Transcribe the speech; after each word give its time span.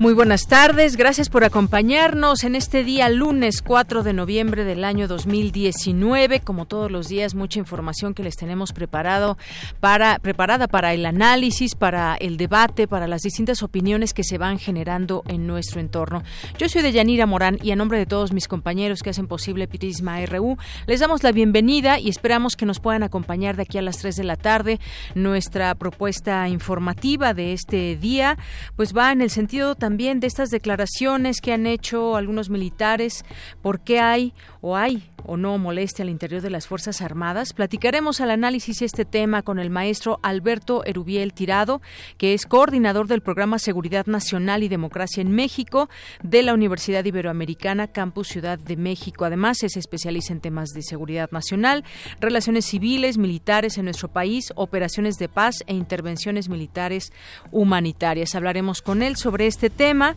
Muy 0.00 0.14
buenas 0.14 0.46
tardes, 0.46 0.96
gracias 0.96 1.28
por 1.28 1.44
acompañarnos 1.44 2.44
en 2.44 2.54
este 2.54 2.84
día 2.84 3.10
lunes 3.10 3.60
4 3.60 4.02
de 4.02 4.14
noviembre 4.14 4.64
del 4.64 4.82
año 4.82 5.06
2019. 5.06 6.40
Como 6.40 6.64
todos 6.64 6.90
los 6.90 7.08
días, 7.08 7.34
mucha 7.34 7.58
información 7.58 8.14
que 8.14 8.22
les 8.22 8.34
tenemos 8.34 8.72
preparado 8.72 9.36
para, 9.78 10.18
preparada 10.18 10.68
para 10.68 10.94
el 10.94 11.04
análisis, 11.04 11.74
para 11.74 12.16
el 12.16 12.38
debate, 12.38 12.88
para 12.88 13.06
las 13.06 13.20
distintas 13.20 13.62
opiniones 13.62 14.14
que 14.14 14.24
se 14.24 14.38
van 14.38 14.58
generando 14.58 15.22
en 15.28 15.46
nuestro 15.46 15.82
entorno. 15.82 16.22
Yo 16.56 16.70
soy 16.70 16.80
Deyanira 16.80 17.26
Morán 17.26 17.58
y 17.62 17.70
a 17.70 17.76
nombre 17.76 17.98
de 17.98 18.06
todos 18.06 18.32
mis 18.32 18.48
compañeros 18.48 19.02
que 19.02 19.10
hacen 19.10 19.26
posible 19.26 19.68
Prisma 19.68 20.24
RU, 20.24 20.56
les 20.86 21.00
damos 21.00 21.22
la 21.22 21.32
bienvenida 21.32 21.98
y 21.98 22.08
esperamos 22.08 22.56
que 22.56 22.64
nos 22.64 22.80
puedan 22.80 23.02
acompañar 23.02 23.56
de 23.56 23.64
aquí 23.64 23.76
a 23.76 23.82
las 23.82 23.98
3 23.98 24.16
de 24.16 24.24
la 24.24 24.36
tarde. 24.36 24.80
Nuestra 25.14 25.74
propuesta 25.74 26.48
informativa 26.48 27.34
de 27.34 27.52
este 27.52 27.96
día 27.96 28.38
pues 28.76 28.96
va 28.96 29.12
en 29.12 29.20
el 29.20 29.28
sentido 29.28 29.74
también 29.74 29.89
también 29.90 30.20
de 30.20 30.28
estas 30.28 30.50
declaraciones 30.50 31.40
que 31.40 31.52
han 31.52 31.66
hecho 31.66 32.14
algunos 32.14 32.48
militares, 32.48 33.24
por 33.60 33.80
qué 33.80 33.98
hay 33.98 34.32
o 34.60 34.76
hay 34.76 35.10
o 35.24 35.36
no 35.36 35.58
molestia 35.58 36.02
al 36.02 36.10
interior 36.10 36.42
de 36.42 36.50
las 36.50 36.66
Fuerzas 36.66 37.02
Armadas. 37.02 37.52
Platicaremos 37.52 38.20
al 38.20 38.30
análisis 38.30 38.82
este 38.82 39.04
tema 39.04 39.42
con 39.42 39.58
el 39.58 39.70
maestro 39.70 40.18
Alberto 40.22 40.84
Erubiel 40.84 41.32
Tirado, 41.32 41.80
que 42.18 42.34
es 42.34 42.46
coordinador 42.46 43.06
del 43.06 43.20
programa 43.20 43.58
Seguridad 43.58 44.06
Nacional 44.06 44.62
y 44.62 44.68
Democracia 44.68 45.20
en 45.20 45.32
México 45.32 45.88
de 46.22 46.42
la 46.42 46.54
Universidad 46.54 47.04
Iberoamericana 47.04 47.88
Campus 47.88 48.28
Ciudad 48.28 48.58
de 48.58 48.76
México. 48.76 49.24
Además, 49.24 49.62
es 49.62 49.76
especialista 49.76 50.32
en 50.32 50.40
temas 50.40 50.70
de 50.70 50.82
seguridad 50.82 51.30
nacional, 51.32 51.84
relaciones 52.20 52.66
civiles, 52.66 53.18
militares 53.18 53.78
en 53.78 53.84
nuestro 53.84 54.08
país, 54.08 54.52
operaciones 54.56 55.16
de 55.16 55.28
paz 55.28 55.56
e 55.66 55.74
intervenciones 55.74 56.48
militares 56.48 57.12
humanitarias. 57.50 58.34
Hablaremos 58.34 58.82
con 58.82 59.02
él 59.02 59.16
sobre 59.16 59.46
este 59.46 59.70
tema. 59.80 60.14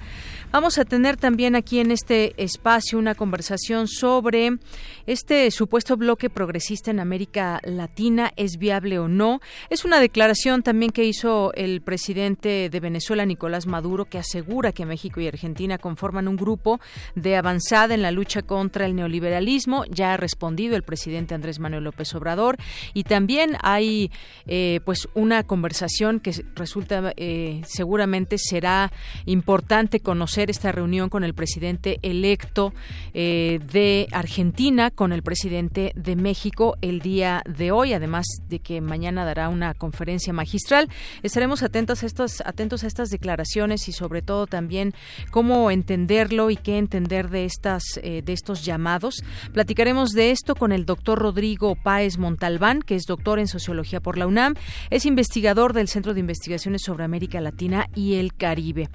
Vamos 0.52 0.78
a 0.78 0.86
tener 0.86 1.18
también 1.18 1.56
aquí 1.56 1.80
en 1.80 1.90
este 1.90 2.34
espacio 2.38 3.00
una 3.00 3.16
conversación 3.16 3.88
sobre 3.88 4.60
este 5.08 5.50
supuesto 5.50 5.98
bloque 5.98 6.30
progresista 6.30 6.92
en 6.92 7.00
América 7.00 7.60
Latina 7.64 8.32
es 8.36 8.58
viable 8.60 9.00
o 9.00 9.08
no. 9.08 9.40
Es 9.72 9.84
una 9.84 10.00
declaración 10.00 10.62
también 10.62 10.92
que 10.92 11.06
hizo 11.06 11.52
el 11.56 11.82
presidente 11.82 12.70
de 12.70 12.80
Venezuela, 12.80 13.26
Nicolás 13.26 13.66
Maduro, 13.66 14.06
que 14.06 14.20
asegura 14.20 14.74
que 14.74 14.86
México 14.86 15.20
y 15.22 15.28
Argentina 15.28 15.80
conforman 15.80 16.28
un 16.28 16.36
grupo 16.36 16.80
de 17.16 17.36
avanzada 17.36 17.96
en 17.96 18.04
la 18.04 18.12
lucha 18.12 18.44
contra 18.44 18.86
el 18.86 18.96
neoliberalismo. 18.96 19.86
Ya 19.86 20.14
ha 20.14 20.18
respondido 20.18 20.76
el 20.76 20.84
presidente 20.84 21.34
Andrés 21.34 21.60
Manuel 21.60 21.86
López 21.86 22.14
Obrador 22.14 22.58
y 22.94 23.06
también 23.06 23.58
hay 23.64 24.12
eh, 24.46 24.82
pues 24.86 25.08
una 25.16 25.42
conversación 25.44 26.20
que 26.20 26.46
resulta 26.54 27.12
eh, 27.18 27.62
seguramente 27.66 28.38
será 28.38 28.92
importante 29.26 29.53
conocer 30.02 30.50
esta 30.50 30.72
reunión 30.72 31.10
con 31.10 31.24
el 31.24 31.34
presidente 31.34 32.00
electo 32.02 32.74
eh, 33.14 33.60
de 33.72 34.08
Argentina 34.12 34.90
con 34.90 35.14
el 35.14 35.22
presidente 35.22 35.92
de 35.96 36.16
México 36.16 36.76
el 36.82 37.00
día 37.00 37.44
de 37.46 37.72
hoy, 37.72 37.94
además 37.94 38.26
de 38.50 38.60
que 38.60 38.82
mañana 38.82 39.26
dará 39.26 39.50
una 39.50 39.74
conferencia 39.74 40.34
magistral. 40.34 40.90
Estaremos 41.22 41.64
atentos 41.64 42.04
a 42.04 42.06
estos, 42.06 42.42
atentos 42.42 42.84
a 42.84 42.88
estas 42.88 43.10
declaraciones 43.10 43.88
y 43.88 43.92
sobre 43.92 44.22
todo 44.22 44.48
también 44.48 44.94
cómo 45.32 45.72
entenderlo 45.72 46.50
y 46.50 46.56
qué 46.56 46.78
entender 46.78 47.30
de 47.30 47.46
estas 47.46 47.84
eh, 48.02 48.22
de 48.24 48.34
estos 48.34 48.66
llamados. 48.66 49.24
Platicaremos 49.54 50.12
de 50.12 50.32
esto 50.32 50.56
con 50.56 50.72
el 50.72 50.86
doctor 50.86 51.20
Rodrigo 51.20 51.76
Páez 51.76 52.18
Montalbán, 52.18 52.82
que 52.82 52.96
es 52.96 53.04
doctor 53.04 53.40
en 53.40 53.48
sociología 53.48 54.00
por 54.00 54.18
la 54.18 54.28
UNAM, 54.28 54.56
es 54.90 55.06
investigador 55.06 55.74
del 55.74 55.88
Centro 55.88 56.14
de 56.14 56.20
Investigaciones 56.20 56.82
sobre 56.84 57.04
América 57.04 57.40
Latina 57.42 57.88
y 57.96 58.16
el 58.16 58.34
Caribe. 58.34 58.90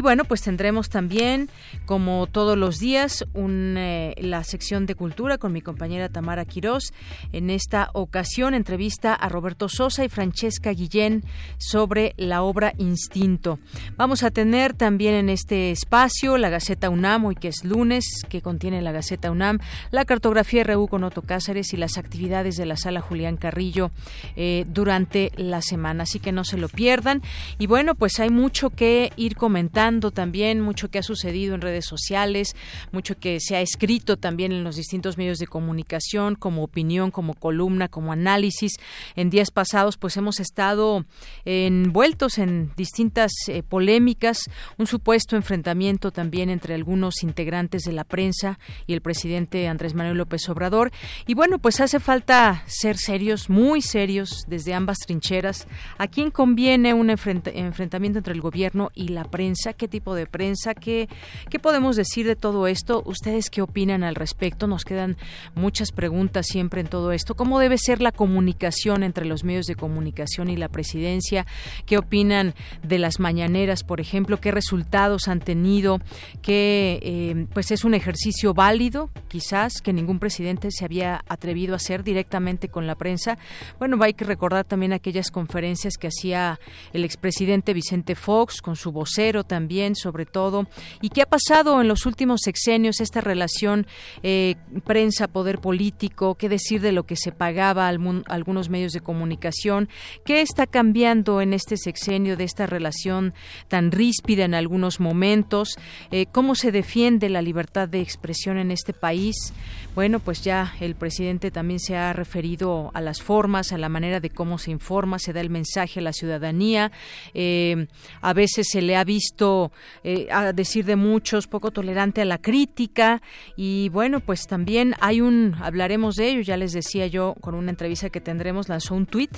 Bueno, 0.00 0.24
pues 0.24 0.42
tendremos 0.42 0.90
también, 0.90 1.48
como 1.86 2.26
todos 2.26 2.56
los 2.56 2.78
días, 2.78 3.24
eh, 3.34 4.14
la 4.18 4.44
sección 4.44 4.86
de 4.86 4.94
cultura 4.94 5.38
con 5.38 5.52
mi 5.52 5.60
compañera 5.60 6.08
Tamara 6.08 6.44
Quirós. 6.44 6.92
En 7.32 7.50
esta 7.50 7.90
ocasión 7.94 8.54
entrevista 8.54 9.14
a 9.14 9.28
Roberto 9.28 9.68
Sosa 9.68 10.04
y 10.04 10.08
Francesca 10.08 10.70
Guillén 10.70 11.24
sobre 11.56 12.14
la 12.16 12.42
obra 12.42 12.74
Instinto. 12.78 13.58
Vamos 13.96 14.22
a 14.22 14.30
tener 14.30 14.74
también 14.74 15.14
en 15.14 15.30
este 15.30 15.70
espacio 15.70 16.38
la 16.38 16.50
Gaceta 16.50 16.90
UNAM, 16.90 17.24
hoy 17.24 17.34
que 17.34 17.48
es 17.48 17.64
lunes, 17.64 18.04
que 18.28 18.42
contiene 18.42 18.82
la 18.82 18.92
Gaceta 18.92 19.30
UNAM, 19.30 19.58
la 19.90 20.04
cartografía 20.04 20.64
RU 20.64 20.86
con 20.88 21.02
Otto 21.02 21.22
Cáceres 21.22 21.72
y 21.72 21.76
las 21.76 21.98
actividades 21.98 22.56
de 22.56 22.66
la 22.66 22.76
Sala 22.76 23.00
Julián 23.00 23.36
Carrillo 23.36 23.90
eh, 24.36 24.64
durante 24.68 25.32
la 25.36 25.62
semana. 25.62 26.04
Así 26.04 26.20
que 26.20 26.30
no 26.30 26.44
se 26.44 26.58
lo 26.58 26.68
pierdan. 26.68 27.22
Y 27.58 27.66
bueno, 27.66 27.94
pues 27.94 28.20
hay 28.20 28.30
mucho 28.30 28.70
que 28.70 29.12
ir 29.16 29.34
comentando 29.34 29.87
también, 30.12 30.60
mucho 30.60 30.90
que 30.90 30.98
ha 30.98 31.02
sucedido 31.02 31.54
en 31.54 31.62
redes 31.62 31.86
sociales, 31.86 32.54
mucho 32.92 33.18
que 33.18 33.40
se 33.40 33.56
ha 33.56 33.60
escrito 33.60 34.18
también 34.18 34.52
en 34.52 34.64
los 34.64 34.76
distintos 34.76 35.16
medios 35.16 35.38
de 35.38 35.46
comunicación, 35.46 36.34
como 36.34 36.62
opinión, 36.62 37.10
como 37.10 37.34
columna, 37.34 37.88
como 37.88 38.12
análisis. 38.12 38.72
En 39.16 39.30
días 39.30 39.50
pasados, 39.50 39.96
pues 39.96 40.16
hemos 40.16 40.40
estado 40.40 41.04
envueltos 41.44 42.38
en 42.38 42.70
distintas 42.76 43.32
eh, 43.48 43.62
polémicas, 43.62 44.38
un 44.76 44.86
supuesto 44.86 45.36
enfrentamiento 45.36 46.10
también 46.10 46.50
entre 46.50 46.74
algunos 46.74 47.22
integrantes 47.22 47.82
de 47.82 47.92
la 47.92 48.04
prensa 48.04 48.58
y 48.86 48.92
el 48.92 49.00
presidente 49.00 49.68
Andrés 49.68 49.94
Manuel 49.94 50.18
López 50.18 50.48
Obrador. 50.48 50.92
Y 51.26 51.34
bueno, 51.34 51.58
pues 51.58 51.80
hace 51.80 51.98
falta 51.98 52.62
ser 52.66 52.98
serios, 52.98 53.48
muy 53.48 53.80
serios, 53.80 54.44
desde 54.48 54.74
ambas 54.74 54.98
trincheras. 54.98 55.66
¿A 55.96 56.08
quién 56.08 56.30
conviene 56.30 56.92
un 56.92 57.10
enfrentamiento 57.10 58.18
entre 58.18 58.34
el 58.34 58.40
gobierno 58.40 58.90
y 58.94 59.08
la 59.08 59.24
prensa? 59.24 59.72
¿Qué 59.78 59.86
tipo 59.88 60.16
de 60.16 60.26
prensa? 60.26 60.74
¿Qué, 60.74 61.08
¿Qué 61.48 61.58
podemos 61.60 61.94
decir 61.94 62.26
de 62.26 62.34
todo 62.34 62.66
esto? 62.66 63.02
¿Ustedes 63.06 63.48
qué 63.48 63.62
opinan 63.62 64.02
al 64.02 64.16
respecto? 64.16 64.66
Nos 64.66 64.84
quedan 64.84 65.16
muchas 65.54 65.92
preguntas 65.92 66.46
siempre 66.46 66.80
en 66.80 66.88
todo 66.88 67.12
esto. 67.12 67.36
¿Cómo 67.36 67.60
debe 67.60 67.78
ser 67.78 68.02
la 68.02 68.10
comunicación 68.10 69.04
entre 69.04 69.24
los 69.24 69.44
medios 69.44 69.66
de 69.66 69.76
comunicación 69.76 70.50
y 70.50 70.56
la 70.56 70.68
presidencia? 70.68 71.46
¿Qué 71.86 71.96
opinan 71.96 72.54
de 72.82 72.98
las 72.98 73.20
mañaneras, 73.20 73.84
por 73.84 74.00
ejemplo? 74.00 74.40
¿Qué 74.40 74.50
resultados 74.50 75.28
han 75.28 75.38
tenido? 75.38 76.00
¿Qué 76.42 76.98
eh, 77.02 77.46
pues 77.54 77.70
es 77.70 77.84
un 77.84 77.94
ejercicio 77.94 78.54
válido, 78.54 79.10
quizás, 79.28 79.80
que 79.80 79.92
ningún 79.92 80.18
presidente 80.18 80.72
se 80.72 80.84
había 80.84 81.24
atrevido 81.28 81.74
a 81.74 81.76
hacer 81.76 82.02
directamente 82.02 82.68
con 82.68 82.88
la 82.88 82.96
prensa? 82.96 83.38
Bueno, 83.78 83.96
hay 84.02 84.14
que 84.14 84.24
recordar 84.24 84.64
también 84.64 84.92
aquellas 84.92 85.30
conferencias 85.30 85.96
que 85.96 86.08
hacía 86.08 86.58
el 86.92 87.04
expresidente 87.04 87.74
Vicente 87.74 88.16
Fox 88.16 88.60
con 88.60 88.74
su 88.74 88.90
vocero 88.90 89.44
también, 89.44 89.67
sobre 89.94 90.26
todo. 90.26 90.66
¿Y 91.00 91.10
qué 91.10 91.22
ha 91.22 91.26
pasado 91.26 91.80
en 91.80 91.88
los 91.88 92.06
últimos 92.06 92.40
sexenios 92.42 93.00
esta 93.00 93.20
relación 93.20 93.86
eh, 94.22 94.56
prensa, 94.84 95.28
poder 95.28 95.58
político, 95.58 96.36
qué 96.36 96.48
decir 96.48 96.80
de 96.80 96.92
lo 96.92 97.04
que 97.04 97.16
se 97.16 97.32
pagaba 97.32 97.86
a 97.86 97.88
algunos 97.88 98.68
medios 98.68 98.92
de 98.92 99.00
comunicación, 99.00 99.88
qué 100.24 100.40
está 100.40 100.66
cambiando 100.66 101.40
en 101.40 101.52
este 101.52 101.76
sexenio 101.76 102.36
de 102.36 102.44
esta 102.44 102.66
relación 102.66 103.34
tan 103.68 103.92
ríspida 103.92 104.44
en 104.44 104.54
algunos 104.54 105.00
momentos, 105.00 105.76
eh, 106.10 106.26
cómo 106.32 106.54
se 106.54 106.72
defiende 106.72 107.28
la 107.28 107.42
libertad 107.42 107.88
de 107.88 108.00
expresión 108.00 108.58
en 108.58 108.70
este 108.70 108.92
país. 108.92 109.52
Bueno, 109.94 110.20
pues 110.20 110.42
ya 110.42 110.74
el 110.80 110.94
presidente 110.94 111.50
también 111.50 111.80
se 111.80 111.96
ha 111.96 112.12
referido 112.12 112.90
a 112.94 113.00
las 113.00 113.20
formas, 113.20 113.72
a 113.72 113.78
la 113.78 113.88
manera 113.88 114.20
de 114.20 114.30
cómo 114.30 114.58
se 114.58 114.70
informa, 114.70 115.18
se 115.18 115.32
da 115.32 115.40
el 115.40 115.50
mensaje 115.50 116.00
a 116.00 116.02
la 116.02 116.12
ciudadanía. 116.12 116.92
Eh, 117.34 117.86
a 118.20 118.32
veces 118.32 118.68
se 118.70 118.82
le 118.82 118.96
ha 118.96 119.04
visto 119.04 119.57
eh, 120.04 120.28
a 120.30 120.52
decir 120.52 120.84
de 120.84 120.96
muchos, 120.96 121.46
poco 121.46 121.70
tolerante 121.70 122.20
a 122.22 122.24
la 122.24 122.38
crítica 122.38 123.20
y 123.56 123.88
bueno, 123.90 124.20
pues 124.20 124.46
también 124.46 124.94
hay 125.00 125.20
un, 125.20 125.56
hablaremos 125.60 126.14
de 126.16 126.28
ello, 126.28 126.40
ya 126.42 126.56
les 126.56 126.72
decía 126.72 127.06
yo 127.06 127.34
con 127.40 127.54
una 127.54 127.70
entrevista 127.70 128.10
que 128.10 128.20
tendremos, 128.20 128.68
lanzó 128.68 128.94
un 128.94 129.06
tuit 129.06 129.30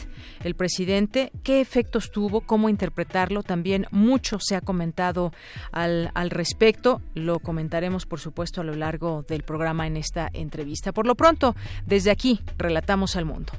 el 0.45 0.55
presidente, 0.55 1.33
qué 1.43 1.61
efectos 1.61 2.11
tuvo, 2.11 2.41
cómo 2.41 2.69
interpretarlo, 2.69 3.43
también 3.43 3.87
mucho 3.91 4.39
se 4.41 4.57
ha 4.57 4.61
comentado 4.61 5.33
al, 5.73 6.11
al 6.15 6.31
respecto, 6.31 7.01
lo 7.15 7.39
comentaremos 7.39 8.07
por 8.07 8.21
supuesto 8.21 8.61
a 8.61 8.65
lo 8.65 8.75
largo 8.75 9.25
del 9.29 9.43
programa 9.43 9.87
en 9.87 9.97
esta 9.97 10.29
entrevista. 10.33 10.93
Por 10.93 11.07
lo 11.07 11.15
pronto, 11.15 11.55
desde 11.87 12.11
aquí, 12.11 12.41
relatamos 12.59 13.17
al 13.17 13.25
mundo. 13.25 13.53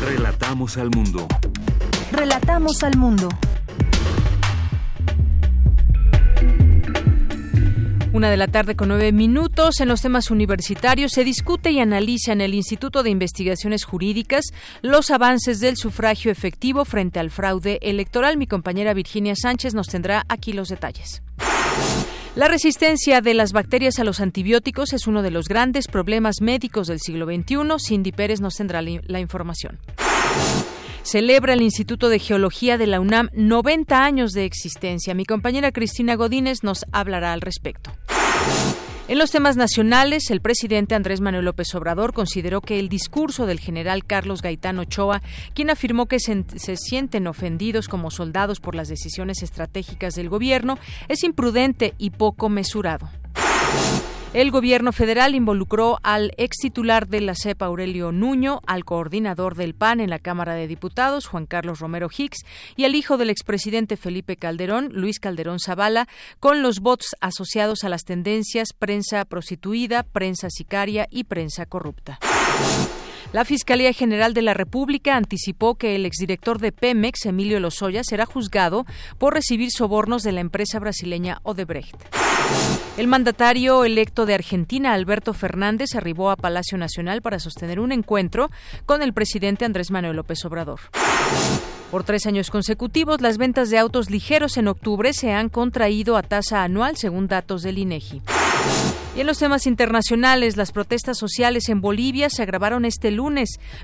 Relatamos 0.00 0.78
al 0.78 0.90
mundo. 0.90 1.28
Relatamos 2.10 2.82
al 2.82 2.96
mundo. 2.96 3.28
Una 8.12 8.28
de 8.28 8.36
la 8.36 8.48
tarde 8.48 8.74
con 8.74 8.88
nueve 8.88 9.12
minutos. 9.12 9.78
En 9.78 9.86
los 9.86 10.02
temas 10.02 10.32
universitarios 10.32 11.12
se 11.12 11.22
discute 11.22 11.70
y 11.70 11.78
analiza 11.78 12.32
en 12.32 12.40
el 12.40 12.54
Instituto 12.54 13.04
de 13.04 13.10
Investigaciones 13.10 13.84
Jurídicas 13.84 14.46
los 14.82 15.12
avances 15.12 15.60
del 15.60 15.76
sufragio 15.76 16.32
efectivo 16.32 16.84
frente 16.84 17.20
al 17.20 17.30
fraude 17.30 17.78
electoral. 17.82 18.36
Mi 18.36 18.48
compañera 18.48 18.94
Virginia 18.94 19.36
Sánchez 19.36 19.74
nos 19.74 19.86
tendrá 19.86 20.24
aquí 20.28 20.52
los 20.52 20.68
detalles. 20.68 21.22
La 22.34 22.48
resistencia 22.48 23.20
de 23.20 23.34
las 23.34 23.52
bacterias 23.52 24.00
a 24.00 24.04
los 24.04 24.18
antibióticos 24.18 24.92
es 24.92 25.06
uno 25.06 25.22
de 25.22 25.30
los 25.30 25.46
grandes 25.46 25.86
problemas 25.86 26.40
médicos 26.40 26.88
del 26.88 26.98
siglo 26.98 27.26
XXI. 27.26 27.56
Cindy 27.78 28.10
Pérez 28.10 28.40
nos 28.40 28.56
tendrá 28.56 28.82
la 28.82 29.20
información. 29.20 29.78
Celebra 31.02 31.54
el 31.54 31.62
Instituto 31.62 32.08
de 32.08 32.18
Geología 32.18 32.78
de 32.78 32.86
la 32.86 33.00
UNAM 33.00 33.30
90 33.32 34.04
años 34.04 34.32
de 34.32 34.44
existencia. 34.44 35.14
Mi 35.14 35.24
compañera 35.24 35.72
Cristina 35.72 36.14
Godínez 36.14 36.62
nos 36.62 36.84
hablará 36.92 37.32
al 37.32 37.40
respecto. 37.40 37.90
En 39.08 39.18
los 39.18 39.32
temas 39.32 39.56
nacionales, 39.56 40.30
el 40.30 40.40
presidente 40.40 40.94
Andrés 40.94 41.20
Manuel 41.20 41.46
López 41.46 41.74
Obrador 41.74 42.12
consideró 42.12 42.60
que 42.60 42.78
el 42.78 42.88
discurso 42.88 43.44
del 43.44 43.58
general 43.58 44.04
Carlos 44.04 44.40
Gaitán 44.40 44.78
Ochoa, 44.78 45.20
quien 45.52 45.70
afirmó 45.70 46.06
que 46.06 46.20
se, 46.20 46.44
se, 46.54 46.76
sienten 46.76 47.26
ofendidos 47.26 47.88
como 47.88 48.12
soldados 48.12 48.60
por 48.60 48.76
las 48.76 48.86
decisiones 48.86 49.42
estratégicas 49.42 50.14
del 50.14 50.28
gobierno, 50.28 50.78
es 51.08 51.24
imprudente 51.24 51.94
y 51.98 52.10
poco 52.10 52.48
mesurado. 52.48 53.10
El 54.32 54.52
gobierno 54.52 54.92
federal 54.92 55.34
involucró 55.34 55.98
al 56.04 56.30
ex 56.36 56.58
titular 56.58 57.08
de 57.08 57.20
la 57.20 57.34
CEP, 57.34 57.62
Aurelio 57.62 58.12
Nuño, 58.12 58.60
al 58.64 58.84
coordinador 58.84 59.56
del 59.56 59.74
PAN 59.74 59.98
en 59.98 60.08
la 60.08 60.20
Cámara 60.20 60.54
de 60.54 60.68
Diputados, 60.68 61.26
Juan 61.26 61.46
Carlos 61.46 61.80
Romero 61.80 62.08
Hicks, 62.16 62.44
y 62.76 62.84
al 62.84 62.94
hijo 62.94 63.16
del 63.16 63.28
expresidente 63.28 63.96
Felipe 63.96 64.36
Calderón, 64.36 64.90
Luis 64.92 65.18
Calderón 65.18 65.58
Zavala, 65.58 66.06
con 66.38 66.62
los 66.62 66.78
votos 66.78 67.16
asociados 67.20 67.82
a 67.82 67.88
las 67.88 68.04
tendencias 68.04 68.72
prensa 68.72 69.24
prostituida, 69.24 70.04
prensa 70.04 70.48
sicaria 70.48 71.08
y 71.10 71.24
prensa 71.24 71.66
corrupta. 71.66 72.20
La 73.32 73.44
Fiscalía 73.44 73.92
General 73.92 74.34
de 74.34 74.42
la 74.42 74.54
República 74.54 75.16
anticipó 75.16 75.76
que 75.76 75.94
el 75.94 76.04
exdirector 76.04 76.58
de 76.58 76.72
Pemex, 76.72 77.26
Emilio 77.26 77.60
Lozoya, 77.60 78.02
será 78.02 78.26
juzgado 78.26 78.86
por 79.18 79.34
recibir 79.34 79.70
sobornos 79.70 80.24
de 80.24 80.32
la 80.32 80.40
empresa 80.40 80.80
brasileña 80.80 81.38
Odebrecht. 81.44 81.94
El 82.96 83.06
mandatario 83.06 83.84
electo 83.84 84.26
de 84.26 84.34
Argentina, 84.34 84.94
Alberto 84.94 85.32
Fernández, 85.32 85.94
arribó 85.94 86.30
a 86.30 86.36
Palacio 86.36 86.76
Nacional 86.76 87.22
para 87.22 87.38
sostener 87.38 87.78
un 87.78 87.92
encuentro 87.92 88.50
con 88.84 89.00
el 89.00 89.12
presidente 89.12 89.64
Andrés 89.64 89.92
Manuel 89.92 90.16
López 90.16 90.44
Obrador. 90.44 90.80
Por 91.92 92.02
tres 92.02 92.26
años 92.26 92.50
consecutivos, 92.50 93.20
las 93.20 93.38
ventas 93.38 93.70
de 93.70 93.78
autos 93.78 94.10
ligeros 94.10 94.56
en 94.56 94.66
octubre 94.66 95.12
se 95.12 95.32
han 95.32 95.48
contraído 95.48 96.16
a 96.16 96.22
tasa 96.22 96.64
anual, 96.64 96.96
según 96.96 97.28
datos 97.28 97.62
del 97.62 97.78
INEGI. 97.78 98.22
Y 99.16 99.20
en 99.22 99.26
los 99.26 99.38
temas 99.38 99.66
internacionales, 99.66 100.56
las 100.56 100.70
protestas 100.70 101.18
sociales 101.18 101.68
en 101.68 101.80
Bolivia 101.80 102.30
se 102.30 102.42
agravaron 102.42 102.84
este 102.84 103.10
lunes, 103.10 103.19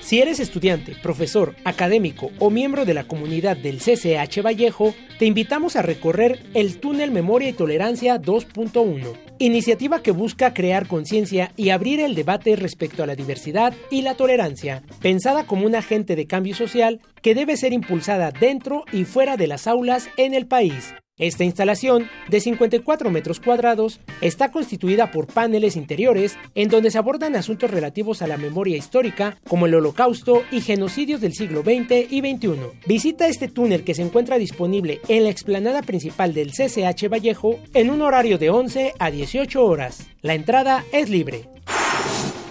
Si 0.08 0.22
eres 0.22 0.40
estudiante, 0.40 0.96
profesor, 1.02 1.54
académico 1.64 2.30
o 2.38 2.48
miembro 2.48 2.86
de 2.86 2.94
la 2.94 3.04
comunidad 3.04 3.58
del 3.58 3.76
CCH 3.76 4.40
Vallejo, 4.42 4.94
te 5.18 5.26
invitamos 5.26 5.76
a 5.76 5.82
recorrer 5.82 6.46
el 6.54 6.78
Túnel 6.80 7.10
Memoria 7.10 7.50
y 7.50 7.52
Tolerancia 7.52 8.18
2.1, 8.18 9.12
iniciativa 9.38 10.00
que 10.02 10.12
busca 10.12 10.54
crear 10.54 10.88
conciencia 10.88 11.52
y 11.58 11.68
abrir 11.68 12.00
el 12.00 12.14
debate 12.14 12.56
respecto 12.56 13.02
a 13.02 13.06
la 13.06 13.16
diversidad 13.16 13.74
y 13.90 14.00
la 14.00 14.14
tolerancia, 14.14 14.82
pensada 15.02 15.44
como 15.44 15.66
un 15.66 15.74
agente 15.74 16.16
de 16.16 16.26
cambio 16.26 16.54
social 16.54 17.02
que 17.20 17.34
debe 17.34 17.58
ser 17.58 17.74
impulsada 17.74 18.30
dentro 18.30 18.84
y 18.90 19.04
fuera 19.04 19.36
de 19.36 19.46
las 19.46 19.66
aulas 19.66 20.08
en 20.16 20.32
el 20.32 20.46
país. 20.46 20.94
Esta 21.18 21.44
instalación, 21.44 22.08
de 22.28 22.40
54 22.40 23.10
metros 23.10 23.40
cuadrados, 23.40 24.00
está 24.20 24.52
constituida 24.52 25.10
por 25.10 25.26
paneles 25.26 25.76
interiores 25.76 26.36
en 26.54 26.68
donde 26.68 26.90
se 26.90 26.98
abordan 26.98 27.34
asuntos 27.34 27.70
relativos 27.70 28.22
a 28.22 28.28
la 28.28 28.36
memoria 28.36 28.76
histórica, 28.76 29.36
como 29.48 29.66
el 29.66 29.74
holocausto 29.74 30.44
y 30.52 30.60
genocidios 30.60 31.20
del 31.20 31.34
siglo 31.34 31.62
XX 31.62 32.10
y 32.10 32.20
XXI. 32.20 32.78
Visita 32.86 33.26
este 33.26 33.48
túnel 33.48 33.82
que 33.82 33.94
se 33.94 34.02
encuentra 34.02 34.38
disponible 34.38 35.00
en 35.08 35.24
la 35.24 35.30
explanada 35.30 35.82
principal 35.82 36.34
del 36.34 36.52
CCH 36.52 37.08
Vallejo 37.10 37.58
en 37.74 37.90
un 37.90 38.02
horario 38.02 38.38
de 38.38 38.50
11 38.50 38.94
a 38.98 39.10
18 39.10 39.64
horas. 39.64 40.06
La 40.22 40.34
entrada 40.34 40.84
es 40.92 41.10
libre. 41.10 41.48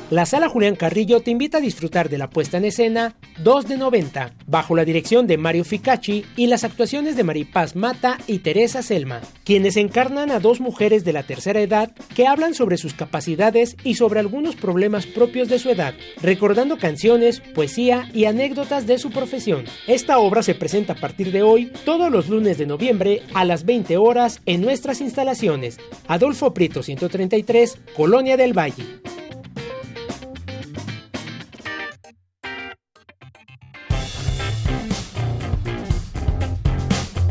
La 0.09 0.25
Sala 0.25 0.47
Julián 0.47 0.77
Carrillo 0.77 1.19
te 1.19 1.31
invita 1.31 1.57
a 1.57 1.61
disfrutar 1.61 2.07
de 2.07 2.17
la 2.17 2.29
puesta 2.29 2.55
en 2.55 2.63
escena 2.63 3.17
2 3.43 3.67
de 3.67 3.75
90, 3.75 4.35
bajo 4.45 4.73
la 4.73 4.85
dirección 4.85 5.27
de 5.27 5.37
Mario 5.37 5.65
Ficacci 5.65 6.23
y 6.37 6.47
las 6.47 6.63
actuaciones 6.63 7.17
de 7.17 7.25
Maripaz 7.25 7.75
Mata 7.75 8.17
y 8.25 8.39
Teresa 8.39 8.81
Selma, 8.83 9.19
quienes 9.43 9.75
encarnan 9.75 10.31
a 10.31 10.39
dos 10.39 10.61
mujeres 10.61 11.03
de 11.03 11.11
la 11.11 11.23
tercera 11.23 11.59
edad 11.59 11.91
que 12.15 12.25
hablan 12.25 12.53
sobre 12.53 12.77
sus 12.77 12.93
capacidades 12.93 13.75
y 13.83 13.95
sobre 13.95 14.21
algunos 14.21 14.55
problemas 14.55 15.05
propios 15.05 15.49
de 15.49 15.59
su 15.59 15.71
edad, 15.71 15.93
recordando 16.21 16.77
canciones, 16.77 17.41
poesía 17.41 18.09
y 18.13 18.25
anécdotas 18.25 18.87
de 18.87 18.99
su 18.99 19.11
profesión. 19.11 19.65
Esta 19.87 20.19
obra 20.19 20.41
se 20.41 20.55
presenta 20.55 20.93
a 20.93 21.01
partir 21.01 21.33
de 21.33 21.41
hoy, 21.41 21.69
todos 21.83 22.09
los 22.09 22.29
lunes 22.29 22.57
de 22.57 22.65
noviembre 22.65 23.23
a 23.33 23.43
las 23.43 23.65
20 23.65 23.97
horas 23.97 24.39
en 24.45 24.61
nuestras 24.61 25.01
instalaciones. 25.01 25.77
Adolfo 26.07 26.53
Prieto 26.53 26.81
133, 26.81 27.77
Colonia 27.93 28.37
del 28.37 28.57
Valle. 28.57 28.85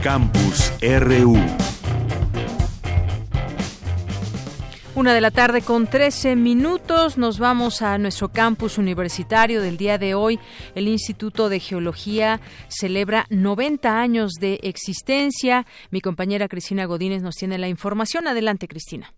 Campus 0.07 0.73
RU. 0.81 1.37
Una 4.95 5.13
de 5.13 5.21
la 5.21 5.33
tarde 5.33 5.63
con 5.63 5.89
13 5.89 6.37
minutos. 6.37 7.19
Nos 7.19 7.41
vamos 7.41 7.83
a 7.83 7.99
nuestro 7.99 8.29
campus 8.29 8.79
universitario 8.79 9.61
del 9.61 9.77
día 9.77 9.99
de 9.99 10.15
hoy. 10.15 10.39
El 10.77 10.87
Instituto 10.87 11.49
de 11.49 11.59
Geología 11.59 12.41
celebra 12.69 13.27
90 13.31 14.01
años 14.01 14.35
de 14.35 14.61
existencia. 14.63 15.67
Mi 15.91 16.01
compañera 16.01 16.47
Cristina 16.47 16.85
Godínez 16.85 17.23
nos 17.23 17.35
tiene 17.35 17.59
la 17.59 17.67
información. 17.67 18.29
Adelante, 18.29 18.69
Cristina. 18.69 19.13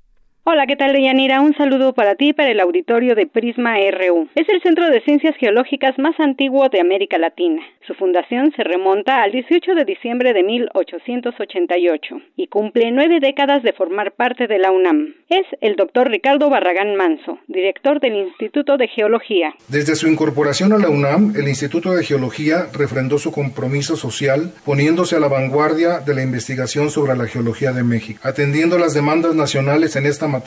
Hola, 0.51 0.67
¿qué 0.67 0.77
tal, 0.77 0.95
Deyanira? 0.95 1.43
Un 1.43 1.55
saludo 1.59 1.93
para 1.93 2.15
ti 2.15 2.31
y 2.31 2.33
para 2.33 2.51
el 2.51 2.61
auditorio 2.61 3.15
de 3.15 3.27
Prisma 3.27 3.75
RU. 3.91 4.31
Es 4.35 4.49
el 4.49 4.63
centro 4.63 4.89
de 4.89 5.03
ciencias 5.03 5.37
geológicas 5.37 5.99
más 5.99 6.19
antiguo 6.19 6.71
de 6.71 6.81
América 6.81 7.19
Latina. 7.19 7.61
Su 7.87 7.93
fundación 7.93 8.51
se 8.57 8.65
remonta 8.65 9.23
al 9.23 9.33
18 9.33 9.75
de 9.75 9.85
diciembre 9.85 10.33
de 10.33 10.43
1888 10.43 12.17
y 12.37 12.47
cumple 12.47 12.91
nueve 12.93 13.19
décadas 13.21 13.63
de 13.63 13.75
formar 13.75 14.13
parte 14.13 14.47
de 14.47 14.59
la 14.59 14.71
UNAM. 14.71 15.17
Es 15.29 15.45
el 15.61 15.77
doctor 15.77 16.11
Ricardo 16.11 16.49
Barragán 16.49 16.97
Manso, 16.97 17.39
director 17.47 18.01
del 18.01 18.17
Instituto 18.17 18.79
de 18.79 18.89
Geología. 18.89 19.55
Desde 19.69 19.97
su 19.97 20.09
incorporación 20.09 20.73
a 20.73 20.79
la 20.79 20.89
UNAM, 20.89 21.35
el 21.37 21.47
Instituto 21.47 21.93
de 21.93 22.05
Geología 22.05 22.69
refrendó 22.73 23.19
su 23.19 23.33
compromiso 23.33 23.97
social 23.97 24.55
poniéndose 24.65 25.17
a 25.17 25.21
la 25.21 25.29
vanguardia 25.29 26.01
de 26.01 26.15
la 26.15 26.23
investigación 26.23 26.91
sobre 26.91 27.17
la 27.17 27.27
geología 27.27 27.73
de 27.73 27.85
México, 27.85 28.21
atendiendo 28.23 28.79
las 28.79 28.95
demandas 28.95 29.35
nacionales 29.35 29.95
en 29.97 30.07
esta 30.07 30.27
materia, 30.27 30.38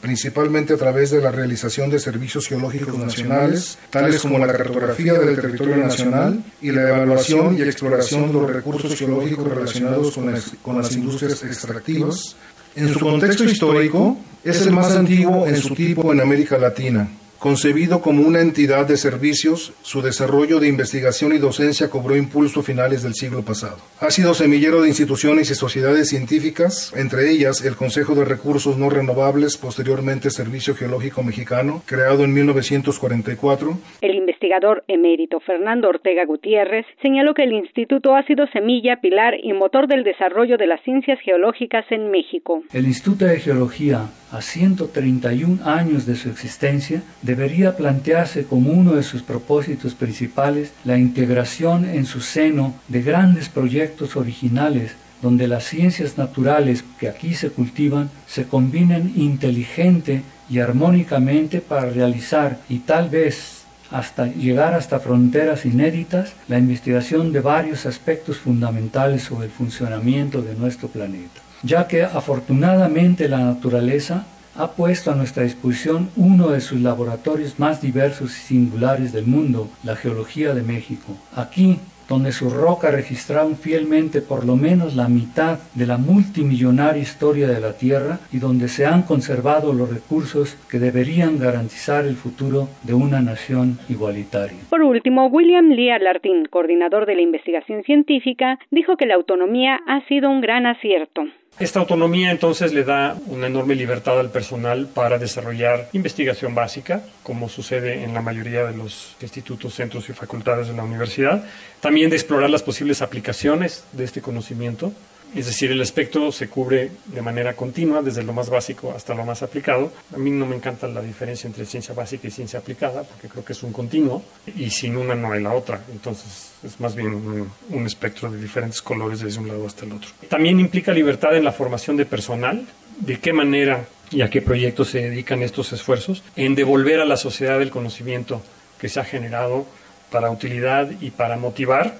principalmente 0.00 0.74
a 0.74 0.76
través 0.76 1.10
de 1.10 1.20
la 1.20 1.30
realización 1.30 1.90
de 1.90 1.98
servicios 1.98 2.48
geológicos 2.48 2.96
nacionales, 2.98 3.78
tales 3.90 4.20
como 4.22 4.38
la 4.38 4.52
cartografía 4.52 5.14
del 5.14 5.36
territorio 5.36 5.76
nacional 5.76 6.42
y 6.60 6.70
la 6.70 6.88
evaluación 6.88 7.56
y 7.58 7.62
exploración 7.62 8.28
de 8.28 8.32
los 8.32 8.50
recursos 8.50 8.96
geológicos 8.98 9.48
relacionados 9.48 10.14
con 10.14 10.32
las, 10.32 10.52
con 10.62 10.78
las 10.78 10.92
industrias 10.92 11.42
extractivas. 11.44 12.36
En 12.76 12.88
su 12.88 13.00
contexto 13.00 13.44
histórico, 13.44 14.16
es 14.44 14.62
el 14.62 14.72
más 14.72 14.92
antiguo 14.92 15.46
en 15.46 15.56
su 15.56 15.74
tipo 15.74 16.12
en 16.12 16.20
América 16.20 16.56
Latina 16.56 17.08
Concebido 17.40 18.02
como 18.02 18.20
una 18.28 18.42
entidad 18.42 18.86
de 18.86 18.98
servicios, 18.98 19.72
su 19.80 20.02
desarrollo 20.02 20.60
de 20.60 20.68
investigación 20.68 21.32
y 21.32 21.38
docencia 21.38 21.88
cobró 21.88 22.14
impulso 22.14 22.60
a 22.60 22.62
finales 22.62 23.02
del 23.02 23.14
siglo 23.14 23.42
pasado. 23.42 23.78
Ha 23.98 24.10
sido 24.10 24.34
semillero 24.34 24.82
de 24.82 24.88
instituciones 24.88 25.50
y 25.50 25.54
sociedades 25.54 26.10
científicas, 26.10 26.92
entre 26.94 27.30
ellas 27.30 27.64
el 27.64 27.76
Consejo 27.76 28.14
de 28.14 28.26
Recursos 28.26 28.76
No 28.76 28.90
Renovables, 28.90 29.56
posteriormente 29.56 30.28
Servicio 30.28 30.74
Geológico 30.74 31.22
Mexicano, 31.22 31.82
creado 31.86 32.24
en 32.24 32.34
1944. 32.34 33.78
El 34.02 34.16
investigador 34.16 34.84
emérito 34.86 35.40
Fernando 35.40 35.88
Ortega 35.88 36.26
Gutiérrez 36.26 36.84
señaló 37.00 37.32
que 37.32 37.44
el 37.44 37.54
instituto 37.54 38.16
ha 38.16 38.22
sido 38.26 38.48
semilla, 38.48 39.00
pilar 39.00 39.32
y 39.42 39.54
motor 39.54 39.86
del 39.86 40.04
desarrollo 40.04 40.58
de 40.58 40.66
las 40.66 40.82
ciencias 40.82 41.18
geológicas 41.20 41.86
en 41.90 42.10
México. 42.10 42.62
El 42.74 42.84
Instituto 42.84 43.24
de 43.24 43.40
Geología, 43.40 44.10
a 44.30 44.42
131 44.42 45.64
años 45.64 46.06
de 46.06 46.14
su 46.14 46.28
existencia, 46.28 47.02
debería 47.30 47.76
plantearse 47.76 48.42
como 48.42 48.72
uno 48.72 48.94
de 48.94 49.04
sus 49.04 49.22
propósitos 49.22 49.94
principales 49.94 50.72
la 50.84 50.98
integración 50.98 51.84
en 51.84 52.04
su 52.04 52.20
seno 52.20 52.74
de 52.88 53.02
grandes 53.02 53.48
proyectos 53.48 54.16
originales 54.16 54.96
donde 55.22 55.46
las 55.46 55.62
ciencias 55.62 56.18
naturales 56.18 56.82
que 56.98 57.08
aquí 57.08 57.34
se 57.34 57.50
cultivan 57.50 58.10
se 58.26 58.46
combinen 58.48 59.12
inteligente 59.14 60.22
y 60.48 60.58
armónicamente 60.58 61.60
para 61.60 61.88
realizar 61.90 62.58
y 62.68 62.80
tal 62.80 63.08
vez 63.10 63.62
hasta 63.92 64.26
llegar 64.26 64.74
hasta 64.74 64.98
fronteras 64.98 65.64
inéditas 65.64 66.32
la 66.48 66.58
investigación 66.58 67.32
de 67.32 67.40
varios 67.40 67.86
aspectos 67.86 68.38
fundamentales 68.38 69.22
sobre 69.22 69.46
el 69.46 69.52
funcionamiento 69.52 70.42
de 70.42 70.56
nuestro 70.56 70.88
planeta, 70.88 71.40
ya 71.62 71.86
que 71.86 72.02
afortunadamente 72.02 73.28
la 73.28 73.38
naturaleza 73.38 74.26
ha 74.60 74.72
puesto 74.72 75.10
a 75.10 75.14
nuestra 75.14 75.44
disposición 75.44 76.10
uno 76.16 76.50
de 76.50 76.60
sus 76.60 76.80
laboratorios 76.80 77.58
más 77.58 77.80
diversos 77.80 78.36
y 78.36 78.40
singulares 78.40 79.10
del 79.12 79.26
mundo, 79.26 79.70
la 79.84 79.96
Geología 79.96 80.52
de 80.52 80.62
México. 80.62 81.16
Aquí, 81.34 81.78
donde 82.10 82.32
sus 82.32 82.52
rocas 82.52 82.92
registraron 82.92 83.56
fielmente 83.56 84.20
por 84.20 84.44
lo 84.44 84.56
menos 84.56 84.96
la 84.96 85.08
mitad 85.08 85.60
de 85.74 85.86
la 85.86 85.96
multimillonaria 85.96 87.00
historia 87.00 87.48
de 87.48 87.60
la 87.60 87.78
Tierra 87.78 88.18
y 88.32 88.38
donde 88.38 88.68
se 88.68 88.84
han 88.84 89.02
conservado 89.02 89.72
los 89.72 89.88
recursos 89.88 90.58
que 90.68 90.78
deberían 90.78 91.38
garantizar 91.38 92.04
el 92.04 92.16
futuro 92.16 92.68
de 92.82 92.92
una 92.92 93.20
nación 93.22 93.78
igualitaria. 93.88 94.58
Por 94.68 94.82
último, 94.82 95.28
William 95.28 95.68
Lee 95.70 95.90
Alartín, 95.90 96.46
coordinador 96.50 97.06
de 97.06 97.14
la 97.14 97.22
investigación 97.22 97.82
científica, 97.84 98.58
dijo 98.70 98.96
que 98.96 99.06
la 99.06 99.14
autonomía 99.14 99.80
ha 99.86 100.04
sido 100.06 100.28
un 100.28 100.42
gran 100.42 100.66
acierto. 100.66 101.22
Esta 101.58 101.78
autonomía 101.78 102.30
entonces 102.30 102.72
le 102.72 102.84
da 102.84 103.18
una 103.26 103.46
enorme 103.46 103.74
libertad 103.74 104.18
al 104.18 104.30
personal 104.30 104.88
para 104.88 105.18
desarrollar 105.18 105.90
investigación 105.92 106.54
básica, 106.54 107.02
como 107.22 107.50
sucede 107.50 108.02
en 108.02 108.14
la 108.14 108.22
mayoría 108.22 108.64
de 108.64 108.74
los 108.74 109.14
institutos, 109.20 109.74
centros 109.74 110.08
y 110.08 110.14
facultades 110.14 110.68
de 110.68 110.74
la 110.74 110.84
universidad. 110.84 111.44
También 111.80 112.08
de 112.08 112.16
explorar 112.16 112.48
las 112.48 112.62
posibles 112.62 113.02
aplicaciones 113.02 113.84
de 113.92 114.04
este 114.04 114.22
conocimiento 114.22 114.92
es 115.34 115.46
decir, 115.46 115.70
el 115.70 115.80
espectro 115.80 116.32
se 116.32 116.48
cubre 116.48 116.90
de 117.06 117.22
manera 117.22 117.54
continua, 117.54 118.02
desde 118.02 118.22
lo 118.22 118.32
más 118.32 118.50
básico 118.50 118.92
hasta 118.94 119.14
lo 119.14 119.24
más 119.24 119.42
aplicado. 119.42 119.92
A 120.14 120.18
mí 120.18 120.30
no 120.30 120.46
me 120.46 120.56
encanta 120.56 120.88
la 120.88 121.02
diferencia 121.02 121.46
entre 121.46 121.64
ciencia 121.64 121.94
básica 121.94 122.26
y 122.26 122.30
ciencia 122.30 122.58
aplicada, 122.58 123.04
porque 123.04 123.28
creo 123.28 123.44
que 123.44 123.52
es 123.52 123.62
un 123.62 123.72
continuo, 123.72 124.22
y 124.56 124.70
sin 124.70 124.96
una 124.96 125.14
no 125.14 125.32
hay 125.32 125.42
la 125.42 125.52
otra. 125.52 125.80
Entonces, 125.92 126.52
es 126.64 126.80
más 126.80 126.94
bien 126.94 127.14
un, 127.14 127.86
espectro 127.86 128.30
de 128.30 128.40
diferentes 128.40 128.82
colores 128.82 129.20
desde 129.20 129.40
un 129.40 129.48
lado 129.48 129.66
hasta 129.66 129.84
el 129.84 129.92
otro. 129.92 130.10
También 130.28 130.60
implica 130.60 130.92
libertad 130.92 131.36
en 131.36 131.44
la 131.44 131.52
formación 131.52 131.96
de 131.96 132.06
personal, 132.06 132.66
de 132.98 133.18
qué 133.18 133.32
manera 133.32 133.86
y 134.10 134.22
a 134.22 134.30
qué 134.30 134.42
proyectos 134.42 134.90
se 134.90 135.00
dedican 135.00 135.42
estos 135.42 135.72
esfuerzos, 135.72 136.22
en 136.36 136.54
devolver 136.54 137.00
a 137.00 137.04
la 137.04 137.16
sociedad 137.16 137.62
el 137.62 137.70
conocimiento 137.70 138.42
que 138.78 138.88
se 138.88 139.00
ha 139.00 139.04
generado 139.04 139.66
para 140.10 140.30
utilidad 140.30 140.90
y 141.00 141.10
para 141.10 141.36
motivar. 141.36 141.98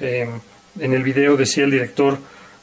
Eh, 0.00 0.28
en 0.78 0.92
el 0.92 1.02
video 1.02 1.36
decía 1.36 1.64
el 1.64 1.70
director, 1.70 2.18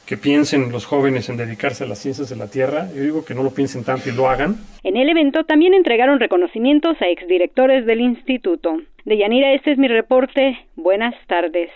que 0.06 0.16
piensen 0.16 0.70
los 0.70 0.84
jóvenes 0.84 1.28
en 1.28 1.36
dedicarse 1.36 1.84
a 1.84 1.86
las 1.86 1.98
ciencias 1.98 2.28
de 2.28 2.36
la 2.36 2.48
Tierra. 2.48 2.88
Yo 2.94 3.02
digo 3.02 3.24
que 3.24 3.34
no 3.34 3.42
lo 3.42 3.50
piensen 3.50 3.84
tanto 3.84 4.08
y 4.08 4.12
lo 4.12 4.28
hagan. 4.28 4.56
En 4.82 4.96
el 4.96 5.08
evento 5.08 5.44
también 5.44 5.74
entregaron 5.74 6.20
reconocimientos 6.20 6.96
a 7.00 7.08
exdirectores 7.08 7.86
del 7.86 8.00
instituto. 8.00 8.76
De 9.04 9.18
Yanira, 9.18 9.52
este 9.52 9.72
es 9.72 9.78
mi 9.78 9.88
reporte. 9.88 10.58
Buenas 10.76 11.14
tardes. 11.26 11.70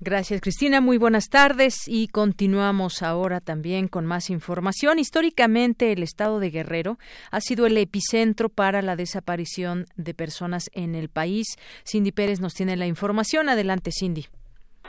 Gracias, 0.00 0.40
Cristina. 0.40 0.80
Muy 0.80 0.98
buenas 0.98 1.28
tardes 1.28 1.86
y 1.86 2.08
continuamos 2.08 3.02
ahora 3.02 3.40
también 3.40 3.86
con 3.86 4.04
más 4.04 4.30
información. 4.30 4.98
Históricamente, 4.98 5.92
el 5.92 6.02
estado 6.02 6.40
de 6.40 6.50
Guerrero 6.50 6.98
ha 7.30 7.40
sido 7.40 7.66
el 7.66 7.76
epicentro 7.78 8.48
para 8.48 8.82
la 8.82 8.96
desaparición 8.96 9.86
de 9.96 10.12
personas 10.12 10.70
en 10.72 10.96
el 10.96 11.08
país. 11.08 11.46
Cindy 11.84 12.10
Pérez 12.10 12.40
nos 12.40 12.54
tiene 12.54 12.76
la 12.76 12.86
información. 12.86 13.48
Adelante, 13.48 13.90
Cindy. 13.92 14.26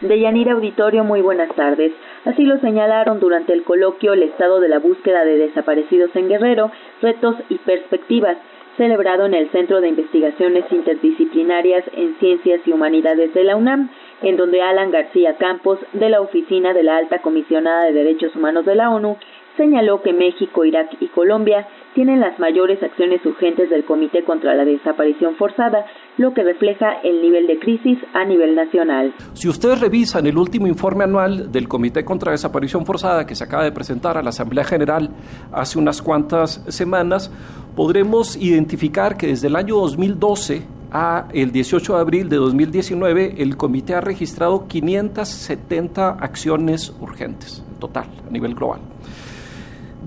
De 0.03 0.19
Yanira 0.19 0.51
Auditorio, 0.51 1.05
muy 1.05 1.21
buenas 1.21 1.47
tardes. 1.55 1.93
Así 2.25 2.43
lo 2.43 2.59
señalaron 2.59 3.21
durante 3.21 3.53
el 3.53 3.63
coloquio 3.63 4.11
El 4.11 4.23
estado 4.23 4.59
de 4.59 4.67
la 4.67 4.79
búsqueda 4.79 5.23
de 5.23 5.37
desaparecidos 5.37 6.13
en 6.17 6.27
Guerrero, 6.27 6.71
retos 7.01 7.37
y 7.47 7.57
perspectivas, 7.59 8.35
celebrado 8.75 9.25
en 9.25 9.33
el 9.33 9.49
Centro 9.51 9.79
de 9.79 9.87
Investigaciones 9.87 10.65
Interdisciplinarias 10.71 11.85
en 11.93 12.15
Ciencias 12.19 12.59
y 12.65 12.73
Humanidades 12.73 13.33
de 13.33 13.45
la 13.45 13.55
UNAM, 13.55 13.91
en 14.23 14.35
donde 14.35 14.61
Alan 14.61 14.91
García 14.91 15.37
Campos, 15.37 15.79
de 15.93 16.09
la 16.09 16.19
Oficina 16.19 16.73
de 16.73 16.83
la 16.83 16.97
Alta 16.97 17.19
Comisionada 17.19 17.85
de 17.85 17.93
Derechos 17.93 18.35
Humanos 18.35 18.65
de 18.65 18.75
la 18.75 18.89
ONU, 18.89 19.15
señaló 19.55 20.01
que 20.01 20.11
México, 20.11 20.65
Irak 20.65 20.97
y 20.99 21.07
Colombia 21.07 21.65
tienen 21.93 22.19
las 22.19 22.39
mayores 22.39 22.81
acciones 22.83 23.25
urgentes 23.25 23.69
del 23.69 23.85
Comité 23.85 24.23
contra 24.23 24.53
la 24.55 24.65
Desaparición 24.65 25.35
Forzada, 25.35 25.85
lo 26.17 26.33
que 26.33 26.43
refleja 26.43 27.01
el 27.03 27.21
nivel 27.21 27.47
de 27.47 27.59
crisis 27.59 27.97
a 28.13 28.25
nivel 28.25 28.55
nacional. 28.55 29.13
Si 29.33 29.47
ustedes 29.47 29.79
revisan 29.79 30.27
el 30.27 30.37
último 30.37 30.67
informe 30.67 31.03
anual 31.03 31.51
del 31.51 31.67
Comité 31.67 32.05
contra 32.05 32.31
Desaparición 32.31 32.85
Forzada 32.85 33.25
que 33.25 33.35
se 33.35 33.43
acaba 33.43 33.63
de 33.63 33.71
presentar 33.71 34.17
a 34.17 34.23
la 34.23 34.29
Asamblea 34.29 34.63
General 34.63 35.09
hace 35.51 35.79
unas 35.79 36.01
cuantas 36.01 36.63
semanas, 36.67 37.31
podremos 37.75 38.35
identificar 38.35 39.17
que 39.17 39.27
desde 39.27 39.47
el 39.47 39.55
año 39.55 39.75
2012 39.77 40.63
a 40.91 41.27
el 41.33 41.51
18 41.51 41.95
de 41.95 41.99
abril 41.99 42.29
de 42.29 42.35
2019 42.35 43.35
el 43.39 43.57
comité 43.57 43.95
ha 43.95 44.01
registrado 44.01 44.67
570 44.67 46.09
acciones 46.09 46.93
urgentes 47.01 47.63
en 47.67 47.79
total 47.79 48.05
a 48.27 48.31
nivel 48.31 48.53
global. 48.53 48.79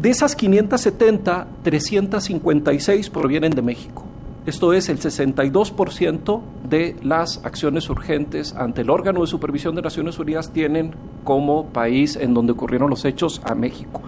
De 0.00 0.10
esas 0.10 0.36
570, 0.36 1.48
356 1.64 3.10
provienen 3.10 3.50
de 3.50 3.62
México. 3.62 4.04
Esto 4.46 4.72
es, 4.72 4.88
el 4.88 5.00
62% 5.00 6.40
de 6.68 6.96
las 7.02 7.44
acciones 7.44 7.90
urgentes 7.90 8.54
ante 8.54 8.82
el 8.82 8.90
órgano 8.90 9.20
de 9.20 9.26
supervisión 9.26 9.74
de 9.74 9.82
Naciones 9.82 10.18
Unidas 10.18 10.52
tienen 10.52 10.94
como 11.24 11.66
país 11.66 12.16
en 12.16 12.32
donde 12.32 12.52
ocurrieron 12.52 12.88
los 12.88 13.04
hechos 13.04 13.40
a 13.44 13.54
México. 13.54 14.00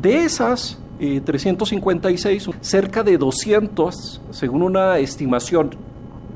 De 0.00 0.24
esas 0.24 0.78
356, 0.98 2.46
eh, 2.46 2.50
cerca 2.60 3.02
de 3.02 3.16
200, 3.16 4.20
según 4.30 4.62
una 4.62 4.98
estimación 4.98 5.70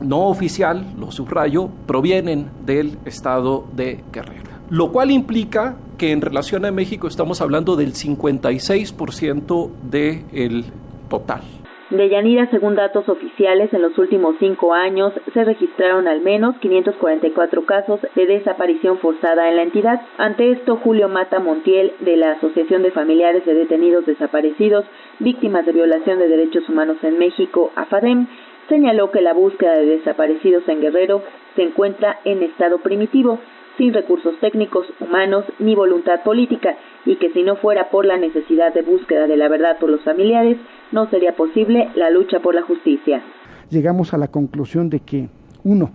no 0.01 0.27
oficial, 0.29 0.95
lo 0.99 1.13
subrayo, 1.13 1.69
provienen 1.87 2.49
del 2.65 2.99
estado 3.05 3.67
de 3.77 4.03
Guerrero 4.11 4.55
lo 4.71 4.93
cual 4.93 5.11
implica 5.11 5.77
que 5.99 6.11
en 6.11 6.21
relación 6.21 6.65
a 6.65 6.73
México 6.73 7.07
estamos 7.07 7.41
hablando 7.41 7.77
del 7.77 7.95
56% 7.95 9.71
del 9.91 10.65
total. 11.09 11.43
De 11.95 12.09
Yanira, 12.09 12.49
según 12.51 12.75
datos 12.75 13.09
oficiales, 13.09 13.73
en 13.73 13.81
los 13.81 13.97
últimos 13.99 14.35
cinco 14.41 14.75
años 14.75 15.13
se 15.33 15.45
registraron 15.45 16.09
al 16.09 16.23
menos 16.23 16.57
544 16.57 17.65
casos 17.67 18.01
de 18.17 18.27
desaparición 18.27 18.99
forzada 18.99 19.49
en 19.49 19.55
la 19.55 19.63
entidad. 19.63 20.01
Ante 20.19 20.51
esto, 20.51 20.77
Julio 20.83 21.09
Mata 21.09 21.39
Montiel, 21.39 21.93
de 22.01 22.17
la 22.17 22.33
Asociación 22.33 22.83
de 22.83 22.91
Familiares 22.91 23.45
de 23.47 23.55
Detenidos 23.55 24.07
Desaparecidos, 24.07 24.85
Víctimas 25.21 25.67
de 25.67 25.73
Violación 25.73 26.19
de 26.19 26.27
Derechos 26.27 26.69
Humanos 26.69 26.97
en 27.03 27.17
México, 27.17 27.71
AFADEM, 27.77 28.27
señaló 28.69 29.13
que 29.13 29.21
la 29.21 29.33
búsqueda 29.33 29.77
de 29.77 29.87
desaparecidos 29.87 30.69
en 30.69 30.81
Guerrero 30.81 31.23
se 31.55 31.63
encuentra 31.63 32.19
en 32.25 32.43
estado 32.43 32.79
primitivo, 32.79 33.39
sin 33.77 33.93
recursos 33.93 34.35
técnicos, 34.41 34.87
humanos 35.01 35.45
ni 35.59 35.75
voluntad 35.75 36.23
política, 36.23 36.77
y 37.05 37.17
que 37.17 37.31
si 37.31 37.43
no 37.43 37.57
fuera 37.57 37.91
por 37.91 38.05
la 38.05 38.17
necesidad 38.17 38.73
de 38.73 38.83
búsqueda 38.83 39.27
de 39.27 39.37
la 39.37 39.49
verdad 39.49 39.79
por 39.79 39.91
los 39.91 40.03
familiares, 40.03 40.59
no 40.95 41.11
sería 41.11 41.35
posible 41.37 41.89
la 41.97 42.09
lucha 42.09 42.39
por 42.41 42.55
la 42.55 42.63
justicia. 42.63 43.21
Llegamos 43.69 44.15
a 44.15 44.19
la 44.19 44.29
conclusión 44.29 44.89
de 44.89 45.01
que, 45.01 45.29
uno, 45.65 45.91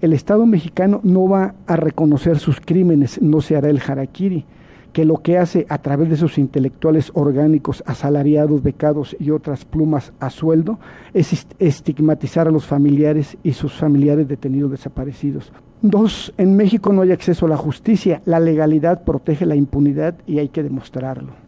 el 0.00 0.12
Estado 0.12 0.46
mexicano 0.46 1.00
no 1.02 1.28
va 1.28 1.54
a 1.66 1.76
reconocer 1.76 2.38
sus 2.38 2.60
crímenes, 2.60 3.20
no 3.20 3.40
se 3.40 3.56
hará 3.56 3.68
el 3.68 3.80
harakiri, 3.84 4.44
que 4.92 5.04
lo 5.04 5.16
que 5.22 5.38
hace 5.38 5.66
a 5.68 5.78
través 5.78 6.08
de 6.08 6.16
sus 6.16 6.38
intelectuales 6.38 7.10
orgánicos, 7.14 7.82
asalariados, 7.84 8.62
becados 8.62 9.16
y 9.18 9.30
otras 9.30 9.64
plumas 9.64 10.12
a 10.20 10.30
sueldo, 10.30 10.78
es 11.14 11.46
estigmatizar 11.58 12.46
a 12.46 12.52
los 12.52 12.64
familiares 12.64 13.36
y 13.42 13.54
sus 13.54 13.72
familiares 13.72 14.28
detenidos 14.28 14.70
desaparecidos. 14.70 15.52
Dos, 15.82 16.32
en 16.38 16.56
México 16.56 16.92
no 16.92 17.02
hay 17.02 17.10
acceso 17.10 17.46
a 17.46 17.48
la 17.48 17.56
justicia, 17.56 18.22
la 18.24 18.38
legalidad 18.38 19.02
protege 19.02 19.46
la 19.46 19.56
impunidad 19.56 20.14
y 20.28 20.38
hay 20.38 20.48
que 20.48 20.62
demostrarlo. 20.62 21.43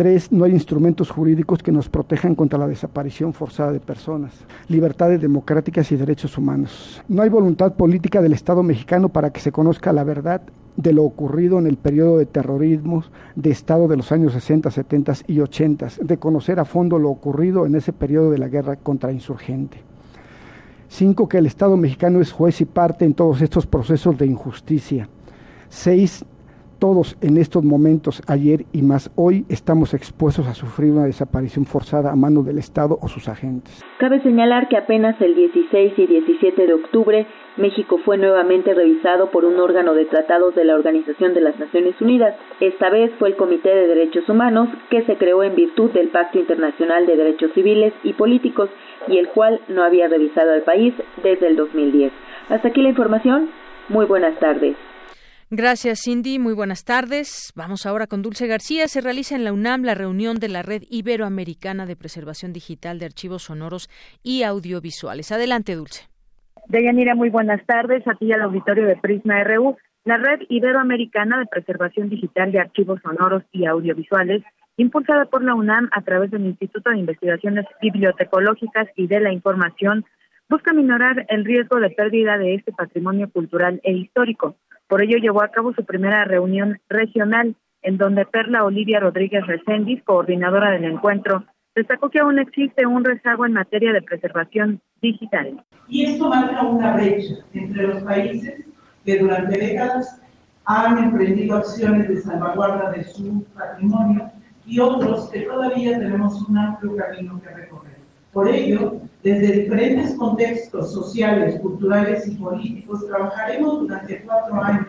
Tres, 0.00 0.32
no 0.32 0.46
hay 0.46 0.52
instrumentos 0.52 1.10
jurídicos 1.10 1.62
que 1.62 1.72
nos 1.72 1.90
protejan 1.90 2.34
contra 2.34 2.58
la 2.58 2.66
desaparición 2.66 3.34
forzada 3.34 3.70
de 3.70 3.80
personas, 3.80 4.32
libertades 4.66 5.20
democráticas 5.20 5.92
y 5.92 5.96
derechos 5.96 6.38
humanos. 6.38 7.02
No 7.06 7.20
hay 7.20 7.28
voluntad 7.28 7.74
política 7.74 8.22
del 8.22 8.32
Estado 8.32 8.62
mexicano 8.62 9.10
para 9.10 9.30
que 9.30 9.42
se 9.42 9.52
conozca 9.52 9.92
la 9.92 10.02
verdad 10.02 10.40
de 10.74 10.94
lo 10.94 11.04
ocurrido 11.04 11.58
en 11.58 11.66
el 11.66 11.76
periodo 11.76 12.16
de 12.16 12.24
terrorismo 12.24 13.04
de 13.36 13.50
Estado 13.50 13.88
de 13.88 13.98
los 13.98 14.10
años 14.10 14.32
60, 14.32 14.70
70 14.70 15.12
y 15.26 15.40
80, 15.40 15.88
de 16.00 16.16
conocer 16.16 16.60
a 16.60 16.64
fondo 16.64 16.98
lo 16.98 17.10
ocurrido 17.10 17.66
en 17.66 17.74
ese 17.74 17.92
periodo 17.92 18.30
de 18.30 18.38
la 18.38 18.48
guerra 18.48 18.76
contra 18.76 19.12
insurgente. 19.12 19.82
Cinco, 20.88 21.28
que 21.28 21.36
el 21.36 21.44
Estado 21.44 21.76
mexicano 21.76 22.22
es 22.22 22.32
juez 22.32 22.62
y 22.62 22.64
parte 22.64 23.04
en 23.04 23.12
todos 23.12 23.42
estos 23.42 23.66
procesos 23.66 24.16
de 24.16 24.24
injusticia. 24.24 25.10
Seis, 25.68 26.24
todos 26.80 27.16
en 27.20 27.36
estos 27.36 27.62
momentos, 27.62 28.22
ayer 28.26 28.64
y 28.72 28.82
más 28.82 29.12
hoy, 29.14 29.44
estamos 29.48 29.94
expuestos 29.94 30.48
a 30.48 30.54
sufrir 30.54 30.90
una 30.90 31.04
desaparición 31.04 31.66
forzada 31.66 32.10
a 32.10 32.16
mano 32.16 32.42
del 32.42 32.58
Estado 32.58 32.98
o 33.00 33.06
sus 33.06 33.28
agentes. 33.28 33.84
Cabe 33.98 34.20
señalar 34.22 34.68
que 34.68 34.78
apenas 34.78 35.20
el 35.20 35.36
16 35.36 35.92
y 35.96 36.06
17 36.06 36.66
de 36.66 36.74
octubre, 36.74 37.26
México 37.58 37.98
fue 38.04 38.16
nuevamente 38.16 38.72
revisado 38.72 39.30
por 39.30 39.44
un 39.44 39.60
órgano 39.60 39.92
de 39.92 40.06
tratados 40.06 40.54
de 40.54 40.64
la 40.64 40.74
Organización 40.74 41.34
de 41.34 41.42
las 41.42 41.58
Naciones 41.58 42.00
Unidas. 42.00 42.34
Esta 42.60 42.88
vez 42.88 43.12
fue 43.18 43.28
el 43.28 43.36
Comité 43.36 43.68
de 43.68 43.86
Derechos 43.86 44.26
Humanos, 44.28 44.70
que 44.88 45.02
se 45.02 45.16
creó 45.16 45.42
en 45.42 45.54
virtud 45.54 45.90
del 45.90 46.08
Pacto 46.08 46.38
Internacional 46.38 47.06
de 47.06 47.16
Derechos 47.16 47.52
Civiles 47.52 47.92
y 48.02 48.14
Políticos 48.14 48.70
y 49.06 49.18
el 49.18 49.28
cual 49.28 49.60
no 49.68 49.84
había 49.84 50.08
revisado 50.08 50.52
al 50.52 50.62
país 50.62 50.94
desde 51.22 51.46
el 51.46 51.56
2010. 51.56 52.10
Hasta 52.48 52.68
aquí 52.68 52.80
la 52.80 52.88
información. 52.88 53.50
Muy 53.90 54.06
buenas 54.06 54.38
tardes. 54.38 54.76
Gracias, 55.52 56.02
Cindy. 56.04 56.38
Muy 56.38 56.54
buenas 56.54 56.84
tardes. 56.84 57.52
Vamos 57.56 57.84
ahora 57.84 58.06
con 58.06 58.22
Dulce 58.22 58.46
García. 58.46 58.86
Se 58.86 59.00
realiza 59.00 59.34
en 59.34 59.42
la 59.42 59.52
UNAM 59.52 59.82
la 59.82 59.96
reunión 59.96 60.36
de 60.36 60.48
la 60.48 60.62
Red 60.62 60.84
Iberoamericana 60.88 61.86
de 61.86 61.96
Preservación 61.96 62.52
Digital 62.52 63.00
de 63.00 63.06
Archivos 63.06 63.42
Sonoros 63.42 63.90
y 64.22 64.44
Audiovisuales. 64.44 65.32
Adelante, 65.32 65.74
Dulce. 65.74 66.04
Deyanira, 66.68 67.16
muy 67.16 67.30
buenas 67.30 67.66
tardes. 67.66 68.06
A 68.06 68.14
ti 68.14 68.32
al 68.32 68.42
auditorio 68.42 68.86
de 68.86 68.94
Prisma 68.94 69.42
RU. 69.42 69.76
La 70.04 70.18
Red 70.18 70.42
Iberoamericana 70.48 71.40
de 71.40 71.46
Preservación 71.46 72.08
Digital 72.10 72.52
de 72.52 72.60
Archivos 72.60 73.00
Sonoros 73.02 73.42
y 73.50 73.66
Audiovisuales, 73.66 74.44
impulsada 74.76 75.24
por 75.24 75.42
la 75.42 75.56
UNAM 75.56 75.90
a 75.92 76.02
través 76.02 76.30
del 76.30 76.46
Instituto 76.46 76.90
de 76.90 76.98
Investigaciones 76.98 77.66
Bibliotecológicas 77.82 78.86
y 78.94 79.08
de 79.08 79.18
la 79.18 79.32
Información, 79.32 80.04
busca 80.50 80.74
minorar 80.74 81.24
el 81.30 81.46
riesgo 81.46 81.80
de 81.80 81.90
pérdida 81.90 82.36
de 82.36 82.56
este 82.56 82.72
patrimonio 82.72 83.30
cultural 83.30 83.80
e 83.82 83.92
histórico 83.92 84.56
por 84.90 85.02
ello 85.02 85.18
llevó 85.18 85.40
a 85.44 85.52
cabo 85.52 85.72
su 85.72 85.84
primera 85.84 86.24
reunión 86.24 86.80
regional, 86.88 87.54
en 87.80 87.96
donde 87.96 88.26
Perla 88.26 88.64
Olivia 88.64 88.98
Rodríguez 88.98 89.46
Recendis, 89.46 90.02
coordinadora 90.02 90.72
del 90.72 90.84
encuentro, 90.84 91.44
destacó 91.76 92.10
que 92.10 92.18
aún 92.18 92.40
existe 92.40 92.84
un 92.84 93.04
rezago 93.04 93.46
en 93.46 93.52
materia 93.52 93.92
de 93.92 94.02
preservación 94.02 94.80
digital. 95.00 95.64
Y 95.86 96.06
esto 96.06 96.28
marca 96.28 96.62
una 96.62 96.96
brecha 96.96 97.34
entre 97.54 97.86
los 97.86 98.02
países 98.02 98.66
que 99.04 99.18
durante 99.18 99.60
décadas 99.60 100.20
han 100.64 100.98
emprendido 100.98 101.58
acciones 101.58 102.08
de 102.08 102.16
salvaguarda 102.22 102.90
de 102.90 103.04
su 103.04 103.46
patrimonio 103.54 104.28
y 104.66 104.80
otros 104.80 105.30
que 105.30 105.42
todavía 105.42 106.00
tenemos 106.00 106.42
un 106.48 106.58
amplio 106.58 106.96
camino 106.96 107.40
que 107.40 107.48
recorrer. 107.48 107.89
Por 108.32 108.48
ello, 108.48 109.00
desde 109.24 109.62
diferentes 109.62 110.14
contextos 110.14 110.92
sociales, 110.92 111.58
culturales 111.60 112.28
y 112.28 112.36
políticos, 112.36 113.06
trabajaremos 113.06 113.80
durante 113.80 114.22
cuatro 114.22 114.62
años 114.62 114.86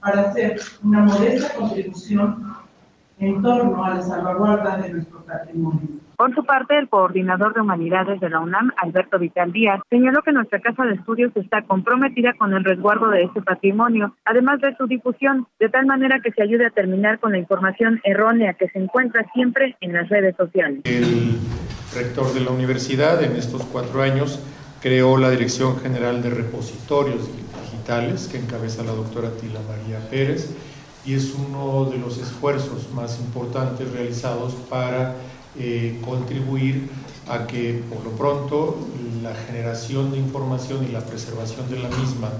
para 0.00 0.22
hacer 0.22 0.60
una 0.82 1.02
modesta 1.02 1.54
contribución 1.54 2.52
en 3.18 3.40
torno 3.40 3.84
a 3.84 3.94
la 3.94 4.02
salvaguarda 4.02 4.78
de 4.78 4.94
nuestro 4.94 5.22
patrimonio. 5.24 5.88
Por 6.16 6.34
su 6.34 6.44
parte, 6.44 6.76
el 6.76 6.88
coordinador 6.88 7.54
de 7.54 7.60
humanidades 7.60 8.20
de 8.20 8.30
la 8.30 8.40
UNAM, 8.40 8.72
Alberto 8.76 9.18
Vital 9.18 9.52
Díaz, 9.52 9.80
señaló 9.88 10.22
que 10.22 10.32
nuestra 10.32 10.60
Casa 10.60 10.84
de 10.84 10.94
Estudios 10.94 11.32
está 11.36 11.62
comprometida 11.62 12.32
con 12.34 12.52
el 12.52 12.64
resguardo 12.64 13.10
de 13.10 13.24
este 13.24 13.42
patrimonio, 13.42 14.14
además 14.24 14.60
de 14.60 14.74
su 14.76 14.86
difusión, 14.86 15.46
de 15.58 15.68
tal 15.68 15.86
manera 15.86 16.20
que 16.20 16.32
se 16.32 16.42
ayude 16.42 16.66
a 16.66 16.70
terminar 16.70 17.18
con 17.20 17.32
la 17.32 17.38
información 17.38 18.00
errónea 18.04 18.54
que 18.54 18.68
se 18.68 18.78
encuentra 18.80 19.24
siempre 19.32 19.76
en 19.80 19.92
las 19.92 20.08
redes 20.08 20.36
sociales 20.36 20.82
rector 21.94 22.32
de 22.32 22.40
la 22.40 22.50
universidad, 22.50 23.22
en 23.22 23.36
estos 23.36 23.62
cuatro 23.64 24.02
años 24.02 24.38
creó 24.80 25.16
la 25.16 25.30
Dirección 25.30 25.78
General 25.80 26.22
de 26.22 26.30
Repositorios 26.30 27.28
Digitales, 27.70 28.28
que 28.30 28.38
encabeza 28.38 28.82
la 28.82 28.92
doctora 28.92 29.30
Tila 29.30 29.60
María 29.68 30.08
Pérez, 30.08 30.50
y 31.04 31.14
es 31.14 31.32
uno 31.34 31.90
de 31.90 31.98
los 31.98 32.18
esfuerzos 32.18 32.90
más 32.92 33.18
importantes 33.18 33.90
realizados 33.92 34.54
para 34.70 35.16
eh, 35.58 36.00
contribuir 36.04 36.88
a 37.28 37.46
que, 37.46 37.82
por 37.88 38.04
lo 38.04 38.10
pronto, 38.12 38.78
la 39.22 39.34
generación 39.34 40.12
de 40.12 40.18
información 40.18 40.84
y 40.88 40.92
la 40.92 41.00
preservación 41.00 41.68
de 41.70 41.78
la 41.78 41.88
misma 41.88 42.30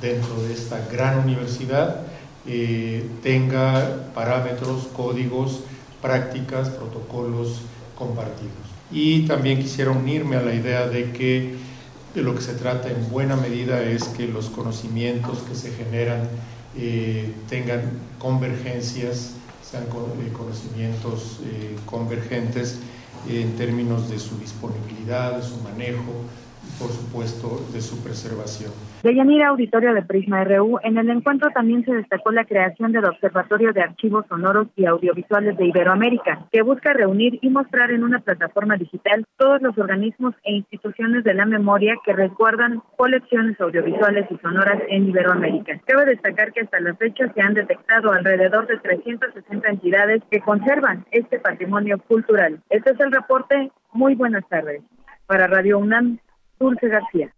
dentro 0.00 0.42
de 0.42 0.54
esta 0.54 0.86
gran 0.90 1.20
universidad 1.20 2.02
eh, 2.46 3.08
tenga 3.22 4.10
parámetros, 4.14 4.88
códigos, 4.96 5.60
prácticas, 6.00 6.68
protocolos 6.70 7.60
compartidos 7.96 8.65
y 8.90 9.26
también 9.26 9.60
quisiera 9.60 9.90
unirme 9.90 10.36
a 10.36 10.42
la 10.42 10.54
idea 10.54 10.86
de 10.88 11.12
que 11.12 11.54
de 12.14 12.22
lo 12.22 12.34
que 12.34 12.40
se 12.40 12.54
trata 12.54 12.90
en 12.90 13.10
buena 13.10 13.36
medida 13.36 13.82
es 13.82 14.04
que 14.04 14.26
los 14.26 14.48
conocimientos 14.48 15.40
que 15.40 15.54
se 15.54 15.70
generan 15.72 16.28
eh, 16.78 17.30
tengan 17.48 17.82
convergencias, 18.18 19.32
sean 19.62 19.84
eh, 19.84 20.32
conocimientos 20.32 21.40
eh, 21.44 21.76
convergentes 21.84 22.78
en 23.28 23.56
términos 23.56 24.08
de 24.08 24.18
su 24.18 24.38
disponibilidad, 24.38 25.36
de 25.38 25.42
su 25.46 25.56
manejo 25.56 26.22
y 26.66 26.78
por 26.78 26.90
supuesto 26.90 27.66
de 27.72 27.82
su 27.82 27.98
preservación. 27.98 28.72
De 29.06 29.14
Yanira 29.14 29.50
Auditorio 29.50 29.94
de 29.94 30.02
Prisma 30.02 30.42
RU, 30.42 30.80
en 30.82 30.98
el 30.98 31.08
encuentro 31.10 31.48
también 31.50 31.84
se 31.84 31.94
destacó 31.94 32.32
la 32.32 32.44
creación 32.44 32.90
del 32.90 33.04
Observatorio 33.04 33.72
de 33.72 33.80
Archivos 33.80 34.26
Sonoros 34.28 34.66
y 34.74 34.84
Audiovisuales 34.84 35.56
de 35.56 35.66
Iberoamérica, 35.66 36.48
que 36.50 36.62
busca 36.62 36.92
reunir 36.92 37.38
y 37.40 37.48
mostrar 37.48 37.92
en 37.92 38.02
una 38.02 38.18
plataforma 38.18 38.76
digital 38.76 39.24
todos 39.36 39.62
los 39.62 39.78
organismos 39.78 40.34
e 40.42 40.54
instituciones 40.54 41.22
de 41.22 41.34
la 41.34 41.46
memoria 41.46 41.94
que 42.04 42.14
resguardan 42.14 42.82
colecciones 42.96 43.60
audiovisuales 43.60 44.26
y 44.28 44.38
sonoras 44.38 44.82
en 44.88 45.08
Iberoamérica. 45.08 45.80
Cabe 45.86 46.06
destacar 46.06 46.52
que 46.52 46.62
hasta 46.62 46.80
la 46.80 46.96
fecha 46.96 47.32
se 47.32 47.40
han 47.40 47.54
detectado 47.54 48.10
alrededor 48.10 48.66
de 48.66 48.78
360 48.78 49.68
entidades 49.68 50.20
que 50.32 50.40
conservan 50.40 51.06
este 51.12 51.38
patrimonio 51.38 51.98
cultural. 52.08 52.58
Este 52.70 52.90
es 52.90 52.98
el 52.98 53.12
reporte. 53.12 53.70
Muy 53.92 54.16
buenas 54.16 54.42
tardes. 54.48 54.82
Para 55.28 55.46
Radio 55.46 55.78
UNAM, 55.78 56.18
Dulce 56.58 56.88
García. 56.88 57.35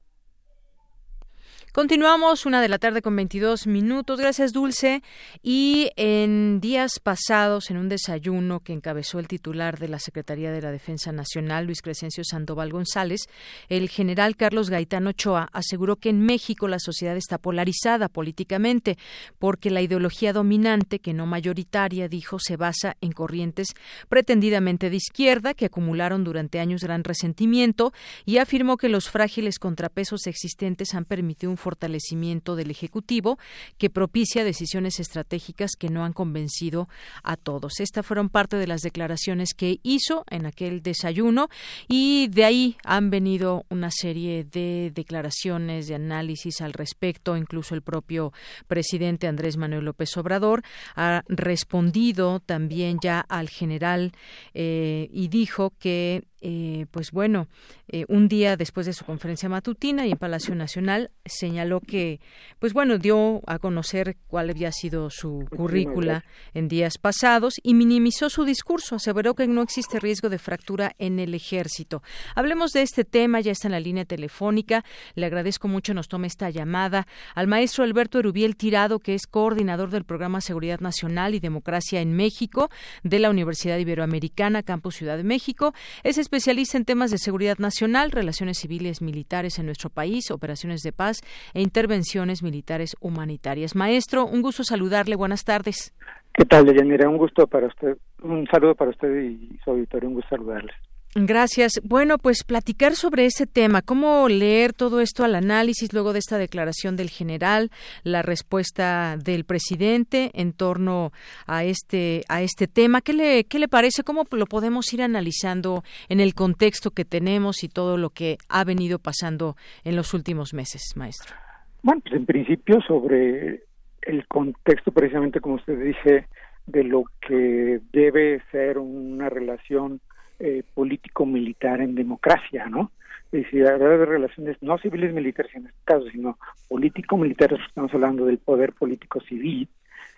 Continuamos 1.72 2.46
una 2.46 2.62
de 2.62 2.68
la 2.68 2.78
tarde 2.78 3.02
con 3.02 3.14
22 3.14 3.66
minutos. 3.66 4.18
Gracias, 4.18 4.54
Dulce. 4.54 5.02
Y 5.42 5.90
en 5.96 6.60
días 6.60 6.98
pasados, 7.02 7.70
en 7.70 7.76
un 7.76 7.90
desayuno 7.90 8.60
que 8.60 8.72
encabezó 8.72 9.18
el 9.18 9.28
titular 9.28 9.78
de 9.78 9.88
la 9.88 9.98
Secretaría 9.98 10.50
de 10.50 10.62
la 10.62 10.72
Defensa 10.72 11.12
Nacional, 11.12 11.66
Luis 11.66 11.82
Crescencio 11.82 12.24
Sandoval 12.24 12.72
González, 12.72 13.28
el 13.68 13.90
general 13.90 14.34
Carlos 14.36 14.70
Gaitán 14.70 15.06
Ochoa 15.08 15.50
aseguró 15.52 15.96
que 15.96 16.08
en 16.08 16.22
México 16.22 16.68
la 16.68 16.78
sociedad 16.78 17.16
está 17.18 17.36
polarizada 17.36 18.08
políticamente 18.08 18.96
porque 19.38 19.70
la 19.70 19.82
ideología 19.82 20.32
dominante, 20.32 21.00
que 21.00 21.12
no 21.12 21.26
mayoritaria, 21.26 22.08
dijo, 22.08 22.38
se 22.38 22.56
basa 22.56 22.96
en 23.02 23.12
corrientes 23.12 23.74
pretendidamente 24.08 24.88
de 24.88 24.96
izquierda 24.96 25.52
que 25.52 25.66
acumularon 25.66 26.24
durante 26.24 26.60
años 26.60 26.80
gran 26.82 27.04
resentimiento 27.04 27.92
y 28.24 28.38
afirmó 28.38 28.78
que 28.78 28.88
los 28.88 29.10
frágiles 29.10 29.58
contrapesos 29.58 30.26
existentes 30.26 30.94
han 30.94 31.04
permitido 31.04 31.50
un 31.50 31.57
fortalecimiento 31.58 32.56
del 32.56 32.70
Ejecutivo 32.70 33.38
que 33.76 33.90
propicia 33.90 34.44
decisiones 34.44 35.00
estratégicas 35.00 35.72
que 35.78 35.90
no 35.90 36.04
han 36.04 36.12
convencido 36.12 36.88
a 37.22 37.36
todos. 37.36 37.80
Estas 37.80 38.06
fueron 38.06 38.30
parte 38.30 38.56
de 38.56 38.66
las 38.66 38.80
declaraciones 38.80 39.54
que 39.54 39.80
hizo 39.82 40.24
en 40.30 40.46
aquel 40.46 40.82
desayuno 40.82 41.48
y 41.88 42.28
de 42.28 42.44
ahí 42.44 42.76
han 42.84 43.10
venido 43.10 43.66
una 43.68 43.90
serie 43.90 44.44
de 44.44 44.90
declaraciones, 44.94 45.88
de 45.88 45.94
análisis 45.94 46.60
al 46.60 46.72
respecto. 46.72 47.36
Incluso 47.36 47.74
el 47.74 47.82
propio 47.82 48.32
presidente 48.66 49.26
Andrés 49.26 49.56
Manuel 49.56 49.84
López 49.84 50.16
Obrador 50.16 50.62
ha 50.94 51.22
respondido 51.28 52.40
también 52.40 52.98
ya 53.02 53.20
al 53.20 53.48
general 53.48 54.12
eh, 54.54 55.08
y 55.12 55.28
dijo 55.28 55.72
que 55.78 56.22
eh, 56.40 56.86
pues 56.90 57.10
bueno, 57.10 57.48
eh, 57.88 58.04
un 58.08 58.28
día 58.28 58.56
después 58.56 58.86
de 58.86 58.92
su 58.92 59.04
conferencia 59.04 59.48
matutina 59.48 60.06
y 60.06 60.12
en 60.12 60.18
Palacio 60.18 60.54
Nacional 60.54 61.10
señaló 61.24 61.80
que, 61.80 62.20
pues 62.58 62.72
bueno, 62.72 62.98
dio 62.98 63.40
a 63.46 63.58
conocer 63.58 64.16
cuál 64.28 64.50
había 64.50 64.70
sido 64.72 65.10
su 65.10 65.46
currícula 65.56 66.24
en 66.54 66.68
días 66.68 66.98
pasados 66.98 67.54
y 67.62 67.74
minimizó 67.74 68.30
su 68.30 68.44
discurso. 68.44 68.96
Aseveró 68.96 69.34
que 69.34 69.48
no 69.48 69.62
existe 69.62 69.98
riesgo 70.00 70.28
de 70.28 70.38
fractura 70.38 70.92
en 70.98 71.18
el 71.18 71.34
ejército. 71.34 72.02
Hablemos 72.34 72.72
de 72.72 72.82
este 72.82 73.04
tema, 73.04 73.40
ya 73.40 73.52
está 73.52 73.68
en 73.68 73.72
la 73.72 73.80
línea 73.80 74.04
telefónica. 74.04 74.84
Le 75.14 75.26
agradezco 75.26 75.68
mucho, 75.68 75.94
nos 75.94 76.08
tome 76.08 76.26
esta 76.26 76.50
llamada 76.50 77.06
al 77.34 77.46
maestro 77.48 77.84
Alberto 77.84 78.18
Erubiel 78.18 78.56
Tirado, 78.56 79.00
que 79.00 79.14
es 79.14 79.26
coordinador 79.26 79.90
del 79.90 80.04
programa 80.04 80.40
Seguridad 80.40 80.80
Nacional 80.80 81.34
y 81.34 81.40
Democracia 81.40 82.00
en 82.00 82.12
México 82.12 82.70
de 83.02 83.18
la 83.18 83.30
Universidad 83.30 83.78
Iberoamericana, 83.78 84.62
Campus 84.62 84.96
Ciudad 84.96 85.16
de 85.16 85.24
México. 85.24 85.74
Es 86.02 86.18
especialista 86.28 86.76
en 86.76 86.84
temas 86.84 87.10
de 87.10 87.16
seguridad 87.16 87.56
nacional, 87.56 88.10
relaciones 88.10 88.58
civiles 88.58 89.00
militares 89.00 89.58
en 89.58 89.64
nuestro 89.64 89.88
país, 89.88 90.30
operaciones 90.30 90.82
de 90.82 90.92
paz 90.92 91.22
e 91.54 91.62
intervenciones 91.62 92.42
militares 92.42 92.96
humanitarias. 93.00 93.74
Maestro, 93.74 94.26
un 94.26 94.42
gusto 94.42 94.62
saludarle. 94.62 95.16
Buenas 95.16 95.44
tardes. 95.44 95.94
¿Qué 96.34 96.44
tal, 96.44 96.66
Deyanira? 96.66 97.08
Un 97.08 97.16
gusto 97.16 97.46
para 97.46 97.66
usted, 97.66 97.96
un 98.22 98.46
saludo 98.48 98.74
para 98.74 98.90
usted 98.90 99.08
y 99.22 99.58
su 99.64 99.70
auditorio. 99.70 100.10
Un 100.10 100.16
gusto 100.16 100.28
saludarles. 100.28 100.76
Gracias. 101.14 101.80
Bueno, 101.82 102.18
pues 102.18 102.44
platicar 102.44 102.92
sobre 102.92 103.24
ese 103.24 103.46
tema, 103.46 103.80
cómo 103.80 104.28
leer 104.28 104.74
todo 104.74 105.00
esto 105.00 105.24
al 105.24 105.34
análisis 105.34 105.92
luego 105.94 106.12
de 106.12 106.18
esta 106.18 106.36
declaración 106.36 106.96
del 106.96 107.08
general, 107.08 107.70
la 108.04 108.20
respuesta 108.20 109.16
del 109.16 109.44
presidente 109.44 110.30
en 110.34 110.52
torno 110.52 111.12
a 111.46 111.64
este 111.64 112.22
a 112.28 112.42
este 112.42 112.66
tema. 112.66 113.00
¿Qué 113.00 113.14
le 113.14 113.44
qué 113.44 113.58
le 113.58 113.68
parece? 113.68 114.02
¿Cómo 114.02 114.24
lo 114.30 114.46
podemos 114.46 114.92
ir 114.92 115.02
analizando 115.02 115.82
en 116.10 116.20
el 116.20 116.34
contexto 116.34 116.90
que 116.90 117.06
tenemos 117.06 117.64
y 117.64 117.68
todo 117.68 117.96
lo 117.96 118.10
que 118.10 118.36
ha 118.50 118.64
venido 118.64 118.98
pasando 118.98 119.56
en 119.84 119.96
los 119.96 120.12
últimos 120.12 120.52
meses, 120.52 120.92
maestro? 120.94 121.34
Bueno, 121.82 122.02
pues 122.02 122.14
en 122.16 122.26
principio 122.26 122.82
sobre 122.82 123.62
el 124.02 124.26
contexto 124.28 124.92
precisamente 124.92 125.40
como 125.40 125.54
usted 125.54 125.78
dice 125.80 126.26
de 126.66 126.84
lo 126.84 127.04
que 127.26 127.80
debe 127.92 128.42
ser 128.52 128.76
una 128.76 129.30
relación 129.30 130.00
eh, 130.38 130.62
político-militar 130.74 131.80
en 131.80 131.94
democracia, 131.94 132.66
¿no? 132.66 132.92
Es 133.32 133.42
decir, 133.42 133.66
hablar 133.66 133.98
de 133.98 134.06
relaciones 134.06 134.56
no 134.62 134.78
civiles 134.78 135.12
militares 135.12 135.54
en 135.54 135.66
este 135.66 135.78
caso, 135.84 136.08
sino 136.10 136.38
político-militares, 136.68 137.60
estamos 137.66 137.92
hablando 137.92 138.24
del 138.24 138.38
poder 138.38 138.72
político 138.72 139.20
civil 139.20 139.68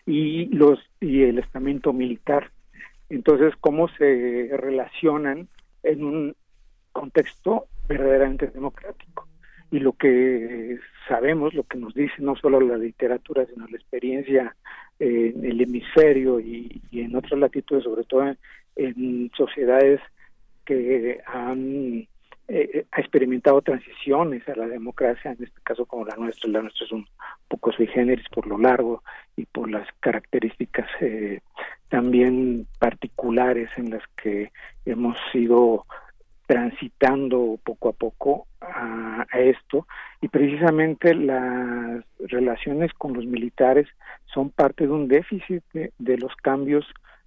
y 0.07 0.47
los 0.55 0.79
y 1.01 1.23
el 1.23 1.39
estamento 1.39 1.93
militar. 1.93 2.51
Entonces, 3.09 3.55
cómo 3.61 3.89
se 3.89 4.51
relacionan 4.53 5.49
en 5.83 6.05
un 6.05 6.37
contexto 6.93 7.67
verdaderamente 7.89 8.47
democrático. 8.49 9.27
Y 9.73 9.79
lo 9.79 9.93
que 9.93 10.79
sabemos, 11.09 11.55
lo 11.55 11.65
que 11.65 11.79
nos 11.79 11.95
dice 11.95 12.15
no 12.19 12.37
solo 12.37 12.61
la 12.61 12.77
literatura, 12.77 13.47
sino 13.47 13.67
la 13.67 13.77
experiencia 13.77 14.55
en 14.99 15.45
el 15.45 15.61
hemisferio 15.61 16.41
y, 16.41 16.83
y 16.91 17.01
en 17.01 17.17
otras 17.17 17.41
latitudes, 17.41 17.85
sobre 17.85 18.05
todo 18.05 18.27
en 18.27 18.39
sociedades 19.37 20.01
que 20.65 21.21
han 21.27 22.07
eh, 22.53 22.85
experimentado 22.97 23.63
transiciones 23.63 24.49
a 24.49 24.57
la 24.57 24.67
democracia, 24.67 25.31
en 25.31 25.45
este 25.45 25.61
caso 25.63 25.87
como 25.87 26.05
la 26.05 26.17
nuestra, 26.17 26.51
la 26.51 26.63
nuestra 26.63 26.85
es 26.85 26.91
un 26.91 27.07
poco 27.47 27.71
sui 27.71 27.87
generis 27.87 28.29
por 28.29 28.47
lo 28.49 28.59
largo 28.59 29.05
y 29.37 29.47
por 29.47 29.71
las 29.71 29.87
características 30.01 30.89
eh, 31.01 31.41
también 31.89 32.67
particulares 32.81 33.71
en 33.77 33.91
las 33.91 34.03
que 34.21 34.51
hemos 34.85 35.17
ido 35.33 35.87
transitando 36.47 37.61
poco 37.63 37.91
a 37.91 37.93
poco 37.93 38.49
a, 38.61 39.25
esto. 39.33 39.87
Y 40.21 40.27
precisamente 40.27 41.15
las 41.15 42.05
relaciones 42.19 42.93
con 42.95 43.13
los 43.13 43.27
militares 43.27 43.87
son 44.27 44.51
parte 44.51 44.89
de 44.89 44.93
un 44.93 45.07
déficit 45.07 45.63
de 45.73 46.19
los 46.19 46.35
cambios 46.35 46.85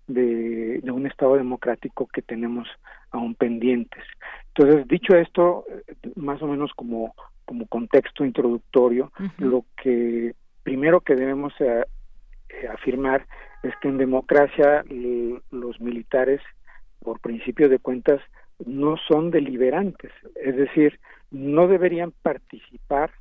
de, 0.08 0.82
un 0.92 1.08
Estado 1.08 1.36
democrático 1.36 2.08
que 2.08 2.22
tenemos 2.22 2.68
aún 3.12 3.36
pendientes. 3.36 4.04
Entonces, 4.56 4.88
dicho 4.88 5.16
esto, 5.16 5.66
más 6.16 6.42
o 6.42 6.48
menos 6.48 6.72
como, 6.76 7.16
como 7.46 7.68
contexto 7.68 8.26
introductorio, 8.26 9.12
lo 9.38 9.66
que 9.82 10.36
primero 10.64 11.02
que 11.02 11.16
debemos 11.16 11.54
eh, 11.60 11.84
eh, 12.50 12.68
afirmar 12.68 13.26
es 13.64 13.74
que 13.82 13.88
en 13.88 13.98
democracia 13.98 14.84
los 15.52 15.80
militares, 15.80 16.42
por 17.00 17.20
principio 17.20 17.70
de 17.70 17.80
cuentas, 17.80 18.22
no 18.66 18.98
son 19.08 19.32
deliberantes, 19.32 20.12
es 20.36 20.56
decir, 20.56 21.00
no 21.32 21.68
deberían 21.68 22.14
participar 22.22 23.12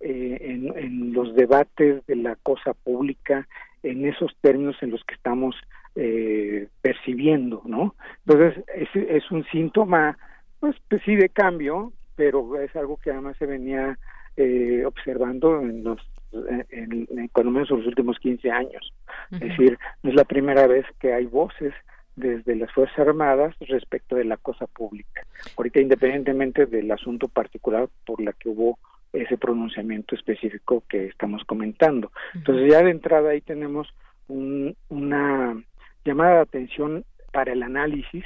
eh, 0.00 0.38
en, 0.40 0.76
en, 0.76 1.12
los 1.14 1.34
debates 1.34 2.04
de 2.06 2.16
la 2.16 2.36
cosa 2.36 2.74
pública 2.74 3.48
en 3.82 4.06
esos 4.06 4.36
términos 4.40 4.76
en 4.82 4.90
los 4.90 5.02
que 5.04 5.14
estamos 5.14 5.56
eh, 5.96 6.68
percibiendo, 6.80 7.62
¿no? 7.64 7.94
Entonces 8.26 8.64
es, 8.74 8.88
es 8.94 9.30
un 9.30 9.44
síntoma, 9.46 10.18
pues, 10.60 10.76
pues, 10.88 11.02
sí 11.04 11.14
de 11.16 11.28
cambio, 11.28 11.92
pero 12.16 12.60
es 12.60 12.74
algo 12.76 12.96
que 12.96 13.10
además 13.10 13.36
se 13.38 13.46
venía 13.46 13.98
eh, 14.36 14.84
observando 14.84 15.60
en 15.60 15.84
los 15.84 16.00
en, 16.32 17.06
en, 17.16 17.28
cuando 17.28 17.52
menos 17.52 17.70
en 17.70 17.78
los 17.78 17.86
últimos 17.86 18.18
15 18.18 18.50
años. 18.50 18.92
Es 19.30 19.40
decir, 19.40 19.78
no 20.02 20.10
es 20.10 20.16
la 20.16 20.24
primera 20.24 20.66
vez 20.66 20.84
que 20.98 21.12
hay 21.12 21.26
voces 21.26 21.72
desde 22.16 22.56
las 22.56 22.72
Fuerzas 22.72 22.98
Armadas 22.98 23.54
respecto 23.60 24.16
de 24.16 24.24
la 24.24 24.36
cosa 24.36 24.66
pública. 24.66 25.24
Ahorita, 25.56 25.80
independientemente 25.80 26.66
del 26.66 26.90
asunto 26.90 27.28
particular 27.28 27.88
por 28.04 28.20
la 28.20 28.32
que 28.32 28.48
hubo 28.48 28.78
ese 29.12 29.36
pronunciamiento 29.36 30.14
específico 30.14 30.82
que 30.88 31.06
estamos 31.06 31.44
comentando. 31.44 32.10
Entonces, 32.34 32.70
ya 32.70 32.82
de 32.82 32.90
entrada 32.90 33.30
ahí 33.30 33.40
tenemos 33.40 33.94
un, 34.28 34.76
una 34.88 35.56
llamada 36.04 36.34
de 36.36 36.40
atención 36.40 37.04
para 37.32 37.52
el 37.52 37.62
análisis 37.62 38.24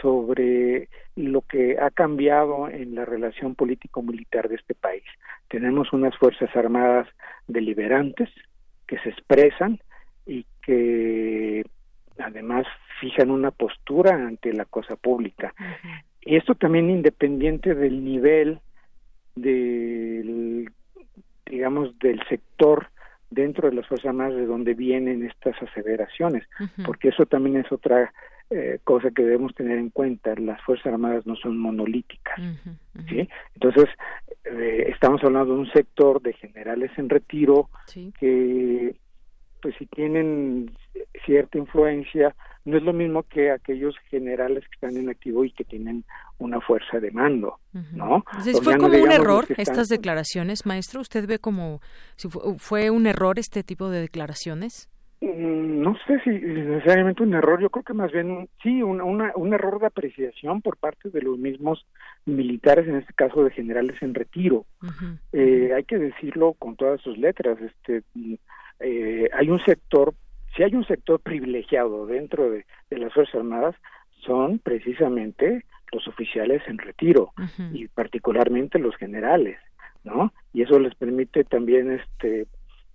sobre 0.00 0.88
lo 1.16 1.42
que 1.42 1.78
ha 1.78 1.90
cambiado 1.90 2.68
en 2.68 2.94
la 2.94 3.04
relación 3.04 3.54
político-militar 3.54 4.48
de 4.48 4.56
este 4.56 4.74
país. 4.74 5.04
Tenemos 5.48 5.92
unas 5.92 6.16
Fuerzas 6.16 6.54
Armadas 6.54 7.08
deliberantes 7.46 8.28
que 8.86 8.98
se 8.98 9.10
expresan 9.10 9.80
y 10.26 10.46
que 10.62 11.64
además 12.18 12.66
fijan 13.00 13.30
una 13.30 13.50
postura 13.50 14.14
ante 14.14 14.52
la 14.52 14.64
cosa 14.64 14.96
pública. 14.96 15.54
Y 16.20 16.36
esto 16.36 16.54
también 16.54 16.90
independiente 16.90 17.74
del 17.74 18.04
nivel 18.04 18.60
del 19.34 20.70
digamos 21.46 21.98
del 21.98 22.20
sector 22.28 22.88
dentro 23.30 23.70
de 23.70 23.76
las 23.76 23.86
Fuerzas 23.86 24.08
Armadas 24.08 24.34
de 24.34 24.46
donde 24.46 24.74
vienen 24.74 25.24
estas 25.24 25.60
aseveraciones, 25.62 26.44
porque 26.84 27.08
eso 27.08 27.26
también 27.26 27.56
es 27.56 27.70
otra 27.72 28.12
eh, 28.50 28.80
cosa 28.82 29.10
que 29.12 29.22
debemos 29.22 29.54
tener 29.54 29.78
en 29.78 29.90
cuenta. 29.90 30.34
Las 30.34 30.60
Fuerzas 30.62 30.92
Armadas 30.92 31.24
no 31.26 31.36
son 31.36 31.56
monolíticas, 31.56 32.40
¿sí? 33.08 33.28
Entonces, 33.54 33.88
eh, 34.44 34.90
estamos 34.92 35.22
hablando 35.22 35.54
de 35.54 35.60
un 35.60 35.72
sector 35.72 36.20
de 36.20 36.32
generales 36.32 36.90
en 36.96 37.08
retiro 37.08 37.70
que, 38.18 38.96
pues, 39.60 39.74
si 39.78 39.86
tienen 39.86 40.70
cierta 41.24 41.58
influencia, 41.58 42.34
no 42.64 42.76
es 42.76 42.82
lo 42.82 42.92
mismo 42.92 43.22
que 43.22 43.50
aquellos 43.50 43.94
generales 44.10 44.64
que 44.64 44.74
están 44.74 44.96
en 44.96 45.08
activo 45.08 45.44
y 45.44 45.52
que 45.52 45.64
tienen 45.64 46.04
una 46.38 46.60
fuerza 46.60 47.00
de 47.00 47.10
mando, 47.10 47.58
¿no? 47.92 48.24
¿Fue 48.62 48.76
como 48.76 48.96
un 48.96 49.12
error 49.12 49.46
estas 49.56 49.88
declaraciones, 49.88 50.66
maestro? 50.66 51.00
¿Usted 51.00 51.26
ve 51.26 51.38
como 51.38 51.80
si 52.16 52.28
fue 52.28 52.90
un 52.90 53.06
error 53.06 53.38
este 53.38 53.62
tipo 53.62 53.88
de 53.90 54.00
declaraciones? 54.00 54.90
Mm, 55.22 55.82
no 55.82 55.96
sé 56.06 56.18
si 56.24 56.30
necesariamente 56.30 57.22
un 57.22 57.34
error, 57.34 57.60
yo 57.60 57.68
creo 57.68 57.84
que 57.84 57.92
más 57.92 58.10
bien 58.10 58.48
sí, 58.62 58.82
un, 58.82 59.00
un 59.00 59.52
error 59.52 59.78
de 59.78 59.86
apreciación 59.86 60.62
por 60.62 60.78
parte 60.78 61.10
de 61.10 61.20
los 61.20 61.38
mismos 61.38 61.86
militares, 62.24 62.88
en 62.88 62.96
este 62.96 63.12
caso 63.14 63.44
de 63.44 63.50
generales 63.50 64.00
en 64.00 64.14
retiro. 64.14 64.64
eh, 65.32 65.72
hay 65.76 65.84
que 65.84 65.98
decirlo 65.98 66.54
con 66.54 66.76
todas 66.76 67.00
sus 67.02 67.18
letras, 67.18 67.58
este, 67.60 68.02
eh, 68.80 69.28
hay 69.32 69.50
un 69.50 69.62
sector, 69.64 70.14
si 70.56 70.62
hay 70.62 70.74
un 70.74 70.86
sector 70.86 71.20
privilegiado 71.20 72.06
dentro 72.06 72.50
de, 72.50 72.64
las 72.90 73.12
Fuerzas 73.12 73.36
Armadas, 73.36 73.76
son 74.24 74.58
precisamente 74.58 75.64
los 75.92 76.06
oficiales 76.06 76.62
en 76.68 76.78
retiro 76.78 77.32
y 77.72 77.88
particularmente 77.88 78.78
los 78.78 78.94
generales, 78.96 79.58
¿no? 80.04 80.32
Y 80.52 80.62
eso 80.62 80.78
les 80.78 80.94
permite 80.94 81.44
también 81.44 81.90
este 81.90 82.46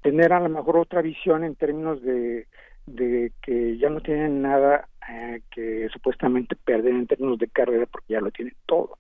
tener 0.02 0.34
a 0.34 0.40
lo 0.40 0.50
mejor 0.50 0.78
otra 0.78 1.02
visión 1.02 1.44
en 1.44 1.56
términos 1.56 2.02
de, 2.04 2.48
de 2.86 3.32
que 3.42 3.78
ya 3.78 3.90
no 3.90 4.02
tienen 4.02 4.42
nada 4.44 4.88
eh, 5.10 5.42
que 5.52 5.88
supuestamente 5.92 6.56
perder 6.56 6.94
en 6.94 7.08
términos 7.08 7.40
de 7.40 7.48
carrera 7.48 7.86
porque 7.86 8.14
ya 8.14 8.22
lo 8.22 8.32
tienen 8.32 8.56
todo. 8.66 8.98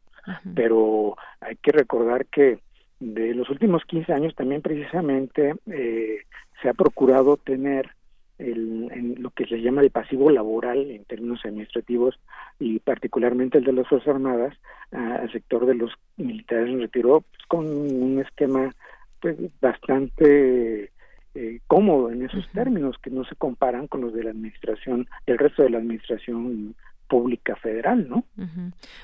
Pero 0.56 1.16
hay 1.40 1.56
que 1.58 1.72
recordar 1.72 2.26
que 2.26 2.60
de 3.00 3.36
los 3.36 3.50
últimos 3.50 3.84
15 3.86 4.14
años 4.14 4.36
también 4.36 4.62
precisamente 4.62 5.54
eh, 5.68 6.22
se 6.62 6.70
ha 6.70 6.74
procurado 6.74 7.38
tener 7.38 7.92
el, 8.38 8.90
en 8.92 9.22
lo 9.22 9.32
que 9.32 9.46
se 9.46 9.62
llama 9.62 9.82
el 9.82 9.92
pasivo 9.92 10.30
laboral 10.30 10.92
en 10.92 11.06
términos 11.06 11.42
administrativos 11.46 12.20
y 12.60 12.80
particularmente 12.80 13.58
el 13.60 13.64
de 13.64 13.74
las 13.74 13.88
Fuerzas 13.88 14.16
Armadas 14.16 14.54
al 14.92 15.32
sector 15.32 15.66
de 15.66 15.76
los 15.76 15.92
militares 16.18 16.70
en 16.70 16.82
retiro 16.82 17.22
pues, 17.22 17.44
con 17.48 17.66
un 17.66 18.20
esquema 18.20 18.74
pues 19.22 19.38
bastante 19.62 20.92
eh, 21.34 21.60
cómodo 21.68 22.12
en 22.12 22.24
esos 22.24 22.48
términos 22.52 22.98
que 23.02 23.10
no 23.10 23.26
se 23.26 23.36
comparan 23.36 23.88
con 23.88 24.02
los 24.02 24.14
de 24.14 24.24
la 24.24 24.30
administración, 24.32 25.08
el 25.26 25.38
resto 25.38 25.64
de 25.64 25.70
la 25.70 25.80
administración 25.80 26.76
pública 27.08 27.56
federal, 27.56 28.08
¿no? 28.10 28.24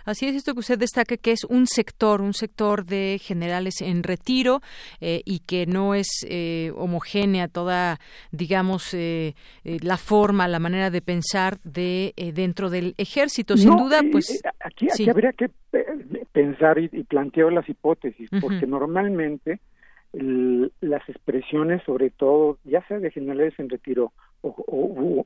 Así 0.06 0.28
es 0.28 0.36
esto 0.36 0.54
que 0.54 0.60
usted 0.60 0.80
destaca 0.80 1.18
que 1.18 1.32
es 1.32 1.44
un 1.44 1.68
sector, 1.68 2.22
un 2.22 2.34
sector 2.34 2.86
de 2.86 3.20
generales 3.22 3.82
en 3.82 4.04
retiro 4.04 4.62
eh, 5.00 5.22
y 5.26 5.40
que 5.40 5.66
no 5.66 5.94
es 5.94 6.26
eh, 6.30 6.72
homogénea 6.76 7.48
toda, 7.48 8.00
digamos, 8.32 8.94
eh, 8.94 9.36
la 9.64 9.98
forma, 9.98 10.48
la 10.48 10.60
manera 10.60 10.90
de 10.90 11.02
pensar 11.02 11.60
de 11.64 12.14
dentro 12.34 12.70
del 12.70 12.96
ejército. 12.98 13.58
Sin 13.58 13.76
duda, 13.76 14.02
pues 14.12 14.42
aquí, 14.60 14.88
habría 15.10 15.34
que 15.34 15.50
pensar 16.32 16.80
y, 16.80 16.88
plantear 17.04 17.52
las 17.52 17.68
hipótesis, 17.68 18.30
porque 18.42 18.68
normalmente 18.68 19.60
las 20.14 21.08
expresiones, 21.08 21.82
sobre 21.84 22.10
todo, 22.10 22.58
ya 22.66 22.86
sea 22.88 23.00
de 23.00 23.12
generales 23.12 23.54
en 23.58 23.70
retiro 23.70 24.12
o, 24.42 25.26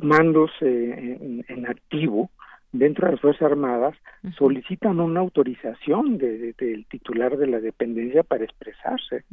mandos 0.00 0.50
eh, 0.60 1.44
en, 1.48 1.66
activo 1.66 2.30
dentro 2.72 3.06
de 3.06 3.12
las 3.12 3.20
Fuerzas 3.20 3.50
Armadas, 3.50 3.96
solicitan 4.36 5.00
una 5.00 5.20
autorización 5.20 6.18
del 6.18 6.86
titular 6.90 7.36
de 7.38 7.46
la 7.46 7.60
dependencia 7.60 8.22
para 8.22 8.44
expresarse. 8.44 9.24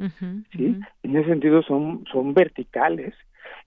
¿sí? 0.51 0.79
En 1.03 1.15
ese 1.17 1.29
sentido 1.29 1.61
son, 1.63 2.05
son 2.11 2.33
verticales 2.33 3.13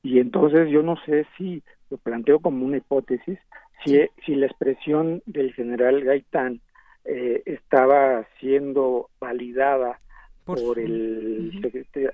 y 0.03 0.21
entonces 0.21 0.71
yo 0.71 0.83
no 0.83 0.97
sé 1.05 1.27
si 1.37 1.63
lo 1.91 1.99
planteo 1.99 2.41
como 2.41 2.65
una 2.65 2.79
hipótesis, 2.79 3.39
si, 3.85 4.01
si 4.25 4.35
la 4.35 4.47
expresión 4.47 5.23
del 5.27 5.53
general 5.53 6.03
Gaitán 6.03 6.61
eh, 7.05 7.43
estaba 7.47 8.27
siendo 8.41 9.09
validada 9.21 10.01
por, 10.55 10.79
el 10.79 11.53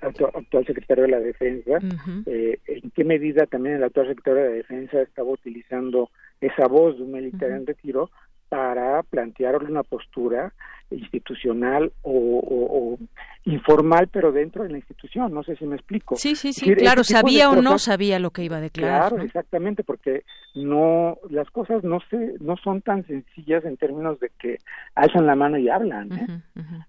actual 0.01 0.65
secretario 0.65 1.03
de 1.05 1.09
la 1.09 1.19
Defensa, 1.19 1.79
eh, 2.25 2.59
en 2.67 2.91
qué 2.91 3.03
medida 3.03 3.45
también 3.45 3.75
el 3.75 3.83
actual 3.83 4.07
secretario 4.07 4.43
de 4.43 4.49
la 4.49 4.55
Defensa 4.55 5.01
estaba 5.01 5.29
utilizando 5.29 6.09
esa 6.41 6.67
voz 6.67 6.97
de 6.97 7.03
un 7.03 7.11
militar 7.13 7.51
en 7.51 7.65
retiro 7.65 8.09
para 8.49 9.03
plantear 9.03 9.63
una 9.63 9.83
postura 9.83 10.53
institucional 10.91 11.91
o, 12.03 12.97
informal, 13.45 14.07
pero 14.11 14.31
dentro 14.31 14.63
de 14.63 14.69
la 14.69 14.77
institución. 14.77 15.33
No 15.33 15.43
sé 15.43 15.55
si 15.55 15.65
me 15.65 15.75
explico. 15.75 16.15
Sí, 16.15 16.35
sí, 16.35 16.51
sí, 16.53 16.73
claro, 16.75 17.03
sabía 17.03 17.49
o 17.49 17.61
no 17.61 17.77
sabía 17.77 18.17
lo 18.19 18.31
que 18.31 18.43
iba 18.43 18.57
a 18.57 18.61
declarar. 18.61 19.09
Claro, 19.09 19.23
exactamente, 19.23 19.83
porque 19.83 20.23
no 20.55 21.17
las 21.29 21.49
cosas 21.51 21.83
no 21.83 21.99
se 22.09 22.33
no 22.39 22.57
son 22.57 22.81
tan 22.81 23.05
sencillas 23.05 23.63
en 23.65 23.77
términos 23.77 24.19
de 24.19 24.31
que 24.39 24.57
alzan 24.95 25.27
la 25.27 25.35
mano 25.35 25.57
y 25.57 25.69
hablan. 25.69 26.11
¿eh? 26.13 26.41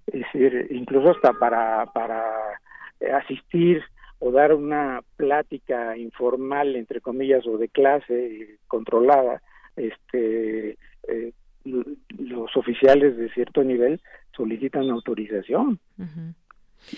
Es 0.06 0.20
decir, 0.32 0.68
incluso 0.70 1.10
hasta 1.10 1.32
para 1.34 1.86
para 1.92 2.22
asistir 3.18 3.82
o 4.18 4.30
dar 4.30 4.54
una 4.54 5.02
plática 5.16 5.96
informal 5.96 6.74
entre 6.76 7.02
comillas 7.02 7.46
o 7.46 7.58
de 7.58 7.68
clase 7.68 8.58
controlada 8.66 9.42
este 9.76 10.78
eh, 11.08 11.32
los 12.18 12.56
oficiales 12.56 13.16
de 13.16 13.28
cierto 13.30 13.62
nivel 13.62 14.00
solicitan 14.36 14.90
autorización. 14.90 15.78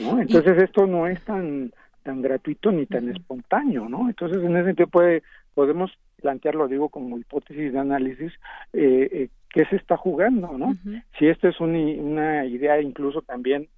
¿no? 0.00 0.20
Entonces 0.20 0.62
esto 0.62 0.86
no 0.86 1.06
es 1.06 1.20
tan 1.24 1.72
tan 2.02 2.22
gratuito 2.22 2.72
ni 2.72 2.86
tan 2.86 3.10
espontáneo, 3.10 3.86
¿no? 3.88 4.08
Entonces 4.08 4.42
en 4.42 4.56
ese 4.56 4.66
sentido 4.66 4.88
puede 4.88 5.22
podemos 5.54 5.90
plantearlo, 6.22 6.66
digo, 6.66 6.88
como 6.88 7.18
hipótesis 7.18 7.72
de 7.72 7.78
análisis, 7.78 8.32
eh, 8.72 9.08
eh 9.12 9.28
qué 9.50 9.64
se 9.66 9.76
está 9.76 9.96
jugando, 9.96 10.56
¿no? 10.56 10.74
Si 11.18 11.26
esta 11.26 11.48
es 11.48 11.60
una 11.60 12.44
idea 12.44 12.80
incluso 12.80 13.22
también 13.22 13.68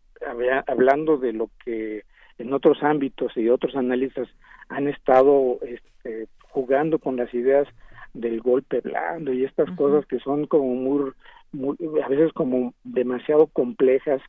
hablando 0.67 1.17
de 1.17 1.33
lo 1.33 1.51
que 1.65 2.05
en 2.39 2.53
otros 2.53 2.83
ámbitos 2.83 3.37
y 3.37 3.49
otros 3.49 3.77
analistas 3.77 4.29
han 4.69 4.89
estado 4.89 5.59
este, 5.63 6.27
jugando 6.49 6.99
con 6.99 7.17
las 7.17 7.33
ideas 7.35 7.69
del 8.15 8.41
golpe 8.41 8.81
blando 8.81 9.33
y 9.33 9.45
estas 9.45 9.71
cosas 9.73 10.07
que 10.07 10.19
son 10.19 10.47
como 10.47 10.75
muy, 11.53 11.77
a 12.03 12.09
veces 12.09 12.33
como 12.33 12.75
demasiado 12.85 13.47
complejas 13.47 14.21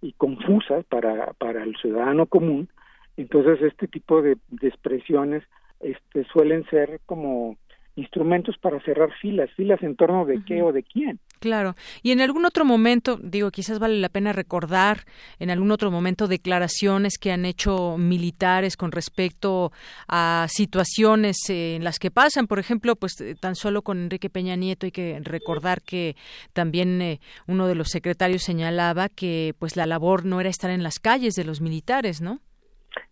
y 0.00 0.12
confusas 0.12 0.84
para, 0.86 1.32
para 1.34 1.62
el 1.62 1.76
ciudadano 1.76 2.26
común. 2.26 2.68
Entonces 3.16 3.60
este 3.62 3.88
tipo 3.88 4.22
de, 4.22 4.36
de 4.48 4.68
expresiones 4.68 5.42
este, 5.80 6.24
suelen 6.24 6.64
ser 6.70 7.00
como 7.06 7.56
instrumentos 7.96 8.56
para 8.58 8.80
cerrar 8.80 9.12
filas, 9.20 9.50
filas 9.52 9.82
en 9.82 9.96
torno 9.96 10.24
de 10.24 10.42
qué 10.44 10.62
o 10.62 10.72
de 10.72 10.82
quién. 10.82 11.18
Claro. 11.40 11.74
Y 12.02 12.12
en 12.12 12.20
algún 12.20 12.44
otro 12.44 12.66
momento, 12.66 13.16
digo, 13.16 13.50
quizás 13.50 13.78
vale 13.78 13.98
la 13.98 14.10
pena 14.10 14.34
recordar 14.34 15.06
en 15.38 15.48
algún 15.48 15.70
otro 15.70 15.90
momento 15.90 16.28
declaraciones 16.28 17.16
que 17.16 17.32
han 17.32 17.46
hecho 17.46 17.96
militares 17.96 18.76
con 18.76 18.92
respecto 18.92 19.72
a 20.06 20.46
situaciones 20.50 21.38
en 21.48 21.82
las 21.82 21.98
que 21.98 22.10
pasan. 22.10 22.46
Por 22.46 22.58
ejemplo, 22.58 22.94
pues 22.94 23.18
eh, 23.22 23.34
tan 23.40 23.54
solo 23.54 23.80
con 23.80 24.02
Enrique 24.02 24.28
Peña 24.28 24.54
Nieto 24.54 24.84
hay 24.84 24.92
que 24.92 25.18
recordar 25.22 25.80
que 25.80 26.14
también 26.52 27.00
eh, 27.00 27.20
uno 27.46 27.66
de 27.66 27.74
los 27.74 27.88
secretarios 27.88 28.42
señalaba 28.42 29.08
que 29.08 29.54
pues 29.58 29.76
la 29.76 29.86
labor 29.86 30.26
no 30.26 30.40
era 30.40 30.50
estar 30.50 30.70
en 30.70 30.82
las 30.82 30.98
calles 30.98 31.34
de 31.36 31.44
los 31.44 31.62
militares, 31.62 32.20
¿no? 32.20 32.40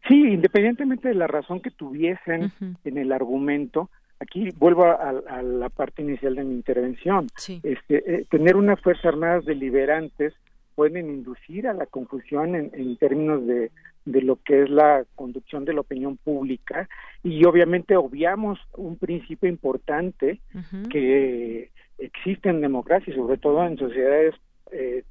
Sí, 0.07 0.15
independientemente 0.15 1.09
de 1.09 1.15
la 1.15 1.29
razón 1.29 1.61
que 1.61 1.71
tuviesen 1.71 2.53
en 2.85 2.99
el 2.99 3.13
argumento, 3.13 3.91
aquí 4.21 4.51
vuelvo 4.57 4.85
a, 4.85 5.43
la 5.43 5.69
parte 5.69 6.03
inicial 6.03 6.35
de 6.37 6.45
mi 6.45 6.55
intervención. 6.55 7.29
Este, 7.63 8.15
eh, 8.15 8.27
tener 8.31 8.57
unas 8.57 8.81
fuerzas 8.81 9.07
armadas 9.07 9.45
deliberantes 9.45 10.35
pueden 10.75 11.11
inducir 11.11 11.67
a 11.67 11.75
la 11.75 11.87
confusión 11.87 12.55
en, 12.55 12.97
términos 12.99 13.45
de, 13.47 13.73
de, 14.05 14.23
lo 14.23 14.37
que 14.37 14.63
es 14.63 14.71
la 14.71 15.05
conducción 15.17 15.65
de 15.65 15.73
la 15.73 15.81
opinión 15.81 16.17
pública 16.19 16.89
y 17.25 17.45
obviamente 17.45 17.97
obviamos 17.97 18.61
un 18.77 18.97
principio 18.97 19.49
importante 19.49 20.41
que 20.89 21.71
existe 21.99 22.49
en 22.49 22.61
democracia, 22.61 23.13
sobre 23.13 23.39
todo 23.39 23.67
en 23.67 23.77
sociedades 23.77 24.37
eh, 24.71 25.03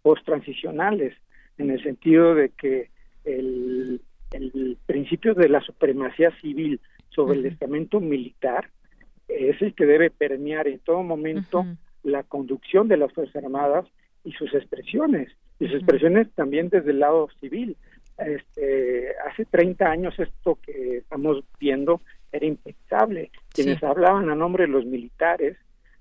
post-transicionales, 0.00 1.14
en 1.58 1.70
el 1.70 1.82
sentido 1.82 2.34
de 2.34 2.48
que 2.50 2.88
el, 3.24 4.00
el 4.30 4.78
principio 4.86 5.34
de 5.34 5.50
la 5.50 5.60
supremacía 5.60 6.30
civil 6.40 6.80
sobre 7.10 7.38
el 7.38 7.46
estamento 7.46 8.00
militar 8.00 8.70
es 9.28 9.60
el 9.62 9.74
que 9.74 9.86
debe 9.86 10.10
permear 10.10 10.66
en 10.68 10.78
todo 10.80 11.02
momento 11.02 11.64
la 12.02 12.22
conducción 12.22 12.88
de 12.88 12.96
las 12.96 13.12
Fuerzas 13.12 13.44
Armadas 13.44 13.86
y 14.24 14.32
sus 14.32 14.52
expresiones, 14.54 15.30
y 15.58 15.66
sus 15.66 15.76
expresiones 15.76 16.28
también 16.34 16.68
desde 16.68 16.90
el 16.90 17.00
lado 17.00 17.28
civil. 17.40 17.76
Este, 18.18 19.14
hace 19.26 19.44
30 19.46 19.86
años 19.86 20.18
esto 20.18 20.58
que 20.62 20.98
estamos 20.98 21.42
viendo 21.58 22.00
era 22.32 22.46
impensable. 22.46 23.30
Quienes 23.52 23.82
hablaban 23.82 24.28
a 24.30 24.34
nombre 24.34 24.64
de 24.64 24.72
los 24.72 24.84
militares 24.84 25.56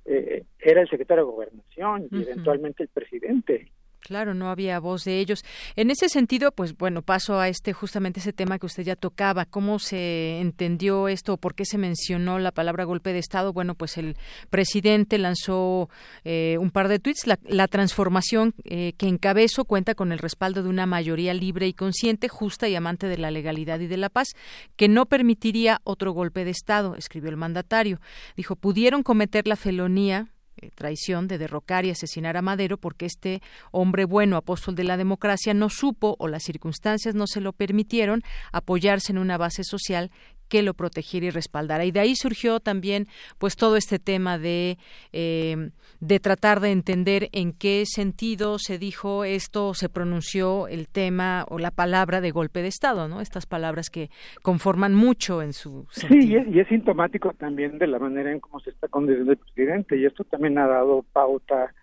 eh, 0.05 0.43
era 0.59 0.81
el 0.81 0.89
secretario 0.89 1.25
de 1.25 1.31
Gobernación 1.31 2.07
y 2.11 2.23
eventualmente 2.23 2.83
el 2.83 2.89
presidente. 2.89 3.71
Claro, 3.99 4.33
no 4.33 4.49
había 4.49 4.79
voz 4.79 5.03
de 5.03 5.19
ellos. 5.19 5.43
En 5.75 5.91
ese 5.91 6.09
sentido, 6.09 6.51
pues 6.51 6.75
bueno, 6.77 7.01
paso 7.01 7.39
a 7.39 7.49
este 7.49 7.73
justamente 7.73 8.19
ese 8.19 8.33
tema 8.33 8.57
que 8.57 8.65
usted 8.65 8.83
ya 8.83 8.95
tocaba. 8.95 9.45
¿Cómo 9.45 9.77
se 9.77 10.39
entendió 10.39 11.07
esto? 11.07 11.37
¿Por 11.37 11.53
qué 11.53 11.65
se 11.65 11.77
mencionó 11.77 12.39
la 12.39 12.51
palabra 12.51 12.85
golpe 12.85 13.13
de 13.13 13.19
Estado? 13.19 13.53
Bueno, 13.53 13.75
pues 13.75 13.97
el 13.97 14.15
presidente 14.49 15.17
lanzó 15.17 15.89
eh, 16.23 16.57
un 16.59 16.71
par 16.71 16.87
de 16.87 16.99
tweets. 16.99 17.27
La, 17.27 17.67
transformación 17.67 18.55
eh, 18.63 18.93
que 18.97 19.07
encabezo 19.07 19.65
cuenta 19.65 19.93
con 19.93 20.11
el 20.11 20.17
respaldo 20.17 20.63
de 20.63 20.69
una 20.69 20.85
mayoría 20.85 21.33
libre 21.33 21.67
y 21.67 21.73
consciente, 21.73 22.29
justa 22.29 22.67
y 22.67 22.75
amante 22.75 23.07
de 23.07 23.17
la 23.17 23.31
legalidad 23.31 23.79
y 23.79 23.87
de 23.87 23.97
la 23.97 24.09
paz, 24.09 24.29
que 24.75 24.87
no 24.87 25.05
permitiría 25.05 25.81
otro 25.83 26.13
golpe 26.13 26.45
de 26.45 26.51
Estado, 26.51 26.95
escribió 26.95 27.29
el 27.29 27.37
mandatario. 27.37 27.99
Dijo, 28.35 28.55
pudieron 28.55 29.03
cometer 29.03 29.45
la 29.45 29.55
felonía 29.55 30.29
eh, 30.61 30.71
traición 30.75 31.27
de 31.27 31.37
derrocar 31.37 31.85
y 31.85 31.91
asesinar 31.91 32.37
a 32.37 32.41
Madero 32.41 32.77
porque 32.77 33.05
este 33.05 33.41
hombre 33.71 34.05
bueno, 34.05 34.37
apóstol 34.37 34.75
de 34.75 34.83
la 34.83 34.97
democracia, 34.97 35.53
no 35.53 35.69
supo 35.69 36.15
o 36.19 36.27
las 36.27 36.43
circunstancias 36.43 37.15
no 37.15 37.27
se 37.27 37.41
lo 37.41 37.53
permitieron 37.53 38.23
apoyarse 38.51 39.11
en 39.11 39.17
una 39.17 39.37
base 39.37 39.63
social 39.63 40.11
que 40.49 40.63
lo 40.63 40.73
protegiera 40.73 41.27
y 41.27 41.29
respaldara. 41.29 41.85
Y 41.85 41.91
de 41.91 41.99
ahí 41.99 42.15
surgió 42.15 42.59
también 42.59 43.07
pues 43.37 43.55
todo 43.55 43.77
este 43.77 43.99
tema 43.99 44.37
de, 44.37 44.77
eh, 45.13 45.69
de 45.99 46.19
tratar 46.19 46.59
de 46.59 46.71
entender 46.71 47.29
en 47.31 47.53
qué 47.53 47.83
sentido 47.85 48.57
se 48.59 48.77
dijo 48.77 49.23
esto, 49.23 49.73
se 49.73 49.89
pronunció 49.89 50.67
el 50.67 50.87
tema 50.87 51.45
o 51.49 51.59
la 51.59 51.71
palabra 51.71 52.21
de 52.21 52.31
golpe 52.31 52.61
de 52.61 52.67
Estado, 52.67 53.07
¿no? 53.07 53.21
Estas 53.21 53.45
palabras 53.45 53.89
que 53.89 54.09
conforman 54.41 54.95
mucho 54.95 55.41
en 55.41 55.53
su 55.53 55.85
sentido. 55.91 56.21
Sí, 56.21 56.27
y 56.29 56.35
es, 56.35 56.47
y 56.47 56.59
es 56.59 56.67
sintomático 56.67 57.33
también 57.33 57.77
de 57.77 57.87
la 57.87 57.99
manera 57.99 58.31
en 58.31 58.39
cómo 58.39 58.59
se 58.59 58.71
está 58.71 58.87
conduciendo 58.87 59.31
el 59.31 59.37
presidente, 59.37 59.97
y 59.97 60.05
esto 60.05 60.23
también 60.23 60.57
ha 60.57 60.67
dado 60.67 61.03
pauta 61.13 61.73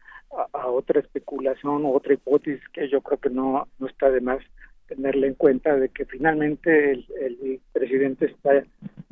a, 0.52 0.66
otra 0.68 1.00
especulación 1.00 1.84
o 1.84 1.92
otra 1.92 2.14
hipótesis 2.14 2.66
que 2.72 2.88
yo 2.88 3.00
creo 3.00 3.18
que 3.18 3.30
no, 3.30 3.68
no 3.78 3.86
está 3.86 4.10
de 4.10 4.20
más 4.20 4.40
tenerle 4.86 5.28
en 5.28 5.34
cuenta 5.34 5.76
de 5.76 5.88
que 5.88 6.04
finalmente 6.04 6.92
el, 6.92 7.60
presidente 7.72 8.26
está 8.26 8.64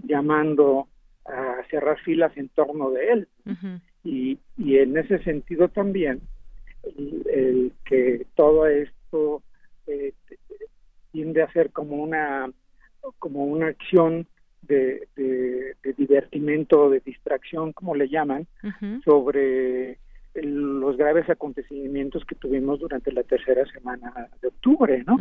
llamando 0.02 0.88
a 1.26 1.62
cerrar 1.70 1.98
filas 2.00 2.36
en 2.36 2.48
torno 2.48 2.90
de 2.90 3.08
él. 3.08 3.28
y, 4.04 4.38
y 4.56 4.78
en 4.78 4.96
ese 4.96 5.22
sentido 5.22 5.68
también, 5.68 6.20
el, 7.32 7.72
que 7.84 8.26
todo 8.34 8.66
esto 8.66 9.42
eh, 9.86 10.12
tiende 11.12 11.42
a 11.42 11.52
ser 11.52 11.70
como 11.70 11.96
una, 11.96 12.50
como 13.18 13.44
una 13.44 13.68
acción 13.68 14.26
de, 14.62 15.08
de, 15.16 15.76
de 15.82 15.92
divertimento, 15.92 16.90
de 16.90 17.00
distracción, 17.00 17.72
como 17.72 17.94
le 17.94 18.08
llaman, 18.08 18.46
sobre 19.04 19.98
los 20.34 20.96
graves 20.96 21.28
acontecimientos 21.30 22.24
que 22.24 22.34
tuvimos 22.34 22.80
durante 22.80 23.12
la 23.12 23.22
tercera 23.22 23.64
semana 23.66 24.28
de 24.42 24.48
octubre, 24.48 25.04
¿no? 25.06 25.18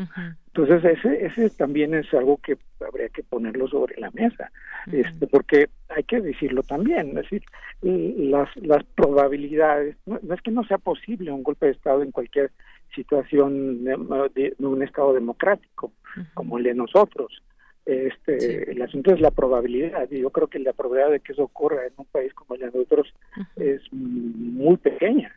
Entonces 0.48 0.84
ese 0.84 1.26
ese 1.26 1.50
también 1.52 1.94
es 1.94 2.12
algo 2.14 2.38
que 2.38 2.58
habría 2.86 3.10
que 3.10 3.24
ponerlo 3.24 3.68
sobre 3.68 4.00
la 4.00 4.10
mesa, 4.12 4.52
este, 4.92 5.28
porque 5.28 5.70
hay 5.90 6.04
que 6.04 6.22
decirlo 6.22 6.64
también, 6.64 7.10
es 7.10 7.30
decir, 7.30 7.44
las 7.82 8.50
las 8.58 8.84
probabilidades 8.96 9.98
no, 10.06 10.20
es 10.34 10.42
que 10.42 10.52
no 10.52 10.64
sea 10.64 10.80
posible 10.80 11.32
un 11.32 11.44
golpe 11.44 11.68
de 11.68 11.74
estado 11.74 12.02
en 12.02 12.12
cualquier 12.12 12.52
situación 12.96 13.84
de, 13.84 14.56
un 14.60 14.84
estado 14.84 15.14
democrático 15.14 15.92
como 16.34 16.58
el 16.58 16.64
de 16.64 16.76
nosotros, 16.76 17.42
este 17.86 18.72
el 18.72 18.82
asunto 18.82 19.14
es 19.14 19.20
la 19.20 19.32
probabilidad 19.32 20.10
y 20.10 20.20
yo 20.20 20.30
creo 20.30 20.48
que 20.48 20.60
la 20.60 20.74
probabilidad 20.74 21.12
de 21.12 21.20
que 21.20 21.34
eso 21.34 21.44
ocurra 21.44 21.86
en 21.86 21.94
un 21.98 22.06
país 22.06 22.34
como 22.34 22.56
el 22.56 22.62
de 22.62 22.68
nosotros 22.68 23.14
es 23.56 23.82
muy 23.92 24.78
pequeña. 24.78 25.34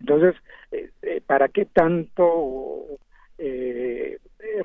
Entonces 0.00 0.34
eh, 0.72 0.90
eh, 1.02 1.20
para 1.26 1.48
qué 1.48 1.66
tanto 1.66 2.84
eh, 3.38 4.18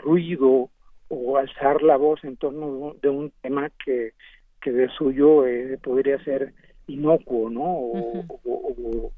ruido 0.04 0.70
o 1.10 1.38
alzar 1.38 1.82
la 1.82 1.98
voz 1.98 2.24
en 2.24 2.38
torno 2.38 2.96
de 3.02 3.10
un, 3.10 3.32
tema 3.42 3.70
que 3.84 4.14
que 4.62 4.72
de 4.72 4.88
suyo 4.90 5.44
podría 5.82 6.24
ser 6.24 6.54
inocuo 6.88 7.50
no 7.50 7.64
o, 7.64 8.20
o, 8.20 8.40
o, 8.46 9.12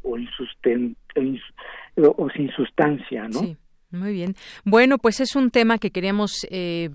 o, 2.17 2.29
sin 2.29 2.49
sustancia 2.51 3.27
no 3.27 3.55
muy 3.93 4.11
bien. 4.11 4.35
Bueno, 4.65 4.97
pues 4.97 5.19
es 5.19 5.35
un 5.35 5.51
tema 5.51 5.77
que 5.77 5.91
queríamos 5.91 6.47
eh, 6.49 6.89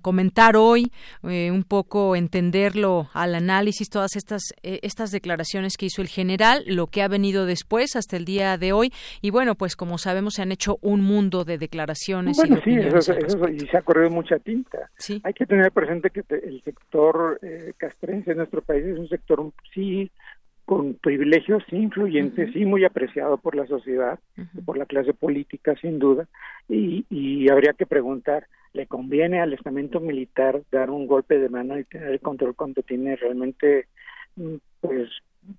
comentar 0.00 0.56
hoy, 0.56 0.92
eh, 1.28 1.50
un 1.50 1.64
poco 1.64 2.14
entenderlo 2.14 3.08
al 3.14 3.34
análisis, 3.34 3.90
todas 3.90 4.14
estas, 4.14 4.42
eh, 4.62 4.78
estas 4.82 5.10
declaraciones 5.10 5.76
que 5.76 5.86
hizo 5.86 6.00
el 6.00 6.08
general, 6.08 6.62
lo 6.66 6.86
que 6.86 7.02
ha 7.02 7.08
venido 7.08 7.46
después 7.46 7.96
hasta 7.96 8.16
el 8.16 8.24
día 8.24 8.56
de 8.58 8.72
hoy. 8.72 8.92
Y 9.22 9.30
bueno, 9.30 9.56
pues 9.56 9.74
como 9.74 9.98
sabemos, 9.98 10.34
se 10.34 10.42
han 10.42 10.52
hecho 10.52 10.78
un 10.82 11.00
mundo 11.00 11.44
de 11.44 11.58
declaraciones. 11.58 12.36
Bueno, 12.36 12.60
sí, 12.62 12.76
eso, 12.76 13.12
y 13.48 13.60
se 13.60 13.76
ha 13.76 13.82
corrido 13.82 14.10
mucha 14.10 14.38
tinta. 14.38 14.90
Sí. 14.98 15.20
Hay 15.24 15.34
que 15.34 15.46
tener 15.46 15.72
presente 15.72 16.10
que 16.10 16.22
el 16.30 16.62
sector 16.62 17.40
castrense 17.76 18.30
en 18.30 18.38
nuestro 18.38 18.62
país 18.62 18.84
es 18.84 18.98
un 18.98 19.08
sector, 19.08 19.52
sí, 19.74 20.10
con 20.68 20.92
privilegios 20.92 21.64
influyentes, 21.72 22.52
sí 22.52 22.66
muy 22.66 22.84
apreciado 22.84 23.38
por 23.38 23.54
la 23.54 23.66
sociedad, 23.66 24.18
por 24.66 24.76
la 24.76 24.84
clase 24.84 25.14
política 25.14 25.74
sin 25.80 25.98
duda, 25.98 26.28
y, 26.68 27.06
y 27.08 27.48
habría 27.48 27.72
que 27.72 27.86
preguntar, 27.86 28.48
¿le 28.74 28.86
conviene 28.86 29.40
al 29.40 29.54
estamento 29.54 29.98
militar 29.98 30.60
dar 30.70 30.90
un 30.90 31.06
golpe 31.06 31.38
de 31.38 31.48
mano 31.48 31.78
y 31.78 31.84
tener 31.84 32.10
el 32.10 32.20
control 32.20 32.54
cuando 32.54 32.82
tiene 32.82 33.16
realmente 33.16 33.86
pues 34.80 35.08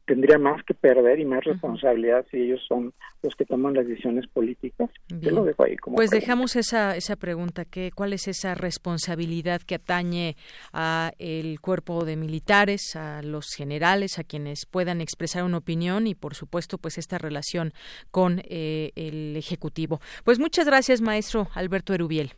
tendría 0.06 0.38
más 0.38 0.64
que 0.64 0.74
perder 0.74 1.20
y 1.20 1.26
más 1.26 1.44
responsabilidad 1.44 2.26
si 2.30 2.38
ellos 2.38 2.62
son 2.68 2.94
los 3.24 3.36
que 3.36 3.46
toman 3.46 3.74
las 3.74 3.88
decisiones 3.88 4.28
políticas. 4.28 4.90
lo 5.10 5.44
dejo 5.44 5.64
ahí 5.64 5.76
como 5.78 5.96
pues 5.96 6.12
dejamos 6.12 6.56
esa 6.56 6.96
esa 6.96 7.16
pregunta, 7.16 7.66
que 7.66 7.92
¿cuál 7.94 8.14
es 8.14 8.28
esa 8.28 8.56
responsabilidad 8.56 9.62
que 9.62 9.76
atañe 9.76 10.36
a 10.74 11.12
el 11.18 11.60
cuerpo 11.60 12.06
de 12.06 12.16
militares, 12.16 12.96
a 12.96 13.22
los 13.24 13.48
generales, 13.56 14.20
a 14.20 14.24
quienes 14.24 14.66
puedan 14.70 15.02
expresar 15.02 15.44
una 15.44 15.58
opinión 15.58 16.08
y 16.08 16.16
por 16.16 16.36
supuesto 16.36 16.78
pues 16.78 16.98
esta 16.98 17.18
relación 17.18 17.74
con 18.12 18.42
eh, 18.46 18.92
el 18.96 19.36
ejecutivo? 19.36 20.00
Pues 20.24 20.40
muchas 20.40 20.66
gracias, 20.66 21.02
maestro 21.02 21.48
Alberto 21.56 21.94
Erubiel. 21.94 22.34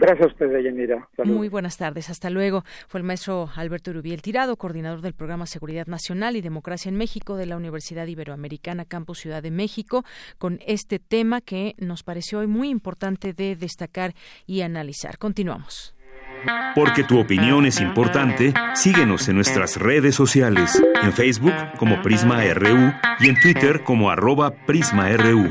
Gracias 0.00 0.28
a 0.28 0.32
usted, 0.32 0.62
Yanira. 0.62 1.06
Muy 1.24 1.50
buenas 1.50 1.76
tardes. 1.76 2.08
Hasta 2.08 2.30
luego. 2.30 2.64
Fue 2.88 3.00
el 3.00 3.04
maestro 3.04 3.50
Alberto 3.54 3.92
Rubiel 3.92 4.22
Tirado, 4.22 4.56
coordinador 4.56 5.02
del 5.02 5.12
programa 5.12 5.44
Seguridad 5.44 5.86
Nacional 5.86 6.36
y 6.36 6.40
Democracia 6.40 6.88
en 6.88 6.96
México 6.96 7.36
de 7.36 7.44
la 7.44 7.58
Universidad 7.58 8.06
Iberoamericana 8.06 8.86
Campus 8.86 9.18
Ciudad 9.18 9.42
de 9.42 9.50
México, 9.50 10.02
con 10.38 10.58
este 10.66 11.00
tema 11.00 11.42
que 11.42 11.74
nos 11.76 12.02
pareció 12.02 12.38
hoy 12.38 12.46
muy 12.46 12.70
importante 12.70 13.34
de 13.34 13.56
destacar 13.56 14.14
y 14.46 14.62
analizar. 14.62 15.18
Continuamos. 15.18 15.94
Porque 16.74 17.04
tu 17.04 17.20
opinión 17.20 17.66
es 17.66 17.78
importante, 17.82 18.54
síguenos 18.72 19.28
en 19.28 19.34
nuestras 19.36 19.76
redes 19.76 20.14
sociales, 20.14 20.82
en 21.02 21.12
Facebook 21.12 21.52
como 21.76 22.00
Prisma 22.00 22.42
RU 22.54 22.94
y 23.18 23.28
en 23.28 23.38
Twitter 23.38 23.82
como 23.84 24.10
arroba 24.10 24.50
PrismaRU. 24.64 25.50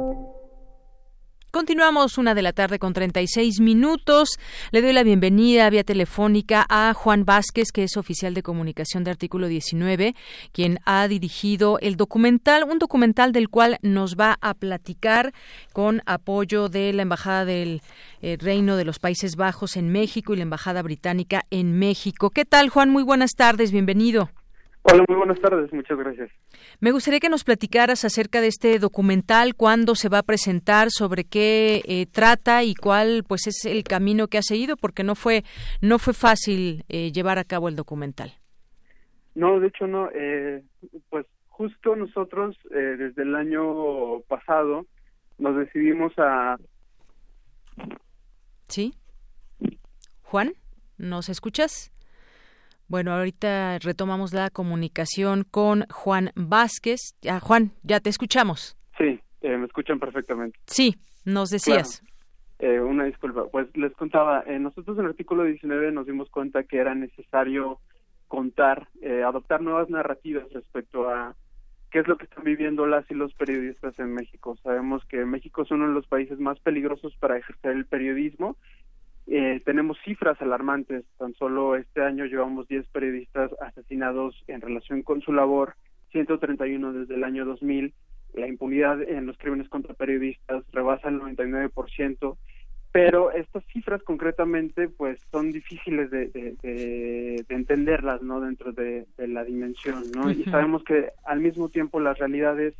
Continuamos 1.51 2.17
una 2.17 2.33
de 2.33 2.41
la 2.41 2.53
tarde 2.53 2.79
con 2.79 2.93
36 2.93 3.59
minutos. 3.59 4.39
Le 4.71 4.81
doy 4.81 4.93
la 4.93 5.03
bienvenida 5.03 5.69
vía 5.69 5.83
telefónica 5.83 6.65
a 6.69 6.93
Juan 6.93 7.25
Vázquez, 7.25 7.73
que 7.73 7.83
es 7.83 7.97
oficial 7.97 8.33
de 8.33 8.41
comunicación 8.41 9.03
de 9.03 9.11
Artículo 9.11 9.47
19, 9.47 10.13
quien 10.53 10.79
ha 10.85 11.05
dirigido 11.09 11.77
el 11.79 11.97
documental, 11.97 12.63
un 12.63 12.79
documental 12.79 13.33
del 13.33 13.49
cual 13.49 13.79
nos 13.81 14.15
va 14.15 14.37
a 14.39 14.53
platicar 14.53 15.33
con 15.73 16.01
apoyo 16.05 16.69
de 16.69 16.93
la 16.93 17.01
Embajada 17.01 17.43
del 17.43 17.81
eh, 18.21 18.37
Reino 18.39 18.77
de 18.77 18.85
los 18.85 18.99
Países 18.99 19.35
Bajos 19.35 19.75
en 19.75 19.91
México 19.91 20.33
y 20.33 20.37
la 20.37 20.43
Embajada 20.43 20.81
Británica 20.81 21.41
en 21.49 21.77
México. 21.77 22.29
¿Qué 22.29 22.45
tal, 22.45 22.69
Juan? 22.69 22.89
Muy 22.89 23.03
buenas 23.03 23.31
tardes, 23.31 23.73
bienvenido. 23.73 24.29
Hola, 24.83 25.03
muy 25.05 25.17
buenas 25.17 25.39
tardes, 25.41 25.71
muchas 25.73 25.97
gracias. 25.97 26.31
Me 26.81 26.91
gustaría 26.91 27.19
que 27.19 27.29
nos 27.29 27.43
platicaras 27.43 28.05
acerca 28.05 28.41
de 28.41 28.47
este 28.47 28.79
documental, 28.79 29.53
cuándo 29.53 29.93
se 29.93 30.09
va 30.09 30.17
a 30.17 30.23
presentar, 30.23 30.89
sobre 30.89 31.25
qué 31.25 31.83
eh, 31.85 32.07
trata 32.07 32.63
y 32.63 32.73
cuál 32.73 33.23
pues 33.27 33.45
es 33.45 33.65
el 33.65 33.83
camino 33.83 34.27
que 34.27 34.39
ha 34.39 34.41
seguido, 34.41 34.75
porque 34.77 35.03
no 35.03 35.13
fue 35.13 35.43
no 35.79 35.99
fue 35.99 36.15
fácil 36.15 36.83
eh, 36.89 37.11
llevar 37.11 37.37
a 37.37 37.43
cabo 37.43 37.69
el 37.69 37.75
documental. 37.75 38.33
No, 39.35 39.59
de 39.59 39.67
hecho 39.67 39.85
no. 39.85 40.09
Eh, 40.15 40.63
pues 41.11 41.27
justo 41.49 41.95
nosotros 41.95 42.57
desde 42.71 43.21
el 43.21 43.35
año 43.35 44.21
pasado 44.21 44.87
nos 45.37 45.55
decidimos 45.57 46.13
a. 46.17 46.57
Sí. 48.69 48.95
Juan, 50.23 50.53
¿nos 50.97 51.29
escuchas? 51.29 51.90
Bueno, 52.91 53.13
ahorita 53.13 53.79
retomamos 53.79 54.33
la 54.33 54.49
comunicación 54.49 55.45
con 55.49 55.85
Juan 55.89 56.31
Vázquez. 56.35 57.15
Ah, 57.25 57.39
Juan, 57.39 57.71
ya 57.83 58.01
te 58.01 58.09
escuchamos. 58.09 58.75
Sí, 58.97 59.17
eh, 59.39 59.55
me 59.55 59.65
escuchan 59.65 59.97
perfectamente. 59.97 60.59
Sí, 60.65 60.97
nos 61.23 61.51
decías. 61.51 62.03
Eh, 62.59 62.81
una 62.81 63.05
disculpa, 63.05 63.45
pues 63.49 63.69
les 63.77 63.93
contaba, 63.93 64.43
eh, 64.45 64.59
nosotros 64.59 64.97
en 64.97 65.05
el 65.05 65.11
artículo 65.11 65.45
19 65.45 65.93
nos 65.93 66.05
dimos 66.05 66.29
cuenta 66.29 66.63
que 66.63 66.79
era 66.79 66.93
necesario 66.93 67.79
contar, 68.27 68.89
eh, 69.01 69.23
adoptar 69.23 69.61
nuevas 69.61 69.89
narrativas 69.89 70.51
respecto 70.51 71.09
a 71.09 71.33
qué 71.91 71.99
es 71.99 72.09
lo 72.09 72.17
que 72.17 72.25
están 72.25 72.43
viviendo 72.43 72.85
las 72.87 73.09
y 73.09 73.13
los 73.13 73.33
periodistas 73.35 73.97
en 73.99 74.13
México. 74.13 74.57
Sabemos 74.63 75.01
que 75.05 75.23
México 75.23 75.61
es 75.61 75.71
uno 75.71 75.87
de 75.87 75.93
los 75.93 76.07
países 76.07 76.39
más 76.39 76.59
peligrosos 76.59 77.15
para 77.21 77.37
ejercer 77.37 77.71
el 77.71 77.85
periodismo. 77.85 78.57
Eh, 79.27 79.61
tenemos 79.65 79.97
cifras 80.03 80.41
alarmantes. 80.41 81.05
Tan 81.17 81.33
solo 81.35 81.75
este 81.75 82.01
año 82.01 82.25
llevamos 82.25 82.67
10 82.67 82.87
periodistas 82.87 83.51
asesinados 83.61 84.43
en 84.47 84.61
relación 84.61 85.03
con 85.03 85.21
su 85.21 85.31
labor, 85.31 85.75
131 86.11 86.93
desde 86.93 87.15
el 87.15 87.23
año 87.23 87.45
2000 87.45 87.93
la 88.33 88.47
impunidad 88.47 89.01
en 89.01 89.25
los 89.25 89.37
crímenes 89.37 89.69
contra 89.69 89.93
periodistas 89.93 90.63
rebasa 90.71 91.09
el 91.09 91.19
99%, 91.19 92.37
pero 92.91 93.31
estas 93.31 93.63
cifras 93.65 94.01
concretamente 94.03 94.89
pues 94.89 95.19
son 95.31 95.51
difíciles 95.51 96.11
de, 96.11 96.27
de, 96.27 97.45
entenderlas 97.49 98.21
no 98.21 98.41
dentro 98.41 98.71
de, 98.73 99.05
la 99.17 99.43
dimensión 99.43 100.03
no 100.15 100.29
y 100.29 100.43
sabemos 100.45 100.83
que 100.83 101.09
al 101.25 101.39
mismo 101.39 101.69
tiempo 101.69 101.99
las 101.99 102.17
realidades 102.17 102.73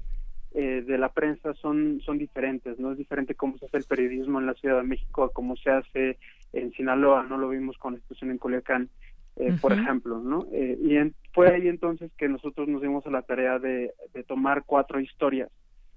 eh, 0.53 0.83
de 0.85 0.97
la 0.97 1.09
prensa 1.09 1.53
son 1.55 2.01
son 2.01 2.17
diferentes 2.17 2.79
no 2.79 2.91
es 2.91 2.97
diferente 2.97 3.35
cómo 3.35 3.57
se 3.57 3.65
hace 3.65 3.77
el 3.77 3.85
periodismo 3.85 4.39
en 4.39 4.47
la 4.47 4.53
Ciudad 4.53 4.77
de 4.77 4.87
México 4.87 5.23
a 5.23 5.31
cómo 5.31 5.55
se 5.55 5.69
hace 5.69 6.17
en 6.53 6.71
Sinaloa 6.73 7.23
no 7.23 7.37
lo 7.37 7.49
vimos 7.49 7.77
con 7.77 7.93
la 7.93 7.99
situación 7.99 8.31
en 8.31 8.37
Culiacán 8.37 8.89
eh, 9.37 9.55
por 9.61 9.71
ejemplo, 9.71 10.19
¿no? 10.19 10.45
Eh, 10.51 10.77
y 10.83 11.13
fue 11.33 11.49
ahí 11.49 11.67
entonces 11.67 12.11
que 12.17 12.27
nosotros 12.27 12.67
nos 12.67 12.81
dimos 12.81 13.05
a 13.07 13.11
la 13.11 13.21
tarea 13.21 13.59
de, 13.59 13.93
tomar 14.27 14.63
cuatro 14.65 14.99
historias 14.99 15.49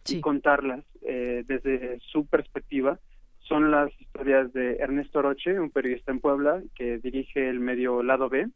y 0.09 0.20
contarlas 0.20 0.84
eh, 1.02 1.44
desde 1.46 1.98
su 2.00 2.26
perspectiva. 2.26 2.98
Son 3.40 3.70
las 3.70 3.90
historias 4.00 4.52
de 4.55 4.76
Ernesto 4.76 5.20
Roche, 5.20 5.59
un 5.61 5.70
periodista 5.70 6.12
en 6.12 6.20
Puebla 6.20 6.62
que 6.74 6.98
dirige 6.98 7.50
el 7.50 7.61
medio 7.61 8.02
Lado 8.02 8.30
B, 8.30 8.48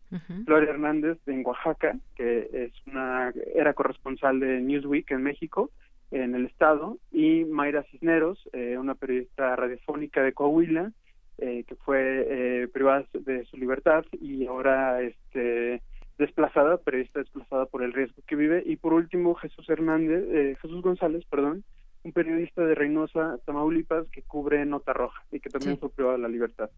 Gloria 0.46 0.70
Hernández 0.70 1.18
en 1.26 1.44
Oaxaca, 1.44 1.98
que 2.14 2.48
es 2.52 2.72
una 2.86 3.32
era 3.54 3.74
corresponsal 3.74 4.40
de 4.40 4.60
Newsweek 4.62 5.10
en 5.10 5.22
México, 5.22 5.70
en 6.10 6.34
el 6.34 6.46
estado, 6.46 6.98
y 7.12 7.44
Mayra 7.44 7.82
Cisneros, 7.90 8.48
una 8.78 8.94
periodista 8.94 9.56
radiofónica 9.56 10.22
de 10.22 10.32
Coahuila, 10.32 10.92
eh, 11.40 11.62
que 11.68 11.76
fue 11.76 12.26
eh, 12.28 12.66
privada 12.66 13.06
de 13.12 13.44
su 13.44 13.56
libertad 13.58 14.04
y 14.20 14.46
ahora 14.46 15.00
este 15.02 15.80
desplazada, 16.18 16.78
periodista 16.78 17.20
desplazada 17.20 17.66
por 17.66 17.84
el 17.84 17.92
riesgo 17.92 18.24
que 18.26 18.34
vive. 18.34 18.60
Y 18.66 18.74
por 18.74 18.92
último, 18.92 19.36
Jesús 19.36 19.68
Hernández, 19.70 20.24
eh, 20.32 20.56
Jesús 20.60 20.82
González, 20.82 21.24
perdón, 21.30 21.62
un 22.02 22.12
periodista 22.12 22.64
de 22.64 22.74
Reynosa, 22.74 23.38
Tamaulipas, 23.44 24.08
que 24.08 24.22
cubre 24.22 24.66
Nota 24.66 24.92
Roja 24.92 25.22
y 25.30 25.38
que 25.38 25.48
también 25.48 25.78
fue 25.78 25.90
privado 25.90 26.16
de 26.16 26.22
la 26.22 26.28
libertad. 26.28 26.70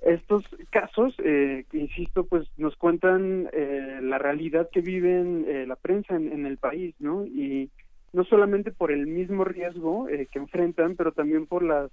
Estos 0.00 0.44
casos, 0.70 1.14
eh, 1.22 1.66
insisto, 1.74 2.24
pues 2.24 2.48
nos 2.56 2.76
cuentan 2.76 3.50
eh, 3.52 4.00
la 4.02 4.16
realidad 4.16 4.70
que 4.72 4.80
viven 4.80 5.44
eh, 5.46 5.66
la 5.66 5.76
prensa 5.76 6.14
en, 6.14 6.32
en, 6.32 6.46
el 6.46 6.56
país, 6.56 6.94
¿no? 7.00 7.26
Y 7.26 7.70
no 8.14 8.24
solamente 8.24 8.70
por 8.70 8.92
el 8.92 9.06
mismo 9.06 9.44
riesgo 9.44 10.06
que 10.06 10.38
enfrentan, 10.38 10.96
pero 10.96 11.12
también 11.12 11.46
por 11.46 11.62
las 11.62 11.90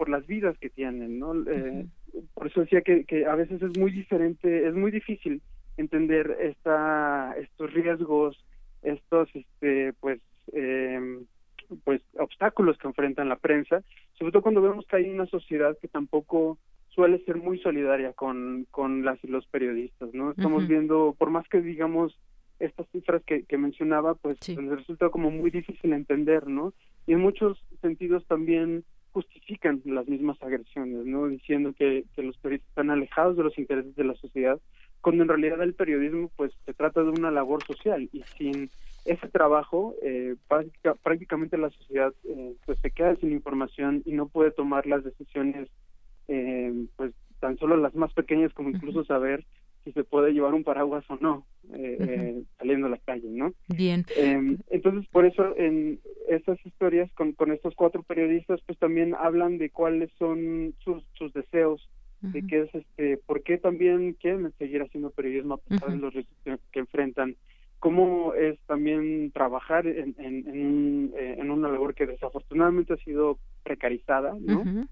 por 0.00 0.08
las 0.08 0.26
vidas 0.26 0.56
que 0.56 0.70
tienen, 0.70 1.18
¿no? 1.18 1.34
Eh, 1.46 1.84
por 2.32 2.46
eso 2.46 2.62
decía 2.62 2.80
que, 2.80 3.04
que 3.04 3.26
a 3.26 3.34
veces 3.34 3.60
es 3.60 3.78
muy 3.78 3.92
diferente, 3.92 4.66
es 4.66 4.74
muy 4.74 4.90
difícil 4.90 5.42
entender 5.76 6.38
esta, 6.40 7.34
estos 7.36 7.70
riesgos, 7.74 8.42
estos, 8.80 9.28
este, 9.34 9.92
pues, 10.00 10.22
eh, 10.54 11.18
pues, 11.84 12.00
obstáculos 12.18 12.78
que 12.78 12.88
enfrentan 12.88 13.28
la 13.28 13.36
prensa, 13.36 13.82
sobre 14.14 14.32
todo 14.32 14.40
cuando 14.40 14.62
vemos 14.62 14.86
que 14.86 14.96
hay 14.96 15.10
una 15.10 15.26
sociedad 15.26 15.76
que 15.78 15.88
tampoco 15.88 16.56
suele 16.88 17.22
ser 17.26 17.36
muy 17.36 17.58
solidaria 17.58 18.14
con, 18.14 18.66
con 18.70 19.04
las 19.04 19.22
y 19.22 19.26
los 19.28 19.46
periodistas, 19.48 20.14
¿no? 20.14 20.30
Estamos 20.30 20.66
viendo, 20.66 21.14
por 21.18 21.28
más 21.28 21.46
que 21.48 21.60
digamos 21.60 22.18
estas 22.60 22.86
cifras 22.90 23.22
que, 23.24 23.42
que 23.44 23.58
mencionaba, 23.58 24.14
pues, 24.14 24.38
pues 24.38 24.68
resulta 24.68 25.08
como 25.08 25.30
muy 25.30 25.50
difícil 25.50 25.92
entender, 25.92 26.46
¿no? 26.46 26.72
Y 27.06 27.14
en 27.14 27.20
muchos 27.20 27.58
sentidos 27.80 28.24
también 28.26 28.84
justifican 29.12 29.82
las 29.84 30.06
mismas 30.06 30.40
agresiones, 30.42 31.04
¿no? 31.06 31.26
Diciendo 31.26 31.72
que, 31.76 32.04
que 32.14 32.22
los 32.22 32.36
periodistas 32.38 32.68
están 32.68 32.90
alejados 32.90 33.36
de 33.36 33.42
los 33.42 33.58
intereses 33.58 33.96
de 33.96 34.04
la 34.04 34.14
sociedad, 34.14 34.60
cuando 35.00 35.22
en 35.22 35.28
realidad 35.28 35.62
el 35.62 35.74
periodismo, 35.74 36.30
pues, 36.36 36.52
se 36.66 36.74
trata 36.74 37.02
de 37.02 37.10
una 37.10 37.30
labor 37.30 37.64
social 37.64 38.08
y 38.12 38.22
sin 38.36 38.70
ese 39.04 39.28
trabajo, 39.28 39.94
eh, 40.02 40.36
prácticamente 41.02 41.56
la 41.56 41.70
sociedad, 41.70 42.12
eh, 42.24 42.54
pues, 42.66 42.78
se 42.80 42.90
queda 42.90 43.16
sin 43.16 43.32
información 43.32 44.02
y 44.04 44.12
no 44.12 44.28
puede 44.28 44.50
tomar 44.50 44.86
las 44.86 45.02
decisiones, 45.02 45.68
eh, 46.28 46.86
pues, 46.96 47.12
tan 47.40 47.56
solo 47.56 47.78
las 47.78 47.94
más 47.94 48.12
pequeñas 48.12 48.52
como 48.52 48.68
incluso 48.68 49.04
saber 49.04 49.46
si 49.84 49.92
se 49.92 50.04
puede 50.04 50.32
llevar 50.32 50.54
un 50.54 50.64
paraguas 50.64 51.04
o 51.08 51.16
no 51.16 51.46
eh, 51.72 51.96
eh, 52.00 52.42
saliendo 52.58 52.86
a 52.86 52.90
la 52.90 52.98
calle, 52.98 53.28
¿no? 53.30 53.52
Bien. 53.68 54.04
Em, 54.16 54.58
entonces, 54.70 55.08
por 55.10 55.24
eso 55.24 55.56
en 55.56 56.00
estas 56.28 56.64
historias 56.66 57.10
con, 57.12 57.32
con 57.32 57.52
estos 57.52 57.74
cuatro 57.74 58.02
periodistas, 58.02 58.60
pues 58.66 58.78
también 58.78 59.14
hablan 59.14 59.58
de 59.58 59.70
cuáles 59.70 60.10
son 60.18 60.74
sus, 60.84 61.02
sus 61.14 61.32
deseos, 61.32 61.88
de 62.20 62.46
qué 62.46 62.62
es 62.62 62.74
este, 62.74 63.16
por 63.16 63.42
qué 63.42 63.56
también 63.56 64.12
quieren 64.12 64.52
seguir 64.58 64.82
haciendo 64.82 65.08
periodismo 65.10 65.54
a 65.54 65.56
pesar 65.56 65.90
de 65.90 65.96
los 65.96 66.12
riesgos 66.12 66.60
que 66.70 66.78
enfrentan, 66.78 67.34
cómo 67.80 68.34
es 68.34 68.58
también 68.66 69.32
trabajar 69.32 69.86
en, 69.86 70.14
en, 70.18 70.46
en, 70.46 71.12
eh, 71.16 71.36
en, 71.38 71.50
una 71.50 71.70
labor 71.70 71.94
que 71.94 72.06
desafortunadamente 72.06 72.92
ha 72.92 72.98
sido 72.98 73.38
precarizada, 73.64 74.36
¿no? 74.38 74.86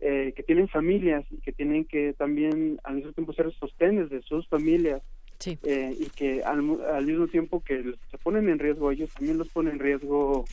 Eh, 0.00 0.32
que 0.34 0.42
tienen 0.42 0.68
familias 0.68 1.24
y 1.30 1.36
que 1.38 1.52
tienen 1.52 1.84
que 1.84 2.14
también 2.14 2.80
al 2.82 2.96
mismo 2.96 3.12
tiempo 3.12 3.32
ser 3.32 3.50
sostenes 3.54 4.10
de 4.10 4.20
sus 4.22 4.46
familias 4.48 5.00
eh, 5.46 5.96
y 5.98 6.06
que 6.06 6.42
al, 6.42 6.62
mismo 7.06 7.28
tiempo 7.28 7.62
que 7.62 7.94
se 8.10 8.18
ponen 8.18 8.48
en 8.48 8.58
riesgo 8.58 8.90
ellos 8.90 9.08
también 9.14 9.38
los 9.38 9.48
ponen 9.50 9.74
en 9.74 9.78
riesgo 9.78 10.46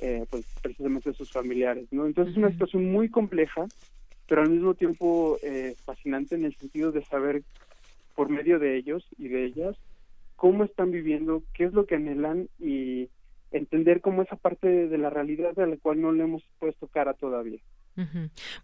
eh, 0.00 0.26
pues 0.28 0.44
precisamente 0.60 1.12
sus 1.12 1.30
familiares 1.30 1.86
no 1.92 2.06
entonces 2.06 2.32
es 2.32 2.38
una 2.38 2.50
situación 2.50 2.90
muy 2.90 3.08
compleja 3.08 3.66
pero 4.26 4.42
al 4.42 4.50
mismo 4.50 4.74
tiempo 4.74 5.38
fascinante 5.84 6.34
en 6.34 6.44
el 6.44 6.56
sentido 6.56 6.90
de 6.90 7.04
saber 7.04 7.42
por 8.16 8.28
medio 8.28 8.58
de 8.58 8.76
ellos 8.76 9.06
y 9.16 9.28
de 9.28 9.44
ellas 9.44 9.76
cómo 10.34 10.64
están 10.64 10.90
viviendo 10.90 11.44
qué 11.54 11.64
es 11.64 11.72
lo 11.72 11.86
que 11.86 11.94
anhelan 11.94 12.48
y 12.58 13.08
entender 13.52 14.00
cómo 14.00 14.22
esa 14.22 14.36
parte 14.36 14.88
de 14.88 14.98
la 14.98 15.08
realidad 15.08 15.58
a 15.60 15.66
la 15.66 15.76
cual 15.76 16.00
no 16.02 16.12
le 16.12 16.24
hemos 16.24 16.42
puesto 16.58 16.88
cara 16.88 17.14
todavía 17.14 17.60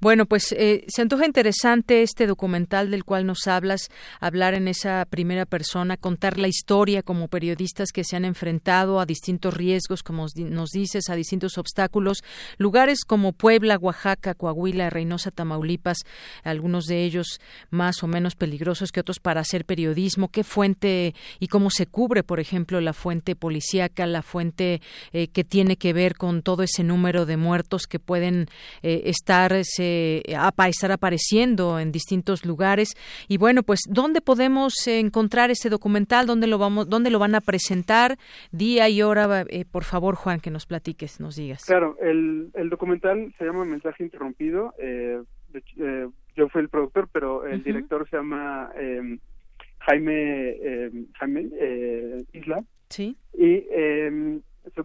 bueno, 0.00 0.26
pues 0.26 0.52
eh, 0.52 0.84
se 0.88 1.02
antoja 1.02 1.26
interesante 1.26 2.02
este 2.02 2.26
documental 2.26 2.90
del 2.90 3.04
cual 3.04 3.26
nos 3.26 3.46
hablas, 3.46 3.88
hablar 4.20 4.54
en 4.54 4.68
esa 4.68 5.04
primera 5.08 5.44
persona, 5.46 5.96
contar 5.96 6.38
la 6.38 6.48
historia 6.48 7.02
como 7.02 7.28
periodistas 7.28 7.90
que 7.92 8.04
se 8.04 8.16
han 8.16 8.24
enfrentado 8.24 9.00
a 9.00 9.06
distintos 9.06 9.54
riesgos, 9.54 10.02
como 10.02 10.26
nos 10.36 10.70
dices, 10.70 11.08
a 11.10 11.16
distintos 11.16 11.58
obstáculos, 11.58 12.22
lugares 12.58 13.04
como 13.04 13.32
Puebla, 13.32 13.76
Oaxaca, 13.78 14.34
Coahuila, 14.34 14.90
Reynosa, 14.90 15.30
Tamaulipas, 15.30 15.98
algunos 16.42 16.84
de 16.86 17.04
ellos 17.04 17.40
más 17.70 18.02
o 18.02 18.06
menos 18.06 18.36
peligrosos 18.36 18.92
que 18.92 19.00
otros 19.00 19.18
para 19.18 19.40
hacer 19.40 19.64
periodismo, 19.64 20.28
qué 20.28 20.44
fuente 20.44 21.14
y 21.40 21.48
cómo 21.48 21.70
se 21.70 21.86
cubre, 21.86 22.22
por 22.22 22.40
ejemplo, 22.40 22.80
la 22.80 22.92
fuente 22.92 23.34
policíaca, 23.36 24.06
la 24.06 24.22
fuente 24.22 24.80
eh, 25.12 25.28
que 25.28 25.44
tiene 25.44 25.76
que 25.76 25.92
ver 25.92 26.16
con 26.16 26.42
todo 26.42 26.62
ese 26.62 26.84
número 26.84 27.26
de 27.26 27.36
muertos 27.36 27.86
que 27.86 27.98
pueden 27.98 28.46
eh, 28.82 29.02
estar, 29.06 29.23
se, 29.64 30.22
estar 30.68 30.92
apareciendo 30.92 31.78
en 31.78 31.92
distintos 31.92 32.44
lugares. 32.44 32.94
Y 33.28 33.38
bueno, 33.38 33.62
pues, 33.62 33.80
¿dónde 33.88 34.20
podemos 34.20 34.74
encontrar 34.86 35.50
este 35.50 35.68
documental? 35.68 36.26
¿Dónde 36.26 36.46
lo, 36.46 36.58
vamos, 36.58 36.88
dónde 36.88 37.10
lo 37.10 37.18
van 37.18 37.34
a 37.34 37.40
presentar? 37.40 38.16
Día 38.52 38.88
y 38.88 39.02
hora, 39.02 39.44
eh, 39.48 39.64
por 39.70 39.84
favor, 39.84 40.14
Juan, 40.14 40.40
que 40.40 40.50
nos 40.50 40.66
platiques, 40.66 41.20
nos 41.20 41.36
digas. 41.36 41.64
Claro, 41.64 41.96
el, 42.00 42.50
el 42.54 42.70
documental 42.70 43.34
se 43.38 43.44
llama 43.44 43.64
Mensaje 43.64 44.04
Interrumpido. 44.04 44.74
Eh, 44.78 45.20
eh, 45.78 46.08
yo 46.36 46.48
fui 46.48 46.62
el 46.62 46.68
productor, 46.68 47.08
pero 47.12 47.46
el 47.46 47.62
director 47.62 48.08
se 48.10 48.16
llama 48.16 48.70
em, 48.76 49.18
Jaime, 49.80 50.50
em, 50.50 51.06
Jaime 51.14 51.48
Isla. 52.32 52.64
Sí. 52.88 53.16
Y 53.32 53.66
em, 53.70 54.40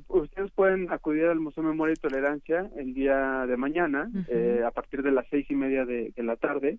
ustedes 0.08 0.52
pueden 0.52 0.92
acudir 0.92 1.26
al 1.26 1.40
Museo 1.40 1.64
Memoria 1.64 1.94
y 1.94 2.02
Tolerancia 2.02 2.70
el 2.78 2.94
día 2.94 3.46
de 3.46 3.58
mañana, 3.58 4.10
eh, 4.28 4.62
a 4.66 4.72
partir 4.72 5.04
de 5.04 5.12
las 5.12 5.26
seis 5.30 5.50
y 5.50 5.56
media 5.56 5.86
de, 5.86 6.14
la 6.18 6.36
tarde. 6.36 6.78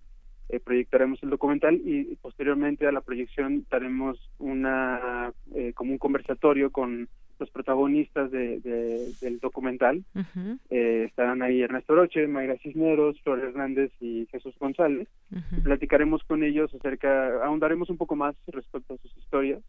Eh, 0.49 0.59
proyectaremos 0.59 1.23
el 1.23 1.31
documental 1.31 1.81
y 1.85 2.17
posteriormente 2.17 2.87
a 2.87 2.93
la 2.93 3.03
proyección 3.03 3.65
daremos 3.71 4.19
una 4.39 5.33
eh, 5.55 5.73
como 5.75 5.93
un 5.93 5.99
conversatorio 5.99 6.71
con 6.73 7.09
los 7.39 7.51
protagonistas 7.51 8.31
de, 8.33 8.59
del 9.21 9.39
documental. 9.39 10.05
estarán 10.69 11.41
ahí 11.41 11.63
Ernesto 11.63 11.95
Roche, 11.95 12.27
Mayra 12.27 12.59
Cisneros, 12.59 13.19
Flor 13.23 13.39
Hernández 13.39 13.93
y 14.01 14.27
Jesús 14.31 14.55
González. 14.59 15.09
Platicaremos 15.63 16.23
con 16.25 16.43
ellos 16.43 16.75
acerca, 16.75 17.43
ahondaremos 17.45 17.89
un 17.89 17.97
poco 17.97 18.15
más 18.15 18.35
respecto 18.49 18.95
a 18.95 18.99
sus 18.99 19.17
historias 19.17 19.63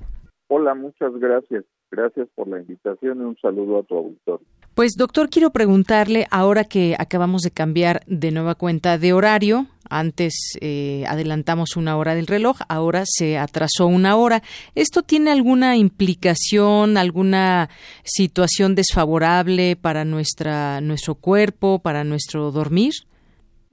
Hola, 0.47 0.73
muchas 0.73 1.13
gracias. 1.19 1.63
Gracias 1.91 2.27
por 2.33 2.47
la 2.47 2.59
invitación 2.59 3.19
y 3.19 3.21
un 3.21 3.37
saludo 3.39 3.79
a 3.79 3.83
tu 3.83 3.97
auditorio. 3.97 4.47
Pues 4.73 4.93
doctor, 4.97 5.29
quiero 5.29 5.51
preguntarle, 5.51 6.25
ahora 6.31 6.63
que 6.63 6.95
acabamos 6.97 7.41
de 7.41 7.51
cambiar 7.51 8.01
de 8.07 8.31
nueva 8.31 8.55
cuenta 8.55 8.97
de 8.97 9.13
horario, 9.13 9.67
antes 9.91 10.57
eh, 10.61 11.03
adelantamos 11.07 11.77
una 11.77 11.97
hora 11.97 12.15
del 12.15 12.25
reloj, 12.25 12.57
ahora 12.69 13.03
se 13.05 13.37
atrasó 13.37 13.85
una 13.87 14.15
hora. 14.15 14.41
¿Esto 14.73 15.03
tiene 15.03 15.31
alguna 15.31 15.75
implicación, 15.77 16.97
alguna 16.97 17.69
situación 18.03 18.73
desfavorable 18.73 19.75
para 19.75 20.05
nuestra, 20.05 20.81
nuestro 20.81 21.15
cuerpo, 21.15 21.79
para 21.79 22.03
nuestro 22.03 22.51
dormir? 22.51 22.93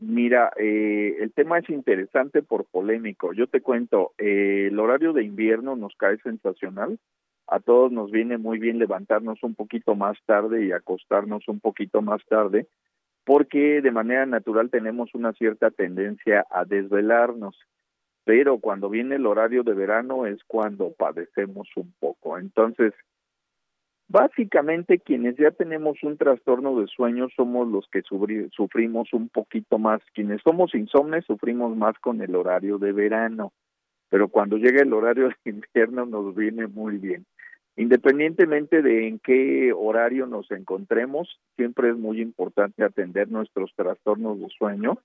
Mira, 0.00 0.50
eh, 0.60 1.16
el 1.20 1.32
tema 1.32 1.58
es 1.58 1.70
interesante 1.70 2.42
por 2.42 2.66
polémico. 2.66 3.32
Yo 3.32 3.46
te 3.46 3.60
cuento, 3.60 4.12
eh, 4.18 4.68
el 4.70 4.78
horario 4.78 5.12
de 5.12 5.24
invierno 5.24 5.76
nos 5.76 5.94
cae 5.96 6.18
sensacional 6.18 6.98
a 7.48 7.60
todos 7.60 7.90
nos 7.90 8.10
viene 8.10 8.36
muy 8.36 8.58
bien 8.58 8.78
levantarnos 8.78 9.42
un 9.42 9.54
poquito 9.54 9.94
más 9.94 10.18
tarde 10.26 10.66
y 10.66 10.72
acostarnos 10.72 11.48
un 11.48 11.60
poquito 11.60 12.02
más 12.02 12.20
tarde, 12.26 12.66
porque 13.28 13.82
de 13.82 13.90
manera 13.90 14.24
natural 14.24 14.70
tenemos 14.70 15.14
una 15.14 15.34
cierta 15.34 15.70
tendencia 15.70 16.46
a 16.50 16.64
desvelarnos, 16.64 17.58
pero 18.24 18.56
cuando 18.56 18.88
viene 18.88 19.16
el 19.16 19.26
horario 19.26 19.64
de 19.64 19.74
verano 19.74 20.24
es 20.24 20.42
cuando 20.46 20.94
padecemos 20.94 21.68
un 21.76 21.92
poco. 22.00 22.38
Entonces, 22.38 22.94
básicamente 24.08 24.98
quienes 24.98 25.36
ya 25.36 25.50
tenemos 25.50 26.02
un 26.02 26.16
trastorno 26.16 26.80
de 26.80 26.86
sueño 26.86 27.28
somos 27.36 27.68
los 27.68 27.86
que 27.92 28.00
sufrimos 28.00 29.12
un 29.12 29.28
poquito 29.28 29.78
más, 29.78 30.00
quienes 30.14 30.40
somos 30.40 30.74
insomnes 30.74 31.26
sufrimos 31.26 31.76
más 31.76 31.98
con 31.98 32.22
el 32.22 32.34
horario 32.34 32.78
de 32.78 32.92
verano, 32.92 33.52
pero 34.08 34.28
cuando 34.28 34.56
llega 34.56 34.80
el 34.80 34.94
horario 34.94 35.28
de 35.28 35.34
invierno 35.50 36.06
nos 36.06 36.34
viene 36.34 36.66
muy 36.66 36.96
bien. 36.96 37.26
Independientemente 37.78 38.82
de 38.82 39.06
en 39.06 39.20
qué 39.20 39.72
horario 39.72 40.26
nos 40.26 40.50
encontremos, 40.50 41.38
siempre 41.54 41.90
es 41.90 41.96
muy 41.96 42.20
importante 42.20 42.82
atender 42.82 43.30
nuestros 43.30 43.72
trastornos 43.76 44.40
de 44.40 44.48
sueño 44.48 44.98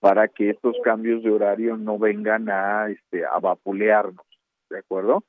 para 0.00 0.28
que 0.28 0.50
estos 0.50 0.76
cambios 0.84 1.22
de 1.22 1.30
horario 1.30 1.78
no 1.78 1.98
vengan 1.98 2.50
a 2.50 2.90
este 2.90 3.24
a 3.24 3.38
vapulearnos, 3.38 4.26
¿de 4.68 4.80
acuerdo? 4.80 5.24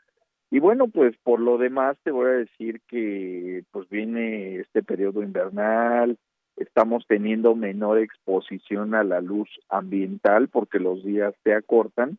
Y 0.49 0.59
bueno, 0.59 0.89
pues 0.89 1.15
por 1.23 1.39
lo 1.39 1.57
demás 1.57 1.95
te 2.03 2.11
voy 2.11 2.25
a 2.29 2.33
decir 2.33 2.81
que 2.89 3.63
pues 3.71 3.87
viene 3.87 4.57
este 4.57 4.83
periodo 4.83 5.23
invernal, 5.23 6.17
estamos 6.57 7.05
teniendo 7.07 7.55
menor 7.55 7.99
exposición 7.99 8.95
a 8.95 9.05
la 9.05 9.21
luz 9.21 9.47
ambiental 9.69 10.49
porque 10.49 10.79
los 10.79 11.05
días 11.05 11.33
se 11.45 11.53
acortan 11.53 12.17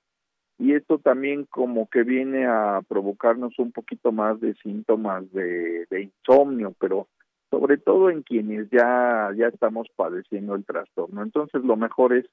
y 0.62 0.74
esto 0.74 0.98
también 0.98 1.44
como 1.46 1.88
que 1.88 2.04
viene 2.04 2.46
a 2.46 2.82
provocarnos 2.86 3.58
un 3.58 3.72
poquito 3.72 4.12
más 4.12 4.40
de 4.40 4.54
síntomas 4.62 5.24
de, 5.32 5.88
insomnio, 5.90 6.72
pero 6.78 7.08
sobre 7.50 7.78
todo 7.78 8.10
en 8.10 8.22
quienes 8.22 8.70
ya, 8.70 9.30
ya 9.36 9.48
estamos 9.48 9.88
padeciendo 9.96 10.54
el 10.54 10.64
trastorno. 10.64 11.24
Entonces 11.24 11.64
lo 11.64 11.76
mejor 11.76 12.14
es 12.14 12.26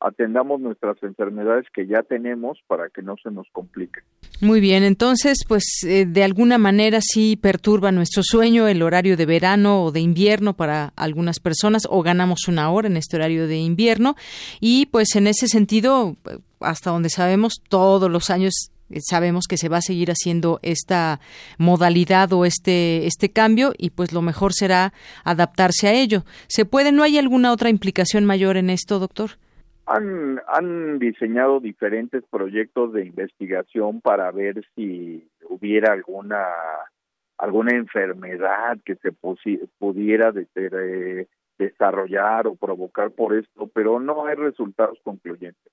atendamos 0.00 0.60
nuestras 0.60 1.02
enfermedades 1.02 1.64
que 1.74 1.86
ya 1.86 2.02
tenemos 2.02 2.58
para 2.66 2.88
que 2.90 3.02
no 3.02 3.16
se 3.22 3.30
nos 3.30 3.46
complique. 3.52 4.00
Muy 4.40 4.60
bien, 4.60 4.84
entonces, 4.84 5.38
pues 5.48 5.64
eh, 5.84 6.04
de 6.06 6.22
alguna 6.22 6.58
manera 6.58 7.00
sí 7.00 7.36
perturba 7.36 7.92
nuestro 7.92 8.22
sueño 8.22 8.68
el 8.68 8.82
horario 8.82 9.16
de 9.16 9.26
verano 9.26 9.84
o 9.84 9.92
de 9.92 10.00
invierno 10.00 10.54
para 10.54 10.92
algunas 10.96 11.40
personas 11.40 11.84
o 11.88 12.02
ganamos 12.02 12.46
una 12.48 12.70
hora 12.70 12.88
en 12.88 12.96
este 12.96 13.16
horario 13.16 13.46
de 13.46 13.56
invierno 13.58 14.14
y 14.60 14.86
pues 14.86 15.16
en 15.16 15.26
ese 15.26 15.48
sentido, 15.48 16.16
hasta 16.60 16.90
donde 16.90 17.08
sabemos, 17.08 17.62
todos 17.68 18.10
los 18.10 18.28
años 18.28 18.70
eh, 18.90 19.00
sabemos 19.00 19.46
que 19.48 19.56
se 19.56 19.70
va 19.70 19.78
a 19.78 19.82
seguir 19.82 20.10
haciendo 20.10 20.60
esta 20.62 21.20
modalidad 21.56 22.32
o 22.34 22.44
este 22.44 23.06
este 23.06 23.30
cambio 23.30 23.72
y 23.78 23.90
pues 23.90 24.12
lo 24.12 24.20
mejor 24.22 24.52
será 24.52 24.92
adaptarse 25.24 25.88
a 25.88 25.94
ello. 25.94 26.24
¿Se 26.48 26.66
puede 26.66 26.92
no 26.92 27.02
hay 27.02 27.16
alguna 27.16 27.52
otra 27.52 27.70
implicación 27.70 28.26
mayor 28.26 28.58
en 28.58 28.68
esto, 28.68 28.98
doctor? 28.98 29.38
Han, 29.86 30.40
han 30.48 30.98
diseñado 30.98 31.60
diferentes 31.60 32.24
proyectos 32.30 32.92
de 32.92 33.06
investigación 33.06 34.00
para 34.00 34.30
ver 34.32 34.64
si 34.74 35.28
hubiera 35.48 35.92
alguna 35.92 36.44
alguna 37.38 37.76
enfermedad 37.76 38.78
que 38.84 38.96
se 38.96 39.12
pudiera 39.12 40.32
de, 40.32 41.28
desarrollar 41.58 42.46
o 42.46 42.54
provocar 42.54 43.10
por 43.10 43.34
esto, 43.34 43.68
pero 43.72 44.00
no 44.00 44.26
hay 44.26 44.34
resultados 44.34 44.98
concluyentes. 45.02 45.72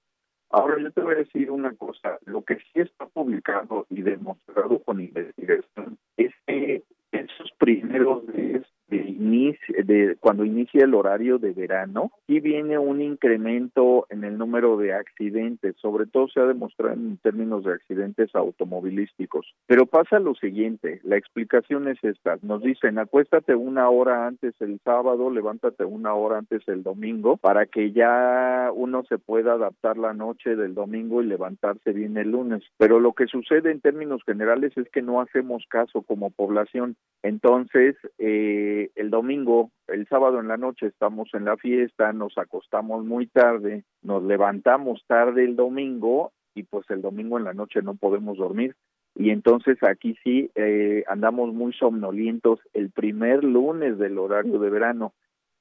Ahora 0.50 0.80
yo 0.80 0.92
te 0.92 1.02
voy 1.02 1.16
a 1.16 1.18
decir 1.18 1.50
una 1.50 1.74
cosa, 1.76 2.20
lo 2.26 2.44
que 2.44 2.56
sí 2.56 2.80
está 2.80 3.08
publicado 3.08 3.88
y 3.90 4.02
demostrado 4.02 4.80
con 4.84 5.02
investigación 5.02 5.98
es 6.16 6.32
que 6.46 6.84
esos 7.12 7.52
primeros 7.58 8.26
días 8.34 8.64
de, 8.90 10.18
cuando 10.20 10.46
inicia 10.46 10.84
el 10.84 10.94
horario 10.94 11.40
de 11.40 11.52
verano, 11.52 12.12
y 12.28 12.40
viene 12.40 12.78
un 12.78 13.02
incremento 13.02 14.06
en 14.10 14.24
el 14.24 14.38
número 14.38 14.78
de 14.78 14.94
accidentes, 14.94 15.76
sobre 15.78 16.06
todo 16.06 16.28
se 16.28 16.40
ha 16.40 16.46
demostrado 16.46 16.94
en 16.94 17.18
términos 17.18 17.64
de 17.64 17.74
accidentes 17.74 18.34
automovilísticos. 18.36 19.54
Pero 19.68 19.86
pasa 19.86 20.20
lo 20.20 20.36
siguiente, 20.36 21.00
la 21.04 21.18
explicación 21.18 21.88
es 21.88 22.04
esta, 22.04 22.38
nos 22.42 22.62
dicen 22.62 23.00
acuéstate 23.00 23.56
una 23.56 23.90
hora 23.90 24.28
antes 24.28 24.54
el 24.60 24.80
sábado, 24.84 25.30
levántate 25.30 25.86
una 25.86 26.14
hora 26.14 26.38
antes 26.38 26.68
el 26.68 26.84
domingo, 26.84 27.38
para 27.38 27.66
que 27.66 27.92
ya 27.92 28.70
uno 28.74 29.04
se 29.08 29.18
pueda 29.18 29.54
adaptar 29.54 29.98
la 29.98 30.14
noche 30.14 30.56
del 30.56 30.74
domingo 30.74 31.22
y 31.22 31.28
levantarse 31.28 31.92
bien 31.92 32.18
el 32.18 32.32
lunes. 32.32 32.64
Pero 32.78 33.00
lo 33.00 33.14
que 33.14 33.28
sucede 33.28 33.72
en 33.72 33.82
términos 33.82 34.22
generales 34.26 34.76
es 34.78 34.90
que 34.90 35.02
no 35.02 35.22
hacemos 35.22 35.66
caso 35.70 36.02
como 36.02 36.30
población. 36.30 36.96
Entonces, 37.22 37.96
eh, 38.18 38.83
el 38.96 39.10
domingo, 39.10 39.72
el 39.88 40.08
sábado 40.08 40.40
en 40.40 40.48
la 40.48 40.58
noche 40.58 40.88
estamos 40.88 41.30
en 41.34 41.46
la 41.46 41.58
fiesta, 41.58 42.14
nos 42.14 42.38
acostamos 42.38 43.06
muy 43.06 43.28
tarde, 43.28 43.84
nos 44.02 44.24
levantamos 44.24 45.04
tarde 45.08 45.44
el 45.44 45.56
domingo 45.56 46.32
y 46.56 46.64
pues 46.64 46.90
el 46.90 47.02
domingo 47.02 47.38
en 47.38 47.46
la 47.46 47.54
noche 47.54 47.82
no 47.82 47.96
podemos 47.96 48.38
dormir. 48.38 48.76
Y 49.16 49.30
entonces 49.30 49.78
aquí 49.84 50.18
sí 50.24 50.50
eh, 50.56 51.04
andamos 51.08 51.54
muy 51.54 51.74
somnolientos 51.74 52.60
el 52.74 52.90
primer 52.90 53.44
lunes 53.44 53.98
del 53.98 54.18
horario 54.18 54.60
de 54.60 54.70
verano. 54.70 55.14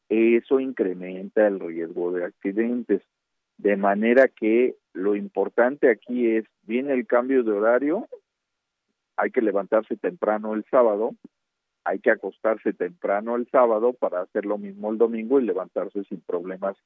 Eso 0.08 0.60
incrementa 0.60 1.46
el 1.46 1.60
riesgo 1.60 2.12
de 2.12 2.24
accidentes. 2.24 3.02
De 3.58 3.76
manera 3.76 4.28
que 4.28 4.76
lo 4.94 5.16
importante 5.16 5.90
aquí 5.90 6.28
es, 6.28 6.44
viene 6.62 6.92
el 6.94 7.06
cambio 7.06 7.42
de 7.42 7.52
horario, 7.52 8.08
hay 9.16 9.30
que 9.30 9.42
levantarse 9.42 9.96
temprano 9.96 10.54
el 10.54 10.64
sábado, 10.70 11.14
hay 11.84 11.98
que 11.98 12.10
acostarse 12.10 12.72
temprano 12.72 13.36
el 13.36 13.48
sábado 13.50 13.92
para 13.92 14.22
hacer 14.22 14.44
lo 14.44 14.58
mismo 14.58 14.90
el 14.90 14.98
domingo 14.98 15.40
y 15.40 15.44
levantarse 15.44 16.04
sin 16.04 16.20
problemas 16.20 16.76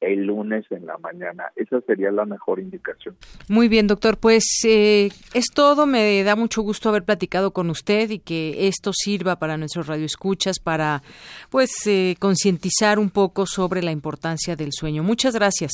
el 0.00 0.24
lunes 0.24 0.64
en 0.70 0.86
la 0.86 0.96
mañana. 0.98 1.52
Esa 1.56 1.80
sería 1.82 2.10
la 2.10 2.24
mejor 2.24 2.58
indicación. 2.58 3.16
Muy 3.48 3.68
bien, 3.68 3.86
doctor. 3.86 4.18
Pues 4.18 4.44
eh, 4.66 5.10
es 5.34 5.46
todo. 5.54 5.86
Me 5.86 6.22
da 6.24 6.36
mucho 6.36 6.62
gusto 6.62 6.88
haber 6.88 7.04
platicado 7.04 7.52
con 7.52 7.70
usted 7.70 8.10
y 8.10 8.18
que 8.18 8.66
esto 8.66 8.92
sirva 8.94 9.36
para 9.36 9.58
nuestros 9.58 9.86
radioescuchas 9.86 10.58
para, 10.58 11.02
pues, 11.50 11.86
eh, 11.86 12.14
concientizar 12.18 12.98
un 12.98 13.10
poco 13.10 13.46
sobre 13.46 13.82
la 13.82 13.92
importancia 13.92 14.56
del 14.56 14.70
sueño. 14.72 15.02
Muchas 15.02 15.34
gracias. 15.34 15.72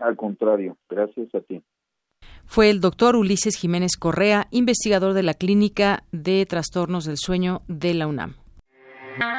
Al 0.00 0.16
contrario, 0.16 0.78
gracias 0.88 1.34
a 1.34 1.40
ti. 1.40 1.62
Fue 2.50 2.68
el 2.68 2.80
doctor 2.80 3.14
Ulises 3.14 3.54
Jiménez 3.54 3.92
Correa, 3.96 4.48
investigador 4.50 5.14
de 5.14 5.22
la 5.22 5.34
Clínica 5.34 6.02
de 6.10 6.44
Trastornos 6.46 7.04
del 7.04 7.16
Sueño 7.16 7.62
de 7.68 7.94
la 7.94 8.08
UNAM. 8.08 8.34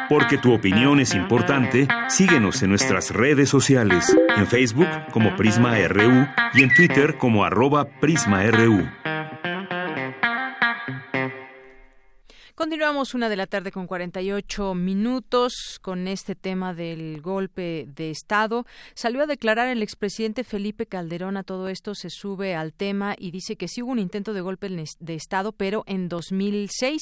Porque 0.07 0.37
tu 0.37 0.53
opinión 0.53 1.01
es 1.01 1.13
importante, 1.13 1.89
síguenos 2.07 2.63
en 2.63 2.69
nuestras 2.69 3.11
redes 3.11 3.49
sociales, 3.49 4.15
en 4.37 4.47
Facebook 4.47 4.87
como 5.11 5.35
Prisma 5.35 5.75
RU 5.89 6.25
y 6.53 6.63
en 6.63 6.73
Twitter 6.73 7.17
como 7.17 7.43
arroba 7.43 7.83
PrismaRU. 7.99 9.00
Continuamos 12.71 13.13
una 13.15 13.27
de 13.27 13.35
la 13.35 13.47
tarde 13.47 13.69
con 13.69 13.85
48 13.85 14.75
minutos 14.75 15.77
con 15.81 16.07
este 16.07 16.35
tema 16.35 16.73
del 16.73 17.19
golpe 17.19 17.85
de 17.93 18.11
Estado. 18.11 18.65
Salió 18.93 19.23
a 19.23 19.27
declarar 19.27 19.67
el 19.67 19.83
expresidente 19.83 20.45
Felipe 20.45 20.85
Calderón 20.85 21.35
a 21.35 21.43
todo 21.43 21.67
esto, 21.67 21.95
se 21.95 22.09
sube 22.09 22.55
al 22.55 22.71
tema 22.71 23.13
y 23.19 23.31
dice 23.31 23.57
que 23.57 23.67
sí 23.67 23.81
hubo 23.81 23.91
un 23.91 23.99
intento 23.99 24.31
de 24.31 24.39
golpe 24.39 24.69
de 24.69 25.13
Estado, 25.13 25.51
pero 25.51 25.83
en 25.85 26.07
2006 26.07 27.01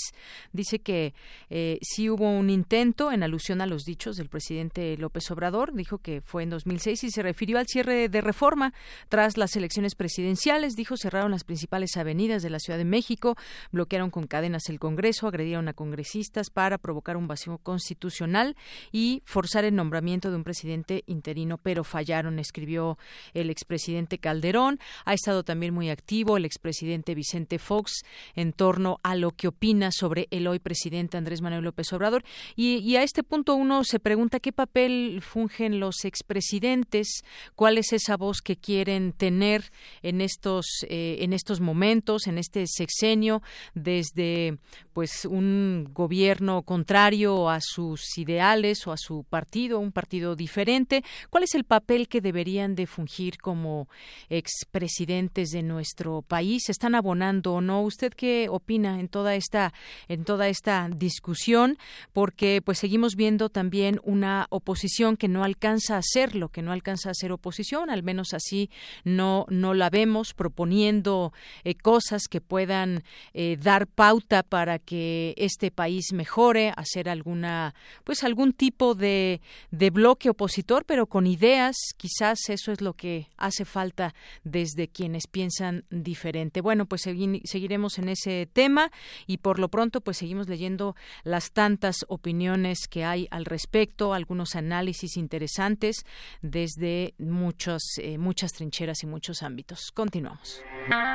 dice 0.54 0.80
que 0.80 1.14
eh, 1.52 1.78
sí 1.84 2.10
hubo 2.10 2.32
un 2.32 2.50
intento 2.50 3.12
en 3.12 3.22
alusión 3.22 3.62
a 3.62 3.68
los 3.68 3.84
dichos 3.84 4.16
del 4.16 4.28
presidente 4.28 4.98
López 4.98 5.30
Obrador. 5.30 5.76
Dijo 5.76 6.00
que 6.00 6.22
fue 6.22 6.42
en 6.42 6.50
2006 6.50 7.04
y 7.04 7.12
se 7.12 7.22
refirió 7.22 7.60
al 7.60 7.68
cierre 7.68 8.10
de 8.10 8.22
reforma 8.22 8.74
tras 9.08 9.38
las 9.38 9.56
elecciones 9.56 9.94
presidenciales. 9.94 10.74
Dijo 10.74 10.98
cerraron 10.98 11.30
las 11.30 11.44
principales 11.44 11.96
avenidas 11.96 12.42
de 12.42 12.50
la 12.50 12.58
Ciudad 12.58 12.80
de 12.80 12.86
México, 12.86 13.36
bloquearon 13.72 14.10
con 14.10 14.26
cadenas 14.26 14.68
el 14.70 14.80
Congreso, 14.80 15.28
agredieron 15.28 15.59
a 15.68 15.74
congresistas 15.74 16.50
para 16.50 16.78
provocar 16.78 17.18
un 17.18 17.28
vacío 17.28 17.58
constitucional 17.58 18.56
y 18.92 19.22
forzar 19.26 19.66
el 19.66 19.76
nombramiento 19.76 20.30
de 20.30 20.38
un 20.38 20.44
presidente 20.44 21.04
interino, 21.08 21.58
pero 21.58 21.84
fallaron, 21.84 22.40
escribió 22.40 22.98
el 23.34 23.50
expresidente 23.50 24.18
Calderón. 24.18 24.80
Ha 25.06 25.14
estado 25.14 25.44
también 25.44 25.74
muy 25.74 25.90
activo 25.90 26.38
el 26.38 26.46
expresidente 26.46 27.16
Vicente 27.16 27.60
Fox 27.60 28.04
en 28.36 28.54
torno 28.54 29.00
a 29.04 29.16
lo 29.16 29.32
que 29.32 29.48
opina 29.48 29.92
sobre 29.92 30.28
el 30.32 30.48
hoy 30.48 30.60
presidente 30.60 31.18
Andrés 31.18 31.42
Manuel 31.42 31.64
López 31.64 31.92
Obrador. 31.94 32.24
Y, 32.56 32.96
a 32.96 33.04
este 33.04 33.24
punto 33.24 33.56
uno 33.56 33.84
se 33.84 34.00
pregunta 34.00 34.40
qué 34.40 34.52
papel 34.52 35.22
fungen 35.22 35.80
los 35.80 36.06
expresidentes, 36.06 37.24
cuál 37.56 37.78
es 37.78 37.94
esa 37.94 38.18
voz 38.18 38.42
que 38.42 38.58
quieren 38.58 39.14
tener 39.14 39.72
en 40.02 40.22
estos, 40.22 40.66
eh, 40.90 41.18
en 41.22 41.34
estos 41.34 41.60
momentos, 41.62 42.28
en 42.28 42.38
este 42.38 42.66
sexenio, 42.68 43.42
desde 43.74 44.58
pues 44.94 45.26
un 45.26 45.49
gobierno 45.94 46.64
contrario 46.64 47.50
a 47.50 47.60
sus 47.62 48.18
ideales 48.18 48.86
o 48.88 48.92
a 48.92 48.98
su 48.98 49.24
partido, 49.24 49.80
un 49.80 49.92
partido 49.92 50.36
diferente. 50.36 51.04
¿Cuál 51.30 51.44
es 51.44 51.56
el 51.56 51.64
papel 51.64 52.08
que 52.08 52.22
deberían 52.22 52.76
de 52.76 52.88
fungir 52.88 53.38
como 53.38 53.88
expresidentes 54.30 55.50
de 55.52 55.64
nuestro 55.64 56.22
país? 56.22 56.70
¿Están 56.70 56.96
abonando 56.96 57.54
o 57.54 57.62
no? 57.62 57.82
¿Usted 57.82 58.14
qué 58.14 58.48
opina 58.50 59.00
en 59.00 59.08
toda 59.08 59.36
esta 59.36 59.74
en 60.08 60.24
toda 60.26 60.48
esta 60.48 60.90
discusión? 60.90 61.78
Porque 62.14 62.62
pues 62.64 62.80
seguimos 62.80 63.16
viendo 63.16 63.50
también 63.50 64.00
una 64.04 64.48
oposición 64.50 65.18
que 65.18 65.28
no 65.28 65.44
alcanza 65.44 65.96
a 65.96 66.00
hacer 66.00 66.36
lo 66.36 66.50
que 66.50 66.62
no 66.62 66.72
alcanza 66.72 67.10
a 67.10 67.14
ser 67.14 67.32
oposición, 67.32 67.90
al 67.90 68.04
menos 68.04 68.34
así 68.34 68.70
no 69.04 69.46
no 69.50 69.74
la 69.74 69.90
vemos 69.90 70.34
proponiendo 70.34 71.34
eh, 71.64 71.76
cosas 71.76 72.28
que 72.28 72.42
puedan 72.42 73.04
eh, 73.34 73.58
dar 73.62 73.88
pauta 73.88 74.44
para 74.44 74.80
que 74.80 75.34
este 75.40 75.72
país 75.72 76.14
mejore, 76.14 76.74
hacer 76.76 77.10
alguna, 77.10 77.74
pues 78.04 78.24
algún 78.24 78.54
tipo 78.54 78.96
de, 78.96 79.42
de 79.72 79.90
bloque 79.90 80.30
opositor, 80.30 80.86
pero 80.86 81.08
con 81.08 81.26
ideas, 81.28 81.76
quizás 81.98 82.50
eso 82.50 82.72
es 82.72 82.82
lo 82.82 82.94
que 82.94 83.28
hace 83.38 83.66
falta 83.66 84.14
desde 84.44 84.88
quienes 84.88 85.28
piensan 85.28 85.86
diferente. 85.90 86.62
Bueno, 86.62 86.86
pues 86.86 87.02
seguiremos 87.02 87.98
en 87.98 88.10
ese 88.10 88.48
tema 88.52 88.92
y 89.28 89.38
por 89.38 89.60
lo 89.60 89.70
pronto 89.70 90.02
pues 90.02 90.18
seguimos 90.18 90.48
leyendo 90.48 90.96
las 91.24 91.52
tantas 91.52 92.06
opiniones 92.08 92.88
que 92.90 93.06
hay 93.06 93.28
al 93.32 93.46
respecto, 93.46 94.14
algunos 94.14 94.56
análisis 94.56 95.18
interesantes 95.18 96.06
desde 96.42 97.14
muchos, 97.18 97.82
eh, 97.98 98.18
muchas 98.18 98.54
trincheras 98.54 99.04
y 99.04 99.08
muchos 99.08 99.44
ámbitos. 99.44 99.92
Continuamos. 99.94 100.62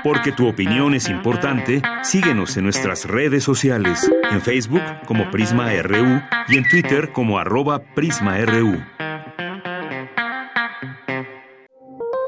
Porque 0.03 0.33
tu 0.33 0.47
opinión 0.47 0.95
es 0.95 1.09
importante, 1.09 1.83
síguenos 2.03 2.57
en 2.57 2.65
nuestras 2.65 3.05
redes 3.05 3.43
sociales, 3.43 4.04
en 4.31 4.41
Facebook 4.41 4.83
como 5.07 5.31
Prisma 5.31 5.71
RU 5.83 6.21
y 6.49 6.57
en 6.57 6.69
Twitter 6.69 7.13
como 7.13 7.39
arroba 7.39 7.81
PrismaRU. 7.95 8.79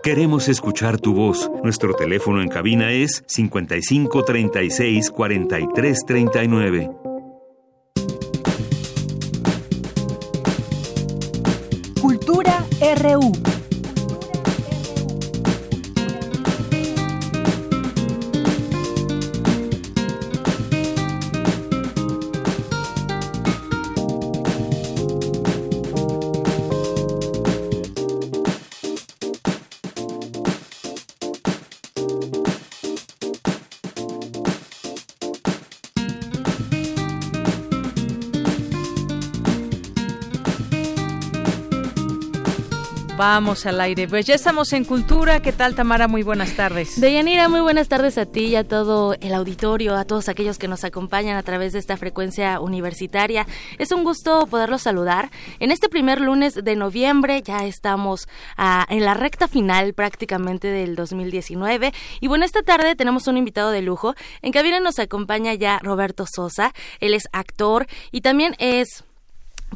Queremos 0.07 0.49
escuchar 0.49 1.01
tu 1.01 1.15
voz. 1.15 1.51
Nuestro 1.65 1.93
teléfono 1.95 2.41
en 2.41 2.49
cabina 2.49 2.93
es 2.93 3.25
55 3.27 4.25
36 4.25 5.11
43 5.11 5.99
39. 6.07 6.91
Cultura 12.01 12.65
RU. 13.03 13.56
Vamos 43.37 43.67
al 43.67 43.83
aire. 43.83 44.09
Pues 44.09 44.25
ya 44.25 44.35
estamos 44.35 44.73
en 44.73 44.87
Cultura. 44.87 45.43
¿Qué 45.43 45.53
tal, 45.53 45.75
Tamara? 45.75 46.09
Muy 46.09 46.23
buenas 46.23 46.57
tardes. 46.57 46.99
Deyanira, 46.99 47.51
muy 47.51 47.61
buenas 47.61 47.87
tardes 47.87 48.17
a 48.17 48.25
ti 48.25 48.47
y 48.47 48.57
a 48.57 48.67
todo 48.67 49.15
el 49.21 49.35
auditorio, 49.35 49.95
a 49.95 50.07
todos 50.07 50.31
aquellos 50.31 50.57
que 50.57 50.69
nos 50.69 50.85
acompañan 50.85 51.37
a 51.37 51.43
través 51.43 51.75
de 51.75 51.79
esta 51.79 51.99
frecuencia 51.99 52.61
universitaria. 52.61 53.47
Es 53.77 53.93
un 53.93 54.05
gusto 54.05 54.47
poderlos 54.47 54.81
saludar. 54.81 55.31
En 55.61 55.71
este 55.71 55.91
primer 55.91 56.19
lunes 56.19 56.55
de 56.55 56.77
noviembre 56.77 57.43
ya 57.43 57.67
estamos 57.67 58.27
ah, 58.57 58.87
en 58.89 59.05
la 59.05 59.13
recta 59.13 59.49
final 59.49 59.93
prácticamente 59.93 60.69
del 60.69 60.97
2019. 60.97 61.93
Y 62.23 62.29
bueno, 62.29 62.47
esta 62.47 62.63
tarde 62.63 62.97
tenemos 62.97 63.27
un 63.27 63.37
invitado 63.37 63.71
de 63.71 63.83
lujo. 63.83 64.15
En 64.41 64.51
cabina 64.51 64.81
nos 64.81 64.99
acompaña 64.99 65.53
ya 65.53 65.79
Roberto 65.83 66.25
Sosa. 66.27 66.73
Él 67.01 67.13
es 67.13 67.25
actor 67.33 67.87
y 68.13 68.23
también 68.23 68.55
es 68.59 69.05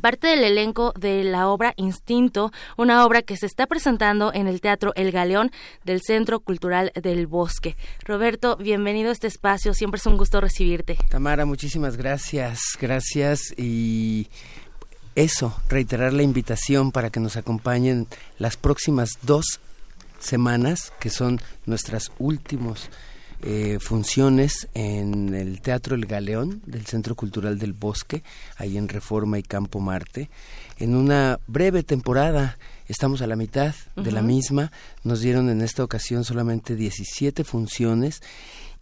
parte 0.00 0.28
del 0.28 0.44
elenco 0.44 0.92
de 0.98 1.24
la 1.24 1.48
obra 1.48 1.74
Instinto, 1.76 2.52
una 2.76 3.04
obra 3.04 3.22
que 3.22 3.36
se 3.36 3.46
está 3.46 3.66
presentando 3.66 4.32
en 4.32 4.46
el 4.46 4.60
Teatro 4.60 4.92
El 4.96 5.12
Galeón 5.12 5.50
del 5.84 6.00
Centro 6.02 6.40
Cultural 6.40 6.92
del 6.94 7.26
Bosque. 7.26 7.76
Roberto, 8.04 8.56
bienvenido 8.56 9.10
a 9.10 9.12
este 9.12 9.26
espacio, 9.26 9.74
siempre 9.74 9.98
es 9.98 10.06
un 10.06 10.16
gusto 10.16 10.40
recibirte. 10.40 10.96
Tamara, 11.08 11.44
muchísimas 11.44 11.96
gracias, 11.96 12.60
gracias 12.80 13.54
y 13.56 14.28
eso, 15.14 15.60
reiterar 15.68 16.12
la 16.12 16.22
invitación 16.22 16.92
para 16.92 17.10
que 17.10 17.20
nos 17.20 17.36
acompañen 17.36 18.06
las 18.38 18.56
próximas 18.56 19.10
dos 19.22 19.60
semanas, 20.18 20.92
que 21.00 21.10
son 21.10 21.40
nuestras 21.66 22.12
últimos 22.18 22.90
eh, 23.42 23.78
funciones 23.80 24.68
en 24.74 25.34
el 25.34 25.60
Teatro 25.60 25.94
El 25.94 26.06
Galeón 26.06 26.62
del 26.66 26.86
Centro 26.86 27.14
Cultural 27.14 27.58
del 27.58 27.72
Bosque, 27.72 28.22
ahí 28.56 28.76
en 28.76 28.88
Reforma 28.88 29.38
y 29.38 29.42
Campo 29.42 29.80
Marte, 29.80 30.28
en 30.78 30.94
una 30.94 31.40
breve 31.46 31.82
temporada. 31.82 32.58
Estamos 32.86 33.22
a 33.22 33.26
la 33.26 33.36
mitad 33.36 33.74
de 33.96 34.12
la 34.12 34.20
misma. 34.20 34.72
Nos 35.04 35.20
dieron 35.20 35.48
en 35.48 35.62
esta 35.62 35.84
ocasión 35.84 36.24
solamente 36.24 36.76
17 36.76 37.44
funciones 37.44 38.20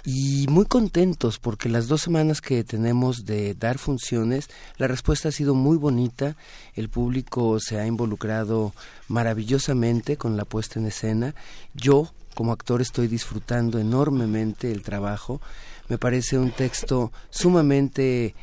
y 0.05 0.47
muy 0.49 0.65
contentos 0.65 1.39
porque 1.39 1.69
las 1.69 1.89
dos 1.89 2.03
semanas 2.03 2.41
que 2.41 2.65
tenemos 2.65 3.25
de 3.27 3.55
dar 3.55 3.79
funciones, 3.79 4.49
la 4.77 4.87
respuesta 4.87 5.29
ha 5.29 5.33
sido 5.33 5.55
muy 5.55 5.77
bonita, 5.77 6.37
el 6.75 6.89
público 6.89 7.59
se 7.61 7.79
ha 7.79 7.87
involucrado 7.87 8.73
maravillosamente 9.09 10.17
con 10.17 10.37
la 10.37 10.45
puesta 10.45 10.79
en 10.79 10.87
escena, 10.87 11.35
yo 11.75 12.13
como 12.39 12.53
actor 12.53 12.81
estoy 12.81 13.09
disfrutando 13.09 13.81
enormemente 13.81 14.71
el 14.71 14.83
trabajo. 14.83 15.41
Me 15.89 15.99
parece 15.99 16.39
un 16.39 16.53
texto 16.53 17.11
sumamente 17.31 18.37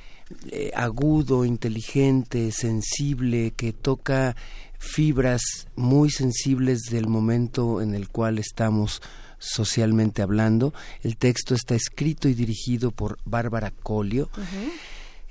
eh, 0.51 0.71
agudo, 0.75 1.45
inteligente, 1.45 2.51
sensible, 2.51 3.53
que 3.55 3.71
toca 3.71 4.35
fibras 4.79 5.41
muy 5.77 6.09
sensibles 6.09 6.81
del 6.91 7.07
momento 7.07 7.81
en 7.81 7.95
el 7.95 8.09
cual 8.09 8.37
estamos 8.37 9.01
socialmente 9.39 10.21
hablando. 10.21 10.73
El 11.01 11.15
texto 11.15 11.55
está 11.55 11.73
escrito 11.73 12.27
y 12.27 12.33
dirigido 12.33 12.91
por 12.91 13.17
Bárbara 13.23 13.71
Colio. 13.71 14.29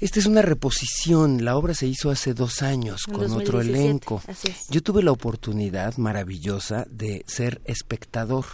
Esta 0.04 0.20
es 0.20 0.26
una 0.26 0.42
reposición, 0.42 1.46
la 1.46 1.56
obra 1.56 1.72
se 1.72 1.86
hizo 1.86 2.10
hace 2.10 2.34
dos 2.34 2.60
años 2.60 3.04
con 3.04 3.32
otro 3.32 3.62
elenco. 3.62 4.20
Yo 4.68 4.82
tuve 4.82 5.02
la 5.02 5.12
oportunidad 5.12 5.96
maravillosa 5.96 6.84
de 6.90 7.24
ser 7.26 7.62
espectador 7.64 8.44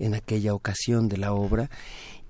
en 0.00 0.16
aquella 0.16 0.52
ocasión 0.52 1.08
de 1.08 1.16
la 1.18 1.32
obra 1.32 1.70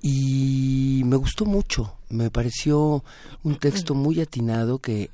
y 0.02 1.00
me 1.06 1.16
gustó 1.16 1.46
mucho, 1.46 1.96
me 2.10 2.30
pareció 2.30 3.02
un 3.42 3.56
texto 3.56 3.94
muy 3.94 4.20
atinado 4.20 4.78
que 4.78 5.08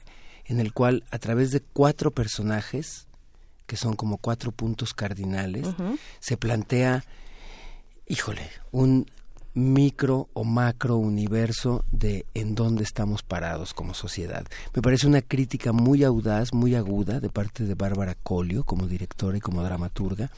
en 0.46 0.58
el 0.58 0.72
cual 0.72 1.04
a 1.12 1.20
través 1.20 1.52
de 1.52 1.60
cuatro 1.60 2.10
personajes 2.10 3.06
que 3.68 3.76
son 3.76 3.94
como 3.94 4.18
cuatro 4.18 4.50
puntos 4.50 4.92
cardinales 4.92 5.68
se 6.18 6.36
plantea 6.36 7.04
híjole, 8.08 8.50
un 8.72 9.06
micro 9.54 10.28
o 10.32 10.44
macro 10.44 10.96
universo 10.96 11.84
de 11.90 12.24
en 12.34 12.54
dónde 12.54 12.84
estamos 12.84 13.22
parados 13.22 13.74
como 13.74 13.94
sociedad. 13.94 14.46
Me 14.74 14.82
parece 14.82 15.06
una 15.06 15.22
crítica 15.22 15.72
muy 15.72 16.04
audaz, 16.04 16.52
muy 16.52 16.74
aguda 16.74 17.20
de 17.20 17.28
parte 17.28 17.64
de 17.64 17.74
Bárbara 17.74 18.14
Colio 18.14 18.64
como 18.64 18.86
directora 18.86 19.36
y 19.36 19.40
como 19.40 19.62
dramaturga. 19.62 20.30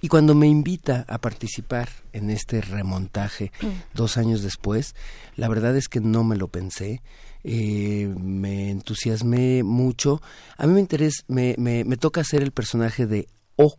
Y 0.00 0.08
cuando 0.08 0.34
me 0.34 0.46
invita 0.46 1.06
a 1.08 1.18
participar 1.18 1.88
en 2.12 2.28
este 2.28 2.60
remontaje 2.60 3.52
mm. 3.62 3.94
dos 3.94 4.18
años 4.18 4.42
después, 4.42 4.94
la 5.36 5.48
verdad 5.48 5.76
es 5.76 5.88
que 5.88 6.00
no 6.00 6.24
me 6.24 6.36
lo 6.36 6.48
pensé. 6.48 7.00
Eh, 7.42 8.14
me 8.18 8.70
entusiasmé 8.70 9.62
mucho. 9.62 10.20
A 10.58 10.66
mí 10.66 10.74
me, 10.74 10.80
interesa, 10.80 11.22
me, 11.28 11.54
me, 11.56 11.84
me 11.84 11.96
toca 11.96 12.22
ser 12.22 12.42
el 12.42 12.52
personaje 12.52 13.06
de 13.06 13.28
O. 13.56 13.76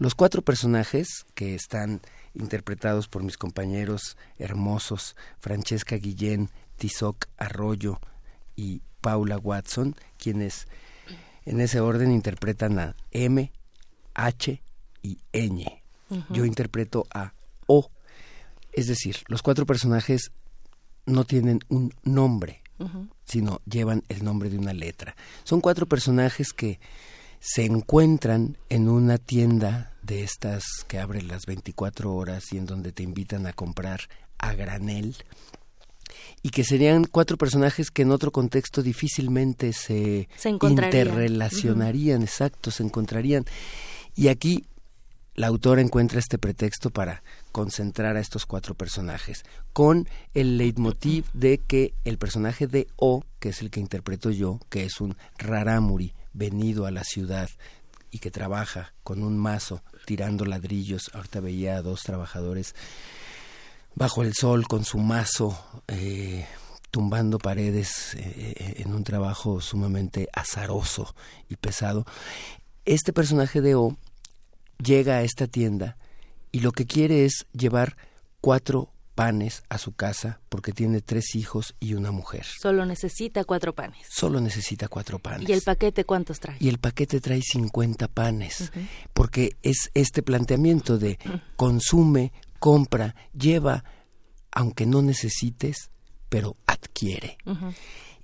Los 0.00 0.16
cuatro 0.16 0.42
personajes 0.42 1.24
que 1.34 1.54
están 1.54 2.00
interpretados 2.34 3.08
por 3.08 3.22
mis 3.22 3.38
compañeros 3.38 4.16
hermosos 4.38 5.16
Francesca 5.38 5.96
Guillén, 5.96 6.50
Tizoc 6.76 7.26
Arroyo 7.36 8.00
y 8.56 8.82
Paula 9.00 9.38
Watson, 9.38 9.96
quienes 10.18 10.66
en 11.44 11.60
ese 11.60 11.80
orden 11.80 12.10
interpretan 12.10 12.78
a 12.78 12.96
M, 13.10 13.52
H 14.14 14.62
y 15.02 15.18
Ñ. 15.32 15.82
Yo 16.30 16.44
interpreto 16.44 17.06
a 17.12 17.34
O. 17.66 17.90
Es 18.72 18.86
decir, 18.86 19.16
los 19.28 19.42
cuatro 19.42 19.66
personajes 19.66 20.32
no 21.06 21.24
tienen 21.24 21.60
un 21.68 21.92
nombre, 22.02 22.62
sino 23.24 23.60
llevan 23.66 24.04
el 24.08 24.24
nombre 24.24 24.50
de 24.50 24.58
una 24.58 24.72
letra. 24.72 25.16
Son 25.44 25.60
cuatro 25.60 25.86
personajes 25.86 26.52
que 26.52 26.80
se 27.40 27.64
encuentran 27.64 28.56
en 28.68 28.88
una 28.88 29.18
tienda 29.18 29.93
de 30.04 30.22
estas 30.22 30.64
que 30.86 30.98
abren 30.98 31.28
las 31.28 31.46
24 31.46 32.14
horas 32.14 32.52
y 32.52 32.58
en 32.58 32.66
donde 32.66 32.92
te 32.92 33.02
invitan 33.02 33.46
a 33.46 33.52
comprar 33.52 34.00
a 34.38 34.54
granel 34.54 35.16
y 36.42 36.50
que 36.50 36.64
serían 36.64 37.04
cuatro 37.04 37.36
personajes 37.36 37.90
que 37.90 38.02
en 38.02 38.10
otro 38.10 38.30
contexto 38.30 38.82
difícilmente 38.82 39.72
se, 39.72 40.28
interrelacionarían, 40.44 42.22
exacto, 42.22 42.70
se 42.70 42.82
encontrarían. 42.82 43.44
Y 44.14 44.28
aquí 44.28 44.66
la 45.34 45.48
autora 45.48 45.80
encuentra 45.80 46.18
este 46.18 46.38
pretexto 46.38 46.90
para 46.90 47.22
concentrar 47.50 48.16
a 48.16 48.20
estos 48.20 48.46
cuatro 48.46 48.74
personajes, 48.74 49.44
con 49.72 50.08
el 50.34 50.58
leitmotiv 50.58 51.24
de 51.32 51.58
que 51.58 51.94
el 52.04 52.18
personaje 52.18 52.66
de 52.66 52.86
O, 52.96 53.24
que 53.40 53.48
es 53.48 53.60
el 53.60 53.70
que 53.70 53.80
interpreto 53.80 54.30
yo, 54.30 54.60
que 54.68 54.84
es 54.84 55.00
un 55.00 55.16
rarámuri, 55.38 56.14
venido 56.32 56.86
a 56.86 56.90
la 56.90 57.04
ciudad 57.04 57.48
y 58.14 58.20
que 58.20 58.30
trabaja 58.30 58.94
con 59.02 59.24
un 59.24 59.36
mazo 59.36 59.82
tirando 60.06 60.44
ladrillos. 60.44 61.10
Ahorita 61.14 61.40
veía 61.40 61.76
a 61.76 61.82
dos 61.82 62.02
trabajadores 62.04 62.76
bajo 63.96 64.22
el 64.22 64.34
sol 64.34 64.68
con 64.68 64.84
su 64.84 64.98
mazo 64.98 65.58
eh, 65.88 66.46
tumbando 66.92 67.38
paredes 67.38 68.14
eh, 68.14 68.74
en 68.76 68.94
un 68.94 69.02
trabajo 69.02 69.60
sumamente 69.60 70.28
azaroso 70.32 71.12
y 71.48 71.56
pesado. 71.56 72.06
Este 72.84 73.12
personaje 73.12 73.60
de 73.60 73.74
O 73.74 73.96
llega 74.78 75.16
a 75.16 75.22
esta 75.22 75.48
tienda 75.48 75.96
y 76.52 76.60
lo 76.60 76.70
que 76.70 76.86
quiere 76.86 77.24
es 77.24 77.46
llevar 77.52 77.96
cuatro 78.40 78.93
panes 79.14 79.62
a 79.68 79.78
su 79.78 79.92
casa 79.92 80.40
porque 80.48 80.72
tiene 80.72 81.00
tres 81.00 81.34
hijos 81.34 81.74
y 81.80 81.94
una 81.94 82.10
mujer. 82.10 82.44
Solo 82.44 82.84
necesita 82.84 83.44
cuatro 83.44 83.74
panes. 83.74 84.06
Solo 84.10 84.40
necesita 84.40 84.88
cuatro 84.88 85.18
panes. 85.18 85.48
¿Y 85.48 85.52
el 85.52 85.62
paquete 85.62 86.04
cuántos 86.04 86.40
trae? 86.40 86.56
Y 86.60 86.68
el 86.68 86.78
paquete 86.78 87.20
trae 87.20 87.40
50 87.42 88.08
panes, 88.08 88.72
porque 89.12 89.56
es 89.62 89.90
este 89.94 90.22
planteamiento 90.22 90.98
de 90.98 91.18
consume, 91.56 92.32
compra, 92.58 93.14
lleva, 93.32 93.84
aunque 94.50 94.86
no 94.86 95.02
necesites, 95.02 95.90
pero 96.28 96.56
adquiere. 96.66 97.38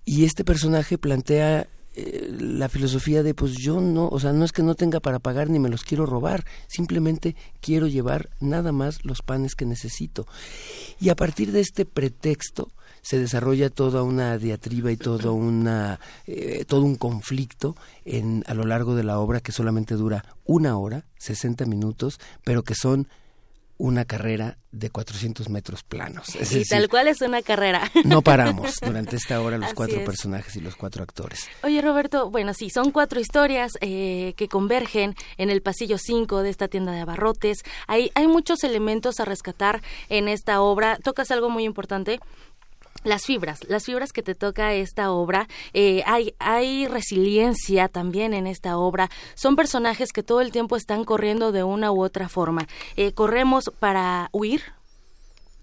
Y 0.04 0.24
este 0.24 0.44
personaje 0.44 0.98
plantea 0.98 1.68
eh, 2.00 2.36
la 2.40 2.68
filosofía 2.68 3.22
de 3.22 3.34
pues 3.34 3.52
yo 3.54 3.80
no, 3.80 4.08
o 4.08 4.18
sea, 4.18 4.32
no 4.32 4.44
es 4.44 4.52
que 4.52 4.62
no 4.62 4.74
tenga 4.74 5.00
para 5.00 5.18
pagar 5.18 5.50
ni 5.50 5.58
me 5.58 5.68
los 5.68 5.84
quiero 5.84 6.06
robar, 6.06 6.44
simplemente 6.66 7.36
quiero 7.60 7.86
llevar 7.86 8.30
nada 8.40 8.72
más 8.72 9.04
los 9.04 9.22
panes 9.22 9.54
que 9.54 9.66
necesito. 9.66 10.26
Y 10.98 11.10
a 11.10 11.16
partir 11.16 11.52
de 11.52 11.60
este 11.60 11.84
pretexto 11.84 12.72
se 13.02 13.18
desarrolla 13.18 13.70
toda 13.70 14.02
una 14.02 14.38
diatriba 14.38 14.92
y 14.92 14.96
todo 14.96 15.32
una 15.32 16.00
eh, 16.26 16.64
todo 16.66 16.82
un 16.82 16.96
conflicto 16.96 17.76
en 18.04 18.44
a 18.46 18.54
lo 18.54 18.64
largo 18.64 18.94
de 18.94 19.04
la 19.04 19.18
obra 19.18 19.40
que 19.40 19.52
solamente 19.52 19.94
dura 19.94 20.24
una 20.44 20.76
hora, 20.76 21.06
60 21.18 21.64
minutos, 21.66 22.18
pero 22.44 22.62
que 22.62 22.74
son 22.74 23.08
una 23.80 24.04
carrera 24.04 24.58
de 24.72 24.90
400 24.90 25.48
metros 25.48 25.82
planos. 25.82 26.28
y 26.52 26.64
tal 26.66 26.88
cual 26.90 27.08
es 27.08 27.22
una 27.22 27.40
carrera. 27.40 27.90
No 28.04 28.20
paramos 28.20 28.74
durante 28.84 29.16
esta 29.16 29.40
hora 29.40 29.56
los 29.56 29.72
cuatro 29.74 30.04
personajes 30.04 30.54
y 30.56 30.60
los 30.60 30.76
cuatro 30.76 31.02
actores. 31.02 31.48
Oye 31.62 31.80
Roberto, 31.80 32.30
bueno, 32.30 32.52
sí, 32.52 32.68
son 32.68 32.90
cuatro 32.90 33.20
historias 33.20 33.72
eh, 33.80 34.34
que 34.36 34.48
convergen 34.48 35.14
en 35.38 35.48
el 35.48 35.62
pasillo 35.62 35.96
5 35.96 36.42
de 36.42 36.50
esta 36.50 36.68
tienda 36.68 36.92
de 36.92 37.00
abarrotes. 37.00 37.62
Hay, 37.86 38.10
hay 38.14 38.26
muchos 38.26 38.64
elementos 38.64 39.18
a 39.18 39.24
rescatar 39.24 39.80
en 40.10 40.28
esta 40.28 40.60
obra. 40.60 40.98
Tocas 41.02 41.30
algo 41.30 41.48
muy 41.48 41.64
importante 41.64 42.20
las 43.04 43.24
fibras, 43.24 43.60
las 43.68 43.84
fibras 43.84 44.12
que 44.12 44.22
te 44.22 44.34
toca 44.34 44.74
esta 44.74 45.10
obra, 45.10 45.48
eh, 45.72 46.02
hay, 46.06 46.34
hay 46.38 46.86
resiliencia 46.86 47.88
también 47.88 48.34
en 48.34 48.46
esta 48.46 48.76
obra, 48.78 49.10
son 49.34 49.56
personajes 49.56 50.12
que 50.12 50.22
todo 50.22 50.40
el 50.40 50.52
tiempo 50.52 50.76
están 50.76 51.04
corriendo 51.04 51.52
de 51.52 51.64
una 51.64 51.92
u 51.92 52.02
otra 52.02 52.28
forma. 52.28 52.66
Eh, 52.96 53.12
corremos 53.12 53.70
para 53.78 54.28
huir, 54.32 54.62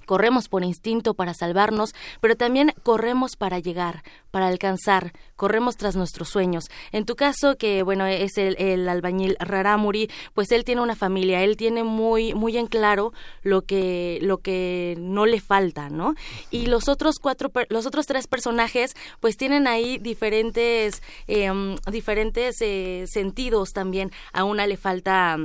corremos 0.08 0.48
por 0.50 0.64
instinto 0.64 1.14
para 1.14 1.36
salvarnos, 1.36 1.94
pero 2.22 2.36
también 2.36 2.74
corremos 2.82 3.36
para 3.36 3.60
llegar, 3.60 4.04
para 4.32 4.48
alcanzar, 4.48 5.12
corremos 5.36 5.78
tras 5.78 5.96
nuestros 5.96 6.30
sueños. 6.30 6.64
En 6.92 7.06
tu 7.06 7.16
caso, 7.16 7.58
que 7.58 7.84
bueno, 7.84 8.08
es 8.08 8.40
el, 8.40 8.90
albañil 8.90 9.38
Raramuri, 9.40 10.10
pues 10.34 10.52
él 10.52 10.64
tiene 10.64 10.82
una 10.82 10.96
familia, 10.96 11.44
él 11.44 11.58
tiene 11.58 11.84
muy, 11.84 12.34
muy 12.34 12.58
en 12.58 12.68
claro 12.68 13.14
lo 13.44 13.62
que, 13.62 14.18
lo 14.22 14.40
que 14.40 14.96
no 14.98 15.28
le 15.28 15.42
falta, 15.42 15.90
¿no? 15.90 16.16
Y 16.50 16.66
los 16.66 16.88
otros 16.88 17.20
cuatro, 17.22 17.52
los 17.70 17.86
otros 17.86 18.08
tres 18.08 18.28
personajes, 18.28 18.96
pues 19.20 19.38
tienen 19.38 19.68
ahí 19.68 19.98
diferentes, 20.00 21.04
em, 21.28 21.76
diferentes 21.92 22.56
eh, 22.62 23.06
sentidos 23.08 23.74
también. 23.74 24.12
A 24.32 24.46
una 24.46 24.66
le 24.66 24.78
falta 24.78 25.38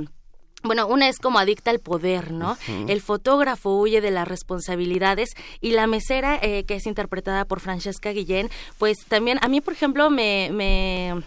bueno, 0.63 0.87
una 0.87 1.09
es 1.09 1.19
como 1.19 1.39
adicta 1.39 1.71
al 1.71 1.79
poder, 1.79 2.31
¿no? 2.31 2.57
El 2.87 3.01
fotógrafo 3.01 3.77
huye 3.77 4.01
de 4.01 4.11
las 4.11 4.27
responsabilidades 4.27 5.29
y 5.61 5.71
la 5.71 5.87
mesera, 5.87 6.39
eh, 6.41 6.63
que 6.63 6.75
es 6.75 6.85
interpretada 6.85 7.45
por 7.45 7.59
Francesca 7.59 8.11
Guillén, 8.11 8.49
pues 8.77 9.05
también 9.07 9.39
a 9.41 9.47
mí, 9.47 9.61
por 9.61 9.73
ejemplo, 9.73 10.09
me, 10.09 10.49
me 10.51 11.23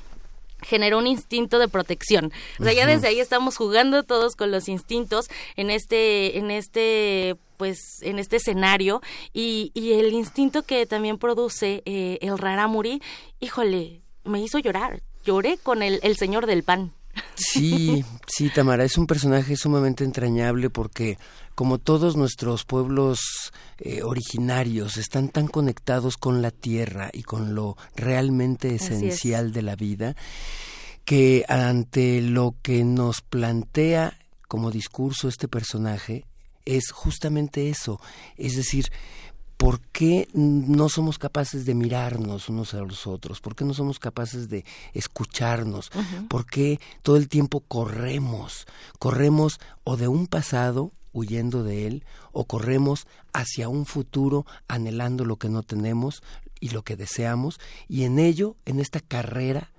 generó 0.62 0.99
un 0.99 1.07
instinto 1.07 1.59
de 1.59 1.68
protección. 1.68 2.32
O 2.59 2.64
sea, 2.64 2.72
ya 2.72 2.87
desde 2.87 3.09
ahí 3.09 3.20
estamos 3.20 3.57
jugando 3.57 4.03
todos 4.03 4.37
con 4.37 4.51
los 4.51 4.68
instintos 4.68 5.28
en 5.57 5.70
este, 5.70 6.39
en 6.39 6.51
este 6.51 7.37
pues 7.57 8.03
en 8.03 8.18
este 8.18 8.37
escenario 8.37 9.01
y, 9.32 9.70
y 9.72 9.95
el 9.95 10.12
instinto 10.12 10.62
que 10.62 10.84
también 10.84 11.16
produce 11.16 11.82
eh, 11.87 12.18
el 12.20 12.37
raramuri, 12.37 13.01
híjole, 13.41 14.03
me 14.24 14.41
hizo 14.41 14.59
llorar. 14.59 15.01
Lloré 15.24 15.57
con 15.57 15.82
el, 15.82 15.99
el 16.03 16.16
señor 16.16 16.47
del 16.47 16.62
pan. 16.62 16.93
Sí, 17.34 18.04
sí, 18.26 18.50
Tamara, 18.50 18.84
es 18.84 18.96
un 18.98 19.06
personaje 19.06 19.56
sumamente 19.56 20.04
entrañable 20.04 20.70
porque 20.70 21.18
como 21.54 21.78
todos 21.78 22.16
nuestros 22.16 22.64
pueblos 22.64 23.52
eh, 23.78 24.02
originarios 24.02 24.96
están 24.96 25.28
tan 25.28 25.46
conectados 25.46 26.16
con 26.16 26.42
la 26.42 26.50
tierra 26.50 27.10
y 27.12 27.22
con 27.22 27.54
lo 27.54 27.76
realmente 27.94 28.74
esencial 28.74 29.52
de 29.52 29.62
la 29.62 29.76
vida, 29.76 30.16
que 31.04 31.44
ante 31.48 32.20
lo 32.20 32.56
que 32.62 32.84
nos 32.84 33.22
plantea 33.22 34.18
como 34.48 34.70
discurso 34.70 35.28
este 35.28 35.48
personaje 35.48 36.24
es 36.64 36.90
justamente 36.90 37.70
eso, 37.70 38.00
es 38.36 38.56
decir, 38.56 38.90
¿por 39.57 39.80
qué 39.80 40.28
no 40.34 40.88
somos 40.88 41.18
capaces 41.18 41.64
de 41.64 41.74
mirarnos 41.74 42.48
unos 42.48 42.74
a 42.74 42.78
los 42.78 43.07
otros? 43.07 43.40
¿Por 43.40 43.54
qué 43.54 43.64
no 43.64 43.74
somos 43.74 43.98
capaces 43.98 44.48
de 44.48 44.64
escucharnos? 44.92 45.90
¿Por 46.28 46.46
qué 46.46 46.80
todo 47.02 47.16
el 47.16 47.28
tiempo 47.28 47.61
corremos? 47.61 48.66
Corremos 48.98 49.61
o 49.84 49.96
de 49.96 50.09
un 50.09 50.26
pasado 50.26 50.92
huyendo 51.12 51.64
de 51.64 51.86
él 51.86 52.04
o 52.32 52.44
corremos 52.44 53.07
hacia 53.32 53.68
un 53.68 53.86
futuro 53.86 54.44
anhelando 54.68 55.24
lo 55.24 55.36
que 55.36 55.48
no 55.48 55.62
tenemos 55.62 56.22
y 56.61 56.70
lo 56.70 56.82
que 56.82 56.96
deseamos 56.96 57.59
y 57.88 58.04
en 58.04 58.18
ello, 58.18 58.57
en 58.66 58.80
esta 58.80 59.00
carrera, 59.00 59.72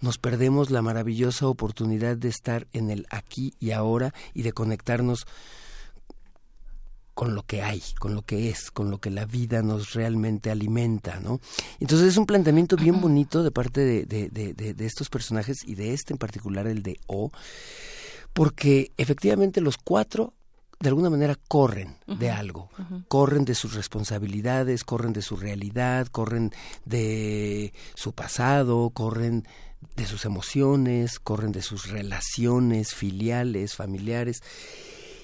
nos 0.00 0.18
perdemos 0.18 0.70
la 0.70 0.82
maravillosa 0.82 1.48
oportunidad 1.48 2.16
de 2.16 2.28
estar 2.28 2.68
en 2.72 2.90
el 2.90 3.06
aquí 3.10 3.54
y 3.58 3.72
ahora 3.72 4.14
y 4.32 4.42
de 4.42 4.52
conectarnos 4.52 5.26
con 7.18 7.34
lo 7.34 7.42
que 7.42 7.64
hay, 7.64 7.82
con 7.98 8.14
lo 8.14 8.22
que 8.22 8.48
es, 8.48 8.70
con 8.70 8.92
lo 8.92 9.00
que 9.00 9.10
la 9.10 9.24
vida 9.24 9.60
nos 9.60 9.94
realmente 9.94 10.52
alimenta, 10.52 11.18
¿no? 11.18 11.40
Entonces 11.80 12.06
es 12.06 12.16
un 12.16 12.26
planteamiento 12.26 12.76
bien 12.76 13.00
bonito 13.00 13.42
de 13.42 13.50
parte 13.50 13.80
de, 13.80 14.06
de, 14.06 14.28
de, 14.30 14.72
de 14.72 14.86
estos 14.86 15.08
personajes 15.10 15.64
y 15.66 15.74
de 15.74 15.94
este 15.94 16.12
en 16.12 16.18
particular, 16.18 16.68
el 16.68 16.84
de 16.84 17.00
O, 17.08 17.32
porque 18.32 18.92
efectivamente 18.96 19.60
los 19.60 19.78
cuatro 19.78 20.32
de 20.78 20.90
alguna 20.90 21.10
manera 21.10 21.34
corren 21.48 21.96
de 22.06 22.30
algo, 22.30 22.70
corren 23.08 23.44
de 23.44 23.56
sus 23.56 23.74
responsabilidades, 23.74 24.84
corren 24.84 25.12
de 25.12 25.22
su 25.22 25.34
realidad, 25.34 26.06
corren 26.06 26.52
de 26.84 27.72
su 27.96 28.12
pasado, 28.12 28.90
corren 28.90 29.44
de 29.96 30.06
sus 30.06 30.24
emociones, 30.24 31.18
corren 31.18 31.50
de 31.50 31.62
sus 31.62 31.88
relaciones 31.90 32.94
filiales, 32.94 33.74
familiares. 33.74 34.40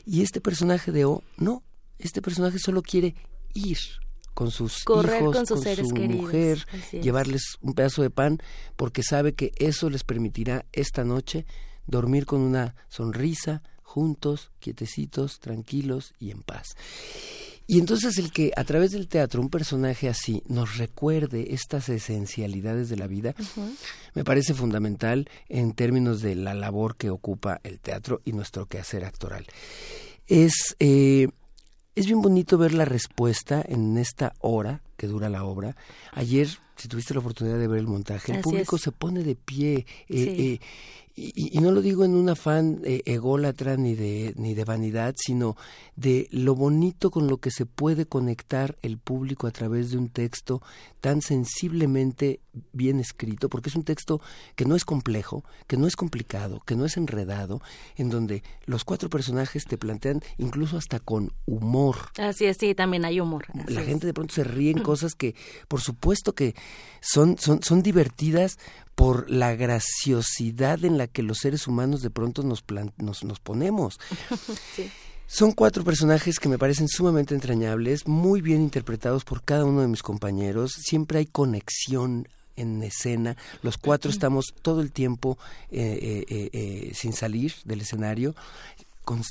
Y 0.04 0.22
este 0.22 0.40
personaje 0.40 0.90
de 0.90 1.04
O, 1.04 1.22
no, 1.36 1.62
este 1.98 2.22
personaje 2.22 2.58
solo 2.58 2.82
quiere 2.82 3.14
ir 3.54 3.78
con 4.34 4.50
sus 4.50 4.82
hijos, 4.82 5.06
con, 5.32 5.46
su 5.46 5.94
mujer, 6.08 6.66
llevarles 6.92 7.56
un 7.60 7.74
pedazo 7.74 8.02
de 8.02 8.10
pan, 8.10 8.38
porque 8.76 9.02
sabe 9.02 9.34
que 9.34 9.52
eso 9.56 9.88
les 9.90 10.02
permitirá 10.02 10.66
esta 10.72 11.04
noche 11.04 11.46
dormir 11.86 12.26
con 12.26 12.40
una 12.40 12.74
sonrisa, 12.88 13.62
juntos, 13.82 14.50
quietecitos, 14.58 15.38
tranquilos 15.38 16.14
y 16.18 16.30
en 16.30 16.42
paz. 16.42 16.74
Y 17.66 17.78
entonces 17.78 18.18
el 18.18 18.30
que 18.30 18.52
a 18.56 18.64
través 18.64 18.90
del 18.92 19.08
teatro 19.08 19.40
un 19.40 19.48
personaje 19.48 20.08
así 20.08 20.42
nos 20.46 20.76
recuerde 20.76 21.54
estas 21.54 21.88
esencialidades 21.88 22.90
de 22.90 22.96
la 22.96 23.06
vida, 23.06 23.34
me 24.14 24.24
parece 24.24 24.52
fundamental 24.52 25.30
en 25.48 25.72
términos 25.72 26.20
de 26.20 26.34
la 26.34 26.52
labor 26.52 26.96
que 26.96 27.08
ocupa 27.08 27.60
el 27.62 27.80
teatro 27.80 28.20
y 28.24 28.32
nuestro 28.32 28.66
quehacer 28.66 29.04
actoral. 29.04 29.46
Es, 30.26 30.76
eh, 30.78 31.28
es 31.94 32.06
bien 32.06 32.20
bonito 32.22 32.58
ver 32.58 32.74
la 32.74 32.84
respuesta 32.84 33.64
en 33.66 33.96
esta 33.98 34.32
hora 34.40 34.80
que 34.96 35.06
dura 35.06 35.28
la 35.28 35.44
obra. 35.44 35.76
Ayer, 36.12 36.48
si 36.76 36.88
tuviste 36.88 37.14
la 37.14 37.20
oportunidad 37.20 37.58
de 37.58 37.68
ver 37.68 37.78
el 37.78 37.86
montaje, 37.86 38.32
el 38.32 38.40
público 38.40 38.78
se 38.78 38.92
pone 38.92 39.22
de 39.22 39.34
pie. 39.34 39.86
Eh, 40.08 40.58
eh, 40.58 40.60
y, 41.16 41.60
no 41.60 41.70
lo 41.70 41.80
digo 41.80 42.04
en 42.04 42.14
un 42.16 42.28
afán 42.28 42.80
eh, 42.82 43.02
ególatra 43.04 43.76
ni 43.76 43.94
de, 43.94 44.34
ni 44.36 44.54
de 44.54 44.64
vanidad, 44.64 45.14
sino 45.16 45.56
de 45.94 46.26
lo 46.32 46.56
bonito 46.56 47.12
con 47.12 47.28
lo 47.28 47.36
que 47.36 47.52
se 47.52 47.66
puede 47.66 48.06
conectar 48.06 48.76
el 48.82 48.98
público 48.98 49.46
a 49.46 49.52
través 49.52 49.92
de 49.92 49.98
un 49.98 50.08
texto 50.08 50.60
tan 51.00 51.22
sensiblemente 51.22 52.40
bien 52.72 52.98
escrito, 52.98 53.48
porque 53.48 53.68
es 53.68 53.76
un 53.76 53.84
texto 53.84 54.20
que 54.56 54.64
no 54.64 54.74
es 54.74 54.84
complejo, 54.84 55.44
que 55.68 55.76
no 55.76 55.86
es 55.86 55.94
complicado, 55.94 56.60
que 56.66 56.74
no 56.74 56.84
es 56.84 56.96
enredado, 56.96 57.60
en 57.96 58.10
donde 58.10 58.42
los 58.64 58.84
cuatro 58.84 59.08
personajes 59.08 59.66
te 59.66 59.78
plantean 59.78 60.20
incluso 60.38 60.76
hasta 60.78 60.98
con 60.98 61.32
humor. 61.46 61.96
Así 62.18 62.46
es, 62.46 62.56
sí, 62.56 62.74
también 62.74 63.04
hay 63.04 63.20
humor. 63.20 63.46
La 63.68 63.82
gente 63.82 64.06
de 64.06 64.14
pronto 64.14 64.34
se 64.34 64.42
ríe 64.42 64.72
en 64.72 64.78
cosas 64.82 65.14
que, 65.14 65.36
por 65.68 65.80
supuesto 65.80 66.34
que 66.34 66.56
son, 67.00 67.38
son, 67.38 67.62
son 67.62 67.82
divertidas 67.82 68.58
por 68.94 69.30
la 69.30 69.54
graciosidad 69.54 70.84
en 70.84 70.98
la 70.98 71.06
que 71.06 71.22
los 71.22 71.38
seres 71.38 71.66
humanos 71.66 72.02
de 72.02 72.10
pronto 72.10 72.42
nos, 72.42 72.64
nos, 72.98 73.24
nos 73.24 73.40
ponemos. 73.40 73.98
Son 75.26 75.52
cuatro 75.52 75.84
personajes 75.84 76.38
que 76.38 76.50
me 76.50 76.58
parecen 76.58 76.86
sumamente 76.86 77.34
entrañables, 77.34 78.06
muy 78.06 78.42
bien 78.42 78.60
interpretados 78.60 79.24
por 79.24 79.42
cada 79.42 79.64
uno 79.64 79.80
de 79.80 79.88
mis 79.88 80.02
compañeros. 80.02 80.72
Siempre 80.84 81.18
hay 81.18 81.26
conexión 81.26 82.28
en 82.56 82.82
escena. 82.82 83.36
Los 83.62 83.78
cuatro 83.78 84.10
estamos 84.10 84.54
todo 84.62 84.80
el 84.80 84.92
tiempo 84.92 85.38
eh, 85.70 86.24
eh, 86.28 86.50
eh, 86.52 86.92
sin 86.94 87.14
salir 87.14 87.54
del 87.64 87.80
escenario 87.80 88.34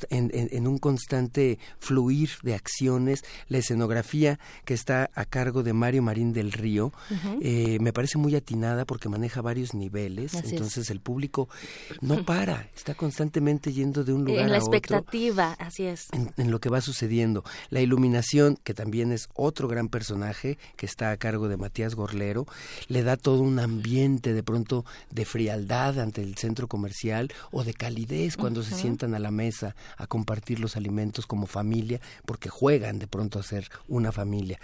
en, 0.09 0.67
un 0.67 0.77
constante 0.77 1.59
fluir 1.79 2.29
de 2.43 2.55
acciones. 2.55 3.23
La 3.47 3.57
escenografía 3.57 4.39
que 4.65 4.73
está 4.73 5.09
a 5.15 5.25
cargo 5.25 5.63
de 5.63 5.73
Mario 5.73 6.03
Marín 6.03 6.33
del 6.33 6.51
Río 6.51 6.93
eh, 7.41 7.77
me 7.79 7.93
parece 7.93 8.17
muy 8.17 8.35
atinada 8.35 8.85
porque 8.85 9.09
maneja 9.09 9.41
varios 9.41 9.73
niveles. 9.73 10.33
entonces 10.33 10.89
el 10.89 10.99
público 10.99 11.49
no 12.01 12.23
para, 12.25 12.69
está 12.75 12.95
constantemente 12.95 13.73
yendo 13.73 14.03
de 14.03 14.13
un 14.13 14.25
lugar 14.25 14.39
a 14.39 14.43
otro. 14.43 14.45
En 14.45 14.51
la 14.51 14.57
expectativa, 14.57 15.53
así 15.53 15.85
es. 15.85 16.07
En, 16.11 16.51
lo 16.51 16.59
que 16.59 16.69
va 16.69 16.81
sucediendo. 16.81 17.43
La 17.69 17.81
iluminación, 17.81 18.57
que 18.63 18.73
también 18.73 19.11
es 19.11 19.29
otro 19.33 19.67
gran 19.67 19.89
personaje 19.89 20.57
que 20.75 20.85
está 20.85 21.11
a 21.11 21.17
cargo 21.17 21.47
de 21.47 21.57
Matías 21.57 21.95
Gorlero, 21.95 22.45
le 22.87 23.03
da 23.03 23.17
todo 23.17 23.41
un 23.41 23.59
ambiente 23.59 24.33
de 24.33 24.43
pronto 24.43 24.85
de 25.09 25.25
frialdad 25.25 25.99
ante 25.99 26.21
el 26.21 26.35
centro 26.35 26.67
comercial 26.67 27.31
o 27.51 27.63
de 27.63 27.73
calidez 27.73 28.37
cuando 28.37 28.63
se 28.63 28.75
sientan 28.75 29.15
a 29.15 29.19
la 29.19 29.31
mesa 29.31 29.62
a 29.63 30.07
compartir 30.07 30.59
los 30.59 30.75
alimentos 30.75 31.25
como 31.25 31.47
familia, 31.47 31.99
porque 32.25 32.49
juegan 32.49 32.99
de 32.99 33.07
pronto 33.07 33.39
a 33.39 33.43
ser 33.43 33.69
una 33.87 34.11
familia. 34.11 34.59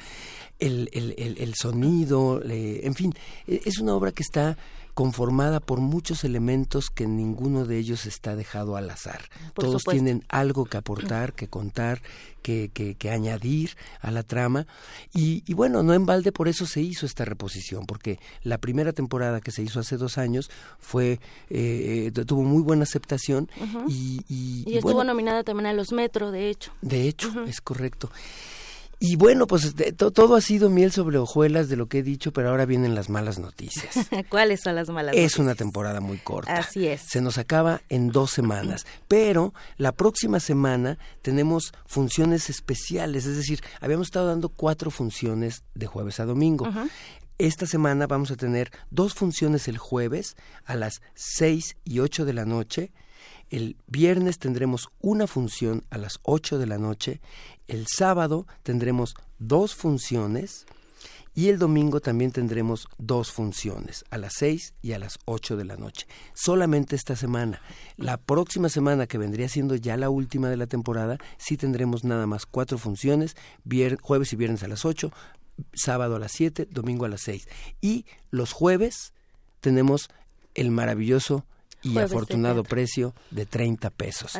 El, 0.59 0.89
el, 0.91 1.35
el, 1.37 1.53
sonido, 1.55 2.41
en 2.43 2.93
fin, 2.93 3.13
e, 3.47 3.61
es 3.65 3.79
una 3.79 3.95
obra 3.95 4.11
que 4.11 4.23
está 4.23 4.57
conformada 4.99 5.61
por 5.61 5.79
muchos 5.79 6.25
elementos 6.25 6.89
que 6.89 7.07
ninguno 7.07 7.63
de 7.63 7.77
ellos 7.77 8.05
está 8.05 8.35
dejado 8.35 8.75
al 8.75 8.89
azar. 8.89 9.21
Todos 9.53 9.85
tienen 9.85 10.25
algo 10.27 10.65
que 10.65 10.75
aportar, 10.75 11.31
que 11.31 11.47
contar, 11.47 12.01
que, 12.41 12.69
que, 12.69 13.09
añadir 13.09 13.77
a 14.01 14.11
la 14.11 14.23
trama. 14.23 14.67
Y, 15.13 15.53
bueno, 15.53 15.83
no 15.83 15.93
en 15.93 16.05
balde 16.05 16.33
por 16.33 16.49
eso 16.49 16.65
se 16.65 16.81
hizo 16.81 17.05
esta 17.05 17.23
reposición, 17.23 17.85
porque 17.85 18.19
la 18.43 18.57
primera 18.57 18.91
temporada 18.91 19.39
que 19.39 19.51
se 19.51 19.63
hizo 19.63 19.79
hace 19.79 19.95
dos 19.95 20.17
años 20.17 20.51
fue 20.79 21.21
eh, 21.49 22.11
eh, 22.13 22.25
tuvo 22.25 22.43
muy 22.43 22.61
buena 22.61 22.83
aceptación 22.83 23.49
y, 23.87 24.25
y, 24.27 24.75
estuvo 24.75 25.05
nominada 25.05 25.45
también 25.45 25.67
a 25.67 25.71
los 25.73 25.93
Metro, 25.93 26.29
de 26.31 26.49
hecho. 26.49 26.73
De 26.81 27.07
hecho, 27.07 27.45
es 27.45 27.61
correcto. 27.61 28.11
Y 29.01 29.15
bueno, 29.15 29.47
pues 29.47 29.73
todo 29.95 30.35
ha 30.35 30.41
sido 30.41 30.69
miel 30.69 30.91
sobre 30.91 31.17
hojuelas 31.17 31.69
de 31.69 31.77
lo 31.77 31.87
que 31.87 31.99
he 31.99 32.03
dicho, 32.03 32.33
pero 32.33 32.49
ahora 32.49 32.65
vienen 32.65 32.95
las 32.95 33.09
malas 33.09 33.39
noticias. 33.39 33.95
¿Cuáles 34.29 34.59
son 34.59 34.75
las 34.75 34.89
malas 34.89 35.15
noticias? 35.15 35.31
Es 35.31 35.39
una 35.39 35.55
temporada 35.55 36.01
muy 36.01 36.17
corta. 36.17 36.53
Así 36.57 36.85
es. 36.85 37.03
Se 37.07 37.21
nos 37.21 37.37
acaba 37.37 37.81
en 37.87 38.09
dos 38.09 38.31
semanas, 38.31 38.85
pero 39.07 39.53
la 39.77 39.93
próxima 39.93 40.41
semana 40.41 40.99
tenemos 41.21 41.71
funciones 41.85 42.49
especiales, 42.49 43.25
es 43.25 43.37
decir, 43.37 43.61
habíamos 43.79 44.07
estado 44.07 44.27
dando 44.27 44.49
cuatro 44.49 44.91
funciones 44.91 45.63
de 45.75 45.87
jueves 45.87 46.19
a 46.19 46.25
domingo. 46.25 46.67
Esta 47.37 47.65
semana 47.65 48.05
vamos 48.05 48.31
a 48.31 48.35
tener 48.35 48.69
dos 48.91 49.13
funciones 49.13 49.69
el 49.69 49.77
jueves 49.77 50.35
a 50.65 50.75
las 50.75 51.01
seis 51.13 51.77
y 51.85 51.99
ocho 51.99 52.25
de 52.25 52.33
la 52.33 52.43
noche. 52.43 52.91
El 53.49 53.77
viernes 53.87 54.39
tendremos 54.39 54.89
una 54.99 55.25
función 55.25 55.85
a 55.89 55.97
las 55.97 56.19
ocho 56.23 56.57
de 56.59 56.67
la 56.67 56.77
noche 56.77 57.21
el 57.69 57.85
sábado 57.87 58.47
tendremos 58.63 59.15
dos 59.37 59.75
funciones 59.75 60.65
y 61.35 61.47
el 61.49 61.59
domingo 61.59 62.01
también 62.01 62.31
tendremos 62.31 62.87
dos 62.97 63.31
funciones, 63.31 64.03
a 64.09 64.17
las 64.17 64.33
seis 64.33 64.73
y 64.81 64.93
a 64.93 64.99
las 64.99 65.19
ocho 65.25 65.55
de 65.55 65.63
la 65.63 65.77
noche. 65.77 66.07
Solamente 66.33 66.95
esta 66.95 67.15
semana. 67.15 67.61
La 67.95 68.17
próxima 68.17 68.67
semana, 68.67 69.07
que 69.07 69.19
vendría 69.19 69.47
siendo 69.47 69.75
ya 69.75 69.95
la 69.95 70.09
última 70.09 70.49
de 70.49 70.57
la 70.57 70.67
temporada, 70.67 71.17
sí 71.37 71.55
tendremos 71.55 72.03
nada 72.03 72.27
más 72.27 72.45
cuatro 72.45 72.77
funciones, 72.77 73.37
jueves 74.01 74.33
y 74.33 74.35
viernes 74.35 74.63
a 74.63 74.67
las 74.67 74.83
ocho, 74.83 75.13
sábado 75.73 76.15
a 76.15 76.19
las 76.19 76.31
siete, 76.31 76.67
domingo 76.69 77.05
a 77.05 77.09
las 77.09 77.21
seis. 77.21 77.47
Y 77.79 78.05
los 78.31 78.51
jueves 78.51 79.13
tenemos 79.61 80.09
el 80.55 80.71
maravilloso 80.71 81.45
y 81.81 81.97
afortunado 81.97 82.63
precio 82.63 83.13
de 83.31 83.45
30 83.45 83.89
pesos. 83.89 84.37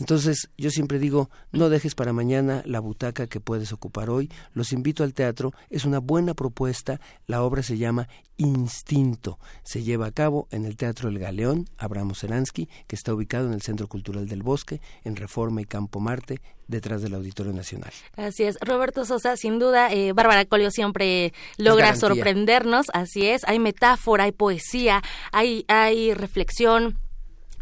Entonces, 0.00 0.50
yo 0.56 0.70
siempre 0.70 0.98
digo, 0.98 1.30
no 1.52 1.68
dejes 1.68 1.94
para 1.94 2.12
mañana 2.12 2.62
la 2.66 2.80
butaca 2.80 3.26
que 3.26 3.40
puedes 3.40 3.72
ocupar 3.72 4.10
hoy. 4.10 4.30
Los 4.54 4.72
invito 4.72 5.04
al 5.04 5.14
teatro, 5.14 5.52
es 5.70 5.84
una 5.84 5.98
buena 5.98 6.34
propuesta. 6.34 7.00
La 7.26 7.42
obra 7.42 7.62
se 7.62 7.78
llama 7.78 8.08
Instinto. 8.42 9.38
Se 9.62 9.84
lleva 9.84 10.06
a 10.06 10.10
cabo 10.10 10.48
en 10.50 10.64
el 10.64 10.76
Teatro 10.76 11.08
El 11.08 11.20
Galeón, 11.20 11.68
Abraham 11.78 12.14
Selansky, 12.14 12.68
que 12.88 12.96
está 12.96 13.14
ubicado 13.14 13.46
en 13.46 13.52
el 13.52 13.62
Centro 13.62 13.86
Cultural 13.86 14.28
del 14.28 14.42
Bosque, 14.42 14.80
en 15.04 15.14
Reforma 15.14 15.62
y 15.62 15.64
Campo 15.64 16.00
Marte, 16.00 16.40
detrás 16.66 17.02
del 17.02 17.14
Auditorio 17.14 17.52
Nacional. 17.52 17.92
Así 18.16 18.42
es. 18.42 18.58
Roberto 18.60 19.04
Sosa, 19.04 19.36
sin 19.36 19.60
duda, 19.60 19.92
eh, 19.92 20.12
Bárbara 20.12 20.44
Colio 20.44 20.72
siempre 20.72 21.32
logra 21.56 21.94
sorprendernos. 21.94 22.86
Así 22.92 23.26
es. 23.28 23.42
Hay 23.46 23.60
metáfora, 23.60 24.24
hay 24.24 24.32
poesía, 24.32 25.02
hay, 25.30 25.64
hay 25.68 26.12
reflexión 26.12 26.98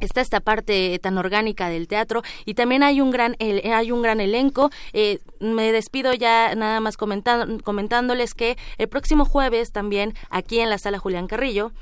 está 0.00 0.20
esta 0.20 0.40
parte 0.40 0.98
tan 0.98 1.18
orgánica 1.18 1.68
del 1.68 1.88
teatro 1.88 2.22
y 2.44 2.54
también 2.54 2.82
hay 2.82 3.00
un 3.00 3.10
gran 3.10 3.36
hay 3.40 3.92
un 3.92 4.02
gran 4.02 4.20
elenco. 4.20 4.70
Eh, 4.92 5.18
me 5.38 5.72
despido 5.72 6.12
ya 6.14 6.54
nada 6.54 6.80
más 6.80 6.96
comentando, 6.96 7.62
comentándoles 7.62 8.34
que 8.34 8.56
el 8.78 8.88
próximo 8.88 9.24
jueves 9.24 9.72
también 9.72 10.14
aquí 10.30 10.60
en 10.60 10.70
la 10.70 10.78
sala 10.78 10.98
Julián 10.98 11.26
Carrillo 11.26 11.72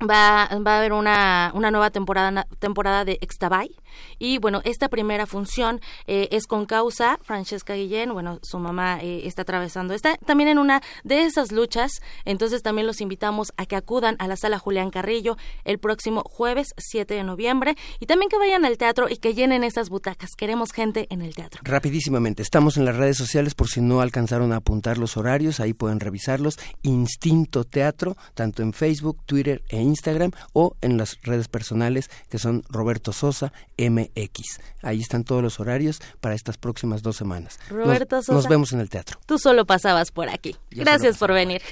va, 0.00 0.48
va 0.66 0.74
a 0.74 0.78
haber 0.78 0.92
una, 0.92 1.52
una 1.54 1.70
nueva 1.70 1.90
temporada 1.90 2.46
temporada 2.58 3.04
de 3.04 3.18
Extabay 3.20 3.70
y 4.18 4.38
bueno, 4.38 4.60
esta 4.64 4.88
primera 4.88 5.26
función 5.26 5.80
eh, 6.06 6.28
es 6.30 6.46
con 6.46 6.66
causa. 6.66 7.18
Francesca 7.22 7.74
Guillén, 7.74 8.12
bueno, 8.12 8.38
su 8.42 8.58
mamá 8.58 8.98
eh, 9.00 9.22
está 9.24 9.42
atravesando, 9.42 9.94
está 9.94 10.16
también 10.18 10.48
en 10.48 10.58
una 10.58 10.82
de 11.04 11.24
esas 11.24 11.52
luchas. 11.52 12.00
Entonces 12.24 12.62
también 12.62 12.86
los 12.86 13.00
invitamos 13.00 13.52
a 13.56 13.66
que 13.66 13.76
acudan 13.76 14.16
a 14.18 14.28
la 14.28 14.36
sala 14.36 14.58
Julián 14.58 14.90
Carrillo 14.90 15.36
el 15.64 15.78
próximo 15.78 16.22
jueves 16.24 16.74
7 16.76 17.14
de 17.14 17.24
noviembre 17.24 17.76
y 17.98 18.06
también 18.06 18.28
que 18.28 18.38
vayan 18.38 18.64
al 18.64 18.78
teatro 18.78 19.08
y 19.08 19.16
que 19.16 19.34
llenen 19.34 19.64
esas 19.64 19.88
butacas. 19.88 20.30
Queremos 20.36 20.72
gente 20.72 21.06
en 21.10 21.22
el 21.22 21.34
teatro. 21.34 21.60
Rapidísimamente, 21.64 22.42
estamos 22.42 22.76
en 22.76 22.84
las 22.84 22.96
redes 22.96 23.16
sociales 23.16 23.54
por 23.54 23.68
si 23.68 23.80
no 23.80 24.00
alcanzaron 24.00 24.52
a 24.52 24.56
apuntar 24.56 24.98
los 24.98 25.16
horarios, 25.16 25.60
ahí 25.60 25.72
pueden 25.72 26.00
revisarlos. 26.00 26.58
Instinto 26.82 27.64
Teatro, 27.64 28.16
tanto 28.34 28.62
en 28.62 28.72
Facebook, 28.72 29.18
Twitter 29.26 29.62
e 29.68 29.80
Instagram 29.80 30.32
o 30.52 30.76
en 30.80 30.96
las 30.96 31.20
redes 31.22 31.48
personales 31.48 32.10
que 32.28 32.38
son 32.38 32.64
Roberto 32.68 33.12
Sosa, 33.12 33.52
MX. 33.88 34.60
Ahí 34.82 35.00
están 35.00 35.24
todos 35.24 35.42
los 35.42 35.60
horarios 35.60 36.00
para 36.20 36.34
estas 36.34 36.58
próximas 36.58 37.02
dos 37.02 37.16
semanas. 37.16 37.58
Roberto 37.68 38.16
nos, 38.16 38.26
Sosa, 38.26 38.36
nos 38.36 38.48
vemos 38.48 38.72
en 38.72 38.80
el 38.80 38.90
teatro. 38.90 39.18
Tú 39.26 39.38
solo 39.38 39.64
pasabas 39.64 40.10
por 40.10 40.28
aquí. 40.28 40.56
gracias 40.70 41.16
por 41.18 41.32
venir. 41.32 41.62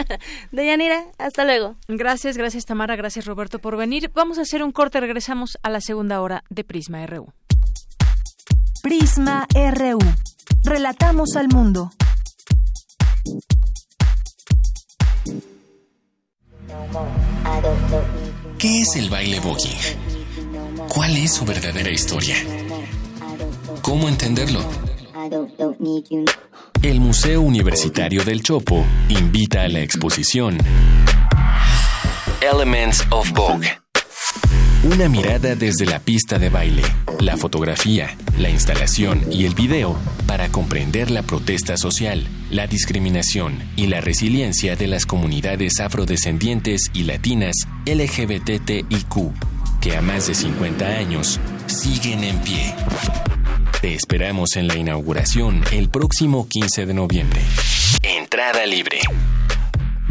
Deyanira, 0.52 1.04
hasta 1.18 1.44
luego. 1.44 1.76
Gracias, 1.88 2.36
gracias 2.36 2.64
Tamara, 2.64 2.96
gracias 2.96 3.24
Roberto 3.24 3.58
por 3.58 3.76
venir. 3.76 4.10
Vamos 4.14 4.38
a 4.38 4.42
hacer 4.42 4.62
un 4.62 4.72
corte, 4.72 5.00
regresamos 5.00 5.58
a 5.62 5.70
la 5.70 5.80
segunda 5.80 6.20
hora 6.20 6.44
de 6.50 6.64
Prisma 6.64 7.06
RU. 7.06 7.32
Prisma 8.82 9.46
RU. 9.54 9.98
Relatamos 10.62 11.36
al 11.36 11.48
mundo. 11.48 11.90
¿Qué 18.58 18.80
es 18.80 18.96
el 18.96 19.10
baile 19.10 19.40
voguing? 19.40 20.23
¿Cuál 20.88 21.16
es 21.16 21.34
su 21.34 21.44
verdadera 21.44 21.90
historia? 21.90 22.36
¿Cómo 23.82 24.08
entenderlo? 24.08 24.60
El 26.82 27.00
Museo 27.00 27.40
Universitario 27.40 28.24
del 28.24 28.42
Chopo 28.42 28.84
invita 29.08 29.62
a 29.62 29.68
la 29.68 29.80
exposición 29.80 30.58
Elements 32.40 33.04
of 33.10 33.30
Vogue. 33.32 33.68
Una 34.84 35.08
mirada 35.08 35.54
desde 35.54 35.86
la 35.86 35.98
pista 35.98 36.38
de 36.38 36.50
baile, 36.50 36.82
la 37.18 37.38
fotografía, 37.38 38.16
la 38.38 38.50
instalación 38.50 39.22
y 39.32 39.46
el 39.46 39.54
video 39.54 39.96
para 40.26 40.50
comprender 40.50 41.10
la 41.10 41.22
protesta 41.22 41.78
social, 41.78 42.26
la 42.50 42.66
discriminación 42.66 43.58
y 43.76 43.86
la 43.86 44.02
resiliencia 44.02 44.76
de 44.76 44.88
las 44.88 45.06
comunidades 45.06 45.80
afrodescendientes 45.80 46.90
y 46.92 47.04
latinas 47.04 47.54
LGBTIQ, 47.86 49.32
que 49.84 49.94
a 49.94 50.00
más 50.00 50.28
de 50.28 50.34
50 50.34 50.82
años 50.82 51.38
siguen 51.66 52.24
en 52.24 52.38
pie. 52.40 52.74
Te 53.82 53.92
esperamos 53.92 54.56
en 54.56 54.66
la 54.66 54.78
inauguración 54.78 55.62
el 55.72 55.90
próximo 55.90 56.48
15 56.48 56.86
de 56.86 56.94
noviembre. 56.94 57.42
Entrada 58.02 58.64
libre. 58.64 59.00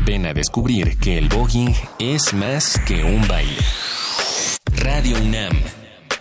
Ven 0.06 0.28
a 0.28 0.34
descubrir 0.36 1.00
que 1.00 1.18
el 1.18 1.28
voguing 1.28 1.74
es 1.98 2.36
más 2.36 2.80
que 2.86 3.04
un 3.04 3.28
baile. 3.28 3.58
Radio 4.76 5.18
UNAM. 5.18 5.60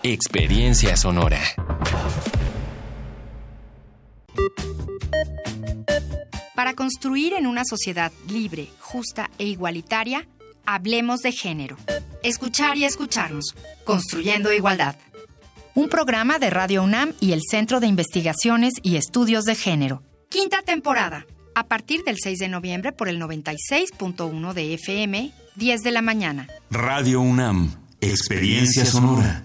Experiencia 0.03 0.96
sonora. 0.96 1.42
Para 6.55 6.72
construir 6.72 7.34
en 7.34 7.46
una 7.46 7.66
sociedad 7.66 8.12
libre, 8.30 8.68
justa 8.80 9.30
e 9.36 9.44
igualitaria, 9.44 10.26
hablemos 10.67 11.21
de 11.21 11.33
género. 11.33 11.77
Escuchar 12.23 12.77
y 12.77 12.85
escucharnos. 12.85 13.55
Construyendo 13.85 14.53
igualdad. 14.53 14.97
Un 15.75 15.89
programa 15.89 16.39
de 16.39 16.51
Radio 16.51 16.83
UNAM 16.83 17.15
y 17.21 17.33
el 17.33 17.41
Centro 17.49 17.81
de 17.81 17.87
Investigaciones 17.87 18.75
y 18.83 18.97
Estudios 18.97 19.45
de 19.45 19.55
Género. 19.55 20.03
Quinta 20.29 20.63
temporada. 20.63 21.27
A 21.55 21.67
partir 21.67 22.05
del 22.05 22.17
6 22.19 22.39
de 22.39 22.49
noviembre 22.49 22.93
por 22.93 23.09
el 23.09 23.21
96.1 23.21 24.53
de 24.53 24.75
FM, 24.75 25.33
10 25.57 25.83
de 25.83 25.91
la 25.91 26.03
mañana. 26.03 26.49
Radio 26.71 27.21
UNAM. 27.21 27.75
Experiencia 28.01 28.85
sonora. 28.85 29.45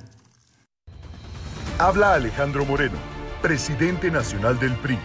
Habla 1.80 2.16
Alejandro 2.16 2.66
Moreno, 2.66 2.98
presidente 3.42 4.10
nacional 4.10 4.60
del 4.60 4.76
PRI. 4.78 4.98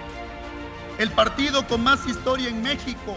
El 0.98 1.10
partido 1.10 1.66
con 1.66 1.82
más 1.82 2.06
historia 2.06 2.48
en 2.48 2.62
México 2.62 3.16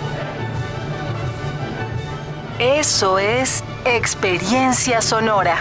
Eso 2.61 3.17
es 3.17 3.63
experiencia 3.85 5.01
sonora. 5.01 5.57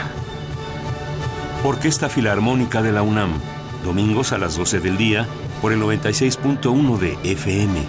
Orquesta 1.65 2.11
Filarmónica 2.11 2.83
de 2.83 2.93
la 2.93 3.01
UNAM, 3.01 3.41
domingos 3.83 4.35
a 4.35 4.39
las 4.39 4.55
12 4.55 4.81
del 4.81 4.99
día 4.99 5.27
por 5.63 5.73
el 5.73 5.81
96.1 5.81 6.99
de 6.99 7.17
FM. 7.23 7.89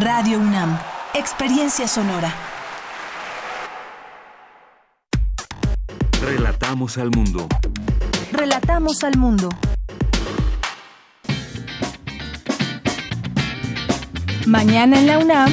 Radio 0.00 0.40
UNAM, 0.40 0.76
experiencia 1.14 1.86
sonora. 1.86 2.34
Relatamos 6.20 6.98
al 6.98 7.10
mundo. 7.10 7.46
Relatamos 8.32 9.04
al 9.04 9.16
mundo. 9.16 9.50
Mañana 14.48 14.98
en 14.98 15.06
la 15.06 15.18
UNAM, 15.20 15.52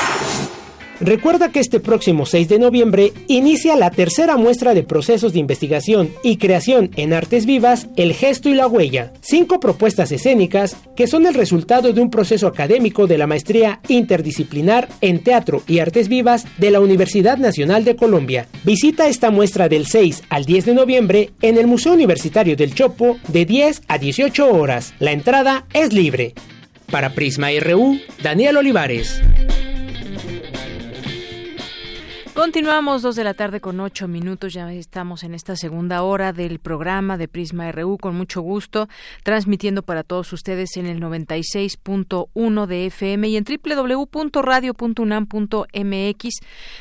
Recuerda 1.00 1.52
que 1.52 1.60
este 1.60 1.78
próximo 1.78 2.26
6 2.26 2.48
de 2.48 2.58
noviembre 2.58 3.12
inicia 3.28 3.76
la 3.76 3.90
tercera 3.90 4.36
muestra 4.36 4.74
de 4.74 4.82
procesos 4.82 5.32
de 5.32 5.38
investigación 5.38 6.10
y 6.24 6.38
creación 6.38 6.90
en 6.96 7.12
artes 7.12 7.46
vivas, 7.46 7.86
El 7.96 8.14
gesto 8.14 8.48
y 8.48 8.54
la 8.54 8.66
huella, 8.66 9.12
cinco 9.20 9.60
propuestas 9.60 10.10
escénicas 10.10 10.76
que 10.96 11.06
son 11.06 11.26
el 11.26 11.34
resultado 11.34 11.92
de 11.92 12.00
un 12.00 12.10
proceso 12.10 12.48
académico 12.48 13.06
de 13.06 13.16
la 13.16 13.28
maestría 13.28 13.80
interdisciplinar 13.86 14.88
en 15.00 15.22
teatro 15.22 15.62
y 15.68 15.78
artes 15.78 16.08
vivas 16.08 16.46
de 16.58 16.72
la 16.72 16.80
Universidad 16.80 17.38
Nacional 17.38 17.84
de 17.84 17.94
Colombia. 17.94 18.48
Visita 18.64 19.06
esta 19.06 19.30
muestra 19.30 19.68
del 19.68 19.86
6 19.86 20.24
al 20.30 20.46
10 20.46 20.66
de 20.66 20.74
noviembre 20.74 21.30
en 21.42 21.58
el 21.58 21.68
Museo 21.68 21.92
Universitario 21.92 22.56
del 22.56 22.74
Chopo 22.74 23.18
de 23.28 23.44
10 23.44 23.82
a 23.86 23.98
18 23.98 24.52
horas. 24.52 24.94
La 24.98 25.12
entrada 25.12 25.64
es 25.72 25.92
libre. 25.92 26.34
Para 26.90 27.14
Prisma 27.14 27.48
RU, 27.60 28.00
Daniel 28.22 28.56
Olivares. 28.56 29.20
Continuamos 32.38 33.02
dos 33.02 33.16
de 33.16 33.24
la 33.24 33.34
tarde 33.34 33.60
con 33.60 33.80
ocho 33.80 34.06
minutos. 34.06 34.52
Ya 34.52 34.72
estamos 34.72 35.24
en 35.24 35.34
esta 35.34 35.56
segunda 35.56 36.04
hora 36.04 36.32
del 36.32 36.60
programa 36.60 37.18
de 37.18 37.26
Prisma 37.26 37.72
RU 37.72 37.98
con 37.98 38.14
mucho 38.14 38.42
gusto, 38.42 38.88
transmitiendo 39.24 39.82
para 39.82 40.04
todos 40.04 40.32
ustedes 40.32 40.76
en 40.76 40.86
el 40.86 41.00
96.1 41.00 42.66
de 42.66 42.86
FM 42.86 43.28
y 43.28 43.38
en 43.38 43.44
www.radio.unam.mx. 43.44 46.28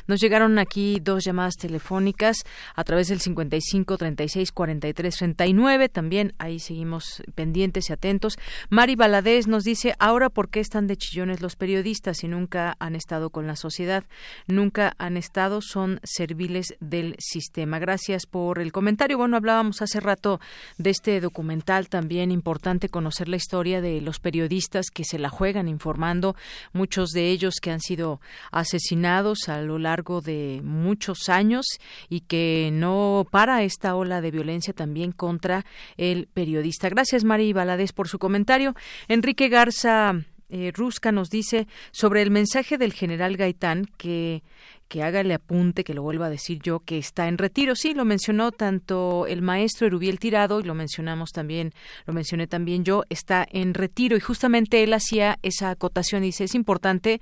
Nos 0.06 0.20
llegaron 0.20 0.60
aquí 0.60 1.00
dos 1.02 1.26
llamadas 1.26 1.56
telefónicas 1.56 2.44
a 2.76 2.84
través 2.84 3.08
del 3.08 3.20
55 3.20 3.98
36 3.98 4.52
43 4.52 5.18
39. 5.18 5.90
También 5.90 6.36
ahí 6.38 6.60
seguimos 6.60 7.24
pendientes 7.34 7.90
y 7.90 7.94
atentos. 7.94 8.38
Mari 8.70 8.96
Baladés 8.96 9.48
nos 9.48 9.64
dice: 9.64 9.96
Ahora, 9.98 10.30
¿por 10.30 10.50
qué 10.50 10.60
están 10.60 10.86
de 10.86 10.98
chillones 10.98 11.42
los 11.42 11.56
periodistas 11.56 12.20
si 12.20 12.28
nunca 12.28 12.76
han 12.78 12.96
estado 12.96 13.32
con 13.32 13.48
la 13.48 13.56
sociedad? 13.56 14.04
Nunca 14.46 14.94
han 15.00 15.18
estado 15.18 15.47
son 15.62 16.00
serviles 16.04 16.76
del 16.80 17.16
sistema. 17.20 17.80
Gracias 17.80 18.26
por 18.26 18.60
el 18.60 18.72
comentario. 18.72 19.18
Bueno, 19.18 19.38
hablábamos 19.38 19.82
hace 19.82 20.00
rato 20.00 20.40
de 20.78 20.90
este 20.90 21.22
documental 21.22 21.90
también 21.90 22.32
importante 22.32 22.90
conocer 22.90 23.28
la 23.30 23.38
historia 23.38 23.82
de 23.82 24.02
los 24.02 24.20
periodistas 24.20 24.92
que 24.92 25.04
se 25.04 25.20
la 25.20 25.30
juegan 25.30 25.68
informando, 25.68 26.36
muchos 26.74 27.12
de 27.12 27.30
ellos 27.30 27.56
que 27.62 27.72
han 27.72 27.80
sido 27.80 28.20
asesinados 28.52 29.50
a 29.50 29.62
lo 29.62 29.80
largo 29.80 30.22
de 30.22 30.62
muchos 30.64 31.30
años 31.30 31.66
y 32.10 32.22
que 32.22 32.70
no 32.74 33.26
para 33.32 33.64
esta 33.64 33.96
ola 33.96 34.22
de 34.22 34.32
violencia 34.32 34.74
también 34.74 35.12
contra 35.12 35.66
el 35.98 36.28
periodista. 36.28 36.90
Gracias, 36.90 37.24
Mari 37.24 37.54
Valadez, 37.54 37.94
por 37.94 38.08
su 38.08 38.20
comentario. 38.20 38.76
Enrique 39.08 39.50
Garza 39.50 40.14
eh, 40.50 40.72
Rusca 40.74 41.12
nos 41.12 41.30
dice 41.30 41.68
sobre 41.92 42.22
el 42.22 42.32
mensaje 42.32 42.78
del 42.78 42.94
general 42.94 43.36
Gaitán 43.36 43.86
que 43.98 44.44
que 44.88 45.04
haga 45.04 45.22
el 45.22 45.32
apunte, 45.32 45.84
que 45.84 45.94
lo 45.94 46.02
vuelva 46.02 46.28
a 46.28 46.30
decir 46.30 46.60
yo, 46.62 46.80
que 46.80 46.98
está 46.98 47.28
en 47.28 47.38
retiro. 47.38 47.76
Sí, 47.76 47.94
lo 47.94 48.06
mencionó 48.06 48.52
tanto 48.52 49.26
el 49.28 49.42
maestro 49.42 49.88
Erubiel 49.88 50.20
Tirado 50.20 50.60
y 50.60 50.64
lo 50.64 50.74
mencionamos 50.74 51.32
también, 51.32 51.74
lo 52.06 52.14
mencioné 52.14 52.48
también 52.48 52.84
yo, 52.84 53.04
está 53.10 53.46
en 53.52 53.74
retiro 53.74 54.16
y 54.16 54.20
justamente 54.20 54.84
él 54.84 54.94
hacía 54.94 55.40
esa 55.44 55.70
acotación. 55.70 56.24
Dice, 56.24 56.46
es 56.46 56.56
importante 56.56 57.20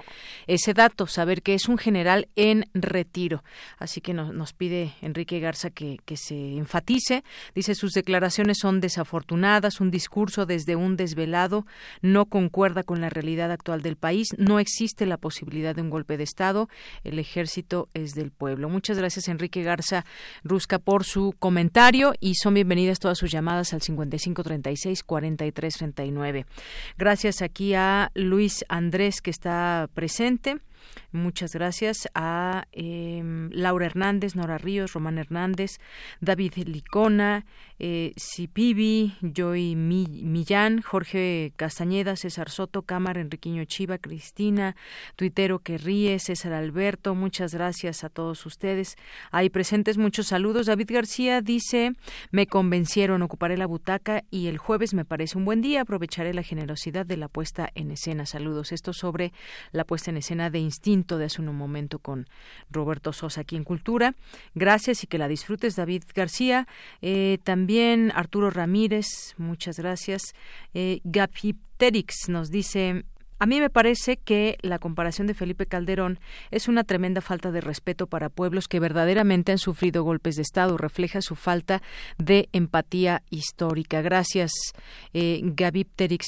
ese 0.48 0.74
dato, 0.74 1.08
saber 1.08 1.42
que 1.42 1.54
es 1.54 1.68
un 1.68 1.78
general 1.78 2.28
en 2.36 2.66
retiro. 2.74 3.44
Así 3.78 4.02
que 4.02 4.14
nos, 4.14 4.34
nos 4.34 4.54
pide 4.54 4.94
Enrique 5.02 5.40
Garza 5.40 5.70
que, 5.70 6.00
que 6.06 6.18
se 6.18 6.58
enfatice. 6.58 7.24
Dice, 7.56 7.76
sus 7.76 7.94
declaraciones 7.94 8.58
son 8.60 8.80
desafortunadas, 8.80 9.82
un 9.82 9.92
discurso 9.92 10.46
desde 10.46 10.76
un 10.76 10.96
desvelado, 10.98 11.66
no 12.02 12.26
concuerda 12.26 12.84
con 12.84 13.02
la 13.02 13.10
realidad 13.10 13.52
actual 13.52 13.82
del 13.82 13.96
país, 13.96 14.30
no 14.38 14.60
existe 14.60 15.06
la 15.06 15.18
posibilidad 15.18 15.76
de 15.76 15.82
un 15.82 15.90
golpe 15.90 16.18
de 16.18 16.24
Estado, 16.24 16.70
el 17.04 17.20
ejército 17.20 17.55
es 17.94 18.16
del 18.16 18.32
pueblo. 18.32 18.70
Muchas 18.70 18.98
gracias, 18.98 19.28
Enrique 19.28 19.62
Garza 19.64 20.06
Rusca, 20.44 20.80
por 20.80 21.04
su 21.06 21.36
comentario 21.40 22.14
y 22.20 22.36
son 22.36 22.54
bienvenidas 22.56 23.00
todas 23.00 23.18
sus 23.18 23.32
llamadas 23.32 23.74
al 23.74 23.80
5536-4339. 23.82 26.46
Gracias 26.98 27.42
aquí 27.42 27.74
a 27.74 28.12
Luis 28.14 28.66
Andrés, 28.68 29.22
que 29.22 29.32
está 29.32 29.88
presente. 29.94 30.58
Muchas 31.12 31.54
gracias 31.54 32.08
a 32.14 32.68
em, 32.72 33.50
Laura 33.52 33.86
Hernández, 33.86 34.36
Nora 34.36 34.58
Ríos, 34.58 34.94
Román 34.94 35.18
Hernández, 35.18 35.80
David 36.22 36.54
Licona, 36.66 37.46
eh, 37.80 38.14
Joy 39.22 39.76
Millán, 39.76 40.82
Jorge 40.82 41.54
Castañeda, 41.56 42.16
César 42.16 42.50
Soto, 42.50 42.84
Cámara, 42.84 43.22
Enriquiño 43.22 43.66
Chiva, 43.66 43.98
Cristina, 43.98 44.76
Tuitero 45.16 45.60
que 45.60 45.78
ríe, 45.78 46.20
César 46.20 46.54
Alberto, 46.54 47.16
muchas 47.16 47.54
gracias 47.54 48.04
a 48.04 48.10
todos 48.10 48.46
ustedes. 48.46 48.96
Hay 49.32 49.50
presentes 49.50 49.98
muchos 49.98 50.28
saludos. 50.28 50.68
David 50.68 50.92
García 50.92 51.42
dice, 51.42 51.94
me 52.32 52.48
convencieron, 52.48 53.22
ocuparé 53.22 53.58
la 53.58 53.66
butaca 53.66 54.24
y 54.30 54.48
el 54.48 54.58
jueves 54.58 54.94
me 54.94 55.06
parece 55.06 55.38
un 55.38 55.46
buen 55.46 55.62
día, 55.62 55.82
aprovecharé 55.82 56.34
la 56.34 56.44
generosidad 56.44 57.06
de 57.06 57.18
la 57.18 57.28
puesta 57.28 57.70
en 57.76 57.92
escena. 57.92 58.26
Saludos. 58.26 58.72
Esto 58.72 58.94
sobre 58.94 59.34
la 59.72 59.84
puesta 59.84 60.12
en 60.12 60.18
escena 60.18 60.50
de 60.50 60.60
Instinto 60.76 61.18
de 61.18 61.26
hace 61.26 61.42
un 61.42 61.56
momento 61.56 62.00
con 62.00 62.28
Roberto 62.70 63.14
Sosa 63.14 63.42
aquí 63.42 63.56
en 63.56 63.64
Cultura. 63.64 64.14
Gracias 64.56 65.06
y 65.06 65.08
que 65.08 65.18
la 65.18 65.30
disfrutes, 65.30 65.78
David 65.78 66.04
García. 66.14 66.68
Eh, 67.02 67.38
también 67.46 68.12
Arturo 68.14 68.50
Ramírez, 68.50 69.06
muchas 69.38 69.80
gracias. 69.80 70.22
Eh, 70.74 71.00
Gapipterix 71.06 72.28
nos 72.28 72.50
dice 72.52 73.06
a 73.38 73.46
mí 73.46 73.60
me 73.60 73.70
parece 73.70 74.18
que 74.18 74.58
la 74.62 74.80
comparación 74.80 75.28
de 75.28 75.34
Felipe 75.34 75.66
Calderón 75.66 76.20
es 76.52 76.68
una 76.68 76.84
tremenda 76.84 77.22
falta 77.22 77.52
de 77.52 77.62
respeto 77.62 78.08
para 78.08 78.30
pueblos 78.30 78.68
que 78.68 78.80
verdaderamente 78.80 79.52
han 79.52 79.58
sufrido 79.58 80.04
golpes 80.04 80.36
de 80.36 80.42
Estado. 80.42 80.78
Refleja 80.78 81.22
su 81.22 81.36
falta 81.36 81.82
de 82.18 82.48
empatía 82.54 83.24
histórica. 83.30 84.02
Gracias, 84.02 84.52
eh, 85.14 85.42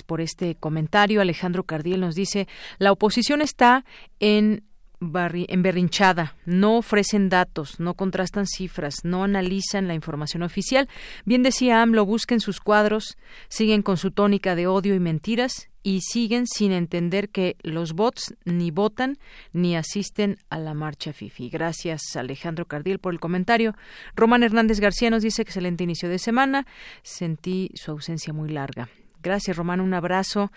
por 0.06 0.22
este 0.22 0.56
comentario. 0.56 1.22
Alejandro 1.22 1.64
Cardiel 1.64 2.02
nos 2.02 2.16
dice, 2.16 2.48
la 2.78 2.92
oposición 2.92 3.42
está 3.42 3.86
en 4.20 4.64
emberrinchada, 5.00 6.36
no 6.46 6.78
ofrecen 6.78 7.30
datos, 7.30 7.80
no 7.80 7.94
contrastan 7.94 8.48
cifras, 8.48 9.04
no 9.04 9.24
analizan 9.24 9.88
la 9.88 9.94
información 9.94 10.44
oficial. 10.44 10.88
Bien 11.26 11.44
decía 11.44 11.82
AMLO, 11.82 12.06
busquen 12.06 12.40
sus 12.40 12.60
cuadros, 12.60 13.18
siguen 13.48 13.82
con 13.82 13.98
su 13.98 14.12
tónica 14.12 14.56
de 14.56 14.68
odio 14.68 14.96
y 14.96 15.00
mentiras 15.00 15.70
y 15.84 16.02
siguen 16.02 16.48
sin 16.48 16.72
entender 16.74 17.30
que 17.30 17.56
los 17.62 17.94
bots 17.94 18.36
ni 18.44 18.72
votan 18.72 19.18
ni 19.54 19.76
asisten 19.76 20.38
a 20.50 20.60
la 20.60 20.74
marcha 20.74 21.14
FIFI. 21.14 21.50
Gracias 21.50 22.16
Alejandro 22.16 22.66
Cardiel 22.66 23.00
por 23.00 23.14
el 23.14 23.20
comentario. 23.20 23.74
Román 24.16 24.44
Hernández 24.44 24.80
García 24.80 25.10
nos 25.10 25.24
dice 25.24 25.42
excelente 25.42 25.84
inicio 25.84 26.10
de 26.10 26.20
semana. 26.20 26.68
Sentí 27.04 27.72
su 27.76 27.92
ausencia 27.92 28.34
muy 28.34 28.50
larga. 28.50 28.90
Gracias, 29.28 29.58
Román. 29.58 29.82
Un 29.82 29.94
abrazo. 29.94 30.54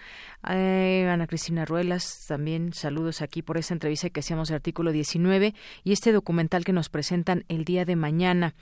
Eh, 0.49 1.05
Ana 1.11 1.27
Cristina 1.27 1.65
Ruelas, 1.65 2.25
también 2.29 2.73
saludos 2.73 3.21
aquí 3.21 3.43
por 3.43 3.59
esta 3.59 3.75
entrevista 3.75 4.11
que 4.11 4.21
hacíamos 4.21 4.49
de 4.49 4.55
artículo 4.55 4.93
19 4.93 5.57
y 5.83 5.91
este 5.91 6.13
documental 6.13 6.65
que 6.65 6.73
nos 6.73 6.89
presentan 6.89 7.45
el 7.49 7.65
día 7.65 7.85
de 7.85 7.97
mañana. 7.97 8.55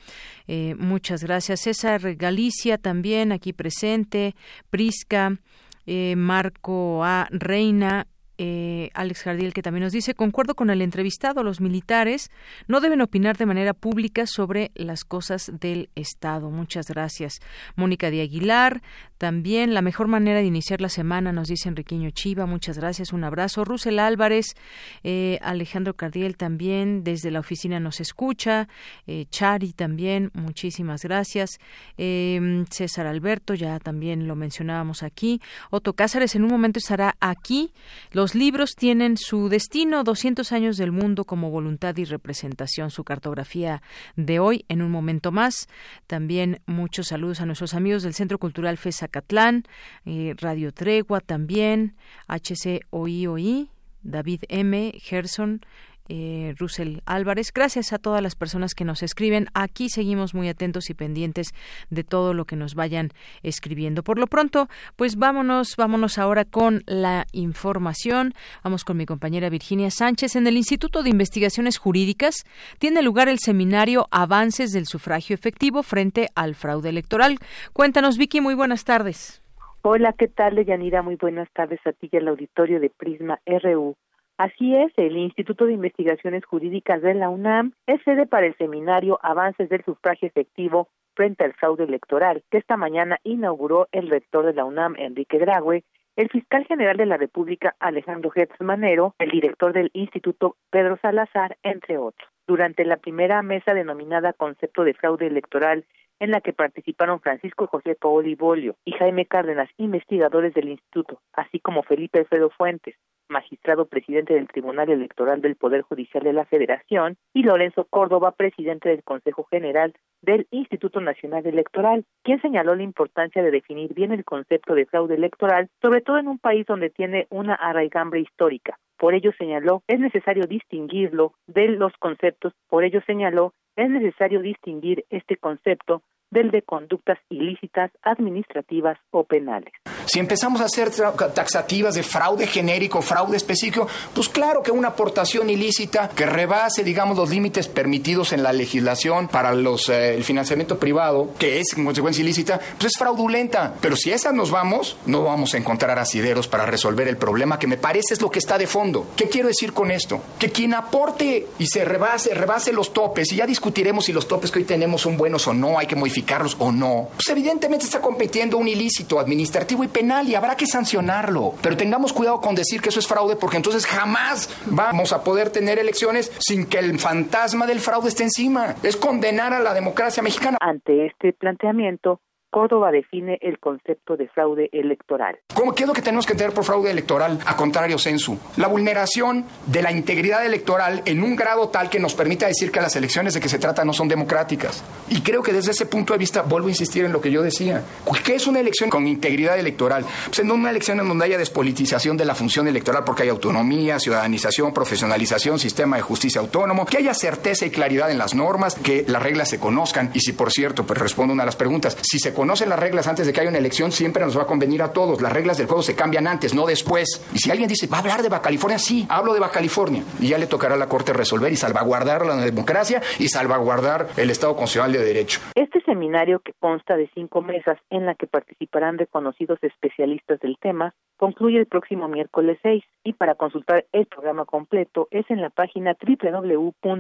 Eh, 0.47 0.75
muchas 0.79 1.23
gracias. 1.23 1.61
César 1.61 2.15
Galicia 2.15 2.79
también 2.79 3.33
aquí 3.33 3.53
presente. 3.53 4.35
Prisca, 4.71 5.37
eh, 5.85 6.17
Marco 6.17 7.05
A. 7.05 7.29
Reina, 7.31 8.07
eh, 8.41 8.91
Alex 8.95 9.23
Jardiel, 9.23 9.53
que 9.53 9.63
también 9.63 9.83
nos 9.83 9.93
dice, 9.93 10.15
concuerdo 10.15 10.55
con 10.55 10.71
el 10.71 10.81
entrevistado, 10.81 11.43
los 11.43 11.61
militares 11.61 12.31
no 12.69 12.81
deben 12.81 13.01
opinar 13.01 13.37
de 13.37 13.47
manera 13.47 13.75
pública 13.75 14.27
sobre 14.27 14.71
las 14.77 15.03
cosas 15.03 15.51
del 15.53 15.91
Estado. 15.97 16.49
Muchas 16.49 16.87
gracias. 16.87 17.41
Mónica 17.75 18.13
de 18.13 18.23
Aguilar, 18.23 18.81
también 19.19 19.75
la 19.75 19.83
mejor 19.83 20.07
manera 20.07 20.39
de 20.39 20.47
iniciar 20.47 20.81
la 20.81 20.89
semana, 20.89 21.33
nos 21.33 21.49
dice 21.49 21.69
Enriqueño 21.69 22.11
Chiva, 22.11 22.47
muchas 22.47 22.79
gracias, 22.79 23.13
un 23.13 23.25
abrazo. 23.25 23.65
Rusel 23.65 23.99
Álvarez, 23.99 24.55
eh, 25.03 25.39
Alejandro 25.43 25.95
Cardiel 25.95 26.37
también, 26.37 27.03
desde 27.03 27.31
la 27.31 27.41
oficina 27.41 27.81
nos 27.81 28.01
escucha, 28.01 28.69
eh, 29.07 29.27
Chari 29.31 29.73
también, 29.73 30.31
muchísimas 30.35 31.03
gracias. 31.03 31.59
César 31.97 33.07
Alberto, 33.07 33.55
ya 33.55 33.79
también 33.81 34.29
lo 34.29 34.37
mencionábamos 34.37 35.03
aquí. 35.03 35.41
Otto 35.71 35.95
Cázares 35.95 36.37
en 36.37 36.45
un 36.45 36.51
momento 36.51 36.79
estará 36.79 37.17
aquí. 37.21 37.73
Los 38.13 38.35
libros 38.35 38.75
tienen 38.77 39.17
su 39.17 39.49
destino, 39.49 40.05
200 40.05 40.53
años 40.53 40.77
del 40.77 40.93
mundo 40.93 41.25
como 41.25 41.51
voluntad 41.51 41.97
y 41.97 42.05
representación, 42.05 42.91
su 42.91 43.05
cartografía 43.05 43.83
de 44.17 44.39
hoy 44.39 44.65
en 44.69 44.83
un 44.83 44.91
momento 44.91 45.33
más. 45.33 45.69
También 46.07 46.61
muchos 46.67 47.09
saludos 47.09 47.41
a 47.41 47.47
nuestros 47.47 47.75
amigos 47.75 48.03
del 48.03 48.15
Centro 48.15 48.39
Cultural 48.39 48.79
FESACatlán, 49.09 49.65
eh, 50.05 50.35
Radio 50.39 50.73
Tregua 50.73 51.21
también, 51.21 51.95
HCOIOI, 52.29 53.71
David 54.03 54.45
M. 54.49 54.93
Gerson, 55.01 55.63
eh, 56.09 56.55
Russell 56.59 56.99
Álvarez. 57.07 57.53
Gracias 57.53 57.93
a 57.93 57.99
todas 57.99 58.23
las 58.23 58.35
personas 58.35 58.75
que 58.75 58.85
nos 58.85 59.03
escriben. 59.03 59.47
Aquí 59.55 59.89
seguimos 59.89 60.35
muy 60.35 60.49
atentos 60.49 60.91
y 60.91 60.95
pendientes 60.95 61.49
de 61.91 62.05
todo 62.05 62.35
lo 62.35 62.45
que 62.45 62.57
nos 62.57 62.75
vayan 62.75 63.11
escribiendo. 63.43 64.03
Por 64.03 64.19
lo 64.19 64.27
pronto, 64.27 64.69
pues 64.97 65.17
vámonos, 65.17 65.75
vámonos 65.77 66.19
ahora 66.19 66.45
con 66.45 66.83
la 66.87 67.27
información. 67.33 68.35
Vamos 68.65 68.85
con 68.85 68.97
mi 68.97 69.07
compañera 69.07 69.51
Virginia 69.51 69.91
Sánchez. 69.91 70.37
En 70.37 70.47
el 70.47 70.57
Instituto 70.57 71.03
de 71.03 71.11
Investigaciones 71.11 71.79
Jurídicas 71.79 72.45
tiene 72.79 73.03
lugar 73.03 73.29
el 73.29 73.39
seminario 73.39 74.07
Avances 74.11 74.73
del 74.73 74.87
sufragio 74.87 75.35
efectivo 75.35 75.83
frente 75.83 76.29
al 76.35 76.55
fraude 76.55 76.89
electoral. 76.89 77.39
Cuéntanos, 77.73 78.19
Vicky, 78.19 78.41
muy 78.41 78.55
buenas 78.55 78.85
tardes. 78.85 79.43
Hola, 79.83 80.13
¿qué 80.13 80.29
tal, 80.29 80.65
Yanira? 80.65 81.03
Muy 81.03 81.17
buenas 81.17 81.49
tardes 81.53 81.81
a 81.87 81.93
ti 81.93 82.09
y 82.11 82.17
al 82.17 82.29
auditorio 82.29 82.81
de 82.81 82.91
Prisma 82.91 83.41
RU. 83.47 83.97
Así 84.39 84.73
es, 84.77 84.93
el 84.97 85.17
Instituto 85.17 85.67
de 85.67 85.73
Investigaciones 85.73 86.45
Jurídicas 86.45 87.03
de 87.03 87.13
la 87.15 87.29
UNAM 87.29 87.73
es 87.89 88.01
sede 88.05 88.25
para 88.25 88.47
el 88.47 88.57
seminario 88.57 89.19
Avances 89.21 89.69
del 89.69 89.85
Sufragio 89.85 90.29
Efectivo 90.29 90.87
frente 91.17 91.43
al 91.43 91.55
fraude 91.55 91.83
electoral, 91.83 92.45
que 92.49 92.59
esta 92.59 92.77
mañana 92.77 93.19
inauguró 93.25 93.89
el 93.91 94.09
rector 94.09 94.47
de 94.47 94.55
la 94.55 94.65
UNAM, 94.65 94.95
Enrique 94.97 95.39
Graue, 95.39 95.83
el 96.15 96.29
fiscal 96.29 96.65
general 96.67 96.97
de 96.97 97.07
la 97.07 97.17
República, 97.17 97.75
Alejandro 97.81 98.31
Gertz 98.31 98.61
Manero, 98.61 99.17
el 99.19 99.31
director 99.31 99.73
del 99.73 99.91
instituto, 99.93 100.55
Pedro 100.71 100.99
Salazar, 101.03 101.57
entre 101.65 101.99
otros. 101.99 102.31
Durante 102.47 102.85
la 102.85 102.99
primera 102.99 103.43
mesa 103.43 103.75
denominada 103.75 104.33
Concepto 104.35 104.85
de 104.85 104.95
Fraude 104.95 105.27
Electoral 105.27 105.85
en 106.21 106.31
la 106.31 106.41
que 106.41 106.53
participaron 106.53 107.21
Francisco 107.21 107.67
José 107.67 107.97
Paoli 107.97 108.37
Bolio 108.37 108.77
y 108.85 108.93
Jaime 108.93 109.27
Cárdenas, 109.27 109.69
investigadores 109.79 110.55
del 110.55 110.69
instituto, 110.69 111.21
así 111.33 111.59
como 111.59 111.83
Felipe 111.83 112.21
Alfredo 112.21 112.51
Fuentes, 112.51 112.95
magistrado 113.29 113.87
presidente 113.87 114.35
del 114.35 114.49
Tribunal 114.49 114.91
Electoral 114.91 115.41
del 115.41 115.57
Poder 115.57 115.83
Judicial 115.83 116.25
de 116.25 116.33
la 116.33 116.45
Federación, 116.47 117.17
y 117.33 117.43
Lorenzo 117.43 117.87
Córdoba, 117.89 118.33
presidente 118.33 118.89
del 118.89 119.03
Consejo 119.03 119.45
General 119.51 119.95
del 120.23 120.47
Instituto 120.51 121.01
Nacional 121.01 121.47
Electoral, 121.47 122.05
quien 122.23 122.41
señaló 122.41 122.75
la 122.75 122.83
importancia 122.83 123.43
de 123.43 123.51
definir 123.51 123.95
bien 123.95 124.13
el 124.13 124.25
concepto 124.25 124.75
de 124.75 124.87
fraude 124.87 125.15
electoral, 125.15 125.69
sobre 125.81 126.01
todo 126.01 126.19
en 126.19 126.29
un 126.29 126.39
país 126.39 126.67
donde 126.67 126.91
tiene 126.91 127.27
una 127.31 127.55
arraigambre 127.55 128.21
histórica. 128.21 128.79
Por 128.97 129.15
ello 129.15 129.31
señaló, 129.39 129.83
es 129.87 130.01
necesario 130.01 130.45
distinguirlo 130.47 131.35
de 131.47 131.69
los 131.69 131.93
conceptos, 131.99 132.53
por 132.69 132.85
ello 132.85 133.01
señaló, 133.07 133.55
es 133.77 133.89
necesario 133.89 134.41
distinguir 134.41 135.05
este 135.09 135.37
concepto 135.37 136.03
del 136.31 136.51
de 136.51 136.63
conductas 136.63 137.19
ilícitas 137.29 137.91
administrativas 138.03 138.99
o 139.11 139.25
penales. 139.25 139.73
Si 140.09 140.19
empezamos 140.19 140.63
a 140.63 140.65
hacer 140.65 140.91
taxativas 141.35 141.95
de 141.95 142.03
fraude 142.03 142.47
genérico, 142.47 143.03
fraude 143.03 143.37
específico, 143.37 143.87
pues 144.15 144.29
claro 144.31 144.63
que 144.63 144.71
una 144.71 144.89
aportación 144.89 145.51
ilícita 145.51 146.09
que 146.09 146.25
rebase, 146.25 146.83
digamos, 146.83 147.19
los 147.19 147.29
límites 147.29 147.69
permitidos 147.69 148.33
en 148.33 148.43
la 148.43 148.55
legislación 148.55 149.29
para 149.29 149.55
los, 149.55 149.91
eh, 149.91 150.15
el 150.15 150.25
financiamiento 150.25 150.79
privado, 150.79 151.29
que 151.39 151.61
es 151.61 151.75
en 151.77 151.85
consecuencia 151.85 152.23
ilícita, 152.23 152.59
pues 152.79 152.93
es 152.93 152.99
fraudulenta. 152.99 153.75
Pero 153.83 153.97
si 153.97 154.11
esas 154.11 154.33
nos 154.33 154.51
vamos, 154.51 154.97
no 155.05 155.25
vamos 155.25 155.53
a 155.53 155.59
encontrar 155.59 155.99
asideros 155.99 156.49
para 156.49 156.65
resolver 156.65 157.07
el 157.07 157.19
problema 157.19 157.59
que 157.59 157.67
me 157.67 157.77
parece 157.77 158.15
es 158.15 158.23
lo 158.23 158.31
que 158.31 158.39
está 158.39 158.57
de 158.57 158.67
fondo. 158.67 159.09
¿Qué 159.15 159.29
quiero 159.29 159.49
decir 159.49 159.75
con 159.75 159.91
esto? 159.91 160.23
Que 160.39 160.51
quien 160.51 160.73
aporte 160.73 161.49
y 161.59 161.67
se 161.67 161.85
rebase, 161.85 162.33
rebase 162.33 162.73
los 162.73 162.95
topes, 162.95 163.31
y 163.33 163.37
ya 163.37 163.47
discutiremos 163.47 164.07
si 164.07 164.15
los 164.15 164.27
topes 164.27 164.51
que 164.51 164.61
hoy 164.61 164.65
tenemos 164.65 165.03
son 165.03 165.19
buenos 165.19 165.47
o 165.49 165.53
no, 165.53 165.79
hay 165.79 165.87
que 165.87 165.97
modificar 165.97 166.47
o 166.59 166.73
no, 166.73 167.09
pues 167.15 167.29
evidentemente 167.29 167.85
está 167.85 168.01
compitiendo 168.01 168.57
un 168.59 168.69
ilícito 168.69 169.19
administrativo 169.19 169.85
y 169.85 169.89
penal 169.99 170.29
y 170.29 170.37
habrá 170.37 170.57
que 170.57 170.67
sancionarlo. 170.67 171.55
Pero 171.61 171.77
tengamos 171.77 172.13
cuidado 172.13 172.41
con 172.41 172.55
decir 172.55 172.81
que 172.81 172.91
eso 172.91 173.01
es 173.01 173.09
fraude 173.09 173.35
porque 173.35 173.57
entonces 173.57 173.85
jamás 173.85 174.49
vamos 174.67 175.13
a 175.13 175.25
poder 175.25 175.51
tener 175.51 175.79
elecciones 175.79 176.31
sin 176.39 176.67
que 176.67 176.79
el 176.79 177.01
fantasma 177.01 177.67
del 177.67 177.81
fraude 177.81 178.09
esté 178.09 178.23
encima. 178.23 178.77
Es 178.85 178.97
condenar 178.97 179.53
a 179.53 179.59
la 179.59 179.75
democracia 179.75 180.23
mexicana. 180.23 180.57
Ante 180.61 181.07
este 181.07 181.33
planteamiento, 181.33 182.21
Córdoba 182.51 182.91
define 182.91 183.39
el 183.43 183.59
concepto 183.59 184.17
de 184.17 184.29
fraude 184.29 184.71
electoral. 184.73 185.39
¿Cómo, 185.55 185.75
¿Qué 185.75 185.83
es 185.83 185.89
lo 185.89 185.93
que 185.93 186.03
tenemos 186.03 186.27
que 186.27 186.35
tener 186.35 186.53
por 186.53 186.65
fraude 186.65 186.91
electoral? 186.91 187.39
A 187.45 187.57
contrario, 187.57 187.99
censu. 187.99 188.39
La 188.57 188.69
vulneración 188.69 189.45
de 189.67 189.83
la 189.83 189.93
integridad 189.93 190.45
electoral 190.47 191.03
en 191.05 191.23
un 191.23 191.37
grado 191.37 191.69
tal 191.69 191.91
que 191.91 192.01
nos 192.01 192.15
permita 192.15 192.47
decir 192.47 192.71
que 192.71 192.81
las 192.81 192.97
elecciones 192.97 193.35
de 193.35 193.41
que 193.41 193.49
se 193.49 193.59
trata 193.59 193.85
no 193.85 193.93
son 193.93 194.09
democráticas. 194.09 194.83
Y 195.11 195.21
creo 195.21 195.43
que 195.43 195.53
desde 195.53 195.73
ese 195.73 195.87
punto 195.87 196.15
de 196.15 196.19
vista, 196.19 196.43
vuelvo 196.43 196.69
a 196.69 196.71
insistir 196.71 197.05
en 197.05 197.13
lo 197.13 197.21
que 197.21 197.31
yo 197.31 197.43
decía. 197.43 197.83
¿Qué 198.25 198.35
es 198.35 198.47
una 198.47 198.61
elección 198.61 198.91
con 198.91 199.07
integridad 199.07 199.59
electoral? 199.59 200.05
Pues 200.27 200.39
en 200.41 200.51
una 200.51 200.71
elección 200.71 201.01
en 201.01 201.09
donde 201.09 201.25
haya 201.25 201.39
despolitización 201.39 202.17
de 202.17 202.25
la 202.25 202.35
función 202.35 202.69
electoral 202.69 203.05
porque 203.05 203.23
hay 203.23 203.29
autonomía, 203.29 203.99
ciudadanización, 203.99 204.75
profesionalización, 204.75 205.59
sistema 205.59 205.97
de 205.97 206.03
justicia 206.03 206.41
autónomo, 206.41 206.85
que 206.85 206.99
haya 206.99 207.15
certeza 207.15 207.67
y 207.67 207.71
claridad 207.71 208.11
en 208.11 208.19
las 208.19 208.35
normas, 208.35 208.75
que 208.75 209.05
las 209.07 209.23
reglas 209.23 209.49
se 209.49 209.59
conozcan. 209.59 210.11
Y 210.15 210.21
si, 210.21 210.33
por 210.33 210.53
cierto, 210.53 210.85
pues 210.85 210.99
respondo 210.99 211.33
una 211.33 211.43
de 211.43 211.47
las 211.47 211.57
preguntas, 211.57 211.97
si 212.03 212.19
se 212.19 212.35
conocen 212.39 212.69
las 212.69 212.79
reglas 212.79 213.09
antes 213.09 213.27
de 213.27 213.33
que 213.33 213.41
haya 213.41 213.51
una 213.51 213.59
elección, 213.59 213.91
siempre 213.91 214.25
nos 214.25 214.39
va 214.39 214.43
a 214.43 214.47
convenir 214.47 214.81
a 214.81 214.93
todos. 214.93 215.21
Las 215.21 215.33
reglas 215.33 215.59
del 215.59 215.67
juego 215.67 215.83
se 215.83 215.97
cambian 215.97 216.29
antes, 216.29 216.55
no 216.55 216.67
después. 216.67 217.29
Y 217.35 217.39
si 217.41 217.51
alguien 217.51 217.69
dice, 217.69 217.89
¿va 217.89 217.97
a 217.97 218.01
hablar 218.01 218.23
de 218.23 218.29
Baja 218.29 218.43
California? 218.43 218.79
Sí, 218.79 219.05
hablo 219.09 219.35
de 219.35 219.41
Baja 219.41 219.55
California. 219.55 220.05
Y 220.21 220.29
ya 220.29 220.39
le 220.39 220.47
tocará 220.47 220.77
a 220.77 220.79
la 220.79 220.87
Corte 220.87 221.13
resolver 221.13 221.51
y 221.51 221.57
salvaguardar 221.57 222.25
la 222.25 222.37
democracia 222.37 223.03
y 223.19 223.27
salvaguardar 223.27 224.11
el 224.17 224.31
Estado 224.31 224.55
constitucional 224.55 224.93
de 224.93 225.01
Derecho. 225.01 225.41
Este 225.57 225.81
seminario, 225.81 226.39
que 226.39 226.53
consta 226.61 226.97
de 226.97 227.11
cinco 227.13 227.43
mesas 227.43 227.77
en 227.91 228.07
la 228.07 228.15
que 228.15 228.29
participarán 228.29 228.99
reconocidos 228.99 229.59
especialistas 229.61 230.39
del 230.39 230.59
tema, 230.61 230.95
concluye 231.17 231.59
el 231.59 231.67
próximo 231.67 232.07
miércoles 232.07 232.61
6 232.63 232.85
y 233.03 233.15
para 233.15 233.35
consultar 233.35 233.87
el 233.91 234.07
programa 234.07 234.45
completo 234.45 235.09
es 235.11 235.29
en 235.29 235.43
la 235.43 235.51
página 235.51 235.97
www.iij.unam.mx. 236.01 236.99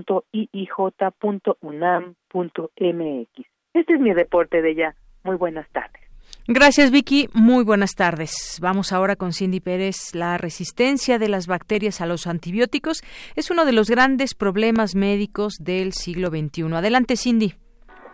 Este 3.74 3.94
es 3.94 4.00
mi 4.00 4.12
reporte 4.12 4.62
de 4.62 4.74
ya. 4.74 4.96
Muy 5.28 5.36
buenas 5.36 5.68
tardes. 5.72 6.00
Gracias, 6.46 6.90
Vicky. 6.90 7.28
Muy 7.34 7.62
buenas 7.62 7.94
tardes. 7.94 8.58
Vamos 8.62 8.94
ahora 8.94 9.14
con 9.14 9.34
Cindy 9.34 9.60
Pérez. 9.60 10.14
La 10.14 10.38
resistencia 10.38 11.18
de 11.18 11.28
las 11.28 11.46
bacterias 11.46 12.00
a 12.00 12.06
los 12.06 12.26
antibióticos 12.26 13.02
es 13.36 13.50
uno 13.50 13.66
de 13.66 13.72
los 13.72 13.90
grandes 13.90 14.34
problemas 14.34 14.94
médicos 14.94 15.58
del 15.60 15.92
siglo 15.92 16.28
XXI. 16.28 16.72
Adelante, 16.72 17.16
Cindy. 17.16 17.52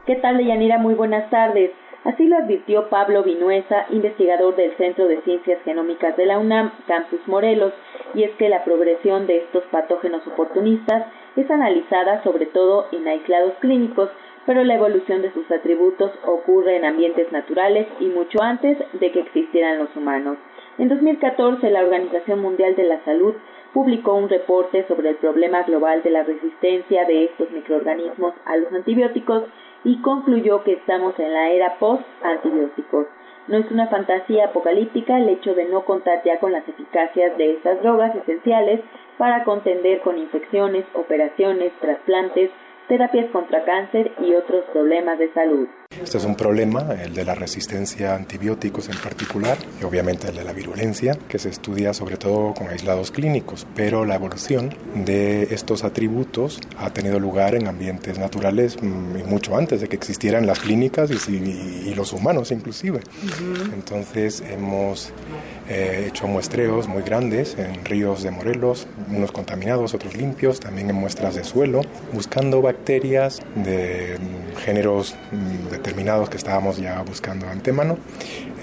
¿Qué 0.07 0.17
tal, 0.17 0.39
Deyanira? 0.39 0.79
Muy 0.79 0.95
buenas 0.95 1.31
tardes. 1.31 1.71
Así 2.03 2.27
lo 2.27 2.37
advirtió 2.37 2.89
Pablo 2.89 3.23
Vinuesa, 3.23 3.87
investigador 3.91 4.57
del 4.57 4.77
Centro 4.77 5.07
de 5.07 5.23
Ciencias 5.23 5.63
Genómicas 5.63 6.17
de 6.17 6.27
la 6.27 6.41
UNAM, 6.41 6.73
Campus 6.89 7.21
Morelos, 7.29 7.73
y 8.15 8.25
es 8.25 8.33
que 8.33 8.49
la 8.49 8.65
progresión 8.65 9.29
de 9.29 9.37
estos 9.37 9.63
patógenos 9.71 10.27
oportunistas 10.27 11.07
es 11.37 11.49
analizada 11.49 12.25
sobre 12.25 12.47
todo 12.47 12.89
en 12.91 13.07
aislados 13.07 13.55
clínicos 13.61 14.11
pero 14.47 14.65
la 14.65 14.75
evolución 14.75 15.23
de 15.23 15.33
sus 15.33 15.51
atributos 15.51 16.13
ocurre 16.27 16.77
en 16.77 16.85
ambientes 16.85 17.31
naturales 17.33 17.87
y 18.01 18.07
mucho 18.07 18.43
antes 18.43 18.79
de 18.93 19.13
que 19.13 19.21
existieran 19.21 19.79
los 19.79 19.95
humanos. 19.97 20.37
En 20.79 20.89
2014, 20.89 21.71
la 21.71 21.83
Organización 21.83 22.41
Mundial 22.41 22.75
de 22.77 22.85
la 22.85 23.05
Salud 23.05 23.35
publicó 23.73 24.15
un 24.15 24.29
reporte 24.29 24.87
sobre 24.87 25.11
el 25.11 25.17
problema 25.17 25.63
global 25.63 26.03
de 26.03 26.11
la 26.11 26.23
resistencia 26.23 27.05
de 27.05 27.25
estos 27.25 27.51
microorganismos 27.51 28.35
a 28.45 28.57
los 28.57 28.73
antibióticos 28.73 29.45
y 29.85 30.01
concluyó 30.01 30.63
que 30.65 30.73
estamos 30.73 31.19
en 31.19 31.33
la 31.33 31.51
era 31.51 31.79
post-antibióticos. 31.79 33.07
No 33.47 33.59
es 33.59 33.71
una 33.71 33.89
fantasía 33.89 34.47
apocalíptica 34.47 35.19
el 35.19 35.29
hecho 35.29 35.55
de 35.55 35.67
no 35.67 35.85
contar 35.85 36.23
ya 36.25 36.39
con 36.39 36.53
las 36.53 36.67
eficacias 36.67 37.37
de 37.37 37.53
estas 37.53 37.83
drogas 37.83 38.15
esenciales 38.17 38.81
para 39.19 39.45
contender 39.45 40.01
con 40.01 40.19
infecciones, 40.19 40.85
operaciones, 40.95 41.73
trasplantes, 41.81 42.51
terapias 42.89 43.31
contra 43.31 43.65
cáncer 43.65 44.13
y 44.21 44.35
otros 44.35 44.65
problemas 44.73 45.19
de 45.19 45.33
salud. 45.33 45.69
Este 46.03 46.19
es 46.19 46.25
un 46.25 46.35
problema, 46.35 46.95
el 47.03 47.15
de 47.15 47.25
la 47.25 47.35
resistencia 47.35 48.13
a 48.13 48.17
antibióticos 48.17 48.89
en 48.89 48.97
particular, 48.99 49.59
y 49.81 49.85
obviamente 49.85 50.29
el 50.29 50.37
de 50.37 50.45
la 50.45 50.53
virulencia, 50.53 51.19
que 51.29 51.39
se 51.39 51.49
estudia 51.49 51.95
sobre 51.95 52.17
todo 52.17 52.55
con 52.55 52.69
aislados 52.69 53.11
clínicos, 53.11 53.67
pero 53.75 54.05
la 54.05 54.17
evolución 54.17 54.75
de 54.95 55.45
estos 55.55 55.85
atributos 55.85 56.61
ha 56.79 56.91
tenido 56.91 57.21
lugar 57.21 57.55
en 57.55 57.69
ambientes 57.69 58.19
naturales 58.19 58.77
mm, 58.81 59.29
mucho 59.29 59.57
antes 59.57 59.81
de 59.81 59.89
que 59.89 59.97
existieran 59.97 60.47
las 60.47 60.61
clínicas 60.61 61.11
y, 61.11 61.95
los 61.95 62.13
humanos 62.13 62.51
inclusive. 62.51 63.01
Entonces 63.73 64.43
hemos 64.51 65.13
eh, 65.69 66.07
hecho 66.09 66.27
muestreos 66.27 66.89
muy 66.89 67.03
grandes 67.03 67.57
en 67.57 67.85
ríos 67.85 68.25
de 68.25 68.33
Morelos, 68.33 68.89
unos 69.09 69.31
contaminados, 69.31 69.95
otros 69.95 70.17
limpios, 70.17 70.59
también 70.59 70.91
en 70.91 70.97
muestras 70.97 71.37
de 71.37 71.45
suelo, 71.45 71.83
buscando 72.13 72.61
bacterias 72.61 73.41
de 73.55 74.19
mm, 74.19 74.57
géneros 74.59 75.15
mm, 75.31 75.71
determinados 75.85 76.31
que 76.31 76.39
estábamos 76.39 76.79
ya 76.79 77.03
buscando 77.03 77.47
antemano. 77.47 77.99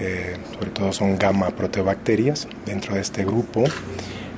Eh, 0.00 0.36
sobre 0.54 0.70
todo 0.70 0.92
son 0.92 1.16
gamma 1.16 1.50
proteobacterias. 1.50 2.48
Dentro 2.66 2.94
de 2.94 3.00
este 3.00 3.24
grupo 3.24 3.62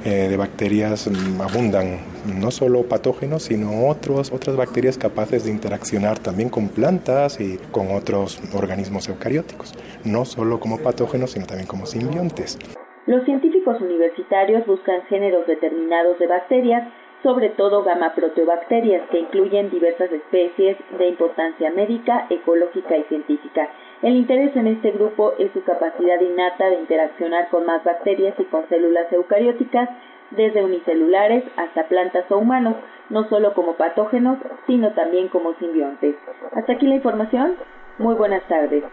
eh, 0.05 0.28
de 0.28 0.36
bacterias 0.36 1.09
mm, 1.09 1.40
abundan 1.40 2.01
no 2.40 2.51
solo 2.51 2.82
patógenos, 2.82 3.44
sino 3.44 3.89
otros, 3.89 4.32
otras 4.32 4.56
bacterias 4.56 4.98
capaces 4.98 5.44
de 5.44 5.51
interaccionar 5.51 6.19
también 6.19 6.51
con 6.51 6.69
plantas 6.69 7.40
y 7.40 7.59
con 7.70 7.90
otros 7.90 8.40
organismos 8.52 9.09
eucarióticos, 9.09 9.74
no 10.05 10.27
solo 10.27 10.61
como 10.61 10.78
patógenos, 10.78 11.31
sino 11.32 11.47
también 11.47 11.66
como 11.66 11.86
simbiontes. 11.86 12.59
Los 13.06 13.24
científicos 13.24 13.81
universitarios 13.81 14.66
buscan 14.66 15.02
géneros 15.09 15.47
determinados 15.47 16.19
de 16.19 16.27
bacterias 16.27 16.89
sobre 17.24 17.48
todo 17.48 17.82
gamma 17.82 18.14
proteobacterias, 18.14 19.09
que 19.10 19.18
incluyen 19.18 19.70
diversas 19.70 20.12
especies 20.12 20.76
de 20.98 21.09
importancia 21.09 21.72
médica, 21.72 22.26
ecológica 22.28 22.96
y 22.98 23.05
científica. 23.05 23.68
El 24.02 24.14
interés 24.14 24.55
en 24.55 24.66
este 24.66 24.92
grupo 24.92 25.32
es 25.38 25.51
su 25.52 25.64
capacidad 25.64 26.20
innata 26.20 26.66
de 26.66 26.80
interaccionar 26.80 27.48
con 27.48 27.64
más 27.64 27.82
bacterias 27.82 28.34
y 28.38 28.44
con 28.44 28.68
células 28.68 29.10
eucarióticas, 29.10 29.88
desde 30.32 30.62
unicelulares 30.62 31.44
hasta 31.56 31.88
plantas 31.88 32.30
o 32.30 32.38
humanos, 32.38 32.76
no 33.09 33.28
solo 33.28 33.55
como 33.55 33.74
patógenos, 33.76 34.38
sino 34.66 34.92
también 34.92 35.28
como 35.28 35.55
simbiontes. 35.55 36.16
Hasta 36.52 36.74
aquí 36.74 36.86
la 36.86 36.96
información. 36.96 37.56
Muy 37.98 38.14
buenas 38.16 38.46
tardes. 38.48 38.84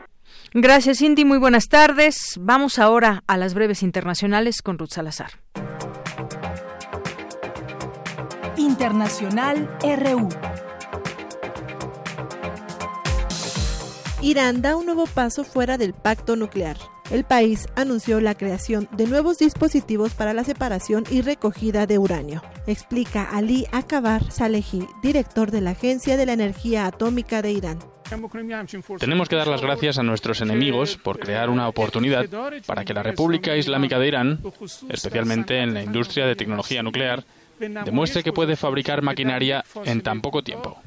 Gracias, 0.54 1.00
Cindy. 1.00 1.26
Muy 1.26 1.40
buenas 1.40 1.68
tardes. 1.68 2.40
Vamos 2.40 2.80
ahora 2.80 3.24
a 3.28 3.38
las 3.38 3.54
breves 3.54 3.84
internacionales 3.84 4.62
con 4.62 4.78
Ruth 4.78 4.92
Salazar. 4.92 5.32
Internacional 8.82 9.70
RU. 9.84 10.28
Irán 14.24 14.64
da 14.64 14.76
un 14.76 14.88
nuevo 14.88 15.06
paso 15.06 15.44
fuera 15.44 15.78
del 15.78 15.94
pacto 15.94 16.36
nuclear. 16.36 16.78
El 17.12 17.24
país 17.24 17.68
anunció 17.76 18.20
la 18.22 18.34
creación 18.34 18.90
de 18.92 19.06
nuevos 19.06 19.38
dispositivos 19.38 20.16
para 20.16 20.34
la 20.34 20.44
separación 20.44 21.04
y 21.12 21.22
recogida 21.22 21.86
de 21.86 22.00
uranio, 22.00 22.42
explica 22.66 23.30
Ali 23.32 23.68
Akbar 23.72 24.32
Salehi, 24.32 24.88
director 25.04 25.52
de 25.52 25.62
la 25.62 25.72
Agencia 25.72 26.18
de 26.18 26.26
la 26.26 26.34
Energía 26.34 26.88
Atómica 26.88 27.44
de 27.44 27.52
Irán. 27.52 27.78
Tenemos 29.00 29.30
que 29.30 29.36
dar 29.36 29.48
las 29.48 29.62
gracias 29.62 30.00
a 30.00 30.04
nuestros 30.04 30.42
enemigos 30.42 30.98
por 30.98 31.20
crear 31.20 31.52
una 31.52 31.68
oportunidad 31.68 32.26
para 32.66 32.84
que 32.84 32.96
la 32.96 33.04
República 33.04 33.56
Islámica 33.56 34.00
de 34.00 34.08
Irán, 34.08 34.40
especialmente 34.90 35.60
en 35.60 35.76
la 35.76 35.84
industria 35.84 36.26
de 36.26 36.36
tecnología 36.36 36.82
nuclear, 36.82 37.24
demuestre 37.86 38.24
que 38.24 38.34
puede 38.34 38.56
fabricar 38.56 39.02
maquinaria 39.02 39.64
en 39.86 40.02
tan 40.02 40.22
poco 40.22 40.44
tiempo. 40.44 40.78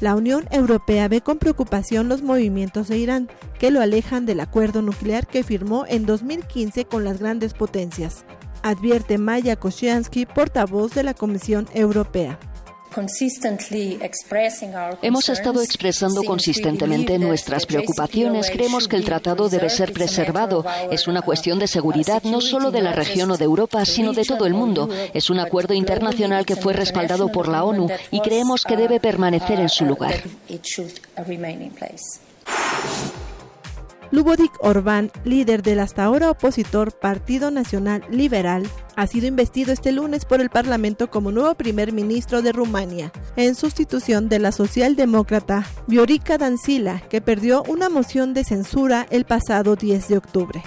La 0.00 0.14
Unión 0.14 0.46
Europea 0.52 1.08
ve 1.08 1.20
con 1.20 1.38
preocupación 1.38 2.08
los 2.08 2.22
movimientos 2.22 2.86
de 2.86 2.98
Irán, 2.98 3.28
que 3.58 3.72
lo 3.72 3.80
alejan 3.80 4.26
del 4.26 4.38
acuerdo 4.38 4.80
nuclear 4.80 5.26
que 5.26 5.42
firmó 5.42 5.86
en 5.88 6.06
2015 6.06 6.84
con 6.84 7.04
las 7.04 7.18
grandes 7.18 7.52
potencias, 7.52 8.24
advierte 8.62 9.18
Maya 9.18 9.56
Koshiansky, 9.56 10.24
portavoz 10.26 10.94
de 10.94 11.02
la 11.02 11.14
Comisión 11.14 11.66
Europea. 11.74 12.38
Hemos 15.02 15.28
estado 15.28 15.62
expresando 15.62 16.22
consistentemente 16.24 17.18
nuestras 17.18 17.66
preocupaciones. 17.66 18.50
Creemos 18.50 18.88
que 18.88 18.96
el 18.96 19.04
tratado 19.04 19.48
debe 19.48 19.70
ser 19.70 19.92
preservado. 19.92 20.64
Es 20.90 21.08
una 21.08 21.22
cuestión 21.22 21.58
de 21.58 21.66
seguridad 21.66 22.22
no 22.24 22.40
solo 22.40 22.70
de 22.70 22.82
la 22.82 22.92
región 22.92 23.30
o 23.30 23.36
de 23.36 23.44
Europa, 23.44 23.84
sino 23.84 24.12
de 24.12 24.24
todo 24.24 24.46
el 24.46 24.54
mundo. 24.54 24.88
Es 25.14 25.30
un 25.30 25.38
acuerdo 25.38 25.74
internacional 25.74 26.44
que 26.44 26.56
fue 26.56 26.72
respaldado 26.72 27.30
por 27.30 27.48
la 27.48 27.64
ONU 27.64 27.88
y 28.10 28.20
creemos 28.20 28.64
que 28.64 28.76
debe 28.76 29.00
permanecer 29.00 29.60
en 29.60 29.68
su 29.68 29.84
lugar. 29.84 30.22
Lubodik 34.10 34.52
Orbán, 34.60 35.10
líder 35.24 35.62
del 35.62 35.80
hasta 35.80 36.04
ahora 36.04 36.30
opositor 36.30 36.92
Partido 36.92 37.50
Nacional 37.50 38.04
Liberal, 38.10 38.66
ha 38.96 39.06
sido 39.06 39.26
investido 39.26 39.72
este 39.72 39.92
lunes 39.92 40.24
por 40.24 40.40
el 40.40 40.48
Parlamento 40.48 41.10
como 41.10 41.30
nuevo 41.30 41.54
primer 41.54 41.92
ministro 41.92 42.40
de 42.40 42.52
Rumania, 42.52 43.12
en 43.36 43.54
sustitución 43.54 44.28
de 44.28 44.38
la 44.38 44.50
socialdemócrata 44.50 45.66
Viorica 45.86 46.38
Dancila, 46.38 47.02
que 47.10 47.20
perdió 47.20 47.62
una 47.68 47.90
moción 47.90 48.32
de 48.32 48.44
censura 48.44 49.06
el 49.10 49.24
pasado 49.24 49.76
10 49.76 50.08
de 50.08 50.16
octubre. 50.16 50.62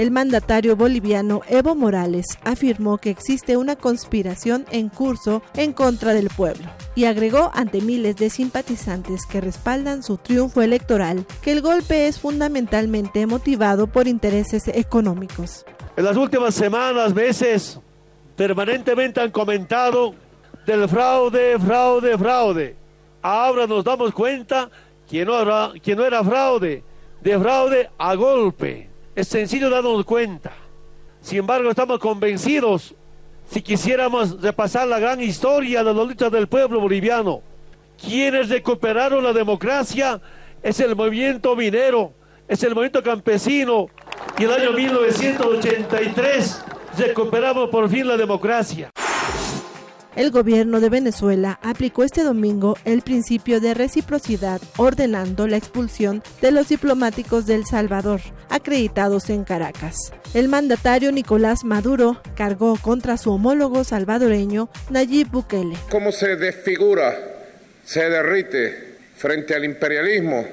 El 0.00 0.10
mandatario 0.12 0.76
boliviano 0.76 1.42
Evo 1.46 1.74
Morales 1.74 2.24
afirmó 2.42 2.96
que 2.96 3.10
existe 3.10 3.58
una 3.58 3.76
conspiración 3.76 4.64
en 4.70 4.88
curso 4.88 5.42
en 5.52 5.74
contra 5.74 6.14
del 6.14 6.30
pueblo 6.30 6.70
y 6.94 7.04
agregó 7.04 7.50
ante 7.52 7.82
miles 7.82 8.16
de 8.16 8.30
simpatizantes 8.30 9.26
que 9.26 9.42
respaldan 9.42 10.02
su 10.02 10.16
triunfo 10.16 10.62
electoral 10.62 11.26
que 11.42 11.52
el 11.52 11.60
golpe 11.60 12.06
es 12.06 12.18
fundamentalmente 12.18 13.26
motivado 13.26 13.88
por 13.88 14.08
intereses 14.08 14.68
económicos. 14.68 15.66
En 15.98 16.04
las 16.06 16.16
últimas 16.16 16.54
semanas, 16.54 17.12
meses, 17.14 17.78
permanentemente 18.36 19.20
han 19.20 19.30
comentado 19.30 20.14
del 20.64 20.88
fraude, 20.88 21.58
fraude, 21.58 22.16
fraude. 22.16 22.76
Ahora 23.20 23.66
nos 23.66 23.84
damos 23.84 24.14
cuenta 24.14 24.70
que 25.06 25.26
no 25.26 25.74
que 25.82 25.94
no 25.94 26.06
era 26.06 26.24
fraude, 26.24 26.84
de 27.20 27.38
fraude 27.38 27.90
a 27.98 28.14
golpe. 28.14 28.89
Es 29.14 29.28
sencillo 29.28 29.70
darnos 29.70 30.04
cuenta. 30.04 30.52
Sin 31.20 31.38
embargo, 31.38 31.70
estamos 31.70 31.98
convencidos, 31.98 32.94
si 33.50 33.60
quisiéramos 33.62 34.40
repasar 34.40 34.86
la 34.86 34.98
gran 34.98 35.20
historia 35.20 35.82
de 35.82 35.92
la 35.92 36.04
lucha 36.04 36.30
del 36.30 36.46
pueblo 36.46 36.80
boliviano, 36.80 37.42
quienes 38.00 38.48
recuperaron 38.48 39.22
la 39.22 39.32
democracia 39.32 40.20
es 40.62 40.78
el 40.80 40.94
movimiento 40.94 41.56
minero, 41.56 42.12
es 42.48 42.62
el 42.62 42.74
movimiento 42.74 43.02
campesino, 43.02 43.88
y 44.38 44.44
el 44.44 44.52
año 44.52 44.72
1983 44.72 46.64
recuperamos 46.96 47.68
por 47.70 47.88
fin 47.90 48.06
la 48.06 48.16
democracia. 48.16 48.90
El 50.16 50.32
gobierno 50.32 50.80
de 50.80 50.88
Venezuela 50.88 51.60
aplicó 51.62 52.02
este 52.02 52.24
domingo 52.24 52.76
el 52.84 53.02
principio 53.02 53.60
de 53.60 53.74
reciprocidad 53.74 54.60
ordenando 54.76 55.46
la 55.46 55.56
expulsión 55.56 56.22
de 56.42 56.50
los 56.50 56.68
diplomáticos 56.68 57.46
del 57.46 57.64
Salvador, 57.64 58.20
acreditados 58.48 59.30
en 59.30 59.44
Caracas. 59.44 60.12
El 60.34 60.48
mandatario 60.48 61.12
Nicolás 61.12 61.62
Maduro 61.62 62.20
cargó 62.34 62.76
contra 62.76 63.16
su 63.18 63.30
homólogo 63.30 63.84
salvadoreño 63.84 64.68
Nayib 64.90 65.28
Bukele. 65.30 65.76
¿Cómo 65.90 66.10
se 66.10 66.34
desfigura, 66.34 67.16
se 67.84 68.10
derrite 68.10 68.96
frente 69.16 69.54
al 69.54 69.64
imperialismo 69.64 70.44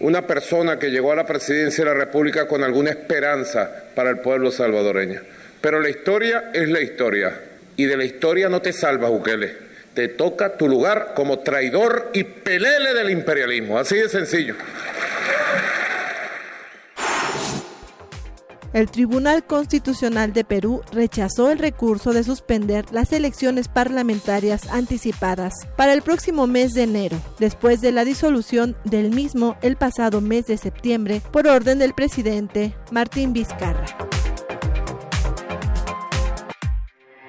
una 0.00 0.26
persona 0.26 0.78
que 0.78 0.90
llegó 0.90 1.12
a 1.12 1.16
la 1.16 1.26
presidencia 1.26 1.84
de 1.84 1.90
la 1.90 1.96
República 1.96 2.46
con 2.46 2.62
alguna 2.62 2.90
esperanza 2.90 3.70
para 3.94 4.10
el 4.10 4.18
pueblo 4.18 4.50
salvadoreño? 4.50 5.22
Pero 5.62 5.80
la 5.80 5.88
historia 5.88 6.50
es 6.52 6.68
la 6.68 6.82
historia 6.82 7.40
y 7.76 7.84
de 7.84 7.96
la 7.96 8.04
historia 8.04 8.48
no 8.48 8.60
te 8.60 8.72
salvas, 8.72 9.10
Bukele. 9.10 9.66
Te 9.94 10.08
toca 10.08 10.56
tu 10.56 10.68
lugar 10.68 11.12
como 11.14 11.38
traidor 11.38 12.10
y 12.12 12.24
pelele 12.24 12.92
del 12.94 13.10
imperialismo. 13.10 13.78
Así 13.78 13.96
de 13.96 14.08
sencillo. 14.08 14.54
El 18.76 18.90
Tribunal 18.90 19.46
Constitucional 19.46 20.34
de 20.34 20.44
Perú 20.44 20.82
rechazó 20.92 21.50
el 21.50 21.58
recurso 21.58 22.12
de 22.12 22.22
suspender 22.24 22.84
las 22.90 23.10
elecciones 23.14 23.68
parlamentarias 23.68 24.68
anticipadas 24.68 25.54
para 25.78 25.94
el 25.94 26.02
próximo 26.02 26.46
mes 26.46 26.74
de 26.74 26.82
enero, 26.82 27.16
después 27.38 27.80
de 27.80 27.92
la 27.92 28.04
disolución 28.04 28.76
del 28.84 29.12
mismo 29.12 29.56
el 29.62 29.76
pasado 29.76 30.20
mes 30.20 30.44
de 30.44 30.58
septiembre 30.58 31.22
por 31.32 31.46
orden 31.46 31.78
del 31.78 31.94
presidente 31.94 32.74
Martín 32.90 33.32
Vizcarra. 33.32 33.86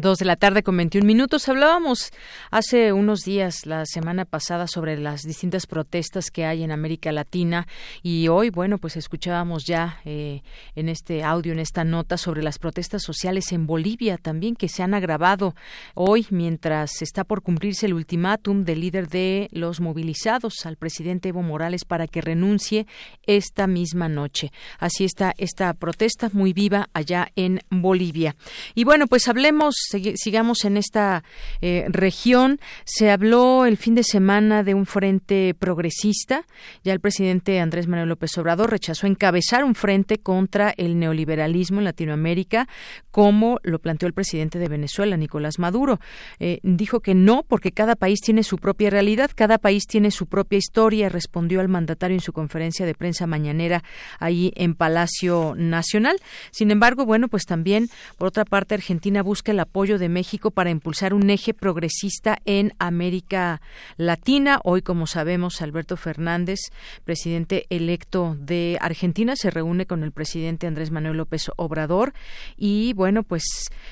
Dos 0.00 0.18
de 0.18 0.26
la 0.26 0.36
tarde 0.36 0.62
con 0.62 0.76
21 0.76 1.04
minutos. 1.04 1.48
Hablábamos 1.48 2.12
hace 2.52 2.92
unos 2.92 3.22
días, 3.22 3.66
la 3.66 3.84
semana 3.84 4.24
pasada, 4.24 4.68
sobre 4.68 4.96
las 4.96 5.22
distintas 5.22 5.66
protestas 5.66 6.30
que 6.30 6.44
hay 6.44 6.62
en 6.62 6.70
América 6.70 7.10
Latina 7.10 7.66
y 8.00 8.28
hoy, 8.28 8.50
bueno, 8.50 8.78
pues 8.78 8.96
escuchábamos 8.96 9.64
ya 9.64 10.00
eh, 10.04 10.42
en 10.76 10.88
este 10.88 11.24
audio, 11.24 11.52
en 11.52 11.58
esta 11.58 11.82
nota, 11.82 12.16
sobre 12.16 12.44
las 12.44 12.60
protestas 12.60 13.02
sociales 13.02 13.50
en 13.50 13.66
Bolivia 13.66 14.18
también 14.18 14.54
que 14.54 14.68
se 14.68 14.84
han 14.84 14.94
agravado 14.94 15.56
hoy 15.94 16.28
mientras 16.30 17.02
está 17.02 17.24
por 17.24 17.42
cumplirse 17.42 17.86
el 17.86 17.94
ultimátum 17.94 18.62
del 18.62 18.82
líder 18.82 19.08
de 19.08 19.48
los 19.50 19.80
movilizados 19.80 20.64
al 20.64 20.76
presidente 20.76 21.30
Evo 21.30 21.42
Morales 21.42 21.84
para 21.84 22.06
que 22.06 22.20
renuncie 22.20 22.86
esta 23.26 23.66
misma 23.66 24.08
noche. 24.08 24.52
Así 24.78 25.04
está 25.04 25.34
esta 25.38 25.74
protesta 25.74 26.30
muy 26.32 26.52
viva 26.52 26.88
allá 26.92 27.32
en 27.34 27.62
Bolivia. 27.68 28.36
Y 28.76 28.84
bueno, 28.84 29.08
pues 29.08 29.26
hablemos 29.26 29.87
sigamos 30.16 30.64
en 30.64 30.76
esta 30.76 31.24
eh, 31.60 31.86
región. 31.88 32.60
Se 32.84 33.10
habló 33.10 33.66
el 33.66 33.76
fin 33.76 33.94
de 33.94 34.02
semana 34.02 34.62
de 34.62 34.74
un 34.74 34.86
frente 34.86 35.54
progresista. 35.58 36.44
Ya 36.84 36.92
el 36.92 37.00
presidente 37.00 37.60
Andrés 37.60 37.88
Manuel 37.88 38.08
López 38.08 38.36
Obrador 38.38 38.70
rechazó 38.70 39.06
encabezar 39.06 39.64
un 39.64 39.74
frente 39.74 40.18
contra 40.18 40.74
el 40.76 40.98
neoliberalismo 40.98 41.78
en 41.78 41.84
Latinoamérica, 41.84 42.68
como 43.10 43.58
lo 43.62 43.78
planteó 43.78 44.06
el 44.06 44.14
presidente 44.14 44.58
de 44.58 44.68
Venezuela, 44.68 45.16
Nicolás 45.16 45.58
Maduro. 45.58 46.00
Eh, 46.38 46.60
dijo 46.62 47.00
que 47.00 47.14
no, 47.14 47.44
porque 47.46 47.72
cada 47.72 47.96
país 47.96 48.20
tiene 48.20 48.42
su 48.42 48.58
propia 48.58 48.90
realidad, 48.90 49.30
cada 49.34 49.58
país 49.58 49.86
tiene 49.86 50.10
su 50.10 50.26
propia 50.26 50.58
historia, 50.58 51.08
respondió 51.08 51.60
al 51.60 51.68
mandatario 51.68 52.16
en 52.16 52.20
su 52.20 52.32
conferencia 52.32 52.86
de 52.86 52.94
prensa 52.94 53.26
mañanera 53.26 53.82
ahí 54.18 54.52
en 54.56 54.74
Palacio 54.74 55.54
Nacional. 55.56 56.16
Sin 56.50 56.70
embargo, 56.70 57.06
bueno, 57.06 57.28
pues 57.28 57.44
también, 57.44 57.88
por 58.16 58.28
otra 58.28 58.44
parte, 58.44 58.74
Argentina 58.74 59.22
busca 59.22 59.52
el 59.52 59.60
apoyo 59.60 59.77
de 59.78 60.08
México 60.08 60.50
para 60.50 60.70
impulsar 60.70 61.14
un 61.14 61.30
eje 61.30 61.54
progresista 61.54 62.38
en 62.44 62.72
América 62.80 63.62
Latina. 63.96 64.58
Hoy, 64.64 64.82
como 64.82 65.06
sabemos, 65.06 65.62
Alberto 65.62 65.96
Fernández, 65.96 66.58
presidente 67.04 67.64
electo 67.70 68.36
de 68.40 68.76
Argentina, 68.80 69.36
se 69.36 69.52
reúne 69.52 69.86
con 69.86 70.02
el 70.02 70.10
presidente 70.10 70.66
Andrés 70.66 70.90
Manuel 70.90 71.18
López 71.18 71.52
Obrador 71.56 72.12
y, 72.56 72.92
bueno, 72.94 73.22
pues 73.22 73.44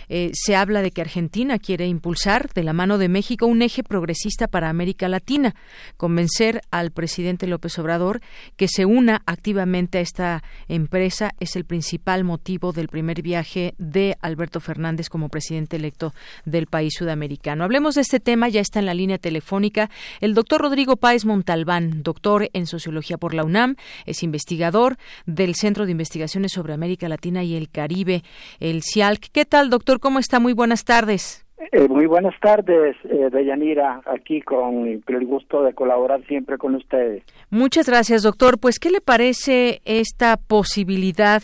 eh, 0.08 0.32
se 0.34 0.56
habla 0.56 0.82
de 0.82 0.90
que 0.90 1.02
Argentina 1.02 1.56
quiere 1.60 1.86
impulsar 1.86 2.52
de 2.52 2.64
la 2.64 2.72
mano 2.72 2.98
de 2.98 3.08
México 3.08 3.46
un 3.46 3.62
eje 3.62 3.84
progresista 3.84 4.48
para 4.48 4.68
América 4.68 5.08
Latina, 5.08 5.54
convencer 5.96 6.62
al 6.72 6.90
presidente 6.90 7.46
López 7.46 7.78
Obrador 7.78 8.22
que 8.56 8.66
se 8.66 8.86
una 8.86 9.22
activamente 9.24 9.98
a 9.98 10.00
esta 10.00 10.42
empresa 10.66 11.32
es 11.38 11.54
el 11.54 11.64
principal 11.64 12.24
motivo 12.24 12.72
del 12.72 12.88
primer 12.88 13.22
viaje 13.22 13.74
de 13.78 14.16
Alberto 14.20 14.58
Fernández 14.58 15.08
como 15.08 15.28
presidente 15.28 15.65
electo 15.74 16.12
del 16.44 16.66
país 16.66 16.94
sudamericano. 16.96 17.64
Hablemos 17.64 17.96
de 17.96 18.02
este 18.02 18.20
tema, 18.20 18.48
ya 18.48 18.60
está 18.60 18.78
en 18.78 18.86
la 18.86 18.94
línea 18.94 19.18
telefónica 19.18 19.90
el 20.20 20.34
doctor 20.34 20.60
Rodrigo 20.60 20.96
Páez 20.96 21.24
Montalbán, 21.24 22.02
doctor 22.02 22.48
en 22.52 22.66
Sociología 22.66 23.18
por 23.18 23.34
la 23.34 23.44
UNAM, 23.44 23.76
es 24.04 24.22
investigador 24.22 24.96
del 25.26 25.54
Centro 25.54 25.84
de 25.84 25.92
Investigaciones 25.92 26.52
sobre 26.52 26.74
América 26.74 27.08
Latina 27.08 27.42
y 27.42 27.56
el 27.56 27.70
Caribe, 27.70 28.22
el 28.60 28.82
CIALC. 28.82 29.30
¿Qué 29.32 29.44
tal, 29.44 29.70
doctor? 29.70 30.00
¿Cómo 30.00 30.18
está? 30.18 30.40
Muy 30.40 30.52
buenas 30.52 30.84
tardes. 30.84 31.42
Eh, 31.72 31.88
muy 31.88 32.06
buenas 32.06 32.38
tardes, 32.40 32.96
eh, 33.04 33.28
Deyanira, 33.32 34.02
aquí 34.04 34.42
con 34.42 34.86
el 34.86 35.26
gusto 35.26 35.62
de 35.62 35.72
colaborar 35.72 36.22
siempre 36.26 36.58
con 36.58 36.74
ustedes. 36.74 37.24
Muchas 37.50 37.88
gracias, 37.88 38.22
doctor. 38.22 38.58
Pues, 38.60 38.78
¿qué 38.78 38.90
le 38.90 39.00
parece 39.00 39.80
esta 39.86 40.36
posibilidad 40.36 41.42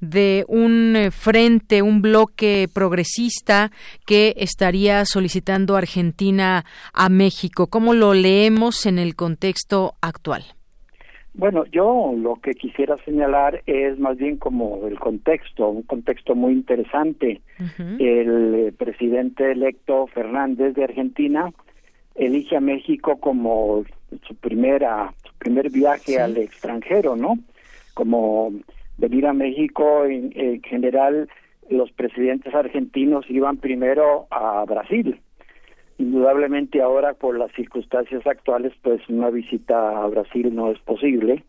de 0.00 0.44
un 0.48 0.96
eh, 0.96 1.10
frente, 1.10 1.82
un 1.82 2.02
bloque 2.02 2.68
progresista 2.72 3.70
que 4.06 4.34
estaría 4.36 5.04
solicitando 5.04 5.76
Argentina 5.76 6.64
a 6.92 7.08
México. 7.08 7.66
¿Cómo 7.66 7.94
lo 7.94 8.14
leemos 8.14 8.86
en 8.86 8.98
el 8.98 9.14
contexto 9.14 9.94
actual? 10.00 10.44
Bueno, 11.34 11.64
yo 11.66 12.12
lo 12.16 12.36
que 12.36 12.52
quisiera 12.54 12.96
señalar 13.04 13.62
es 13.66 13.98
más 13.98 14.16
bien 14.16 14.36
como 14.36 14.86
el 14.88 14.98
contexto, 14.98 15.68
un 15.68 15.82
contexto 15.82 16.34
muy 16.34 16.52
interesante. 16.52 17.40
El 17.98 18.54
eh, 18.54 18.72
presidente 18.76 19.52
electo 19.52 20.08
Fernández 20.08 20.74
de 20.74 20.84
Argentina 20.84 21.52
elige 22.16 22.56
a 22.56 22.60
México 22.60 23.18
como 23.20 23.84
su 24.26 24.34
primera 24.34 25.14
su 25.24 25.32
primer 25.38 25.70
viaje 25.70 26.20
al 26.20 26.36
extranjero, 26.36 27.14
¿no? 27.14 27.38
Como 27.94 28.52
venir 29.00 29.26
a 29.26 29.32
México 29.32 30.04
en, 30.04 30.62
general 30.62 31.28
los 31.68 31.90
presidentes 31.92 32.54
argentinos 32.54 33.24
iban 33.28 33.56
primero 33.56 34.26
a 34.30 34.64
Brasil. 34.66 35.18
Indudablemente 35.98 36.82
ahora 36.82 37.14
por 37.14 37.38
las 37.38 37.52
circunstancias 37.52 38.26
actuales 38.26 38.72
pues 38.82 39.00
una 39.08 39.30
visita 39.30 40.02
a 40.02 40.06
Brasil 40.08 40.54
no 40.54 40.70
es 40.70 40.78
posible 40.80 41.42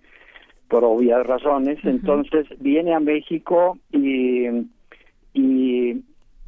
por 0.70 0.84
obvias 0.84 1.26
razones. 1.26 1.80
Entonces 1.84 2.48
viene 2.60 2.94
a 2.94 3.00
México 3.00 3.78
y 3.92 4.48
y 5.34 6.04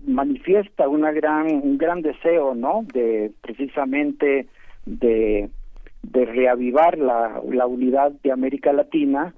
manifiesta 0.05 0.89
una 0.89 1.11
gran 1.11 1.47
un 1.47 1.77
gran 1.77 2.01
deseo 2.01 2.53
no 2.53 2.85
de 2.93 3.31
precisamente 3.41 4.47
de 4.85 5.49
de 6.01 6.25
reavivar 6.25 6.97
la, 6.97 7.41
la 7.49 7.65
unidad 7.65 8.11
de 8.23 8.31
América 8.33 8.73
Latina 8.73 9.33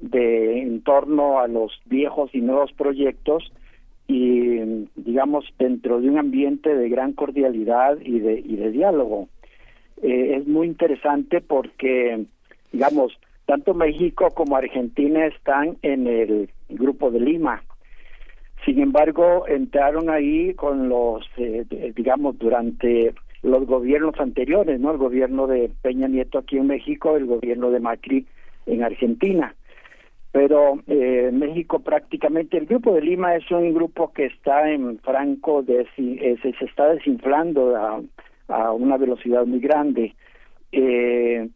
de 0.00 0.62
en 0.62 0.82
torno 0.82 1.40
a 1.40 1.48
los 1.48 1.80
viejos 1.86 2.30
y 2.34 2.40
nuevos 2.40 2.72
proyectos 2.72 3.52
y 4.06 4.88
digamos 4.96 5.44
dentro 5.58 6.00
de 6.00 6.08
un 6.08 6.18
ambiente 6.18 6.74
de 6.74 6.88
gran 6.88 7.12
cordialidad 7.12 7.98
y 8.00 8.20
de 8.20 8.40
y 8.40 8.56
de 8.56 8.70
diálogo. 8.70 9.28
Eh, 10.02 10.36
es 10.36 10.46
muy 10.46 10.66
interesante 10.66 11.40
porque 11.40 12.24
digamos 12.72 13.12
tanto 13.46 13.74
México 13.74 14.28
como 14.30 14.56
Argentina 14.56 15.26
están 15.26 15.76
en 15.82 16.06
el 16.06 16.50
grupo 16.68 17.10
de 17.10 17.20
Lima. 17.20 17.62
Sin 18.64 18.80
embargo 18.80 19.46
entraron 19.46 20.10
ahí 20.10 20.54
con 20.54 20.88
los 20.88 21.26
eh, 21.36 21.64
digamos 21.94 22.38
durante 22.38 23.14
los 23.42 23.66
gobiernos 23.66 24.18
anteriores 24.18 24.80
no 24.80 24.90
el 24.90 24.98
gobierno 24.98 25.46
de 25.46 25.70
Peña 25.82 26.08
Nieto 26.08 26.38
aquí 26.38 26.56
en 26.56 26.66
México 26.66 27.16
el 27.16 27.26
gobierno 27.26 27.70
de 27.70 27.80
Macri 27.80 28.26
en 28.66 28.82
Argentina 28.82 29.54
pero 30.32 30.78
eh, 30.86 31.30
México 31.32 31.80
prácticamente 31.80 32.58
el 32.58 32.66
grupo 32.66 32.92
de 32.94 33.00
Lima 33.00 33.34
es 33.34 33.50
un 33.50 33.72
grupo 33.72 34.12
que 34.12 34.26
está 34.26 34.70
en 34.70 34.98
franco 34.98 35.62
de 35.62 35.86
eh, 35.96 36.36
se, 36.42 36.64
está 36.64 36.88
desinflando 36.88 37.74
a, 37.76 38.00
a, 38.48 38.72
una 38.72 38.96
velocidad 38.98 39.46
muy 39.46 39.60
grande. 39.60 40.14
Eh, 40.72 41.48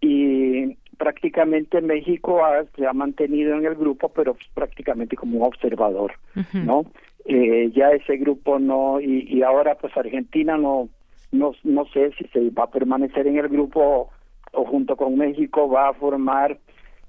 y 0.00 0.74
prácticamente 0.96 1.80
México 1.82 2.40
se 2.74 2.86
ha 2.86 2.92
mantenido 2.94 3.54
en 3.54 3.66
el 3.66 3.74
grupo 3.74 4.08
pero 4.08 4.36
prácticamente 4.54 5.14
como 5.14 5.38
un 5.38 5.46
observador 5.46 6.12
no 6.54 6.86
eh, 7.26 7.70
ya 7.74 7.90
ese 7.90 8.16
grupo 8.16 8.58
no 8.58 8.98
y, 9.00 9.26
y 9.28 9.42
ahora 9.42 9.74
pues 9.74 9.94
Argentina 9.94 10.56
no 10.56 10.88
no 11.32 11.52
no 11.64 11.84
sé 11.86 12.12
si 12.12 12.24
se 12.28 12.48
va 12.50 12.64
a 12.64 12.70
permanecer 12.70 13.26
en 13.26 13.36
el 13.36 13.48
grupo 13.48 14.10
o 14.52 14.64
junto 14.64 14.96
con 14.96 15.18
México 15.18 15.68
va 15.68 15.90
a 15.90 15.94
formar 15.94 16.58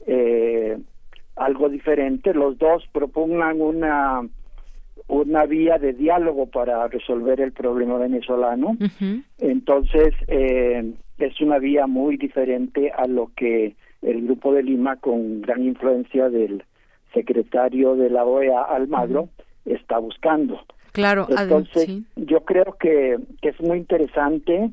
eh, 0.05 0.77
algo 1.37 1.69
diferente. 1.69 2.33
Los 2.33 2.57
dos 2.57 2.83
propugnan 2.91 3.61
una 3.61 4.23
una 5.07 5.45
vía 5.45 5.77
de 5.77 5.93
diálogo 5.93 6.47
para 6.47 6.87
resolver 6.87 7.39
el 7.39 7.53
problema 7.53 7.97
venezolano. 7.97 8.77
Entonces, 9.37 10.13
eh, 10.27 10.93
es 11.17 11.41
una 11.41 11.59
vía 11.59 11.87
muy 11.87 12.17
diferente 12.17 12.91
a 12.91 13.07
lo 13.07 13.31
que 13.35 13.75
el 14.01 14.25
Grupo 14.25 14.53
de 14.53 14.63
Lima, 14.63 14.97
con 14.97 15.41
gran 15.41 15.63
influencia 15.63 16.29
del 16.29 16.63
secretario 17.13 17.95
de 17.95 18.09
la 18.09 18.25
OEA, 18.25 18.61
Almagro, 18.61 19.29
está 19.65 19.97
buscando. 19.97 20.59
Claro, 20.91 21.27
entonces 21.29 22.01
yo 22.15 22.41
creo 22.41 22.75
que, 22.79 23.17
que, 23.41 23.49
es 23.49 23.61
muy 23.61 23.77
interesante. 23.77 24.71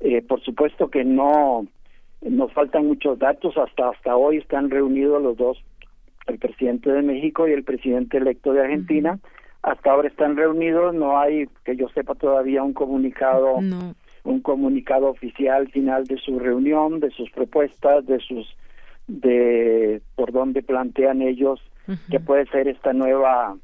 Eh, 0.00 0.22
por 0.22 0.40
supuesto 0.42 0.88
que 0.88 1.04
no 1.04 1.66
nos 2.22 2.52
faltan 2.52 2.86
muchos 2.86 3.18
datos. 3.18 3.56
Hasta 3.56 3.90
hasta 3.90 4.16
hoy 4.16 4.38
están 4.38 4.70
reunidos 4.70 5.22
los 5.22 5.36
dos 5.36 5.58
el 6.28 6.38
presidente 6.38 6.90
de 6.90 7.02
México 7.02 7.48
y 7.48 7.52
el 7.52 7.64
presidente 7.64 8.18
electo 8.18 8.52
de 8.52 8.60
Argentina. 8.60 9.18
Hasta 9.62 9.90
ahora 9.90 10.08
están 10.08 10.36
reunidos, 10.36 10.94
no 10.94 11.18
hay, 11.18 11.48
que 11.64 11.76
yo 11.76 11.88
sepa 11.88 12.14
todavía, 12.14 12.62
un 12.62 12.72
comunicado, 12.72 13.56
un 13.56 14.40
comunicado 14.40 15.08
oficial 15.08 15.68
final 15.68 16.04
de 16.04 16.16
su 16.18 16.38
reunión, 16.38 17.00
de 17.00 17.10
sus 17.10 17.30
propuestas, 17.30 18.06
de 18.06 18.20
sus, 18.20 18.46
de 19.08 20.00
por 20.14 20.32
dónde 20.32 20.62
plantean 20.62 21.22
ellos 21.22 21.60
que 22.10 22.20
puede 22.20 22.46
ser 22.46 22.68
esta 22.68 22.92
nueva, 22.92 23.56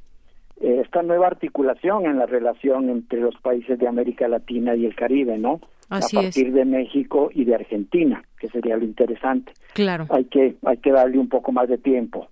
eh, 0.60 0.80
esta 0.82 1.02
nueva 1.02 1.26
articulación 1.26 2.06
en 2.06 2.18
la 2.18 2.26
relación 2.26 2.88
entre 2.88 3.20
los 3.20 3.36
países 3.36 3.78
de 3.78 3.86
América 3.86 4.26
Latina 4.28 4.74
y 4.74 4.86
el 4.86 4.96
Caribe, 4.96 5.36
¿no? 5.36 5.60
a 5.90 6.00
partir 6.00 6.52
de 6.52 6.64
México 6.64 7.30
y 7.32 7.44
de 7.44 7.54
Argentina, 7.54 8.24
que 8.38 8.48
sería 8.48 8.76
lo 8.76 8.84
interesante. 8.84 9.52
Claro. 9.74 10.06
Hay 10.10 10.24
que 10.24 10.56
hay 10.64 10.78
que 10.78 10.90
darle 10.90 11.18
un 11.18 11.28
poco 11.28 11.52
más 11.52 11.68
de 11.68 11.78
tiempo. 11.78 12.28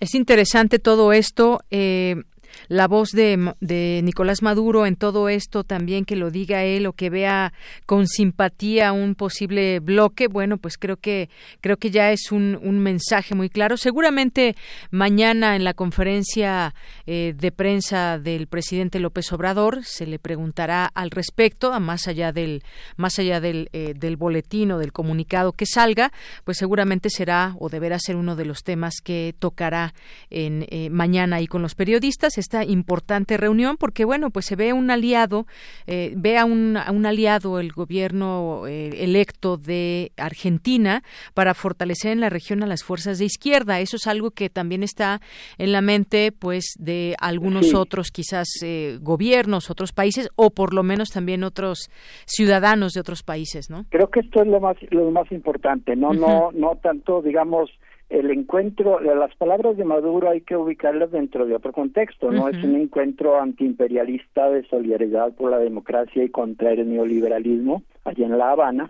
Es 0.00 0.14
interesante 0.14 0.78
todo 0.78 1.12
esto. 1.12 1.60
Eh, 1.70 2.22
la 2.68 2.88
voz 2.88 3.10
de, 3.10 3.54
de, 3.60 4.00
Nicolás 4.02 4.42
Maduro 4.42 4.86
en 4.86 4.96
todo 4.96 5.28
esto 5.28 5.64
también 5.64 6.04
que 6.04 6.16
lo 6.16 6.30
diga 6.30 6.64
él 6.64 6.86
o 6.86 6.92
que 6.92 7.10
vea 7.10 7.52
con 7.86 8.06
simpatía 8.06 8.92
un 8.92 9.14
posible 9.14 9.80
bloque 9.80 10.28
bueno 10.28 10.58
pues 10.58 10.76
creo 10.78 10.96
que 10.96 11.28
creo 11.60 11.76
que 11.76 11.90
ya 11.90 12.12
es 12.12 12.32
un, 12.32 12.56
mensaje 12.76 13.34
muy 13.34 13.48
claro. 13.48 13.76
Seguramente 13.76 14.54
mañana 14.90 15.56
en 15.56 15.64
la 15.64 15.74
conferencia 15.74 16.74
eh, 17.06 17.34
de 17.36 17.52
prensa 17.52 18.18
del 18.18 18.46
presidente 18.46 19.00
López 19.00 19.32
Obrador 19.32 19.84
se 19.84 20.06
le 20.06 20.18
preguntará 20.18 20.86
al 20.86 21.10
respecto 21.10 21.72
a 21.72 21.80
más 21.80 22.06
allá 22.06 22.32
del 22.32 22.62
más 22.96 23.18
allá 23.18 23.40
del, 23.40 23.68
eh, 23.72 23.94
del 23.96 24.16
boletín 24.16 24.72
o 24.72 24.78
del 24.78 24.92
comunicado 24.92 25.52
que 25.52 25.66
salga 25.66 26.12
pues 26.44 26.58
seguramente 26.58 27.10
será 27.10 27.56
o 27.58 27.68
deberá 27.68 27.98
ser 27.98 28.16
uno 28.16 28.36
de 28.36 28.44
los 28.44 28.62
temas 28.62 29.00
que 29.02 29.34
tocará 29.38 29.94
en 30.30 30.66
eh, 30.70 30.90
mañana 30.90 31.36
ahí 31.36 31.46
con 31.46 31.62
los 31.62 31.74
periodistas 31.74 32.38
esta 32.46 32.64
importante 32.64 33.36
reunión 33.36 33.76
porque 33.76 34.04
bueno 34.04 34.30
pues 34.30 34.46
se 34.46 34.54
ve 34.54 34.72
un 34.72 34.88
aliado 34.90 35.46
eh, 35.88 36.12
ve 36.16 36.38
a 36.38 36.44
un, 36.44 36.76
a 36.76 36.92
un, 36.92 37.04
aliado 37.04 37.58
el 37.58 37.72
gobierno 37.72 38.66
eh, 38.68 39.02
electo 39.02 39.56
de 39.56 40.12
Argentina 40.16 41.02
para 41.34 41.54
fortalecer 41.54 42.12
en 42.12 42.20
la 42.20 42.30
región 42.30 42.62
a 42.62 42.66
las 42.66 42.84
fuerzas 42.84 43.18
de 43.18 43.24
izquierda. 43.24 43.80
Eso 43.80 43.96
es 43.96 44.06
algo 44.06 44.30
que 44.30 44.48
también 44.48 44.82
está 44.84 45.20
en 45.58 45.72
la 45.72 45.80
mente 45.80 46.30
pues 46.30 46.74
de 46.78 47.16
algunos 47.20 47.74
otros 47.74 48.10
quizás 48.12 48.48
eh, 48.62 48.98
gobiernos 49.00 49.68
otros 49.70 49.92
países 49.92 50.28
o 50.36 50.50
por 50.50 50.72
lo 50.72 50.84
menos 50.84 51.10
también 51.10 51.42
otros 51.42 51.90
ciudadanos 52.26 52.92
de 52.92 53.00
otros 53.00 53.22
países 53.22 53.70
no 53.70 53.84
creo 53.90 54.08
que 54.08 54.20
esto 54.20 54.42
es 54.42 54.46
lo 54.46 54.60
más 54.60 54.76
lo 54.90 55.10
más 55.10 55.30
importante 55.32 55.96
no 55.96 56.12
no 56.12 56.50
no 56.52 56.76
tanto 56.82 57.22
digamos 57.22 57.70
el 58.08 58.30
encuentro, 58.30 59.00
las 59.00 59.34
palabras 59.34 59.76
de 59.76 59.84
Maduro 59.84 60.30
hay 60.30 60.40
que 60.40 60.56
ubicarlas 60.56 61.10
dentro 61.10 61.44
de 61.44 61.56
otro 61.56 61.72
contexto, 61.72 62.30
no 62.30 62.48
es 62.48 62.62
un 62.62 62.76
encuentro 62.76 63.40
antiimperialista 63.40 64.48
de 64.48 64.64
solidaridad 64.68 65.32
por 65.34 65.50
la 65.50 65.58
democracia 65.58 66.22
y 66.22 66.28
contra 66.28 66.70
el 66.70 66.88
neoliberalismo 66.88 67.82
allá 68.04 68.26
en 68.26 68.38
La 68.38 68.52
Habana, 68.52 68.88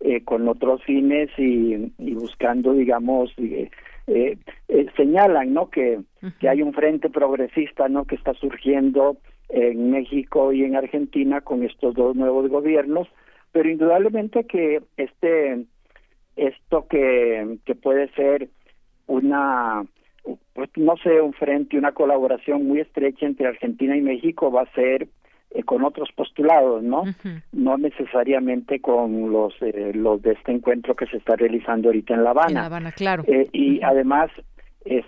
eh, 0.00 0.24
con 0.24 0.46
otros 0.46 0.82
fines 0.84 1.30
y, 1.38 1.90
buscando, 2.12 2.74
digamos, 2.74 3.32
eh, 3.38 3.70
eh, 4.06 4.36
señalan, 4.94 5.54
¿no? 5.54 5.70
Que, 5.70 6.00
que 6.38 6.48
hay 6.48 6.60
un 6.60 6.74
frente 6.74 7.08
progresista, 7.08 7.88
¿no? 7.88 8.04
Que 8.04 8.16
está 8.16 8.34
surgiendo 8.34 9.16
en 9.48 9.90
México 9.90 10.52
y 10.52 10.64
en 10.64 10.76
Argentina 10.76 11.40
con 11.40 11.62
estos 11.62 11.94
dos 11.94 12.14
nuevos 12.14 12.48
gobiernos, 12.50 13.08
pero 13.52 13.70
indudablemente 13.70 14.44
que 14.44 14.82
este 14.98 15.64
esto 16.36 16.86
que, 16.88 17.58
que 17.64 17.74
puede 17.74 18.08
ser 18.14 18.48
una, 19.06 19.82
pues 20.54 20.70
no 20.76 20.96
sé, 20.98 21.20
un 21.20 21.32
frente, 21.32 21.76
una 21.76 21.92
colaboración 21.92 22.66
muy 22.66 22.80
estrecha 22.80 23.26
entre 23.26 23.48
Argentina 23.48 23.96
y 23.96 24.00
México 24.00 24.50
va 24.50 24.62
a 24.62 24.72
ser 24.72 25.08
eh, 25.50 25.64
con 25.64 25.84
otros 25.84 26.10
postulados, 26.14 26.82
¿no? 26.82 27.02
No 27.52 27.76
necesariamente 27.76 28.80
con 28.80 29.32
los 29.32 29.52
eh, 29.62 29.92
los 29.94 30.22
de 30.22 30.32
este 30.32 30.52
encuentro 30.52 30.94
que 30.94 31.06
se 31.06 31.16
está 31.16 31.34
realizando 31.34 31.88
ahorita 31.88 32.14
en 32.14 32.22
La 32.22 32.30
Habana. 32.30 32.48
En 32.48 32.54
La 32.54 32.66
Habana, 32.66 32.92
claro. 32.92 33.24
Eh, 33.26 33.48
y 33.52 33.82
además, 33.82 34.30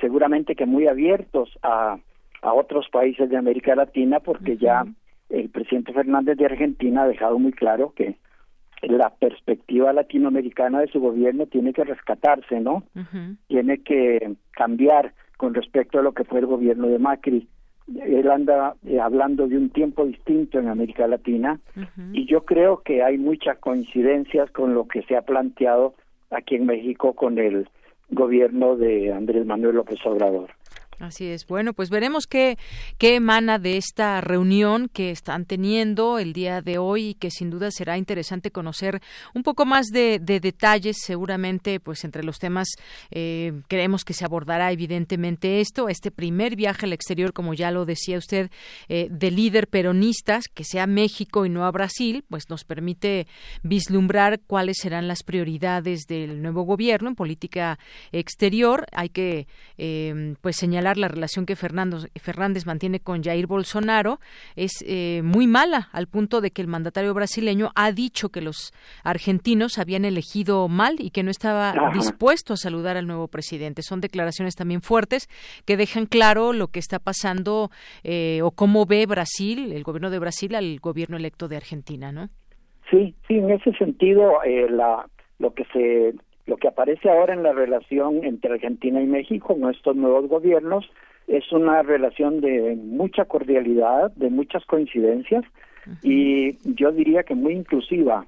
seguramente 0.01 0.57
que 0.57 0.66
muy 0.66 0.89
abiertos 0.89 1.57
a, 1.62 1.97
a 2.43 2.53
otros 2.53 2.89
países 2.90 3.31
de 3.31 3.36
América 3.36 3.77
Latina, 3.77 4.19
porque 4.19 4.57
ya 4.57 4.85
el 5.31 5.49
presidente 5.49 5.93
Fernández 5.93 6.36
de 6.36 6.47
Argentina 6.47 7.05
ha 7.05 7.09
dejado 7.09 7.39
muy 7.39 7.53
claro 7.53 7.93
que 7.94 8.16
la 8.82 9.10
perspectiva 9.10 9.92
latinoamericana 9.92 10.80
de 10.80 10.88
su 10.88 11.00
gobierno 11.00 11.46
tiene 11.46 11.72
que 11.72 11.84
rescatarse, 11.84 12.60
¿no? 12.60 12.82
Tiene 13.46 13.78
que 13.78 14.34
cambiar 14.52 15.14
con 15.36 15.54
respecto 15.54 15.98
a 15.98 16.02
lo 16.02 16.12
que 16.12 16.24
fue 16.24 16.40
el 16.40 16.46
gobierno 16.46 16.88
de 16.88 16.98
Macri. 16.98 17.48
Él 18.00 18.30
anda 18.30 18.74
eh, 18.86 19.00
hablando 19.00 19.48
de 19.48 19.56
un 19.56 19.70
tiempo 19.70 20.04
distinto 20.04 20.59
en 20.59 20.68
América 20.68 21.06
Latina 21.06 21.60
y 22.12 22.26
yo 22.26 22.44
creo 22.44 22.82
que 22.82 23.02
hay 23.02 23.18
muchas 23.18 23.59
coincidencias 23.59 24.50
con 24.50 24.74
lo 24.74 24.86
que 24.86 25.02
se 25.02 25.16
ha 25.16 25.22
planteado 25.22 25.94
aquí 26.30 26.54
en 26.56 26.66
México 26.66 27.14
con 27.14 27.38
el 27.38 27.68
gobierno 28.10 28.76
de 28.76 29.12
Andrés 29.12 29.46
Manuel 29.46 29.76
López 29.76 29.98
Obrador. 30.04 30.50
Así 31.02 31.26
es. 31.26 31.48
Bueno, 31.48 31.72
pues 31.72 31.90
veremos 31.90 32.28
qué, 32.28 32.56
qué 32.96 33.16
emana 33.16 33.58
de 33.58 33.76
esta 33.76 34.20
reunión 34.20 34.88
que 34.88 35.10
están 35.10 35.46
teniendo 35.46 36.20
el 36.20 36.32
día 36.32 36.62
de 36.62 36.78
hoy 36.78 37.08
y 37.08 37.14
que 37.14 37.32
sin 37.32 37.50
duda 37.50 37.72
será 37.72 37.98
interesante 37.98 38.52
conocer 38.52 39.02
un 39.34 39.42
poco 39.42 39.64
más 39.66 39.86
de, 39.86 40.20
detalles. 40.20 40.98
Seguramente, 41.04 41.80
pues 41.80 42.04
entre 42.04 42.22
los 42.22 42.38
temas 42.38 42.68
eh, 43.10 43.52
creemos 43.66 44.04
que 44.04 44.14
se 44.14 44.24
abordará 44.24 44.70
evidentemente 44.70 45.60
esto, 45.60 45.88
este 45.88 46.12
primer 46.12 46.54
viaje 46.54 46.86
al 46.86 46.92
exterior, 46.92 47.32
como 47.32 47.52
ya 47.52 47.72
lo 47.72 47.84
decía 47.84 48.16
usted, 48.16 48.52
eh, 48.88 49.08
de 49.10 49.32
líder 49.32 49.66
peronistas, 49.66 50.44
que 50.54 50.62
sea 50.62 50.86
México 50.86 51.44
y 51.44 51.48
no 51.48 51.64
a 51.64 51.72
Brasil, 51.72 52.24
pues 52.28 52.48
nos 52.48 52.62
permite 52.62 53.26
vislumbrar 53.64 54.38
cuáles 54.46 54.76
serán 54.78 55.08
las 55.08 55.24
prioridades 55.24 56.02
del 56.06 56.42
nuevo 56.42 56.62
gobierno 56.62 57.08
en 57.08 57.16
política 57.16 57.80
exterior. 58.12 58.86
Hay 58.92 59.08
que, 59.08 59.48
eh, 59.78 60.36
pues 60.40 60.54
señalar 60.54 60.91
la 60.97 61.09
relación 61.09 61.47
que 61.47 61.56
Fernando, 61.56 61.98
Fernández 62.16 62.66
mantiene 62.66 63.01
con 63.01 63.23
Jair 63.23 63.47
Bolsonaro 63.47 64.19
es 64.56 64.73
eh, 64.86 65.23
muy 65.23 65.47
mala, 65.47 65.89
al 65.93 66.06
punto 66.06 66.40
de 66.40 66.51
que 66.51 66.62
el 66.62 66.69
mandatario 66.69 67.14
brasileño 67.14 67.70
ha 67.74 67.93
dicho 67.93 68.31
que 68.31 68.40
los 68.40 68.73
argentinos 69.05 69.78
habían 69.78 70.05
elegido 70.05 70.69
mal 70.69 70.97
y 70.98 71.10
que 71.10 71.23
no 71.23 71.31
estaba 71.31 71.74
dispuesto 71.93 72.55
a 72.55 72.56
saludar 72.56 72.97
al 72.97 73.06
nuevo 73.06 73.28
presidente. 73.28 73.82
Son 73.82 74.01
declaraciones 74.01 74.55
también 74.55 74.82
fuertes 74.82 75.28
que 75.64 75.77
dejan 75.77 76.06
claro 76.06 76.52
lo 76.52 76.69
que 76.69 76.78
está 76.78 76.98
pasando 76.98 77.70
eh, 78.05 78.40
o 78.43 78.51
cómo 78.51 78.86
ve 78.86 79.06
Brasil, 79.06 79.73
el 79.73 79.82
gobierno 79.82 80.10
de 80.10 80.19
Brasil, 80.19 80.55
al 80.55 80.78
gobierno 80.81 81.16
electo 81.16 81.48
de 81.48 81.56
Argentina, 81.56 82.12
¿no? 82.12 82.28
Sí, 82.90 83.14
sí, 83.27 83.35
en 83.39 83.51
ese 83.51 83.73
sentido, 83.74 84.43
eh, 84.44 84.66
la, 84.69 85.09
lo 85.39 85.55
que 85.55 85.64
se 85.73 86.14
lo 86.47 86.56
que 86.56 86.69
aparece 86.69 87.09
ahora 87.09 87.35
en 87.35 87.43
la 87.43 87.52
relación 87.52 88.24
entre 88.24 88.55
Argentina 88.55 89.01
y 89.01 89.06
México 89.06 89.56
con 89.59 89.70
estos 89.73 89.97
nuevos 89.97 90.28
gobiernos 90.28 90.90
es 91.28 91.51
una 91.52 91.82
relación 91.82 92.40
de 92.40 92.77
mucha 92.77 93.24
cordialidad, 93.24 94.10
de 94.16 94.31
muchas 94.31 94.64
coincidencias 94.66 95.44
y 96.02 96.59
yo 96.74 96.93
diría 96.93 97.23
que 97.23 97.35
muy 97.35 97.55
inclusiva 97.55 98.27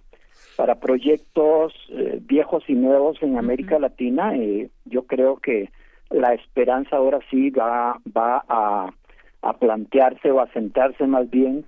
para 0.57 0.77
proyectos 0.77 1.73
eh, 1.91 2.21
viejos 2.23 2.65
y 2.69 2.75
nuevos 2.75 3.21
en 3.23 3.37
América 3.37 3.79
Latina. 3.79 4.37
Eh, 4.37 4.71
yo 4.85 5.05
creo 5.07 5.37
que 5.37 5.71
la 6.11 6.35
esperanza 6.35 6.97
ahora 6.97 7.19
sí 7.31 7.51
va, 7.51 8.01
va 8.17 8.45
a, 8.49 8.91
a 9.43 9.53
plantearse 9.55 10.31
o 10.31 10.41
a 10.41 10.53
sentarse 10.53 11.07
más 11.07 11.29
bien 11.31 11.65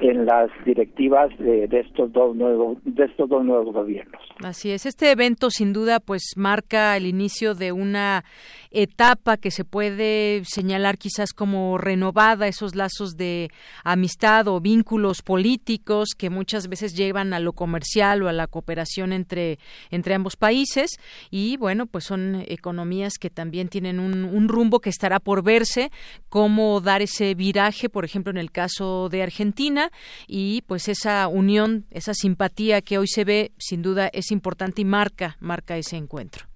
en 0.00 0.26
las 0.26 0.50
directivas 0.64 1.30
de, 1.38 1.68
estos 1.72 2.12
dos 2.12 2.36
nuevos 2.36 2.78
de 2.84 3.04
estos 3.04 3.28
dos 3.28 3.44
nuevos 3.44 3.74
gobiernos. 3.74 4.22
Así 4.42 4.70
es, 4.70 4.86
este 4.86 5.10
evento 5.10 5.50
sin 5.50 5.72
duda 5.72 6.00
pues 6.00 6.34
marca 6.36 6.96
el 6.96 7.06
inicio 7.06 7.54
de 7.54 7.72
una 7.72 8.24
etapa 8.70 9.36
que 9.36 9.50
se 9.50 9.64
puede 9.64 10.42
señalar 10.44 10.98
quizás 10.98 11.32
como 11.32 11.78
renovada, 11.78 12.46
esos 12.46 12.74
lazos 12.74 13.16
de 13.16 13.50
amistad 13.84 14.46
o 14.48 14.60
vínculos 14.60 15.22
políticos 15.22 16.10
que 16.16 16.30
muchas 16.30 16.68
veces 16.68 16.96
llevan 16.96 17.32
a 17.32 17.40
lo 17.40 17.52
comercial 17.52 18.22
o 18.22 18.28
a 18.28 18.32
la 18.32 18.46
cooperación 18.46 19.12
entre 19.12 19.58
entre 19.90 20.14
ambos 20.14 20.36
países 20.36 20.90
y 21.30 21.56
bueno, 21.56 21.86
pues 21.86 22.04
son 22.04 22.44
economías 22.46 23.14
que 23.18 23.30
también 23.30 23.68
tienen 23.68 23.98
un 23.98 24.48
rumbo 24.48 24.80
que 24.80 24.90
estará 24.90 25.18
por 25.18 25.42
verse, 25.42 25.90
cómo 26.28 26.80
dar 26.80 27.02
ese 27.02 27.34
viraje, 27.34 27.88
por 27.88 28.04
ejemplo, 28.04 28.30
en 28.30 28.38
el 28.38 28.50
caso 28.50 29.08
de 29.08 29.22
Argentina 29.22 29.77
y 30.26 30.62
pues 30.62 30.88
esa 30.88 31.28
unión, 31.28 31.84
esa 31.90 32.14
simpatía 32.14 32.80
que 32.80 32.98
hoy 32.98 33.06
se 33.06 33.24
ve, 33.24 33.52
sin 33.58 33.82
duda 33.82 34.08
es 34.12 34.30
importante 34.30 34.82
y 34.82 34.84
marca, 34.84 35.36
marca 35.40 35.76
ese 35.76 35.96
encuentro. 35.96 36.46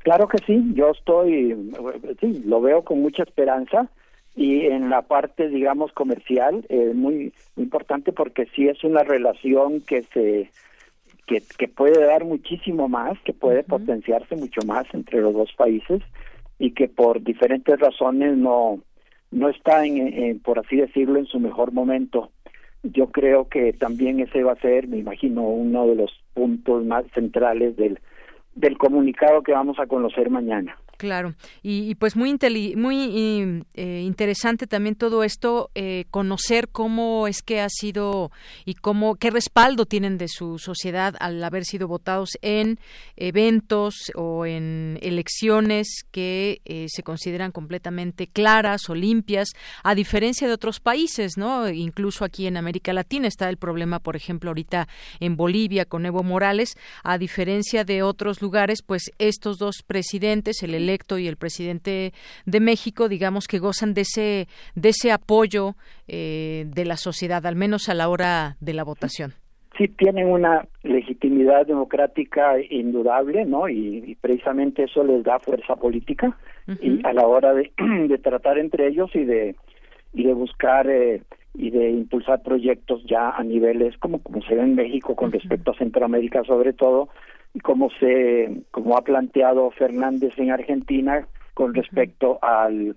Claro 0.00 0.28
que 0.28 0.38
sí, 0.46 0.62
yo 0.74 0.90
estoy, 0.90 1.54
sí, 2.20 2.42
lo 2.46 2.60
veo 2.60 2.82
con 2.82 3.02
mucha 3.02 3.22
esperanza 3.22 3.90
y 4.34 4.66
en 4.66 4.88
la 4.88 5.02
parte, 5.02 5.48
digamos, 5.48 5.92
comercial, 5.92 6.64
eh, 6.68 6.92
muy, 6.94 7.32
importante 7.56 8.12
porque 8.12 8.46
sí 8.54 8.68
es 8.68 8.82
una 8.84 9.02
relación 9.02 9.82
que 9.82 10.02
se 10.14 10.50
que, 11.26 11.42
que 11.58 11.68
puede 11.68 12.04
dar 12.04 12.24
muchísimo 12.24 12.88
más, 12.88 13.18
que 13.24 13.32
puede 13.32 13.62
potenciarse 13.62 14.34
mucho 14.36 14.62
más 14.66 14.86
entre 14.92 15.20
los 15.20 15.32
dos 15.34 15.52
países 15.56 16.02
y 16.58 16.72
que 16.72 16.88
por 16.88 17.22
diferentes 17.22 17.78
razones 17.78 18.36
no 18.36 18.80
no 19.30 19.48
está 19.48 19.84
en, 19.84 20.40
por 20.40 20.58
así 20.58 20.76
decirlo 20.76 21.18
en 21.18 21.26
su 21.26 21.38
mejor 21.38 21.72
momento 21.72 22.30
yo 22.82 23.08
creo 23.08 23.48
que 23.48 23.72
también 23.72 24.20
ese 24.20 24.42
va 24.42 24.52
a 24.52 24.60
ser, 24.60 24.88
me 24.88 24.98
imagino, 24.98 25.42
uno 25.42 25.86
de 25.86 25.96
los 25.96 26.10
puntos 26.34 26.84
más 26.84 27.04
centrales 27.14 27.76
del, 27.76 27.98
del 28.54 28.78
comunicado 28.78 29.42
que 29.42 29.52
vamos 29.52 29.78
a 29.78 29.86
conocer 29.86 30.30
mañana. 30.30 30.76
Claro, 31.00 31.34
y, 31.62 31.94
pues 31.94 32.14
muy, 32.14 32.36
muy 32.76 33.64
eh, 33.72 34.02
interesante 34.04 34.66
también 34.66 34.96
todo 34.96 35.24
esto, 35.24 35.70
eh, 35.74 36.04
conocer 36.10 36.68
cómo 36.68 37.26
es 37.26 37.40
que 37.40 37.62
ha 37.62 37.70
sido 37.70 38.30
y 38.66 38.74
cómo 38.74 39.14
qué 39.14 39.30
respaldo 39.30 39.86
tienen 39.86 40.18
de 40.18 40.28
su 40.28 40.58
sociedad 40.58 41.14
al 41.18 41.42
haber 41.42 41.64
sido 41.64 41.88
votados 41.88 42.36
en 42.42 42.78
eventos 43.16 44.12
o 44.14 44.44
en 44.44 44.98
elecciones 45.00 46.04
que 46.10 46.60
eh, 46.66 46.84
se 46.90 47.02
consideran 47.02 47.50
completamente 47.50 48.26
claras 48.26 48.90
o 48.90 48.94
limpias, 48.94 49.48
a 49.82 49.94
diferencia 49.94 50.48
de 50.48 50.52
otros 50.52 50.80
países, 50.80 51.38
¿no? 51.38 51.70
Incluso 51.70 52.26
aquí 52.26 52.46
en 52.46 52.58
América 52.58 52.92
Latina 52.92 53.26
está 53.26 53.48
el 53.48 53.56
problema, 53.56 54.00
por 54.00 54.16
ejemplo, 54.16 54.50
ahorita 54.50 54.86
en 55.18 55.38
Bolivia 55.38 55.86
con 55.86 56.04
Evo 56.04 56.22
Morales, 56.22 56.76
a 57.02 57.16
diferencia 57.16 57.84
de 57.84 58.02
otros 58.02 58.42
lugares, 58.42 58.82
pues 58.82 59.10
estos 59.18 59.56
dos 59.56 59.76
presidentes, 59.86 60.62
el 60.62 60.89
y 61.18 61.26
el 61.26 61.36
presidente 61.36 62.12
de 62.46 62.60
México, 62.60 63.08
digamos 63.08 63.46
que 63.46 63.58
gozan 63.58 63.94
de 63.94 64.02
ese, 64.02 64.48
de 64.74 64.88
ese 64.90 65.12
apoyo 65.12 65.74
eh, 66.08 66.64
de 66.66 66.84
la 66.84 66.96
sociedad, 66.96 67.44
al 67.46 67.56
menos 67.56 67.88
a 67.88 67.94
la 67.94 68.08
hora 68.08 68.56
de 68.60 68.74
la 68.74 68.84
votación. 68.84 69.32
Sí, 69.78 69.88
tienen 69.88 70.26
una 70.26 70.66
legitimidad 70.82 71.66
democrática 71.66 72.60
indudable, 72.68 73.44
¿no? 73.44 73.68
Y, 73.68 74.16
precisamente 74.20 74.84
eso 74.84 75.04
les 75.04 75.22
da 75.22 75.38
fuerza 75.38 75.76
política 75.76 76.36
y 76.80 77.00
a 77.06 77.12
la 77.12 77.26
hora 77.26 77.54
de, 77.54 77.72
de, 78.08 78.18
tratar 78.18 78.58
entre 78.58 78.88
ellos 78.88 79.10
y 79.14 79.24
de 79.24 79.54
y 80.12 80.24
de 80.24 80.34
buscar 80.34 80.88
eh, 80.90 81.22
y 81.54 81.70
de 81.70 81.90
impulsar 81.90 82.42
proyectos 82.42 83.02
ya 83.04 83.30
a 83.30 83.42
niveles 83.42 83.96
como 83.98 84.18
como 84.22 84.42
se 84.42 84.54
ve 84.54 84.62
en 84.62 84.74
México 84.74 85.16
con 85.16 85.32
respecto 85.32 85.70
a 85.70 85.78
Centroamérica 85.78 86.44
sobre 86.44 86.72
todo 86.72 87.08
y 87.54 87.60
como 87.60 87.90
se 87.98 88.62
como 88.70 88.96
ha 88.96 89.02
planteado 89.02 89.70
Fernández 89.72 90.32
en 90.38 90.50
Argentina 90.50 91.26
con 91.54 91.74
respecto 91.74 92.38
al 92.42 92.96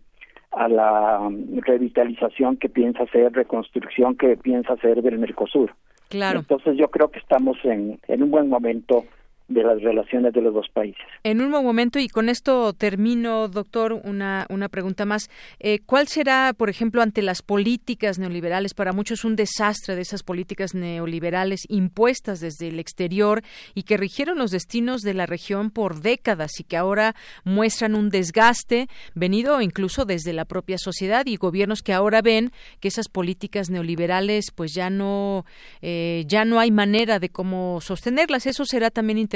a 0.52 0.68
la 0.68 1.30
revitalización 1.66 2.58
que 2.58 2.70
piensa 2.70 3.04
hacer, 3.04 3.34
reconstrucción 3.34 4.16
que 4.16 4.38
piensa 4.38 4.74
hacer 4.74 5.02
del 5.02 5.18
Mercosur. 5.18 5.74
Claro. 6.10 6.40
Entonces 6.40 6.78
yo 6.78 6.90
creo 6.90 7.10
que 7.10 7.18
estamos 7.18 7.58
en, 7.64 8.00
en 8.08 8.22
un 8.22 8.30
buen 8.30 8.50
momento 8.50 9.04
de 9.48 9.64
las 9.64 9.82
relaciones 9.82 10.34
de 10.34 10.42
los 10.42 10.54
dos 10.54 10.68
países. 10.74 11.02
En 11.24 11.42
un 11.42 11.50
momento, 11.50 12.00
y 12.00 12.08
con 12.08 12.30
esto 12.30 12.74
termino, 12.74 13.50
doctor, 13.50 13.94
una, 13.94 14.46
una 14.50 14.70
pregunta 14.70 15.06
más. 15.06 15.30
Eh, 15.60 15.80
¿Cuál 15.86 16.08
será, 16.08 16.54
por 16.58 16.70
ejemplo, 16.70 17.02
ante 17.02 17.22
las 17.22 17.42
políticas 17.42 18.20
neoliberales, 18.20 18.74
para 18.74 18.94
muchos 18.94 19.26
un 19.26 19.36
desastre 19.36 19.96
de 19.96 20.02
esas 20.02 20.24
políticas 20.24 20.74
neoliberales 20.74 21.62
impuestas 21.68 22.40
desde 22.40 22.70
el 22.70 22.80
exterior 22.80 23.44
y 23.76 23.84
que 23.84 23.98
rigieron 23.98 24.38
los 24.38 24.52
destinos 24.52 25.02
de 25.02 25.14
la 25.14 25.26
región 25.26 25.72
por 25.72 26.02
décadas 26.02 26.60
y 26.60 26.64
que 26.64 26.78
ahora 26.78 27.16
muestran 27.44 27.96
un 27.96 28.10
desgaste 28.10 28.88
venido 29.14 29.62
incluso 29.62 30.06
desde 30.06 30.34
la 30.34 30.46
propia 30.46 30.78
sociedad 30.78 31.26
y 31.26 31.36
gobiernos 31.36 31.82
que 31.82 31.94
ahora 31.94 32.22
ven 32.22 32.52
que 32.80 32.88
esas 32.88 33.10
políticas 33.10 33.70
neoliberales 33.70 34.52
pues 34.56 34.74
ya 34.74 34.90
no, 34.90 35.46
eh, 35.82 36.24
ya 36.28 36.46
no 36.46 36.60
hay 36.60 36.72
manera 36.72 37.20
de 37.20 37.30
cómo 37.30 37.82
sostenerlas? 37.82 38.46
Eso 38.46 38.66
será 38.66 38.90
también 38.90 39.18
interesante 39.18 39.33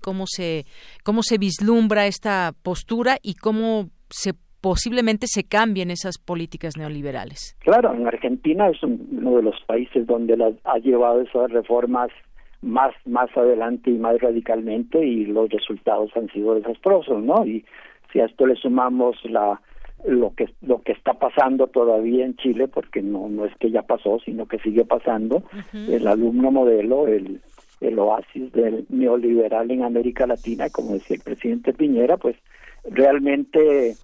cómo 0.00 0.24
se 0.26 0.64
cómo 1.02 1.22
se 1.22 1.38
vislumbra 1.38 2.06
esta 2.06 2.52
postura 2.62 3.16
y 3.22 3.34
cómo 3.34 3.88
se 4.10 4.32
posiblemente 4.60 5.26
se 5.28 5.44
cambien 5.44 5.90
esas 5.90 6.16
políticas 6.16 6.78
neoliberales. 6.78 7.54
Claro, 7.60 7.92
en 7.92 8.06
Argentina 8.06 8.68
es 8.70 8.82
uno 8.82 9.36
de 9.36 9.42
los 9.42 9.60
países 9.66 10.06
donde 10.06 10.38
las 10.38 10.54
ha 10.64 10.78
llevado 10.78 11.20
esas 11.20 11.50
reformas 11.50 12.10
más 12.62 12.94
más 13.04 13.28
adelante 13.36 13.90
y 13.90 13.98
más 13.98 14.18
radicalmente 14.20 15.04
y 15.04 15.26
los 15.26 15.50
resultados 15.50 16.10
han 16.16 16.30
sido 16.30 16.54
desastrosos, 16.54 17.22
¿no? 17.22 17.44
Y 17.44 17.64
si 18.10 18.20
a 18.20 18.24
esto 18.24 18.46
le 18.46 18.56
sumamos 18.56 19.16
la 19.24 19.60
lo 20.06 20.34
que 20.34 20.48
lo 20.62 20.82
que 20.82 20.92
está 20.92 21.14
pasando 21.14 21.66
todavía 21.66 22.24
en 22.24 22.36
Chile 22.36 22.68
porque 22.68 23.02
no 23.02 23.28
no 23.28 23.44
es 23.44 23.54
que 23.58 23.70
ya 23.70 23.82
pasó 23.82 24.18
sino 24.24 24.46
que 24.46 24.58
sigue 24.58 24.84
pasando 24.84 25.42
el 25.72 26.06
alumno 26.06 26.50
modelo 26.50 27.06
el 27.06 27.40
el 27.80 27.98
oasis 27.98 28.52
del 28.52 28.86
neoliberal 28.88 29.70
en 29.70 29.82
América 29.82 30.26
Latina, 30.26 30.70
como 30.70 30.94
decía 30.94 31.16
el 31.16 31.22
presidente 31.22 31.72
Piñera, 31.72 32.16
pues 32.16 32.36
realmente 32.84 33.94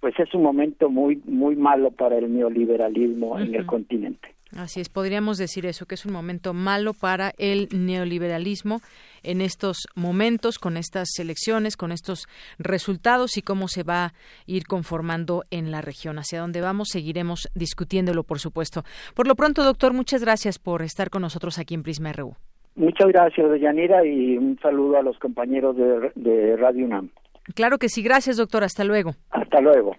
pues 0.00 0.18
es 0.18 0.34
un 0.34 0.42
momento 0.42 0.90
muy 0.90 1.22
muy 1.24 1.56
malo 1.56 1.90
para 1.90 2.18
el 2.18 2.32
neoliberalismo 2.32 3.38
en 3.38 3.54
el 3.54 3.66
continente. 3.66 4.36
Así 4.54 4.80
es, 4.80 4.88
podríamos 4.88 5.38
decir 5.38 5.66
eso, 5.66 5.86
que 5.86 5.96
es 5.96 6.06
un 6.06 6.12
momento 6.12 6.54
malo 6.54 6.94
para 6.94 7.34
el 7.36 7.68
neoliberalismo 7.72 8.80
en 9.24 9.40
estos 9.40 9.88
momentos, 9.96 10.58
con 10.58 10.76
estas 10.76 11.08
elecciones, 11.18 11.76
con 11.76 11.90
estos 11.90 12.28
resultados 12.58 13.36
y 13.36 13.42
cómo 13.42 13.66
se 13.66 13.82
va 13.82 14.04
a 14.04 14.14
ir 14.46 14.66
conformando 14.66 15.42
en 15.50 15.72
la 15.72 15.80
región. 15.80 16.18
Hacia 16.18 16.40
dónde 16.40 16.60
vamos, 16.60 16.88
seguiremos 16.92 17.48
discutiéndolo, 17.54 18.22
por 18.22 18.38
supuesto. 18.38 18.84
Por 19.14 19.26
lo 19.26 19.34
pronto, 19.34 19.64
doctor, 19.64 19.92
muchas 19.92 20.22
gracias 20.22 20.60
por 20.60 20.82
estar 20.82 21.10
con 21.10 21.22
nosotros 21.22 21.58
aquí 21.58 21.74
en 21.74 21.82
Prisma 21.82 22.12
RU. 22.12 22.36
Muchas 22.76 23.08
gracias, 23.08 23.50
Deyanira, 23.50 24.04
y 24.04 24.36
un 24.36 24.58
saludo 24.60 24.98
a 24.98 25.02
los 25.02 25.18
compañeros 25.18 25.76
de, 25.76 26.56
Radio 26.56 26.84
UNAM. 26.84 27.08
Claro 27.54 27.78
que 27.78 27.88
sí, 27.88 28.02
gracias, 28.02 28.36
doctor. 28.36 28.64
Hasta 28.64 28.84
luego. 28.84 29.14
Hasta 29.30 29.60
luego. 29.60 29.96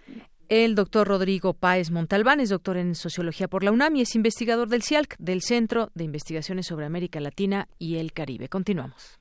El 0.48 0.76
doctor 0.76 1.08
Rodrigo 1.08 1.54
Páez 1.54 1.92
Montalbán 1.92 2.40
es 2.40 2.50
doctor 2.50 2.78
en 2.78 2.96
Sociología 2.96 3.48
por 3.48 3.64
la 3.64 3.72
UNAM 3.72 3.96
y 3.96 4.02
es 4.02 4.16
investigador 4.16 4.70
del 4.70 4.84
CIALC, 4.84 5.18
del 5.18 5.42
Centro 5.42 5.90
de 5.96 6.04
Investigaciones 6.04 6.68
sobre 6.68 6.86
América 6.86 7.20
Latina 7.20 7.68
y 7.80 7.98
el 7.98 8.14
Caribe. 8.14 8.48
Continuamos. 8.48 9.20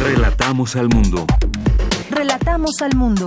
Relatamos 0.00 0.76
al 0.76 0.88
mundo. 0.88 1.26
Relatamos 2.10 2.80
al 2.80 2.96
mundo. 2.96 3.26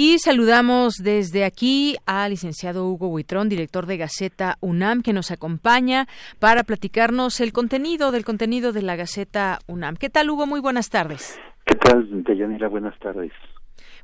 Y 0.00 0.20
saludamos 0.20 0.94
desde 1.02 1.44
aquí 1.44 1.96
al 2.06 2.30
licenciado 2.30 2.86
Hugo 2.86 3.08
Huitrón, 3.08 3.48
director 3.48 3.84
de 3.86 3.96
Gaceta 3.96 4.56
UNAM, 4.60 5.02
que 5.02 5.12
nos 5.12 5.32
acompaña 5.32 6.06
para 6.38 6.62
platicarnos 6.62 7.40
el 7.40 7.52
contenido 7.52 8.12
del 8.12 8.24
contenido 8.24 8.72
de 8.72 8.82
la 8.82 8.94
Gaceta 8.94 9.58
UNAM. 9.66 9.96
¿Qué 9.96 10.08
tal, 10.08 10.30
Hugo? 10.30 10.46
Muy 10.46 10.60
buenas 10.60 10.88
tardes. 10.90 11.36
¿Qué 11.66 11.74
tal, 11.74 12.22
Deyanira? 12.22 12.68
Buenas 12.68 12.96
tardes. 13.00 13.32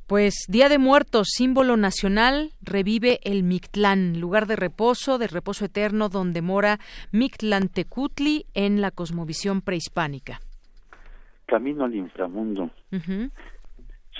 Pues 0.05 0.33
Día 0.49 0.67
de 0.67 0.79
Muertos, 0.79 1.29
símbolo 1.31 1.77
nacional, 1.77 2.51
revive 2.61 3.21
el 3.23 3.43
Mictlán, 3.43 4.19
lugar 4.19 4.47
de 4.47 4.57
reposo, 4.57 5.17
de 5.17 5.27
reposo 5.27 5.63
eterno, 5.63 6.09
donde 6.09 6.41
mora 6.41 6.77
Mictlantecutli 7.13 8.47
en 8.53 8.81
la 8.81 8.91
cosmovisión 8.91 9.61
prehispánica. 9.61 10.41
Camino 11.45 11.85
al 11.85 11.95
inframundo. 11.95 12.69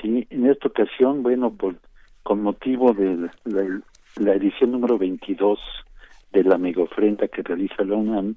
Sí, 0.02 0.28
en 0.30 0.50
esta 0.50 0.68
ocasión, 0.68 1.24
bueno, 1.24 1.52
por, 1.52 1.76
con 2.24 2.42
motivo 2.42 2.94
de 2.94 3.30
la, 3.46 4.34
edición 4.34 4.72
número 4.72 4.98
22 4.98 5.60
de 6.32 6.44
la 6.44 6.58
megofrenda 6.58 7.28
que 7.28 7.44
realiza 7.44 7.84
la 7.84 7.96
UNAM, 7.96 8.36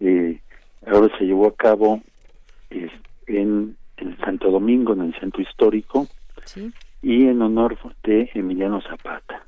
eh, 0.00 0.40
ahora 0.86 1.16
se 1.18 1.24
llevó 1.24 1.48
a 1.48 1.54
cabo 1.54 2.00
en 3.26 3.76
el 3.96 4.16
Santo 4.18 4.50
Domingo, 4.50 4.92
en 4.94 5.02
el 5.02 5.20
centro 5.20 5.42
histórico, 5.42 6.06
y 7.02 7.26
en 7.26 7.42
honor 7.42 7.78
de 8.02 8.30
Emiliano 8.34 8.80
Zapata. 8.82 9.44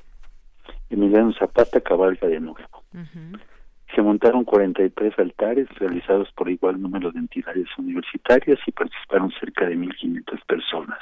Emiliano 0.90 1.32
Zapata 1.32 1.80
cabalga 1.80 2.28
de 2.28 2.40
nuevo. 2.40 2.82
Se 3.94 4.02
montaron 4.02 4.44
43 4.44 5.18
altares 5.18 5.68
realizados 5.78 6.30
por 6.32 6.48
igual 6.48 6.80
número 6.80 7.12
de 7.12 7.18
entidades 7.18 7.66
universitarias 7.76 8.58
y 8.66 8.72
participaron 8.72 9.30
cerca 9.38 9.66
de 9.66 9.76
1.500 9.76 10.46
personas. 10.46 10.98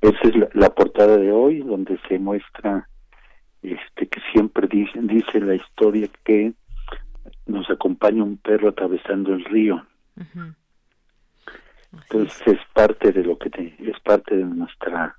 Esa 0.00 0.28
es 0.28 0.54
la, 0.54 0.70
portada 0.70 1.16
de 1.16 1.32
hoy, 1.32 1.60
donde 1.60 1.98
se 2.08 2.18
muestra 2.18 2.88
este 3.62 4.06
que 4.06 4.20
siempre 4.32 4.68
dice, 4.68 5.00
dice 5.02 5.40
la 5.40 5.56
historia 5.56 6.08
que 6.24 6.52
nos 7.46 7.68
acompaña 7.68 8.22
un 8.22 8.36
perro 8.36 8.68
atravesando 8.68 9.34
el 9.34 9.44
río. 9.44 9.84
Entonces 11.92 12.40
es 12.46 12.60
parte 12.72 13.10
de 13.12 13.24
lo 13.24 13.36
que 13.38 13.50
es 13.78 14.00
parte 14.00 14.36
de 14.36 14.44
nuestra 14.44 15.16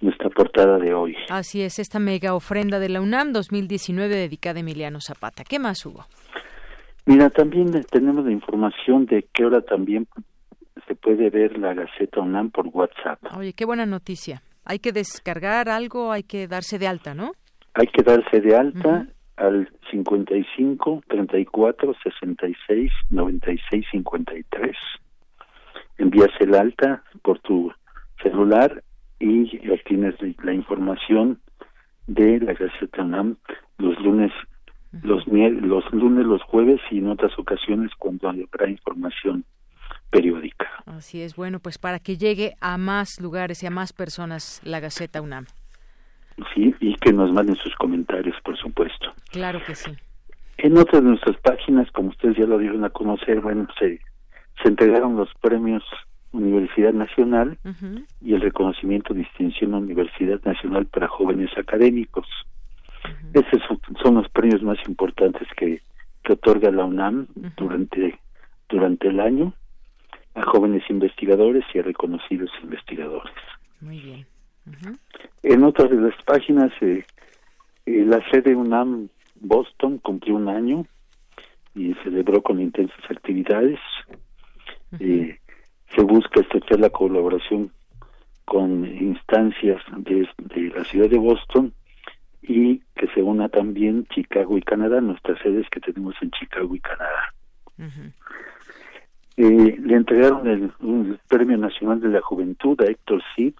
nuestra 0.00 0.30
portada 0.30 0.78
de 0.78 0.94
hoy. 0.94 1.16
Así 1.28 1.62
es, 1.62 1.78
esta 1.78 1.98
mega 1.98 2.34
ofrenda 2.34 2.78
de 2.78 2.88
la 2.88 3.00
UNAM 3.00 3.32
2019 3.32 4.14
dedicada 4.14 4.58
a 4.58 4.60
Emiliano 4.60 5.00
Zapata. 5.00 5.44
¿Qué 5.44 5.58
más 5.58 5.84
hubo? 5.84 6.06
Mira, 7.06 7.30
también 7.30 7.70
tenemos 7.90 8.24
la 8.24 8.32
información 8.32 9.06
de 9.06 9.26
que 9.32 9.44
ahora 9.44 9.62
también 9.62 10.06
se 10.86 10.94
puede 10.94 11.30
ver 11.30 11.58
la 11.58 11.74
Gaceta 11.74 12.20
UNAM 12.20 12.50
por 12.50 12.68
WhatsApp. 12.68 13.18
Oye, 13.36 13.52
qué 13.52 13.64
buena 13.64 13.86
noticia. 13.86 14.42
Hay 14.64 14.78
que 14.78 14.92
descargar 14.92 15.68
algo, 15.68 16.12
hay 16.12 16.22
que 16.22 16.46
darse 16.46 16.78
de 16.78 16.86
alta, 16.86 17.14
¿no? 17.14 17.32
Hay 17.74 17.86
que 17.86 18.02
darse 18.02 18.40
de 18.40 18.56
alta 18.56 19.06
al 19.36 19.68
55 19.90 21.02
34 21.08 21.94
66 22.02 22.92
96 23.10 23.86
53. 23.90 24.76
Envías 25.98 26.30
el 26.40 26.54
alta 26.54 27.02
por 27.22 27.38
tu 27.40 27.72
celular 28.22 28.82
y 29.20 29.68
obtienes 29.70 30.14
la 30.42 30.52
información 30.52 31.40
de 32.06 32.40
la 32.40 32.54
Gaceta 32.54 33.02
UNAM 33.02 33.36
los 33.78 33.98
lunes 34.00 34.32
los 35.02 35.24
los 35.26 35.92
lunes 35.92 36.26
los 36.26 36.42
jueves 36.42 36.80
y 36.90 36.98
en 36.98 37.08
otras 37.08 37.38
ocasiones 37.38 37.92
cuando 37.96 38.28
habrá 38.28 38.68
información 38.68 39.44
periódica. 40.10 40.68
Así 40.86 41.22
es, 41.22 41.36
bueno, 41.36 41.60
pues 41.60 41.78
para 41.78 42.00
que 42.00 42.16
llegue 42.16 42.54
a 42.60 42.76
más 42.78 43.20
lugares 43.20 43.62
y 43.62 43.66
a 43.66 43.70
más 43.70 43.92
personas 43.92 44.60
la 44.64 44.80
Gaceta 44.80 45.22
UNAM. 45.22 45.46
Sí, 46.54 46.74
y 46.80 46.94
que 46.96 47.12
nos 47.12 47.32
manden 47.32 47.56
sus 47.56 47.74
comentarios, 47.76 48.34
por 48.42 48.56
supuesto. 48.56 49.12
Claro 49.30 49.60
que 49.64 49.74
sí. 49.74 49.92
En 50.58 50.76
otras 50.76 51.02
de 51.02 51.10
nuestras 51.10 51.36
páginas, 51.38 51.90
como 51.92 52.08
ustedes 52.08 52.36
ya 52.36 52.44
lo 52.44 52.58
dieron 52.58 52.84
a 52.84 52.90
conocer, 52.90 53.40
bueno, 53.40 53.68
se, 53.78 54.00
se 54.62 54.68
entregaron 54.68 55.16
los 55.16 55.28
premios 55.40 55.84
Universidad 56.32 56.92
Nacional 56.92 57.58
y 58.20 58.34
el 58.34 58.40
reconocimiento 58.40 59.14
distinción 59.14 59.74
Universidad 59.74 60.40
Nacional 60.44 60.86
para 60.86 61.08
jóvenes 61.08 61.50
académicos. 61.56 62.26
Esos 63.32 63.62
son, 64.02 64.14
los 64.14 64.28
premios 64.28 64.62
más 64.62 64.78
importantes 64.86 65.48
que, 65.56 65.80
que 66.22 66.32
otorga 66.32 66.70
la 66.70 66.84
UNAM 66.84 67.26
durante 67.56 68.18
durante 68.70 69.08
el 69.08 69.20
año 69.20 69.52
a 70.34 70.42
jóvenes 70.42 70.82
investigadores 70.88 71.64
y 71.74 71.80
a 71.80 71.82
reconocidos 71.82 72.50
investigadores. 72.62 73.34
Muy 73.80 74.00
bien. 74.00 74.26
En 75.42 75.64
otras 75.64 75.90
de 75.90 75.96
las 75.96 76.22
páginas, 76.22 76.70
eh, 76.80 77.04
eh, 77.86 78.04
la 78.06 78.22
sede 78.30 78.54
UNAM 78.54 79.08
Boston 79.40 79.98
cumplió 79.98 80.36
un 80.36 80.48
año 80.48 80.86
y 81.74 81.94
celebró 82.04 82.42
con 82.42 82.60
intensas 82.60 83.10
actividades. 83.10 83.78
eh, 85.00 85.38
se 85.94 86.02
busca 86.02 86.40
estrechar 86.40 86.80
la 86.80 86.90
colaboración 86.90 87.72
con 88.44 88.84
instancias 88.84 89.80
de, 89.98 90.28
la 90.74 90.84
ciudad 90.84 91.08
de 91.08 91.18
Boston 91.18 91.72
y 92.42 92.78
que 92.96 93.06
se 93.14 93.22
una 93.22 93.48
también 93.48 94.06
Chicago 94.06 94.58
y 94.58 94.62
Canadá, 94.62 95.00
nuestras 95.00 95.38
sedes 95.40 95.68
que 95.70 95.80
tenemos 95.80 96.14
en 96.20 96.30
Chicago 96.32 96.74
y 96.74 96.80
Canadá. 96.80 97.34
eh, 99.36 99.76
le 99.80 99.94
entregaron 99.94 100.48
el, 100.48 101.18
Premio 101.28 101.56
Nacional 101.58 102.00
de 102.00 102.08
la 102.08 102.20
Juventud 102.20 102.80
a 102.80 102.86
Héctor 102.86 103.22
Cid, 103.34 103.54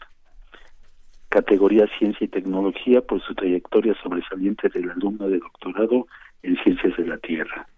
categoría 1.29 1.87
Ciencia 1.99 2.25
y 2.25 2.29
Tecnología, 2.29 3.01
por 3.01 3.23
su 3.23 3.35
trayectoria 3.35 3.95
sobresaliente 4.03 4.69
del 4.69 4.91
alumno 4.91 5.29
de 5.29 5.39
doctorado 5.39 6.07
en 6.43 6.57
Ciencias 6.65 6.97
de 6.97 7.07
la 7.07 7.19
Tierra. 7.19 7.69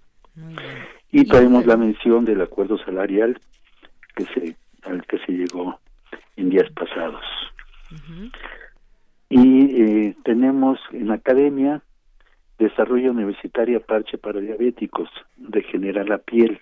Y 1.11 1.24
traemos 1.27 1.66
la 1.66 1.77
mención 1.77 2.24
del 2.24 2.41
acuerdo 2.41 2.79
salarial 2.79 3.39
que 4.14 4.24
se 4.26 4.56
al 4.82 5.05
que 5.06 5.18
se 5.18 5.32
llegó 5.32 5.78
en 6.36 6.51
días 6.51 6.70
pasados. 6.72 7.24
Y 9.28 9.82
eh, 9.82 10.16
tenemos 10.24 10.78
en 10.93 11.09
la 11.09 11.14
academia 11.14 11.82
desarrollo 12.59 13.10
universitaria 13.10 13.80
parche 13.80 14.18
para 14.18 14.40
diabéticos, 14.40 15.09
regenera 15.39 16.05
la 16.05 16.18
piel. 16.18 16.60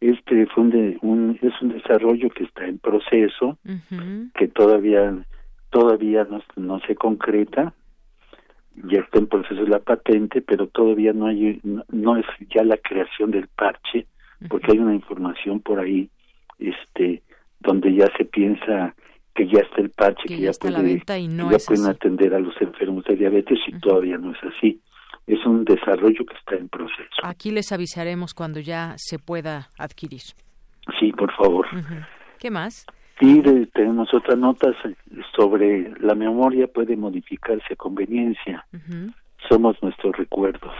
Este 0.00 0.46
fue 0.46 0.64
un, 0.64 1.38
es 1.40 1.62
un 1.62 1.68
desarrollo 1.68 2.30
que 2.30 2.44
está 2.44 2.66
en 2.66 2.78
proceso, 2.78 3.58
que 4.34 4.48
todavía 4.48 5.14
todavía 5.70 6.24
no, 6.24 6.42
no 6.56 6.80
se 6.80 6.94
concreta, 6.94 7.72
ya 8.74 9.00
está 9.00 9.18
en 9.18 9.26
proceso 9.26 9.64
la 9.64 9.78
patente, 9.78 10.42
pero 10.42 10.66
todavía 10.66 11.12
no 11.12 11.26
hay 11.26 11.60
no 11.62 12.16
es 12.16 12.26
ya 12.54 12.64
la 12.64 12.76
creación 12.76 13.30
del 13.30 13.48
parche, 13.48 14.06
porque 14.48 14.72
hay 14.72 14.78
una 14.78 14.94
información 14.94 15.60
por 15.60 15.80
ahí 15.80 16.10
este 16.58 17.22
donde 17.60 17.94
ya 17.94 18.06
se 18.16 18.24
piensa 18.24 18.94
que 19.34 19.46
ya 19.46 19.60
está 19.60 19.80
el 19.80 19.90
parche, 19.90 20.24
que, 20.26 20.38
ya, 20.38 20.50
puede, 20.60 20.98
ya 20.98 21.58
pueden 21.66 21.86
atender 21.86 22.34
a 22.34 22.40
los 22.40 22.54
enfermos 22.60 23.04
de 23.04 23.16
diabetes 23.16 23.58
y 23.66 23.72
todavía 23.78 24.18
no 24.18 24.32
es 24.32 24.38
así. 24.42 24.80
Es 25.26 25.44
un 25.46 25.64
desarrollo 25.64 26.26
que 26.26 26.34
está 26.34 26.56
en 26.56 26.68
proceso. 26.68 27.08
Aquí 27.22 27.50
les 27.50 27.72
avisaremos 27.72 28.34
cuando 28.34 28.60
ya 28.60 28.94
se 28.96 29.18
pueda 29.18 29.68
adquirir. 29.78 30.22
Sí, 30.98 31.12
por 31.12 31.32
favor. 31.34 31.66
¿Qué 32.38 32.50
más? 32.50 32.86
Y 33.20 33.40
tenemos 33.66 34.12
otra 34.12 34.34
nota 34.34 34.74
sobre 35.36 35.92
la 36.00 36.14
memoria 36.14 36.66
puede 36.66 36.96
modificarse 36.96 37.74
a 37.74 37.76
conveniencia. 37.76 38.66
Somos 39.48 39.80
nuestros 39.80 40.16
recuerdos. 40.16 40.74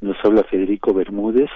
Nos 0.00 0.16
habla 0.24 0.42
Federico 0.44 0.92
Bermúdez, 0.92 1.50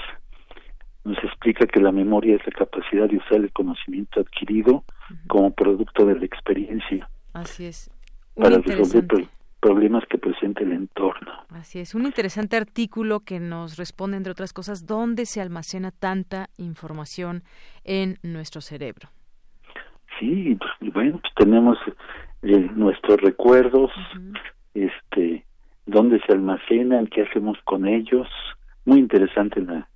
nos 1.09 1.25
explica 1.25 1.67
que 1.67 1.81
la 1.81 1.91
memoria 1.91 2.37
es 2.37 2.47
la 2.47 2.53
capacidad 2.53 3.09
de 3.09 3.17
usar 3.17 3.39
el 3.39 3.53
conocimiento 3.53 4.21
adquirido 4.21 4.85
como 5.27 5.53
producto 5.53 6.05
de 6.05 6.19
la 6.19 6.25
experiencia. 6.25 7.09
Así 7.33 7.67
es. 7.67 7.91
para 8.35 8.59
resolver 8.59 9.27
problemas 9.61 10.05
que 10.09 10.19
presenta 10.19 10.63
el 10.63 10.73
entorno. 10.73 11.33
Así 11.51 11.81
es. 11.81 11.95
Un 11.95 12.05
interesante 12.05 12.57
artículo 12.57 13.21
que 13.21 13.41
nos 13.41 13.77
responde, 13.77 14.17
entre 14.17 14.33
otras 14.33 14.53
cosas, 14.53 14.87
dónde 14.87 15.27
se 15.27 15.41
almacena 15.41 15.91
tanta 15.91 16.49
información 16.59 17.43
en 17.85 18.19
nuestro 18.23 18.61
cerebro. 18.61 19.09
Sí, 20.21 20.57
pues, 20.57 20.93
bueno, 20.93 21.19
pues 21.21 21.33
tenemos 21.35 21.79
eh, 22.43 22.71
nuestros 22.75 23.21
recuerdos, 23.21 23.91
este, 24.75 25.45
dónde 25.87 26.21
se 26.27 26.33
almacenan, 26.33 27.07
qué 27.09 27.23
hacemos 27.23 27.59
con 27.65 27.89
ellos. 27.89 28.29
Muy 28.85 28.99
interesante 29.01 29.61
la, 29.61 29.89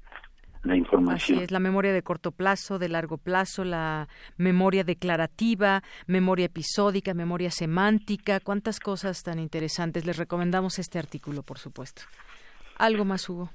la 0.62 0.76
información. 0.76 1.39
Así 1.39 1.44
es, 1.44 1.51
la 1.51 1.59
memoria 1.59 1.93
de 1.93 2.02
corto 2.02 2.30
plazo, 2.30 2.78
de 2.78 2.89
largo 2.89 3.18
plazo, 3.18 3.64
la 3.64 4.09
memoria 4.36 4.84
declarativa, 4.84 5.82
memoria 6.06 6.47
episódica, 6.47 7.14
memoria 7.14 7.51
semántica, 7.51 8.40
cuántas 8.40 8.80
cosas 8.80 9.22
tan 9.22 9.39
interesantes. 9.39 10.06
Les 10.06 10.16
recomendamos 10.16 10.78
este 10.78 10.98
artículo, 10.98 11.43
por 11.43 11.59
supuesto. 11.59 12.02
¿Algo 12.78 13.05
más, 13.05 13.28
Hugo? 13.28 13.51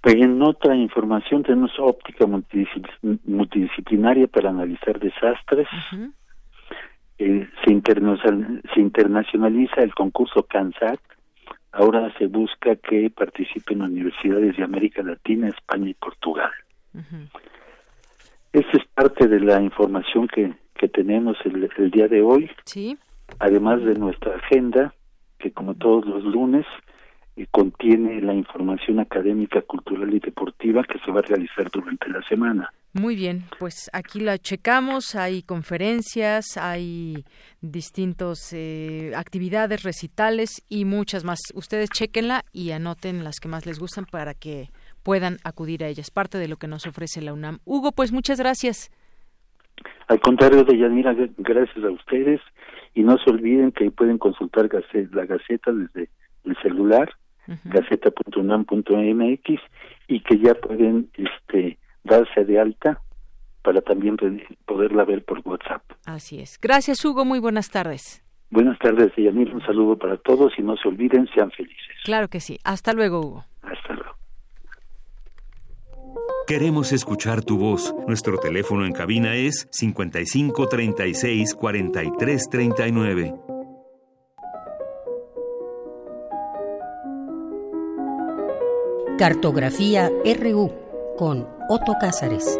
Pues 0.00 0.16
en 0.16 0.42
otra 0.42 0.74
información 0.74 1.44
tenemos 1.44 1.70
óptica 1.78 2.26
multidisciplinaria 2.26 4.26
para 4.26 4.50
analizar 4.50 4.98
desastres. 4.98 5.68
Eh, 7.18 7.48
se, 7.64 7.82
se 8.74 8.80
internacionaliza 8.80 9.80
el 9.80 9.94
concurso 9.94 10.42
CANSAT, 10.42 10.98
ahora 11.72 12.12
se 12.18 12.26
busca 12.26 12.76
que 12.76 13.10
participen 13.10 13.82
universidades 13.82 14.56
de 14.56 14.62
América 14.62 15.02
Latina, 15.02 15.48
España 15.48 15.90
y 15.90 15.94
Portugal. 15.94 16.50
Esta 18.52 18.76
es 18.76 18.84
parte 18.94 19.26
de 19.26 19.40
la 19.40 19.60
información 19.62 20.28
que, 20.28 20.52
que 20.74 20.88
tenemos 20.88 21.36
el, 21.44 21.68
el 21.76 21.90
día 21.90 22.08
de 22.08 22.22
hoy. 22.22 22.50
Sí. 22.64 22.98
Además 23.38 23.82
de 23.82 23.94
nuestra 23.94 24.36
agenda, 24.36 24.94
que 25.38 25.52
como 25.52 25.74
todos 25.74 26.04
los 26.06 26.22
lunes 26.24 26.66
eh, 27.36 27.46
contiene 27.50 28.20
la 28.20 28.34
información 28.34 29.00
académica, 29.00 29.62
cultural 29.62 30.12
y 30.12 30.20
deportiva 30.20 30.84
que 30.84 30.98
se 30.98 31.10
va 31.10 31.20
a 31.20 31.22
realizar 31.22 31.70
durante 31.70 32.08
la 32.08 32.22
semana. 32.28 32.72
Muy 32.94 33.16
bien, 33.16 33.44
pues 33.58 33.88
aquí 33.94 34.20
la 34.20 34.36
checamos, 34.36 35.14
hay 35.14 35.42
conferencias, 35.42 36.58
hay 36.58 37.24
distintos 37.62 38.52
eh, 38.52 39.12
actividades, 39.16 39.82
recitales 39.82 40.62
y 40.68 40.84
muchas 40.84 41.24
más. 41.24 41.40
Ustedes 41.54 41.88
chequenla 41.88 42.44
y 42.52 42.72
anoten 42.72 43.24
las 43.24 43.40
que 43.40 43.48
más 43.48 43.64
les 43.64 43.78
gustan 43.78 44.04
para 44.04 44.34
que 44.34 44.68
puedan 45.02 45.38
acudir 45.42 45.84
a 45.84 45.88
ellas. 45.88 46.10
Parte 46.10 46.36
de 46.36 46.48
lo 46.48 46.56
que 46.56 46.68
nos 46.68 46.86
ofrece 46.86 47.22
la 47.22 47.32
UNAM. 47.32 47.60
Hugo, 47.64 47.92
pues 47.92 48.12
muchas 48.12 48.38
gracias. 48.38 48.90
Al 50.08 50.20
contrario, 50.20 50.64
de 50.64 50.76
Yanira, 50.76 51.14
gracias 51.38 51.82
a 51.82 51.90
ustedes 51.90 52.42
y 52.94 53.02
no 53.02 53.16
se 53.16 53.30
olviden 53.30 53.72
que 53.72 53.90
pueden 53.90 54.18
consultar 54.18 54.68
la 55.12 55.24
Gaceta 55.24 55.72
desde 55.72 56.10
el 56.44 56.56
celular, 56.62 57.10
uh 57.48 57.52
gaceta.unam.mx 57.64 59.60
y 60.08 60.20
que 60.20 60.38
ya 60.38 60.54
pueden 60.54 61.10
este 61.14 61.78
darse 62.04 62.44
de 62.44 62.60
alta 62.60 63.00
para 63.62 63.80
también 63.80 64.16
poderla 64.66 65.04
ver 65.04 65.24
por 65.24 65.40
WhatsApp. 65.44 65.82
Así 66.04 66.40
es. 66.40 66.58
Gracias, 66.60 67.04
Hugo. 67.04 67.24
Muy 67.24 67.38
buenas 67.38 67.70
tardes. 67.70 68.22
Buenas 68.50 68.78
tardes, 68.78 69.12
Yanir. 69.16 69.54
Un 69.54 69.62
saludo 69.62 69.96
para 69.96 70.16
todos 70.18 70.52
y 70.58 70.62
no 70.62 70.76
se 70.76 70.88
olviden, 70.88 71.26
sean 71.34 71.50
felices. 71.52 71.96
Claro 72.04 72.28
que 72.28 72.40
sí. 72.40 72.58
Hasta 72.64 72.92
luego, 72.92 73.20
Hugo. 73.20 73.44
Hasta 73.62 73.94
luego. 73.94 74.12
Queremos 76.46 76.92
escuchar 76.92 77.42
tu 77.42 77.56
voz. 77.56 77.94
Nuestro 78.06 78.36
teléfono 78.38 78.84
en 78.84 78.92
cabina 78.92 79.36
es 79.36 79.68
55 79.70 80.68
36 80.68 81.54
43 81.54 82.48
39. 82.50 83.34
Cartografía 89.18 90.10
RU 90.24 90.72
con 91.18 91.46
Otto 91.68 91.94
Cázares. 92.00 92.58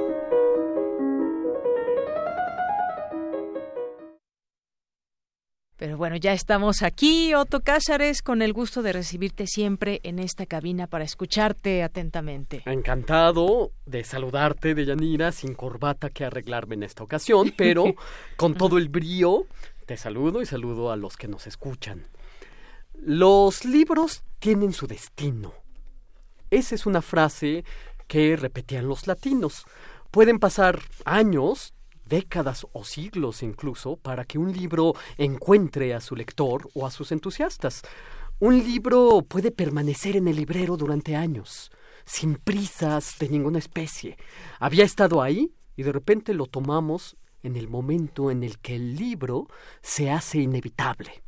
Pero 5.76 5.96
bueno, 5.96 6.16
ya 6.16 6.34
estamos 6.34 6.82
aquí, 6.82 7.32
Otto 7.34 7.62
Cázares, 7.62 8.20
con 8.20 8.42
el 8.42 8.52
gusto 8.52 8.82
de 8.82 8.92
recibirte 8.92 9.46
siempre 9.46 10.00
en 10.04 10.18
esta 10.18 10.44
cabina 10.44 10.86
para 10.86 11.04
escucharte 11.04 11.82
atentamente. 11.82 12.62
Encantado 12.66 13.72
de 13.86 14.04
saludarte, 14.04 14.74
Deyanira, 14.74 15.32
sin 15.32 15.54
corbata 15.54 16.10
que 16.10 16.26
arreglarme 16.26 16.74
en 16.74 16.82
esta 16.82 17.02
ocasión, 17.02 17.54
pero 17.56 17.84
con 18.36 18.54
todo 18.54 18.76
el 18.76 18.90
brío 18.90 19.46
te 19.86 19.96
saludo 19.96 20.42
y 20.42 20.46
saludo 20.46 20.92
a 20.92 20.96
los 20.96 21.16
que 21.16 21.28
nos 21.28 21.46
escuchan. 21.46 22.06
Los 23.00 23.64
libros 23.64 24.22
tienen 24.38 24.74
su 24.74 24.86
destino. 24.86 25.61
Esa 26.52 26.74
es 26.74 26.84
una 26.84 27.00
frase 27.00 27.64
que 28.06 28.36
repetían 28.36 28.86
los 28.86 29.06
latinos. 29.06 29.64
Pueden 30.10 30.38
pasar 30.38 30.82
años, 31.06 31.72
décadas 32.04 32.66
o 32.74 32.84
siglos 32.84 33.42
incluso 33.42 33.96
para 33.96 34.26
que 34.26 34.36
un 34.36 34.52
libro 34.52 34.92
encuentre 35.16 35.94
a 35.94 36.02
su 36.02 36.14
lector 36.14 36.68
o 36.74 36.86
a 36.86 36.90
sus 36.90 37.10
entusiastas. 37.10 37.80
Un 38.38 38.58
libro 38.58 39.22
puede 39.26 39.50
permanecer 39.50 40.14
en 40.14 40.28
el 40.28 40.36
librero 40.36 40.76
durante 40.76 41.16
años, 41.16 41.72
sin 42.04 42.34
prisas 42.34 43.16
de 43.18 43.30
ninguna 43.30 43.58
especie. 43.58 44.18
Había 44.60 44.84
estado 44.84 45.22
ahí 45.22 45.54
y 45.74 45.84
de 45.84 45.92
repente 45.92 46.34
lo 46.34 46.44
tomamos 46.48 47.16
en 47.42 47.56
el 47.56 47.70
momento 47.70 48.30
en 48.30 48.42
el 48.42 48.58
que 48.58 48.76
el 48.76 48.96
libro 48.96 49.48
se 49.80 50.10
hace 50.10 50.36
inevitable. 50.42 51.22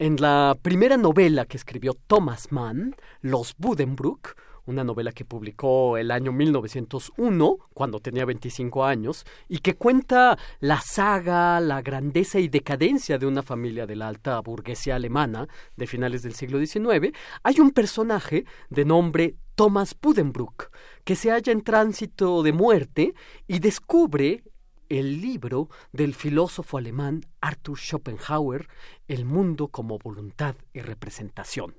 En 0.00 0.16
la 0.16 0.56
primera 0.62 0.96
novela 0.96 1.44
que 1.44 1.58
escribió 1.58 1.92
Thomas 1.92 2.52
Mann, 2.52 2.96
Los 3.20 3.54
Buddenbrook, 3.58 4.34
una 4.64 4.82
novela 4.82 5.12
que 5.12 5.26
publicó 5.26 5.98
el 5.98 6.10
año 6.10 6.32
1901, 6.32 7.58
cuando 7.74 8.00
tenía 8.00 8.24
25 8.24 8.82
años, 8.86 9.26
y 9.46 9.58
que 9.58 9.74
cuenta 9.74 10.38
la 10.58 10.80
saga, 10.80 11.60
la 11.60 11.82
grandeza 11.82 12.40
y 12.40 12.48
decadencia 12.48 13.18
de 13.18 13.26
una 13.26 13.42
familia 13.42 13.86
de 13.86 13.96
la 13.96 14.08
alta 14.08 14.40
burguesía 14.40 14.96
alemana 14.96 15.46
de 15.76 15.86
finales 15.86 16.22
del 16.22 16.32
siglo 16.32 16.64
XIX, 16.64 17.14
hay 17.42 17.60
un 17.60 17.70
personaje 17.70 18.46
de 18.70 18.86
nombre 18.86 19.34
Thomas 19.54 19.94
Buddenbrook, 20.00 20.70
que 21.04 21.14
se 21.14 21.30
halla 21.30 21.52
en 21.52 21.60
tránsito 21.60 22.42
de 22.42 22.54
muerte 22.54 23.12
y 23.46 23.58
descubre 23.58 24.44
el 24.90 25.20
libro 25.20 25.70
del 25.92 26.14
filósofo 26.14 26.76
alemán 26.76 27.24
Arthur 27.40 27.78
Schopenhauer, 27.78 28.68
El 29.08 29.24
mundo 29.24 29.68
como 29.68 29.98
voluntad 29.98 30.56
y 30.74 30.80
representación. 30.80 31.74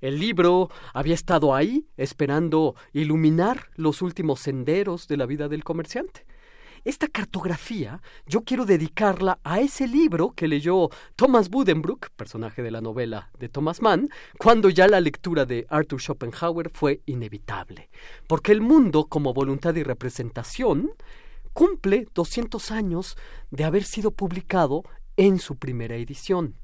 El 0.00 0.18
libro 0.18 0.70
había 0.94 1.14
estado 1.14 1.54
ahí 1.54 1.86
esperando 1.98 2.74
iluminar 2.94 3.68
los 3.76 4.00
últimos 4.00 4.40
senderos 4.40 5.06
de 5.06 5.18
la 5.18 5.26
vida 5.26 5.48
del 5.48 5.62
comerciante. 5.62 6.24
Esta 6.82 7.08
cartografía 7.08 8.00
yo 8.26 8.40
quiero 8.40 8.64
dedicarla 8.64 9.38
a 9.44 9.60
ese 9.60 9.86
libro 9.86 10.30
que 10.30 10.48
leyó 10.48 10.88
Thomas 11.16 11.50
Buddenbrook, 11.50 12.08
personaje 12.16 12.62
de 12.62 12.70
la 12.70 12.80
novela 12.80 13.30
de 13.38 13.50
Thomas 13.50 13.82
Mann, 13.82 14.08
cuando 14.38 14.70
ya 14.70 14.88
la 14.88 15.02
lectura 15.02 15.44
de 15.44 15.66
Arthur 15.68 16.00
Schopenhauer 16.00 16.70
fue 16.72 17.02
inevitable. 17.04 17.90
Porque 18.26 18.52
el 18.52 18.62
mundo 18.62 19.08
como 19.08 19.34
voluntad 19.34 19.74
y 19.74 19.82
representación 19.82 20.92
cumple 21.52 22.06
200 22.14 22.70
años 22.70 23.16
de 23.50 23.64
haber 23.64 23.84
sido 23.84 24.10
publicado 24.10 24.84
en 25.16 25.38
su 25.38 25.56
primera 25.56 25.96
edición. 25.96 26.56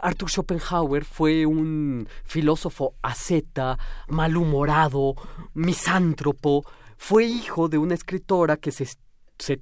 Arthur 0.00 0.30
Schopenhauer 0.30 1.04
fue 1.04 1.46
un 1.46 2.08
filósofo 2.24 2.94
asceta, 3.02 3.78
malhumorado, 4.08 5.14
misántropo, 5.54 6.64
fue 6.98 7.24
hijo 7.24 7.68
de 7.68 7.78
una 7.78 7.94
escritora 7.94 8.56
que 8.56 8.72
se, 8.72 8.86
se, 9.38 9.60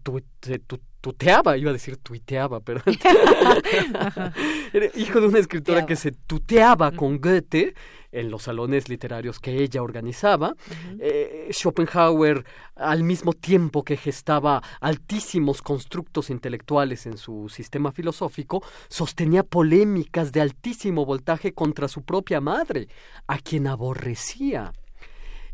tuteaba, 1.00 1.56
iba 1.56 1.70
a 1.70 1.72
decir 1.72 1.96
tuiteaba, 1.98 2.60
pero 2.60 2.80
era 4.72 4.86
hijo 4.94 5.20
de 5.20 5.26
una 5.26 5.38
escritora 5.38 5.84
que 5.84 5.96
se 5.96 6.12
tuteaba 6.12 6.92
con 6.92 7.20
Goethe 7.20 7.74
en 8.14 8.30
los 8.30 8.44
salones 8.44 8.88
literarios 8.88 9.40
que 9.40 9.62
ella 9.62 9.82
organizaba. 9.82 10.54
Eh, 10.98 11.48
Schopenhauer, 11.50 12.44
al 12.76 13.02
mismo 13.02 13.32
tiempo 13.32 13.82
que 13.82 13.96
gestaba 13.96 14.62
altísimos 14.80 15.60
constructos 15.60 16.30
intelectuales 16.30 17.06
en 17.06 17.18
su 17.18 17.48
sistema 17.48 17.92
filosófico, 17.92 18.62
sostenía 18.88 19.42
polémicas 19.42 20.32
de 20.32 20.40
altísimo 20.40 21.04
voltaje 21.04 21.52
contra 21.52 21.88
su 21.88 22.02
propia 22.02 22.40
madre, 22.40 22.88
a 23.26 23.38
quien 23.38 23.66
aborrecía. 23.66 24.72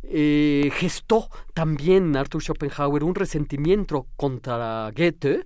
Eh, 0.03 0.71
gestó 0.75 1.29
también 1.55 2.17
Arthur 2.17 2.43
Schopenhauer 2.43 3.05
un 3.05 3.15
resentimiento 3.15 4.07
contra 4.17 4.91
Goethe 4.97 5.45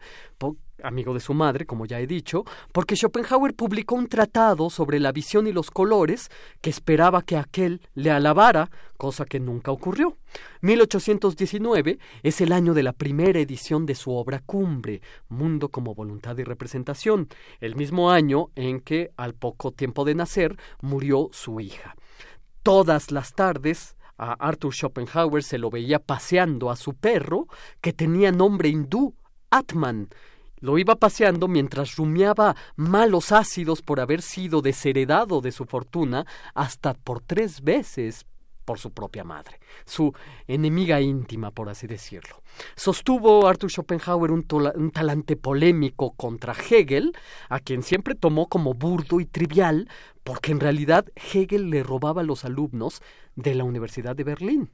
amigo 0.85 1.15
de 1.15 1.21
su 1.21 1.35
madre, 1.35 1.67
como 1.67 1.87
ya 1.87 2.01
he 2.01 2.07
dicho, 2.07 2.45
porque 2.73 2.97
Schopenhauer 2.97 3.55
publicó 3.55 3.95
un 3.95 4.09
tratado 4.09 4.71
sobre 4.71 5.01
la 5.01 5.13
visión 5.13 5.47
y 5.47 5.53
los 5.53 5.71
colores 5.71 6.31
que 6.61 6.71
esperaba 6.71 7.23
que 7.23 7.37
aquel 7.37 7.81
le 7.95 8.11
alabara, 8.11 8.71
cosa 8.97 9.25
que 9.25 9.41
nunca 9.41 9.73
ocurrió. 9.73 10.17
1819 10.61 11.99
es 12.23 12.41
el 12.41 12.53
año 12.53 12.75
de 12.75 12.83
la 12.83 12.93
primera 12.93 13.41
edición 13.41 13.87
de 13.87 13.95
su 13.95 14.13
obra 14.13 14.41
cumbre, 14.45 15.01
Mundo 15.29 15.69
como 15.69 15.95
voluntad 15.95 16.37
y 16.39 16.45
representación, 16.45 17.29
el 17.61 17.77
mismo 17.77 18.11
año 18.11 18.51
en 18.55 18.81
que, 18.81 19.11
al 19.17 19.35
poco 19.35 19.73
tiempo 19.73 20.05
de 20.05 20.15
nacer, 20.15 20.57
murió 20.81 21.31
su 21.33 21.61
hija. 21.61 21.97
Todas 22.63 23.11
las 23.11 23.35
tardes, 23.35 23.97
a 24.19 24.33
Arthur 24.35 24.73
Schopenhauer 24.73 25.43
se 25.43 25.59
lo 25.59 25.71
veía 25.71 25.99
paseando 25.99 26.71
a 26.71 26.77
su 26.77 26.95
perro, 26.95 27.47
que 27.81 27.93
tenía 27.93 28.33
nombre 28.33 28.69
hindú, 28.69 29.15
Atman, 29.51 30.09
lo 30.61 30.79
iba 30.79 30.97
paseando 30.97 31.47
mientras 31.47 31.97
rumiaba 31.97 32.57
malos 32.77 33.33
ácidos 33.33 33.83
por 33.83 34.01
haber 34.01 34.23
sido 34.23 34.63
desheredado 34.63 35.41
de 35.41 35.53
su 35.53 35.67
fortuna 35.67 36.27
hasta 36.55 36.95
por 36.95 37.21
tres 37.21 37.61
veces 37.61 38.25
por 38.65 38.79
su 38.79 38.91
propia 38.93 39.25
madre, 39.25 39.59
su 39.85 40.13
enemiga 40.47 41.01
íntima, 41.01 41.51
por 41.51 41.69
así 41.69 41.87
decirlo. 41.87 42.43
Sostuvo 42.77 43.47
Arthur 43.47 43.71
Schopenhauer 43.71 44.31
un, 44.31 44.45
talante 44.93 45.37
polémico 45.37 46.13
contra 46.13 46.55
Hegel, 46.55 47.13
a 47.49 47.61
quien 47.61 47.83
siempre 47.83 48.15
tomó 48.15 48.49
como 48.49 48.75
burdo 48.75 49.21
y 49.21 49.27
trivial, 49.27 49.89
porque 50.23 50.53
en 50.53 50.61
realidad 50.61 51.07
Hegel 51.17 51.71
le 51.71 51.83
robaba 51.83 52.23
a 52.23 52.25
los 52.25 52.45
alumnos 52.45 53.03
de 53.37 53.55
la 53.55 53.65
Universidad 53.65 54.17
de 54.17 54.25
Berlín. 54.25 54.71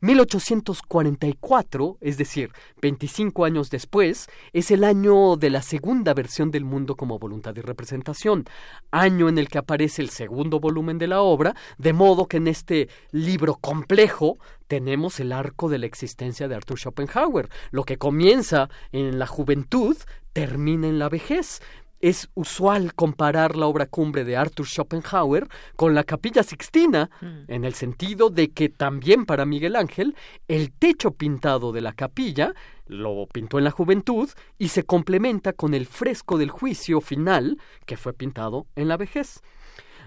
1844, 0.00 1.98
es 2.00 2.16
decir, 2.16 2.52
25 2.80 3.44
años 3.44 3.70
después, 3.70 4.28
es 4.52 4.70
el 4.70 4.84
año 4.84 5.36
de 5.36 5.50
la 5.50 5.60
segunda 5.60 6.14
versión 6.14 6.50
del 6.50 6.64
mundo 6.64 6.96
como 6.96 7.18
voluntad 7.18 7.54
y 7.56 7.60
representación, 7.60 8.46
año 8.90 9.28
en 9.28 9.36
el 9.36 9.48
que 9.48 9.58
aparece 9.58 10.00
el 10.00 10.08
segundo 10.08 10.58
volumen 10.58 10.96
de 10.98 11.06
la 11.06 11.20
obra, 11.20 11.54
de 11.76 11.92
modo 11.92 12.26
que 12.26 12.38
en 12.38 12.48
este 12.48 12.88
libro 13.10 13.56
complejo 13.56 14.38
tenemos 14.68 15.20
el 15.20 15.32
arco 15.32 15.68
de 15.68 15.78
la 15.78 15.86
existencia 15.86 16.48
de 16.48 16.54
Arthur 16.54 16.78
Schopenhauer. 16.78 17.50
Lo 17.70 17.84
que 17.84 17.98
comienza 17.98 18.70
en 18.92 19.18
la 19.18 19.26
juventud 19.26 19.96
termina 20.32 20.86
en 20.86 20.98
la 20.98 21.08
vejez 21.08 21.60
es 22.00 22.30
usual 22.34 22.94
comparar 22.94 23.56
la 23.56 23.66
obra 23.66 23.86
cumbre 23.86 24.24
de 24.24 24.36
Arthur 24.36 24.66
Schopenhauer 24.66 25.48
con 25.76 25.94
la 25.94 26.04
Capilla 26.04 26.42
Sixtina, 26.42 27.10
mm. 27.20 27.44
en 27.48 27.64
el 27.64 27.74
sentido 27.74 28.30
de 28.30 28.50
que 28.50 28.68
también 28.68 29.26
para 29.26 29.44
Miguel 29.44 29.76
Ángel 29.76 30.16
el 30.48 30.72
techo 30.72 31.12
pintado 31.12 31.72
de 31.72 31.82
la 31.82 31.92
capilla 31.92 32.54
lo 32.86 33.26
pintó 33.32 33.58
en 33.58 33.64
la 33.64 33.70
juventud 33.70 34.28
y 34.58 34.68
se 34.68 34.84
complementa 34.84 35.52
con 35.52 35.74
el 35.74 35.86
fresco 35.86 36.38
del 36.38 36.50
juicio 36.50 37.00
final 37.00 37.58
que 37.86 37.96
fue 37.96 38.12
pintado 38.12 38.66
en 38.74 38.88
la 38.88 38.96
vejez. 38.96 39.40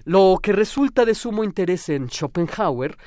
Lo 0.03 0.39
que 0.41 0.51
resulta 0.51 1.05
de 1.05 1.15
sumo 1.15 1.45
interés 1.45 1.87
en 1.87 2.09
Schopenhauer 2.09 2.97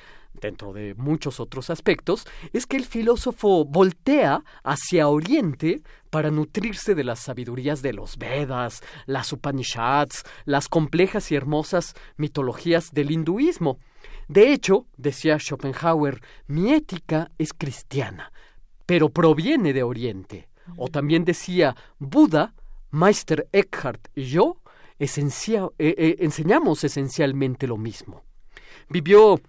dentro 0.40 0.72
de 0.72 0.94
muchos 0.94 1.40
otros 1.40 1.70
aspectos, 1.70 2.26
es 2.52 2.66
que 2.66 2.76
el 2.76 2.84
filósofo 2.84 3.64
voltea 3.64 4.42
hacia 4.62 5.08
Oriente 5.08 5.82
para 6.10 6.30
nutrirse 6.30 6.94
de 6.94 7.04
las 7.04 7.20
sabidurías 7.20 7.82
de 7.82 7.92
los 7.92 8.16
Vedas, 8.18 8.82
las 9.06 9.32
Upanishads, 9.32 10.24
las 10.44 10.68
complejas 10.68 11.30
y 11.32 11.34
hermosas 11.34 11.94
mitologías 12.16 12.92
del 12.92 13.10
hinduismo. 13.10 13.78
De 14.28 14.52
hecho, 14.52 14.86
decía 14.96 15.38
Schopenhauer, 15.38 16.20
mi 16.46 16.72
ética 16.72 17.30
es 17.38 17.52
cristiana, 17.52 18.32
pero 18.86 19.08
proviene 19.10 19.72
de 19.72 19.82
Oriente. 19.82 20.48
O 20.76 20.88
también 20.88 21.24
decía, 21.24 21.76
Buda, 21.98 22.54
Meister 22.90 23.48
Eckhart 23.52 24.08
y 24.14 24.24
yo 24.24 24.60
eh, 24.98 25.06
eh, 25.78 26.16
enseñamos 26.20 26.82
esencialmente 26.84 27.66
lo 27.66 27.76
mismo. 27.76 28.22
Vivió 28.88 29.40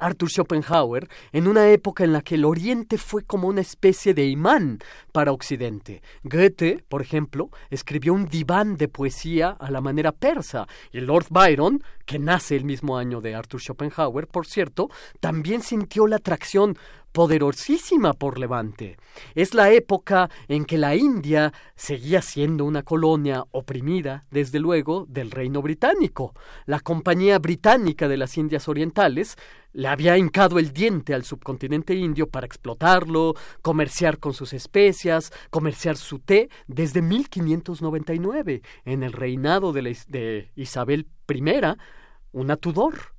Arthur 0.00 0.30
Schopenhauer 0.30 1.08
en 1.32 1.46
una 1.46 1.68
época 1.70 2.04
en 2.04 2.12
la 2.12 2.22
que 2.22 2.36
el 2.36 2.44
Oriente 2.44 2.98
fue 2.98 3.22
como 3.22 3.48
una 3.48 3.60
especie 3.60 4.14
de 4.14 4.26
imán 4.26 4.78
para 5.12 5.32
Occidente. 5.32 6.02
Goethe, 6.24 6.84
por 6.88 7.02
ejemplo, 7.02 7.50
escribió 7.70 8.14
un 8.14 8.26
diván 8.26 8.76
de 8.76 8.88
poesía 8.88 9.50
a 9.50 9.70
la 9.70 9.80
manera 9.80 10.12
persa 10.12 10.66
y 10.92 11.00
Lord 11.00 11.26
Byron, 11.30 11.82
que 12.06 12.18
nace 12.18 12.56
el 12.56 12.64
mismo 12.64 12.96
año 12.96 13.20
de 13.20 13.34
Arthur 13.34 13.60
Schopenhauer, 13.60 14.26
por 14.26 14.46
cierto, 14.46 14.90
también 15.20 15.62
sintió 15.62 16.06
la 16.06 16.16
atracción 16.16 16.76
poderosísima 17.12 18.14
por 18.14 18.38
Levante. 18.38 18.96
Es 19.34 19.54
la 19.54 19.70
época 19.70 20.30
en 20.48 20.64
que 20.64 20.78
la 20.78 20.96
India 20.96 21.52
seguía 21.76 22.22
siendo 22.22 22.64
una 22.64 22.82
colonia 22.82 23.44
oprimida, 23.50 24.24
desde 24.30 24.58
luego, 24.58 25.06
del 25.08 25.30
reino 25.30 25.62
británico. 25.62 26.34
La 26.66 26.80
Compañía 26.80 27.38
Británica 27.38 28.08
de 28.08 28.16
las 28.16 28.36
Indias 28.38 28.68
Orientales 28.68 29.36
le 29.72 29.88
había 29.88 30.18
hincado 30.18 30.58
el 30.58 30.72
diente 30.72 31.14
al 31.14 31.24
subcontinente 31.24 31.94
indio 31.94 32.28
para 32.28 32.46
explotarlo, 32.46 33.34
comerciar 33.62 34.18
con 34.18 34.34
sus 34.34 34.52
especias, 34.52 35.32
comerciar 35.50 35.96
su 35.96 36.18
té 36.18 36.48
desde 36.66 37.02
1599, 37.02 38.62
en 38.84 39.02
el 39.02 39.12
reinado 39.12 39.72
de, 39.72 39.96
de 40.08 40.50
Isabel 40.56 41.06
I, 41.28 41.42
una 42.32 42.56
Tudor. 42.56 43.12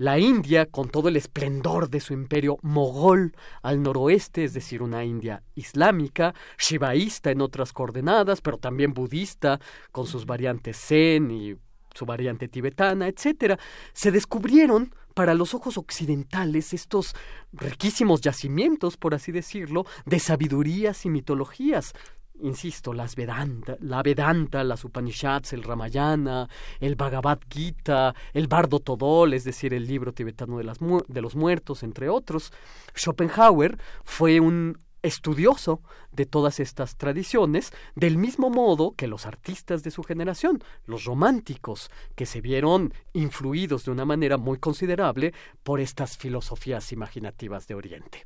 La 0.00 0.18
India, 0.18 0.64
con 0.64 0.88
todo 0.88 1.10
el 1.10 1.16
esplendor 1.16 1.90
de 1.90 2.00
su 2.00 2.14
imperio 2.14 2.56
mogol 2.62 3.36
al 3.60 3.82
noroeste, 3.82 4.44
es 4.44 4.54
decir, 4.54 4.80
una 4.80 5.04
India 5.04 5.42
islámica, 5.54 6.34
shivaísta 6.58 7.30
en 7.30 7.42
otras 7.42 7.74
coordenadas, 7.74 8.40
pero 8.40 8.56
también 8.56 8.94
budista, 8.94 9.60
con 9.92 10.06
sus 10.06 10.24
variantes 10.24 10.78
zen 10.78 11.30
y 11.30 11.54
su 11.94 12.06
variante 12.06 12.48
tibetana, 12.48 13.08
etcétera, 13.08 13.58
se 13.92 14.10
descubrieron 14.10 14.94
para 15.12 15.34
los 15.34 15.52
ojos 15.52 15.76
occidentales 15.76 16.72
estos 16.72 17.14
riquísimos 17.52 18.22
yacimientos, 18.22 18.96
por 18.96 19.14
así 19.14 19.32
decirlo, 19.32 19.84
de 20.06 20.18
sabidurías 20.18 21.04
y 21.04 21.10
mitologías, 21.10 21.92
insisto, 22.42 22.92
las 22.92 23.16
Vedanta, 23.16 23.76
la 23.80 24.02
Vedanta, 24.02 24.64
las 24.64 24.84
Upanishads, 24.84 25.52
el 25.52 25.62
Ramayana, 25.62 26.48
el 26.80 26.96
Bhagavad 26.96 27.40
Gita, 27.48 28.14
el 28.32 28.48
Bardo 28.48 28.80
Todol, 28.80 29.34
es 29.34 29.44
decir, 29.44 29.74
el 29.74 29.86
libro 29.86 30.12
tibetano 30.12 30.58
de, 30.58 30.64
las 30.64 30.78
de 30.78 31.20
los 31.20 31.36
muertos, 31.36 31.82
entre 31.82 32.08
otros. 32.08 32.52
Schopenhauer 32.94 33.78
fue 34.04 34.40
un 34.40 34.78
estudioso 35.02 35.80
de 36.12 36.26
todas 36.26 36.60
estas 36.60 36.96
tradiciones, 36.96 37.72
del 37.94 38.16
mismo 38.16 38.50
modo 38.50 38.92
que 38.92 39.06
los 39.06 39.26
artistas 39.26 39.82
de 39.82 39.90
su 39.90 40.02
generación, 40.02 40.62
los 40.86 41.04
románticos, 41.04 41.90
que 42.14 42.26
se 42.26 42.40
vieron 42.40 42.92
influidos 43.12 43.84
de 43.84 43.90
una 43.90 44.04
manera 44.04 44.36
muy 44.36 44.58
considerable 44.58 45.32
por 45.62 45.80
estas 45.80 46.16
filosofías 46.16 46.92
imaginativas 46.92 47.66
de 47.66 47.74
Oriente. 47.74 48.24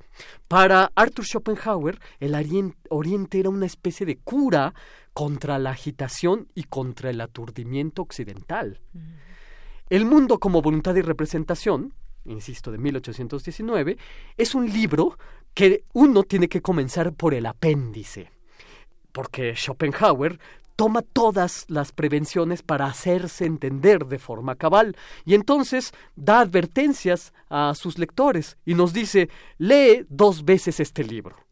Para 0.49 0.91
Arthur 0.95 1.25
Schopenhauer, 1.25 1.99
el 2.21 2.75
Oriente 2.91 3.41
era 3.41 3.51
una 3.51 3.67
especie 3.67 4.07
de 4.07 4.17
cura 4.19 4.75
contra 5.13 5.59
la 5.59 5.71
agitación 5.71 6.49
y 6.55 6.65
contra 6.65 7.11
el 7.11 7.21
aturdimiento 7.21 8.03
occidental. 8.03 8.81
El 9.91 10.07
mundo 10.07 10.39
como 10.39 10.63
voluntad 10.63 10.97
y 10.97 11.03
representación, 11.03 11.95
insisto, 12.25 12.73
de 12.73 12.79
1819, 12.79 13.97
es 14.37 14.55
un 14.55 14.67
libro 14.73 15.19
que 15.55 15.85
uno 15.93 16.25
tiene 16.25 16.49
que 16.49 16.61
comenzar 16.61 17.13
por 17.13 17.33
el 17.33 17.47
apéndice, 17.47 18.31
porque 19.13 19.55
Schopenhauer 19.55 20.39
toma 20.77 21.03
todas 21.03 21.65
las 21.69 21.93
prevenciones 21.93 22.63
para 22.63 22.87
hacerse 22.87 23.47
entender 23.47 24.07
de 24.07 24.19
forma 24.19 24.57
cabal 24.57 24.97
y 25.25 25.35
entonces 25.35 25.93
da 26.17 26.41
advertencias 26.41 27.33
a 27.49 27.75
sus 27.75 27.99
lectores 27.99 28.59
y 28.67 28.75
nos 28.75 28.93
dice, 28.93 29.31
lee 29.59 30.05
dos 30.09 30.45
veces 30.45 30.81
este 30.81 31.05
libro 31.05 31.44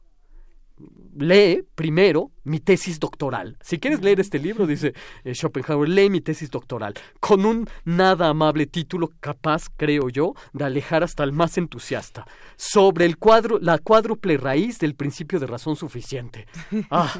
lee 1.16 1.64
primero 1.74 2.30
mi 2.44 2.60
tesis 2.60 2.98
doctoral. 2.98 3.56
Si 3.60 3.78
quieres 3.78 4.02
leer 4.02 4.20
este 4.20 4.38
libro, 4.38 4.66
dice 4.66 4.94
eh, 5.24 5.34
Schopenhauer, 5.34 5.88
lee 5.88 6.10
mi 6.10 6.20
tesis 6.20 6.50
doctoral, 6.50 6.94
con 7.20 7.44
un 7.44 7.68
nada 7.84 8.28
amable 8.28 8.66
título 8.66 9.10
capaz, 9.20 9.66
creo 9.76 10.08
yo, 10.08 10.34
de 10.52 10.64
alejar 10.64 11.02
hasta 11.02 11.24
el 11.24 11.32
más 11.32 11.58
entusiasta, 11.58 12.26
sobre 12.56 13.04
el 13.06 13.18
cuadro, 13.18 13.58
la 13.60 13.78
cuádruple 13.78 14.36
raíz 14.36 14.78
del 14.78 14.94
principio 14.94 15.38
de 15.38 15.46
razón 15.46 15.76
suficiente. 15.76 16.46
Ah, 16.90 17.12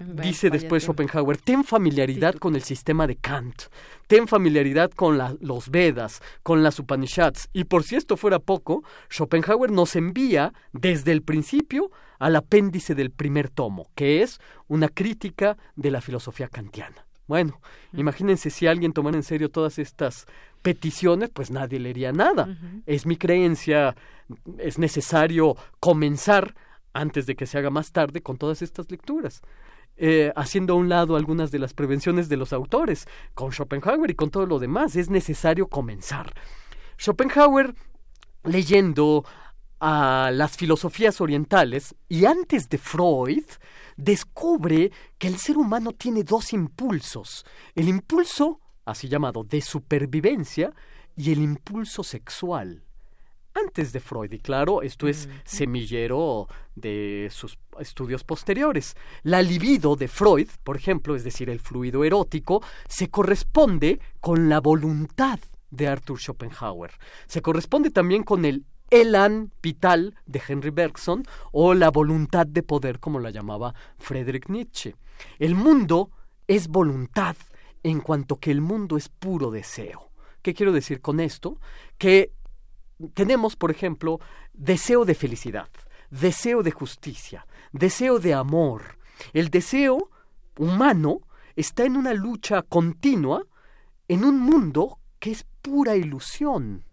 Dice 0.00 0.48
después 0.48 0.84
Schopenhauer, 0.84 1.36
ten 1.36 1.62
familiaridad 1.62 2.34
con 2.36 2.56
el 2.56 2.62
sistema 2.62 3.06
de 3.06 3.16
Kant, 3.16 3.64
ten 4.06 4.26
familiaridad 4.26 4.90
con 4.92 5.18
los 5.40 5.68
Vedas, 5.68 6.22
con 6.42 6.62
las 6.62 6.78
Upanishads, 6.78 7.50
y 7.52 7.64
por 7.64 7.84
si 7.84 7.96
esto 7.96 8.16
fuera 8.16 8.38
poco, 8.38 8.82
Schopenhauer 9.10 9.70
nos 9.70 9.96
envía 9.96 10.54
desde 10.72 11.12
el 11.12 11.20
principio 11.20 11.90
al 12.18 12.36
apéndice 12.36 12.94
del 12.94 13.10
primer 13.10 13.50
tomo, 13.50 13.90
que 13.94 14.22
es 14.22 14.40
una 14.68 14.88
crítica 14.88 15.58
de 15.76 15.90
la 15.90 16.00
filosofía 16.00 16.48
kantiana. 16.48 17.04
Bueno, 17.26 17.60
imagínense 17.92 18.48
si 18.48 18.66
alguien 18.66 18.94
tomara 18.94 19.18
en 19.18 19.22
serio 19.22 19.50
todas 19.50 19.78
estas 19.78 20.26
peticiones, 20.62 21.28
pues 21.28 21.50
nadie 21.50 21.78
leería 21.78 22.10
nada. 22.10 22.56
Es 22.86 23.04
mi 23.04 23.16
creencia, 23.16 23.94
es 24.58 24.78
necesario 24.78 25.56
comenzar 25.78 26.54
antes 26.92 27.26
de 27.26 27.36
que 27.36 27.46
se 27.46 27.58
haga 27.58 27.70
más 27.70 27.92
tarde 27.92 28.22
con 28.22 28.38
todas 28.38 28.62
estas 28.62 28.90
lecturas. 28.90 29.42
Eh, 29.96 30.32
haciendo 30.34 30.72
a 30.72 30.76
un 30.76 30.88
lado 30.88 31.14
algunas 31.14 31.50
de 31.50 31.58
las 31.58 31.74
prevenciones 31.74 32.28
de 32.30 32.38
los 32.38 32.54
autores. 32.54 33.06
Con 33.34 33.52
Schopenhauer 33.52 34.10
y 34.10 34.14
con 34.14 34.30
todo 34.30 34.46
lo 34.46 34.58
demás 34.58 34.96
es 34.96 35.10
necesario 35.10 35.66
comenzar. 35.66 36.32
Schopenhauer, 36.98 37.74
leyendo 38.44 39.26
a 39.78 40.30
las 40.32 40.56
filosofías 40.56 41.20
orientales 41.20 41.94
y 42.08 42.24
antes 42.24 42.68
de 42.68 42.78
Freud, 42.78 43.44
descubre 43.96 44.90
que 45.18 45.28
el 45.28 45.36
ser 45.36 45.58
humano 45.58 45.92
tiene 45.92 46.24
dos 46.24 46.52
impulsos. 46.52 47.44
El 47.74 47.88
impulso, 47.88 48.60
así 48.86 49.08
llamado, 49.08 49.44
de 49.44 49.60
supervivencia 49.60 50.72
y 51.16 51.32
el 51.32 51.40
impulso 51.40 52.02
sexual 52.02 52.84
antes 53.54 53.92
de 53.92 54.00
Freud. 54.00 54.32
Y 54.32 54.38
claro, 54.38 54.82
esto 54.82 55.08
es 55.08 55.28
semillero 55.44 56.48
de 56.74 57.28
sus 57.30 57.58
estudios 57.78 58.24
posteriores. 58.24 58.96
La 59.22 59.42
libido 59.42 59.96
de 59.96 60.08
Freud, 60.08 60.48
por 60.64 60.76
ejemplo, 60.76 61.14
es 61.14 61.24
decir, 61.24 61.50
el 61.50 61.60
fluido 61.60 62.04
erótico, 62.04 62.62
se 62.88 63.08
corresponde 63.08 64.00
con 64.20 64.48
la 64.48 64.60
voluntad 64.60 65.38
de 65.70 65.88
Arthur 65.88 66.18
Schopenhauer. 66.18 66.92
Se 67.26 67.42
corresponde 67.42 67.90
también 67.90 68.22
con 68.22 68.44
el 68.44 68.64
elan 68.90 69.52
vital 69.62 70.16
de 70.26 70.42
Henry 70.46 70.70
Bergson 70.70 71.24
o 71.52 71.74
la 71.74 71.90
voluntad 71.90 72.46
de 72.46 72.62
poder, 72.62 72.98
como 72.98 73.20
la 73.20 73.30
llamaba 73.30 73.74
Friedrich 73.98 74.48
Nietzsche. 74.48 74.96
El 75.38 75.54
mundo 75.54 76.10
es 76.48 76.68
voluntad 76.68 77.36
en 77.82 78.00
cuanto 78.00 78.36
que 78.36 78.50
el 78.50 78.60
mundo 78.60 78.96
es 78.96 79.08
puro 79.08 79.50
deseo. 79.50 80.10
¿Qué 80.42 80.54
quiero 80.54 80.72
decir 80.72 81.00
con 81.00 81.20
esto? 81.20 81.58
Que 81.98 82.32
tenemos, 83.14 83.56
por 83.56 83.70
ejemplo, 83.70 84.20
deseo 84.52 85.04
de 85.04 85.14
felicidad, 85.14 85.68
deseo 86.10 86.62
de 86.62 86.70
justicia, 86.70 87.46
deseo 87.72 88.18
de 88.18 88.34
amor. 88.34 88.98
El 89.32 89.48
deseo 89.48 90.10
humano 90.58 91.20
está 91.56 91.84
en 91.84 91.96
una 91.96 92.14
lucha 92.14 92.62
continua 92.62 93.44
en 94.08 94.24
un 94.24 94.38
mundo 94.38 94.98
que 95.18 95.30
es 95.30 95.46
pura 95.62 95.96
ilusión. 95.96 96.84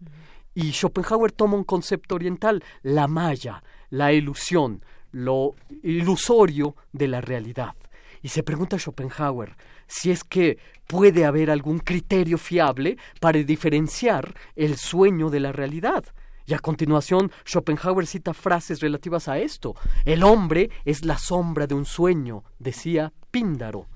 Y 0.54 0.72
Schopenhauer 0.72 1.32
toma 1.32 1.56
un 1.56 1.64
concepto 1.64 2.14
oriental, 2.14 2.62
la 2.82 3.06
malla, 3.06 3.62
la 3.90 4.12
ilusión, 4.12 4.84
lo 5.12 5.54
ilusorio 5.82 6.76
de 6.92 7.08
la 7.08 7.20
realidad. 7.20 7.74
Y 8.22 8.28
se 8.28 8.42
pregunta 8.42 8.78
Schopenhauer 8.78 9.56
si 9.88 10.12
es 10.12 10.22
que 10.22 10.58
puede 10.86 11.24
haber 11.24 11.50
algún 11.50 11.80
criterio 11.80 12.38
fiable 12.38 12.96
para 13.20 13.42
diferenciar 13.42 14.34
el 14.54 14.76
sueño 14.76 15.30
de 15.30 15.40
la 15.40 15.52
realidad. 15.52 16.04
Y 16.46 16.54
a 16.54 16.58
continuación, 16.58 17.30
Schopenhauer 17.44 18.06
cita 18.06 18.32
frases 18.32 18.80
relativas 18.80 19.28
a 19.28 19.38
esto. 19.38 19.74
El 20.06 20.22
hombre 20.22 20.70
es 20.86 21.04
la 21.04 21.18
sombra 21.18 21.66
de 21.66 21.74
un 21.74 21.84
sueño, 21.84 22.42
decía 22.58 23.12
Píndaro. 23.30 23.86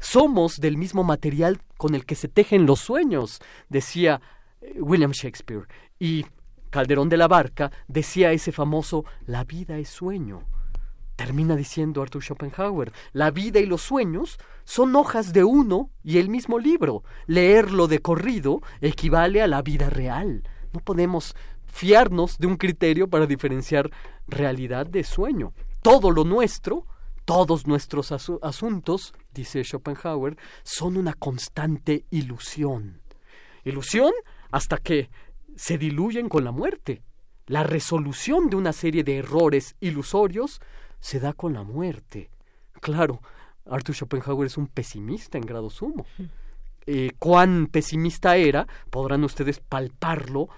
Somos 0.00 0.56
del 0.56 0.76
mismo 0.76 1.04
material 1.04 1.60
con 1.76 1.94
el 1.94 2.04
que 2.04 2.16
se 2.16 2.26
tejen 2.26 2.66
los 2.66 2.80
sueños, 2.80 3.40
decía 3.68 4.20
eh, 4.60 4.80
William 4.80 5.12
Shakespeare. 5.12 5.68
Y 6.00 6.26
Calderón 6.70 7.08
de 7.08 7.16
la 7.16 7.28
Barca 7.28 7.70
decía 7.86 8.32
ese 8.32 8.50
famoso 8.50 9.04
La 9.26 9.44
vida 9.44 9.78
es 9.78 9.88
sueño. 9.88 10.42
Termina 11.16 11.54
diciendo 11.54 12.02
Arthur 12.02 12.22
Schopenhauer, 12.22 12.92
la 13.12 13.30
vida 13.30 13.60
y 13.60 13.66
los 13.66 13.82
sueños 13.82 14.38
son 14.64 14.96
hojas 14.96 15.32
de 15.32 15.44
uno 15.44 15.90
y 16.02 16.18
el 16.18 16.28
mismo 16.28 16.58
libro. 16.58 17.04
Leerlo 17.26 17.86
de 17.86 18.00
corrido 18.00 18.60
equivale 18.80 19.40
a 19.40 19.46
la 19.46 19.62
vida 19.62 19.90
real. 19.90 20.42
No 20.72 20.80
podemos 20.80 21.36
fiarnos 21.66 22.38
de 22.38 22.48
un 22.48 22.56
criterio 22.56 23.08
para 23.08 23.26
diferenciar 23.26 23.90
realidad 24.26 24.86
de 24.86 25.04
sueño. 25.04 25.52
Todo 25.82 26.10
lo 26.10 26.24
nuestro, 26.24 26.86
todos 27.24 27.66
nuestros 27.66 28.10
asuntos, 28.10 29.14
dice 29.32 29.62
Schopenhauer, 29.62 30.36
son 30.64 30.96
una 30.96 31.14
constante 31.14 32.06
ilusión. 32.10 33.02
Ilusión 33.64 34.12
hasta 34.50 34.78
que 34.78 35.10
se 35.56 35.78
diluyen 35.78 36.28
con 36.28 36.44
la 36.44 36.52
muerte. 36.52 37.02
La 37.46 37.62
resolución 37.62 38.50
de 38.50 38.56
una 38.56 38.72
serie 38.72 39.04
de 39.04 39.18
errores 39.18 39.76
ilusorios 39.80 40.60
se 41.04 41.20
da 41.20 41.34
con 41.34 41.52
la 41.52 41.64
muerte. 41.64 42.30
Claro, 42.80 43.20
Arthur 43.66 43.94
Schopenhauer 43.94 44.46
es 44.46 44.56
un 44.56 44.68
pesimista 44.68 45.36
en 45.36 45.44
grado 45.44 45.68
sumo. 45.68 46.06
Eh, 46.86 47.10
cuán 47.18 47.66
pesimista 47.66 48.36
era, 48.36 48.66
podrán 48.88 49.22
ustedes 49.22 49.60
palparlo 49.60 50.48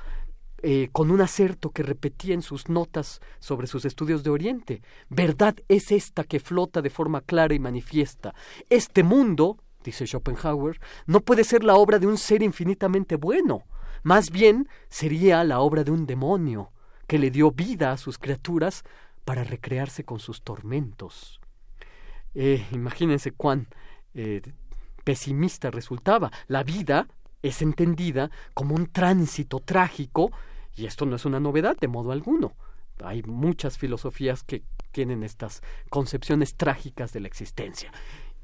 eh, 0.63 0.89
con 0.93 1.11
un 1.11 1.21
acerto 1.21 1.71
que 1.71 1.83
repetía 1.83 2.33
en 2.33 2.43
sus 2.43 2.69
notas 2.69 3.21
sobre 3.41 3.67
sus 3.67 3.85
estudios 3.85 4.23
de 4.23 4.31
Oriente. 4.31 4.83
Verdad 5.09 5.57
es 5.67 5.91
esta 5.91 6.23
que 6.23 6.39
flota 6.39 6.81
de 6.81 6.91
forma 6.91 7.23
clara 7.23 7.53
y 7.53 7.59
manifiesta. 7.59 8.33
Este 8.71 9.03
mundo, 9.03 9.59
dice 9.83 10.07
Schopenhauer, 10.07 10.79
no 11.07 11.23
puede 11.23 11.43
ser 11.43 11.65
la 11.65 11.75
obra 11.75 11.99
de 11.99 12.07
un 12.07 12.19
ser 12.19 12.45
infinitamente 12.45 13.17
bueno. 13.17 13.65
Más 14.05 14.31
bien 14.31 14.69
sería 14.89 15.43
la 15.43 15.59
obra 15.59 15.83
de 15.83 15.91
un 15.91 16.07
demonio 16.07 16.71
que 17.09 17.19
le 17.19 17.33
dio 17.33 17.51
vida 17.51 17.93
a 17.93 17.97
sus 17.97 18.19
criaturas 18.19 18.85
para 19.27 19.43
recrearse 19.43 20.05
con 20.05 20.21
sus 20.21 20.43
tormentos. 20.43 21.41
Eh, 22.33 22.65
imagínense 22.71 23.33
cuán 23.33 23.67
eh, 24.15 24.41
pesimista 25.03 25.73
resultaba. 25.73 26.31
La 26.47 26.63
vida 26.63 27.09
es 27.43 27.61
entendida 27.61 28.31
como 28.55 28.77
un 28.77 28.87
tránsito 28.87 29.59
trágico 29.59 30.31
y 30.77 30.87
esto 30.87 31.07
no 31.07 31.17
es 31.17 31.25
una 31.25 31.41
novedad 31.41 31.77
de 31.77 31.89
modo 31.89 32.13
alguno. 32.13 32.55
Hay 33.03 33.25
muchas 33.25 33.79
filosofías 33.79 34.45
que 34.45 34.63
tienen 34.93 35.25
estas 35.25 35.61
concepciones 35.91 36.55
trágicas 36.55 37.13
de 37.13 37.19
la 37.19 37.27
existencia. 37.27 37.91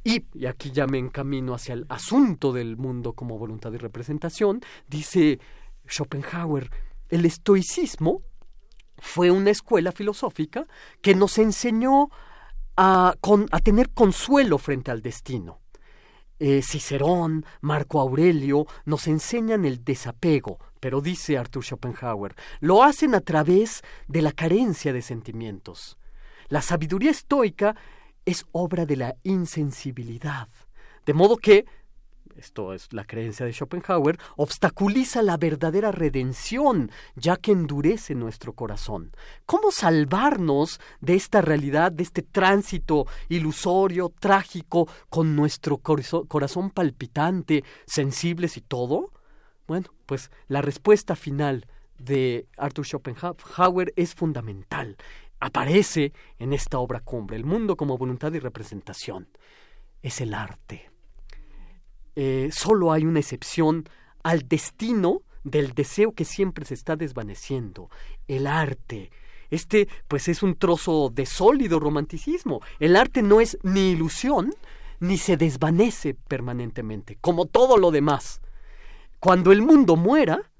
Y, 0.02 0.24
y 0.34 0.46
aquí 0.46 0.72
ya 0.72 0.88
me 0.88 0.98
encamino 0.98 1.54
hacia 1.54 1.74
el 1.74 1.86
asunto 1.90 2.52
del 2.52 2.76
mundo 2.76 3.12
como 3.12 3.38
voluntad 3.38 3.72
y 3.72 3.76
representación, 3.76 4.60
dice 4.88 5.38
Schopenhauer, 5.86 6.72
el 7.08 7.24
estoicismo 7.24 8.22
fue 9.02 9.32
una 9.32 9.50
escuela 9.50 9.90
filosófica 9.90 10.64
que 11.02 11.16
nos 11.16 11.36
enseñó 11.38 12.08
a, 12.76 13.14
tener 13.64 13.90
consuelo 13.90 14.58
frente 14.58 14.92
al 14.92 15.02
destino. 15.02 15.60
Eh, 16.38 16.62
Cicerón, 16.62 17.44
Marco 17.60 18.00
Aurelio 18.00 18.64
nos 18.84 19.08
enseñan 19.08 19.64
el 19.64 19.84
desapego, 19.84 20.60
pero 20.78 21.00
dice 21.00 21.36
Arthur 21.36 21.64
Schopenhauer, 21.64 22.36
lo 22.60 22.84
hacen 22.84 23.16
a 23.16 23.20
través 23.20 23.82
de 24.06 24.22
la 24.22 24.30
carencia 24.30 24.92
de 24.92 25.02
sentimientos. 25.02 25.98
La 26.48 26.62
sabiduría 26.62 27.10
estoica 27.10 27.74
es 28.24 28.46
obra 28.52 28.86
de 28.86 28.96
la 28.96 29.16
insensibilidad, 29.24 30.48
de 31.04 31.12
modo 31.12 31.36
que 31.36 31.66
esto 32.36 32.72
es 32.72 32.92
la 32.92 33.04
creencia 33.04 33.46
de 33.46 33.52
Schopenhauer, 33.52 34.18
obstaculiza 34.36 35.22
la 35.22 35.36
verdadera 35.36 35.92
redención, 35.92 36.90
ya 37.14 37.36
que 37.36 37.52
endurece 37.52 38.14
nuestro 38.14 38.52
corazón. 38.52 39.12
¿Cómo 39.46 39.70
salvarnos 39.70 40.80
de 41.00 41.14
esta 41.14 41.40
realidad, 41.40 41.92
de 41.92 42.02
este 42.02 42.22
tránsito 42.22 43.06
ilusorio, 43.28 44.12
trágico, 44.18 44.88
con 45.08 45.36
nuestro 45.36 45.78
corazón 45.78 46.70
palpitante, 46.70 47.64
sensibles 47.86 48.56
y 48.56 48.60
todo? 48.60 49.12
Bueno, 49.66 49.88
pues 50.06 50.30
la 50.48 50.62
respuesta 50.62 51.16
final 51.16 51.66
de 51.98 52.46
Arthur 52.56 52.86
Schopenhauer 52.86 53.92
es 53.96 54.14
fundamental. 54.14 54.96
Aparece 55.40 56.12
en 56.38 56.52
esta 56.52 56.78
obra 56.78 57.00
cumbre, 57.00 57.36
el 57.36 57.44
mundo 57.44 57.76
como 57.76 57.98
voluntad 57.98 58.32
y 58.32 58.38
representación. 58.38 59.28
Es 60.02 60.20
el 60.20 60.34
arte 60.34 60.91
eh, 62.16 62.50
solo 62.52 62.92
hay 62.92 63.04
una 63.04 63.20
excepción 63.20 63.88
al 64.22 64.48
destino 64.48 65.22
del 65.44 65.72
deseo 65.72 66.12
que 66.12 66.24
siempre 66.24 66.64
se 66.64 66.74
está 66.74 66.96
desvaneciendo, 66.96 67.90
el 68.28 68.46
arte. 68.46 69.10
Este, 69.50 69.88
pues, 70.08 70.28
es 70.28 70.42
un 70.42 70.56
trozo 70.56 71.10
de 71.12 71.26
sólido 71.26 71.78
romanticismo. 71.78 72.60
El 72.78 72.96
arte 72.96 73.22
no 73.22 73.40
es 73.40 73.58
ni 73.62 73.90
ilusión, 73.90 74.54
ni 75.00 75.18
se 75.18 75.36
desvanece 75.36 76.14
permanentemente, 76.14 77.18
como 77.20 77.46
todo 77.46 77.76
lo 77.76 77.90
demás. 77.90 78.40
Cuando 79.18 79.52
el 79.52 79.60
mundo 79.60 79.96
muera, 79.96 80.50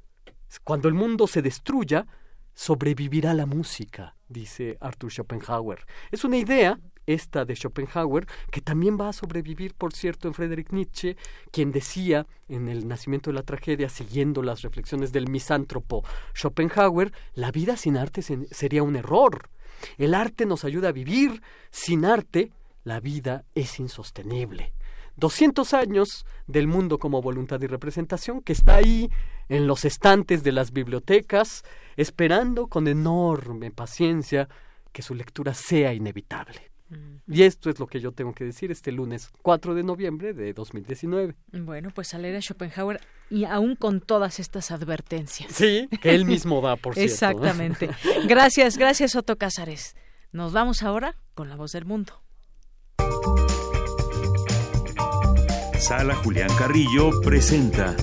cuando 0.65 0.89
el 0.89 0.95
mundo 0.95 1.27
se 1.27 1.43
destruya, 1.43 2.07
sobrevivirá 2.55 3.35
la 3.35 3.47
música, 3.47 4.17
dice 4.29 4.77
Arthur 4.81 5.11
Schopenhauer. 5.11 5.87
Es 6.11 6.25
una 6.25 6.37
idea 6.37 6.79
esta 7.07 7.45
de 7.45 7.55
Schopenhauer, 7.55 8.27
que 8.51 8.61
también 8.61 8.99
va 9.01 9.09
a 9.09 9.13
sobrevivir, 9.13 9.75
por 9.75 9.93
cierto, 9.93 10.29
en 10.29 10.35
Friedrich 10.35 10.71
Nietzsche, 10.71 11.17
quien 11.51 11.73
decía 11.73 12.27
en 12.49 12.69
El 12.69 12.87
nacimiento 12.89 13.31
de 13.31 13.35
la 13.35 13.43
tragedia, 13.43 13.89
siguiendo 13.89 14.43
las 14.43 14.63
reflexiones 14.63 15.13
del 15.13 15.29
misántropo 15.29 16.05
Schopenhauer, 16.35 17.13
la 17.35 17.51
vida 17.51 17.77
sin 17.77 17.97
arte 17.97 18.23
sería 18.23 18.83
un 18.83 18.97
error. 18.97 19.49
El 19.99 20.15
arte 20.15 20.47
nos 20.47 20.65
ayuda 20.65 20.89
a 20.89 20.93
vivir, 20.93 21.43
sin 21.71 22.05
arte 22.05 22.53
la 22.85 23.01
vida 23.01 23.45
es 23.55 23.79
insostenible. 23.79 24.73
200 25.17 25.75
años 25.75 26.25
del 26.47 26.67
mundo 26.67 26.99
como 26.99 27.21
voluntad 27.21 27.61
y 27.61 27.67
representación 27.67 28.41
que 28.41 28.53
está 28.55 28.77
ahí 28.77 29.11
en 29.49 29.67
los 29.67 29.85
estantes 29.85 30.43
de 30.43 30.53
las 30.53 30.73
bibliotecas, 30.73 31.65
esperando 31.97 32.67
con 32.69 32.89
enorme 32.89 33.71
paciencia 33.71 34.49
que 34.91 35.03
su 35.03 35.15
lectura 35.15 35.55
sea 35.55 35.93
inevitable. 35.93 36.72
Y 37.29 37.43
esto 37.45 37.71
es 37.71 37.79
lo 37.79 37.87
que 37.87 38.01
yo 38.01 38.13
tengo 38.13 38.35
que 38.35 38.45
decir 38.45 38.71
este 38.71 38.93
lunes 38.93 39.31
4 39.43 39.75
de 39.75 39.83
noviembre 39.83 40.35
de 40.35 40.53
2019. 40.53 41.35
Bueno, 41.53 41.91
pues 41.95 42.15
a 42.15 42.19
leer 42.19 42.37
a 42.37 42.41
Schopenhauer 42.41 43.01
y 43.31 43.45
aún 43.45 43.77
con 43.77 44.01
todas 44.01 44.41
estas 44.41 44.71
advertencias. 44.71 45.53
Sí, 45.53 45.89
que 46.01 46.15
él 46.15 46.25
mismo 46.25 46.61
da, 46.61 46.77
por 46.77 46.95
cierto. 46.95 47.13
Exactamente. 47.13 47.89
Gracias, 48.29 48.77
gracias 48.77 49.17
Otto 49.17 49.37
Cázares. 49.37 49.97
Nos 50.33 50.53
vamos 50.53 50.83
ahora 50.83 51.17
con 51.35 51.49
la 51.49 51.57
voz 51.57 51.73
del 51.73 51.85
mundo. 51.85 52.23
Sala 55.79 56.15
Julián 56.15 56.51
Carrillo 56.57 57.11
presenta 57.23 57.97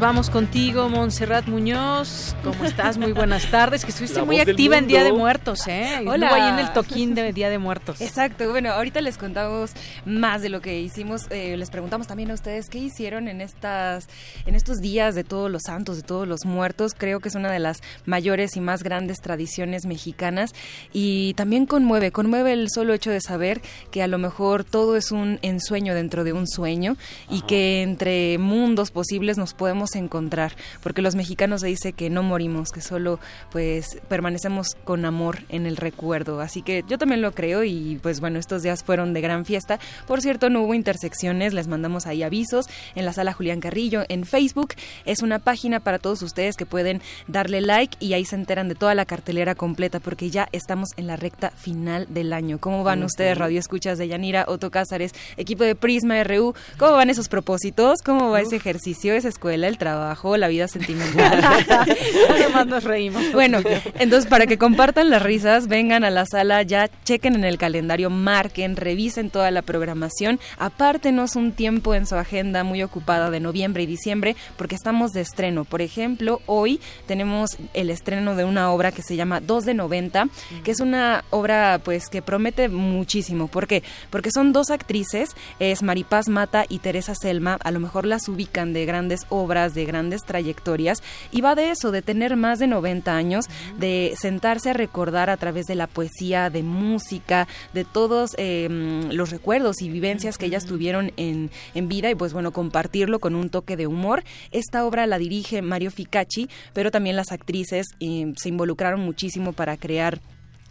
vamos 0.00 0.30
contigo, 0.30 0.88
Montserrat 0.88 1.46
Muñoz. 1.46 2.34
¿Cómo 2.42 2.64
estás? 2.64 2.96
Muy 2.96 3.12
buenas 3.12 3.50
tardes. 3.50 3.84
Que 3.84 3.90
estuviste 3.90 4.22
muy 4.22 4.40
activa 4.40 4.78
en 4.78 4.86
Día 4.86 5.04
de 5.04 5.12
Muertos, 5.12 5.66
¿eh? 5.66 6.02
Hola. 6.06 6.34
ahí 6.34 6.48
en 6.48 6.58
el 6.58 6.72
toquín 6.72 7.14
de 7.14 7.34
Día 7.34 7.50
de 7.50 7.58
Muertos. 7.58 8.00
Exacto. 8.00 8.48
Bueno, 8.48 8.70
ahorita 8.70 9.02
les 9.02 9.18
contamos 9.18 9.72
más 10.06 10.40
de 10.40 10.48
lo 10.48 10.62
que 10.62 10.80
hicimos. 10.80 11.26
Eh, 11.30 11.54
les 11.58 11.68
preguntamos 11.68 12.06
también 12.06 12.30
a 12.30 12.34
ustedes 12.34 12.70
qué 12.70 12.78
hicieron 12.78 13.28
en 13.28 13.42
estas, 13.42 14.08
en 14.46 14.54
estos 14.54 14.78
días 14.78 15.14
de 15.14 15.22
todos 15.22 15.50
los 15.50 15.62
santos, 15.66 15.98
de 15.98 16.02
todos 16.02 16.26
los 16.26 16.46
muertos. 16.46 16.94
Creo 16.96 17.20
que 17.20 17.28
es 17.28 17.34
una 17.34 17.52
de 17.52 17.58
las 17.58 17.82
mayores 18.06 18.56
y 18.56 18.60
más 18.60 18.82
grandes 18.82 19.18
tradiciones 19.20 19.84
mexicanas 19.84 20.54
y 20.94 21.34
también 21.34 21.66
conmueve, 21.66 22.10
conmueve 22.10 22.54
el 22.54 22.68
solo 22.70 22.94
hecho 22.94 23.10
de 23.10 23.20
saber 23.20 23.60
que 23.90 24.02
a 24.02 24.06
lo 24.06 24.16
mejor 24.16 24.64
todo 24.64 24.96
es 24.96 25.12
un 25.12 25.38
ensueño 25.42 25.94
dentro 25.94 26.24
de 26.24 26.32
un 26.32 26.48
sueño 26.48 26.96
y 27.28 27.42
que 27.42 27.82
entre 27.82 28.38
mundos 28.38 28.90
posibles 28.90 29.36
nos 29.36 29.52
podemos 29.52 29.89
podemos 29.90 29.96
encontrar, 29.96 30.52
porque 30.82 31.02
los 31.02 31.14
mexicanos 31.14 31.60
se 31.60 31.68
dice 31.68 31.92
que 31.92 32.10
no 32.10 32.22
morimos, 32.22 32.70
que 32.70 32.80
solo 32.80 33.18
pues 33.50 33.98
permanecemos 34.08 34.76
con 34.84 35.04
amor 35.04 35.40
en 35.48 35.66
el 35.66 35.76
recuerdo. 35.76 36.40
Así 36.40 36.62
que 36.62 36.84
yo 36.88 36.98
también 36.98 37.22
lo 37.22 37.32
creo 37.32 37.64
y 37.64 37.98
pues 38.02 38.20
bueno, 38.20 38.38
estos 38.38 38.62
días 38.62 38.82
fueron 38.82 39.12
de 39.12 39.20
gran 39.20 39.44
fiesta. 39.44 39.78
Por 40.06 40.20
cierto, 40.20 40.50
no 40.50 40.62
hubo 40.62 40.74
intersecciones, 40.74 41.54
les 41.54 41.68
mandamos 41.68 42.06
ahí 42.06 42.22
avisos 42.22 42.66
en 42.94 43.04
la 43.04 43.12
sala 43.12 43.32
Julián 43.32 43.60
Carrillo 43.60 44.02
en 44.08 44.24
Facebook. 44.24 44.74
Es 45.04 45.22
una 45.22 45.38
página 45.38 45.80
para 45.80 45.98
todos 45.98 46.22
ustedes 46.22 46.56
que 46.56 46.66
pueden 46.66 47.00
darle 47.26 47.60
like 47.60 47.96
y 48.00 48.12
ahí 48.14 48.24
se 48.24 48.36
enteran 48.36 48.68
de 48.68 48.74
toda 48.74 48.94
la 48.94 49.04
cartelera 49.04 49.54
completa 49.54 50.00
porque 50.00 50.30
ya 50.30 50.48
estamos 50.52 50.90
en 50.96 51.06
la 51.06 51.16
recta 51.16 51.50
final 51.50 52.06
del 52.10 52.32
año. 52.32 52.58
¿Cómo 52.58 52.84
van 52.84 53.02
ustedes, 53.02 53.38
Radio 53.38 53.58
Escuchas 53.58 53.98
de 53.98 54.08
Yanira, 54.08 54.44
Otto 54.48 54.70
Cázares, 54.70 55.12
equipo 55.36 55.64
de 55.64 55.74
Prisma 55.74 56.22
RU? 56.24 56.54
¿Cómo 56.78 56.92
van 56.92 57.10
esos 57.10 57.28
propósitos? 57.28 58.00
¿Cómo 58.04 58.30
va 58.30 58.40
ese 58.40 58.56
ejercicio, 58.56 59.14
esa 59.14 59.28
escuela? 59.28 59.68
el 59.70 59.78
trabajo, 59.80 60.36
la 60.36 60.46
vida 60.46 60.68
sentimental. 60.68 61.42
Además 62.30 62.66
nos 62.68 62.84
reímos. 62.90 63.32
Bueno, 63.32 63.58
entonces 63.98 64.30
para 64.30 64.46
que 64.46 64.58
compartan 64.58 65.10
las 65.10 65.24
risas, 65.24 65.66
vengan 65.66 66.04
a 66.04 66.10
la 66.10 66.24
sala, 66.26 66.62
ya 66.62 66.88
chequen 67.02 67.34
en 67.34 67.44
el 67.44 67.58
calendario, 67.58 68.10
marquen, 68.10 68.76
revisen 68.76 69.30
toda 69.30 69.50
la 69.50 69.62
programación, 69.62 70.38
apártenos 70.58 71.34
un 71.34 71.50
tiempo 71.50 71.94
en 71.94 72.06
su 72.06 72.14
agenda 72.14 72.62
muy 72.62 72.84
ocupada 72.84 73.30
de 73.30 73.40
noviembre 73.40 73.82
y 73.82 73.86
diciembre, 73.86 74.36
porque 74.56 74.76
estamos 74.76 75.10
de 75.10 75.22
estreno. 75.22 75.64
Por 75.64 75.82
ejemplo, 75.82 76.40
hoy 76.46 76.80
tenemos 77.06 77.56
el 77.74 77.90
estreno 77.90 78.36
de 78.36 78.44
una 78.44 78.70
obra 78.70 78.92
que 78.92 79.02
se 79.02 79.16
llama 79.16 79.40
2 79.40 79.64
de 79.64 79.74
90, 79.74 80.28
que 80.62 80.70
es 80.70 80.80
una 80.80 81.24
obra 81.30 81.80
pues 81.82 82.08
que 82.08 82.22
promete 82.22 82.68
muchísimo. 82.68 83.48
¿Por 83.48 83.66
qué? 83.66 83.82
Porque 84.10 84.30
son 84.30 84.52
dos 84.52 84.70
actrices, 84.70 85.30
es 85.58 85.82
Maripaz 85.82 86.28
Mata 86.28 86.66
y 86.68 86.78
Teresa 86.78 87.14
Selma, 87.14 87.58
a 87.64 87.70
lo 87.70 87.80
mejor 87.80 88.06
las 88.06 88.28
ubican 88.28 88.74
de 88.74 88.84
grandes 88.84 89.22
obras, 89.30 89.69
de 89.74 89.84
grandes 89.84 90.22
trayectorias, 90.22 91.02
y 91.30 91.40
va 91.40 91.54
de 91.54 91.70
eso, 91.70 91.90
de 91.90 92.02
tener 92.02 92.36
más 92.36 92.58
de 92.58 92.66
90 92.66 93.14
años, 93.14 93.46
de 93.78 94.14
sentarse 94.16 94.70
a 94.70 94.74
recordar 94.74 95.30
a 95.30 95.36
través 95.36 95.66
de 95.66 95.74
la 95.74 95.86
poesía, 95.86 96.50
de 96.50 96.62
música, 96.62 97.48
de 97.74 97.84
todos 97.84 98.30
em, 98.36 99.10
los 99.12 99.30
recuerdos 99.30 99.82
y 99.82 99.88
vivencias 99.88 100.38
que 100.38 100.46
ellas 100.46 100.64
tuvieron 100.64 101.12
en, 101.16 101.50
en 101.74 101.88
vida 101.88 102.10
y 102.10 102.14
pues 102.14 102.32
bueno, 102.32 102.52
compartirlo 102.52 103.18
con 103.18 103.34
un 103.34 103.50
toque 103.50 103.76
de 103.76 103.86
humor. 103.86 104.24
Esta 104.50 104.84
obra 104.84 105.06
la 105.06 105.18
dirige 105.18 105.62
Mario 105.62 105.90
Ficacci, 105.90 106.48
pero 106.72 106.90
también 106.90 107.16
las 107.16 107.32
actrices 107.32 107.86
eh, 108.00 108.32
se 108.36 108.48
involucraron 108.48 109.00
muchísimo 109.00 109.52
para 109.52 109.76
crear 109.76 110.20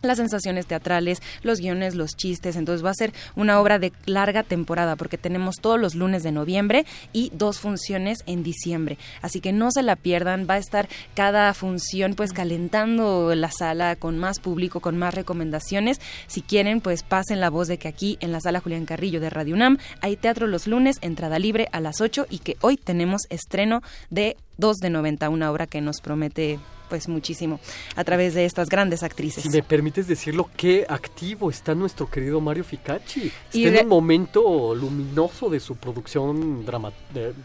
las 0.01 0.17
sensaciones 0.17 0.65
teatrales, 0.65 1.21
los 1.43 1.59
guiones, 1.59 1.95
los 1.95 2.15
chistes. 2.15 2.55
Entonces 2.55 2.85
va 2.85 2.91
a 2.91 2.95
ser 2.95 3.13
una 3.35 3.59
obra 3.59 3.79
de 3.79 3.91
larga 4.05 4.43
temporada 4.43 4.95
porque 4.95 5.17
tenemos 5.17 5.57
todos 5.57 5.79
los 5.79 5.95
lunes 5.95 6.23
de 6.23 6.31
noviembre 6.31 6.85
y 7.13 7.31
dos 7.33 7.59
funciones 7.59 8.19
en 8.25 8.43
diciembre. 8.43 8.97
Así 9.21 9.41
que 9.41 9.51
no 9.51 9.71
se 9.71 9.83
la 9.83 9.95
pierdan. 9.95 10.47
Va 10.49 10.55
a 10.55 10.59
estar 10.59 10.89
cada 11.15 11.53
función 11.53 12.13
pues 12.15 12.33
calentando 12.33 13.33
la 13.35 13.51
sala 13.51 13.95
con 13.95 14.17
más 14.17 14.39
público, 14.39 14.79
con 14.79 14.97
más 14.97 15.13
recomendaciones. 15.13 15.99
Si 16.27 16.41
quieren 16.41 16.81
pues 16.81 17.03
pasen 17.03 17.39
la 17.39 17.49
voz 17.49 17.67
de 17.67 17.77
que 17.77 17.87
aquí 17.87 18.17
en 18.21 18.31
la 18.31 18.41
sala 18.41 18.59
Julián 18.59 18.85
Carrillo 18.85 19.19
de 19.19 19.29
Radio 19.29 19.55
UNAM 19.55 19.77
hay 20.01 20.15
teatro 20.15 20.47
los 20.47 20.67
lunes, 20.67 20.97
entrada 21.01 21.39
libre 21.39 21.67
a 21.71 21.79
las 21.79 22.01
8 22.01 22.27
y 22.29 22.39
que 22.39 22.57
hoy 22.61 22.77
tenemos 22.77 23.21
estreno 23.29 23.81
de 24.09 24.37
2 24.57 24.77
de 24.77 24.89
90, 24.89 25.29
una 25.29 25.51
obra 25.51 25.67
que 25.67 25.81
nos 25.81 26.01
promete 26.01 26.59
pues 26.89 27.07
muchísimo 27.07 27.59
a 27.95 28.03
través 28.03 28.33
de 28.33 28.45
estas 28.45 28.69
grandes 28.69 29.03
actrices. 29.03 29.43
Si 29.43 29.49
me 29.49 29.63
permites 29.63 30.07
decirlo, 30.07 30.49
qué 30.57 30.85
activo 30.87 31.49
está 31.49 31.75
nuestro 31.75 32.09
querido 32.09 32.41
Mario 32.41 32.63
Ficacci. 32.63 33.31
Está 33.53 33.69
en 33.69 33.83
un 33.83 33.87
momento 33.87 34.73
luminoso 34.75 35.49
de 35.49 35.59
su 35.59 35.75
producción 35.75 36.65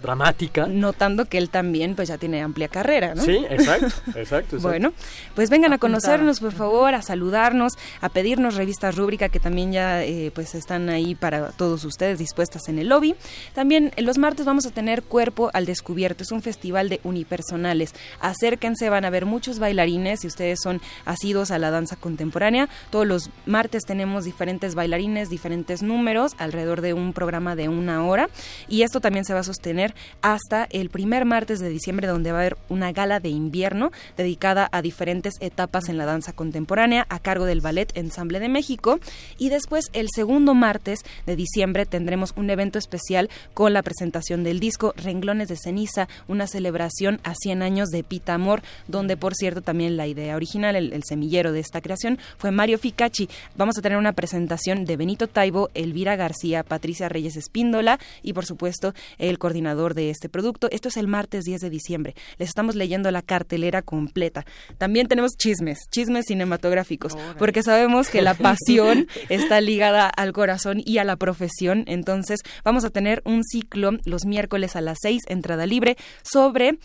dramática. 0.02 0.66
Notando 0.66 1.26
que 1.26 1.38
él 1.38 1.50
también 1.50 1.94
pues 1.94 2.08
ya 2.08 2.18
tiene 2.18 2.42
amplia 2.42 2.68
carrera, 2.68 3.14
¿no? 3.14 3.22
Sí, 3.22 3.44
exacto, 3.48 3.92
exacto. 4.18 4.58
bueno, 4.60 4.92
pues 5.34 5.50
vengan 5.50 5.72
a, 5.72 5.78
conocernos, 5.78 6.40
por 6.40 6.52
favor, 6.52 6.94
a 6.94 7.02
saludarnos, 7.02 7.74
a 8.00 8.08
pedirnos 8.08 8.54
revistas 8.54 8.96
rúbrica 8.96 9.28
que 9.28 9.40
también 9.40 9.72
ya 9.72 10.04
eh, 10.04 10.30
pues 10.34 10.54
están 10.54 10.88
ahí 10.88 11.14
para 11.14 11.50
todos 11.52 11.84
ustedes 11.84 12.18
dispuestas 12.18 12.68
en 12.68 12.78
el 12.78 12.88
lobby. 12.88 13.14
También 13.54 13.92
los 13.98 14.18
martes 14.18 14.46
vamos 14.46 14.66
a 14.66 14.70
tener 14.70 15.02
Cuerpo 15.02 15.50
al 15.52 15.66
Descubierto, 15.66 16.22
es 16.22 16.32
un 16.32 16.42
festival 16.42 16.88
de 16.88 17.00
unipersonales. 17.04 17.94
Acérquense, 18.20 18.88
van 18.88 19.04
a 19.04 19.10
ver 19.10 19.26
muchos 19.34 19.58
bailarines, 19.58 20.20
si 20.20 20.28
ustedes 20.28 20.60
son 20.62 20.80
asidos 21.04 21.50
a 21.50 21.58
la 21.58 21.72
danza 21.72 21.96
contemporánea, 21.96 22.68
todos 22.90 23.04
los 23.04 23.30
martes 23.46 23.82
tenemos 23.84 24.24
diferentes 24.24 24.76
bailarines, 24.76 25.28
diferentes 25.28 25.82
números, 25.82 26.34
alrededor 26.38 26.82
de 26.82 26.94
un 26.94 27.12
programa 27.12 27.56
de 27.56 27.68
una 27.68 28.04
hora. 28.04 28.28
Y 28.68 28.82
esto 28.82 29.00
también 29.00 29.24
se 29.24 29.34
va 29.34 29.40
a 29.40 29.42
sostener 29.42 29.92
hasta 30.22 30.68
el 30.70 30.88
primer 30.88 31.24
martes 31.24 31.58
de 31.58 31.68
diciembre, 31.68 32.06
donde 32.06 32.30
va 32.30 32.38
a 32.38 32.40
haber 32.42 32.56
una 32.68 32.92
gala 32.92 33.18
de 33.18 33.30
invierno 33.30 33.90
dedicada 34.16 34.68
a 34.70 34.82
diferentes 34.82 35.34
etapas 35.40 35.88
en 35.88 35.98
la 35.98 36.04
danza 36.04 36.32
contemporánea, 36.32 37.04
a 37.08 37.18
cargo 37.18 37.44
del 37.44 37.60
Ballet 37.60 37.90
Ensamble 37.96 38.38
de 38.38 38.48
México. 38.48 39.00
Y 39.36 39.48
después, 39.48 39.90
el 39.94 40.10
segundo 40.14 40.54
martes 40.54 41.00
de 41.26 41.34
diciembre, 41.34 41.86
tendremos 41.86 42.34
un 42.36 42.50
evento 42.50 42.78
especial 42.78 43.30
con 43.52 43.72
la 43.72 43.82
presentación 43.82 44.44
del 44.44 44.60
disco 44.60 44.94
Renglones 44.96 45.48
de 45.48 45.56
Ceniza, 45.56 46.06
una 46.28 46.46
celebración 46.46 47.18
a 47.24 47.34
100 47.34 47.62
años 47.62 47.88
de 47.88 48.04
Pita 48.04 48.34
Amor, 48.34 48.62
donde 48.86 49.16
por 49.24 49.34
cierto, 49.34 49.62
también 49.62 49.96
la 49.96 50.06
idea 50.06 50.36
original, 50.36 50.76
el, 50.76 51.02
semillero 51.02 51.50
de 51.50 51.60
esta 51.60 51.80
creación, 51.80 52.18
fue 52.36 52.50
Mario 52.50 52.76
Ficacci. 52.76 53.26
Vamos 53.56 53.78
a 53.78 53.80
tener 53.80 53.96
una 53.96 54.12
presentación 54.12 54.84
de 54.84 54.98
Benito 54.98 55.28
Taibo, 55.28 55.70
Elvira 55.72 56.14
García, 56.14 56.62
Patricia 56.62 57.08
Reyes 57.08 57.34
Espíndola 57.34 57.98
y, 58.22 58.34
por 58.34 58.44
supuesto, 58.44 58.92
el 59.16 59.38
coordinador 59.38 59.94
de 59.94 60.10
este 60.10 60.28
producto. 60.28 60.68
Esto 60.70 60.88
es 60.88 60.98
el 60.98 61.08
martes 61.08 61.44
10 61.44 61.62
de 61.62 61.70
diciembre. 61.70 62.14
Les 62.36 62.50
estamos 62.50 62.74
leyendo 62.74 63.10
la 63.10 63.22
cartelera 63.22 63.80
completa. 63.80 64.44
También 64.76 65.08
tenemos 65.08 65.38
chismes, 65.38 65.78
chismes 65.90 66.26
cinematográficos, 66.26 67.16
porque 67.38 67.62
sabemos 67.62 68.10
que 68.10 68.20
la 68.20 68.34
pasión 68.34 69.08
está 69.30 69.62
ligada 69.62 70.06
al 70.06 70.34
corazón 70.34 70.82
y 70.84 70.98
a 70.98 71.04
la 71.04 71.16
profesión. 71.16 71.84
Entonces, 71.86 72.40
vamos 72.62 72.84
a 72.84 72.90
tener 72.90 73.22
un 73.24 73.42
ciclo 73.42 73.92
los 74.04 74.26
miércoles 74.26 74.76
a 74.76 74.82
las 74.82 74.98
6, 75.00 75.22
entrada 75.28 75.64
libre, 75.64 75.96
sobre 76.22 76.78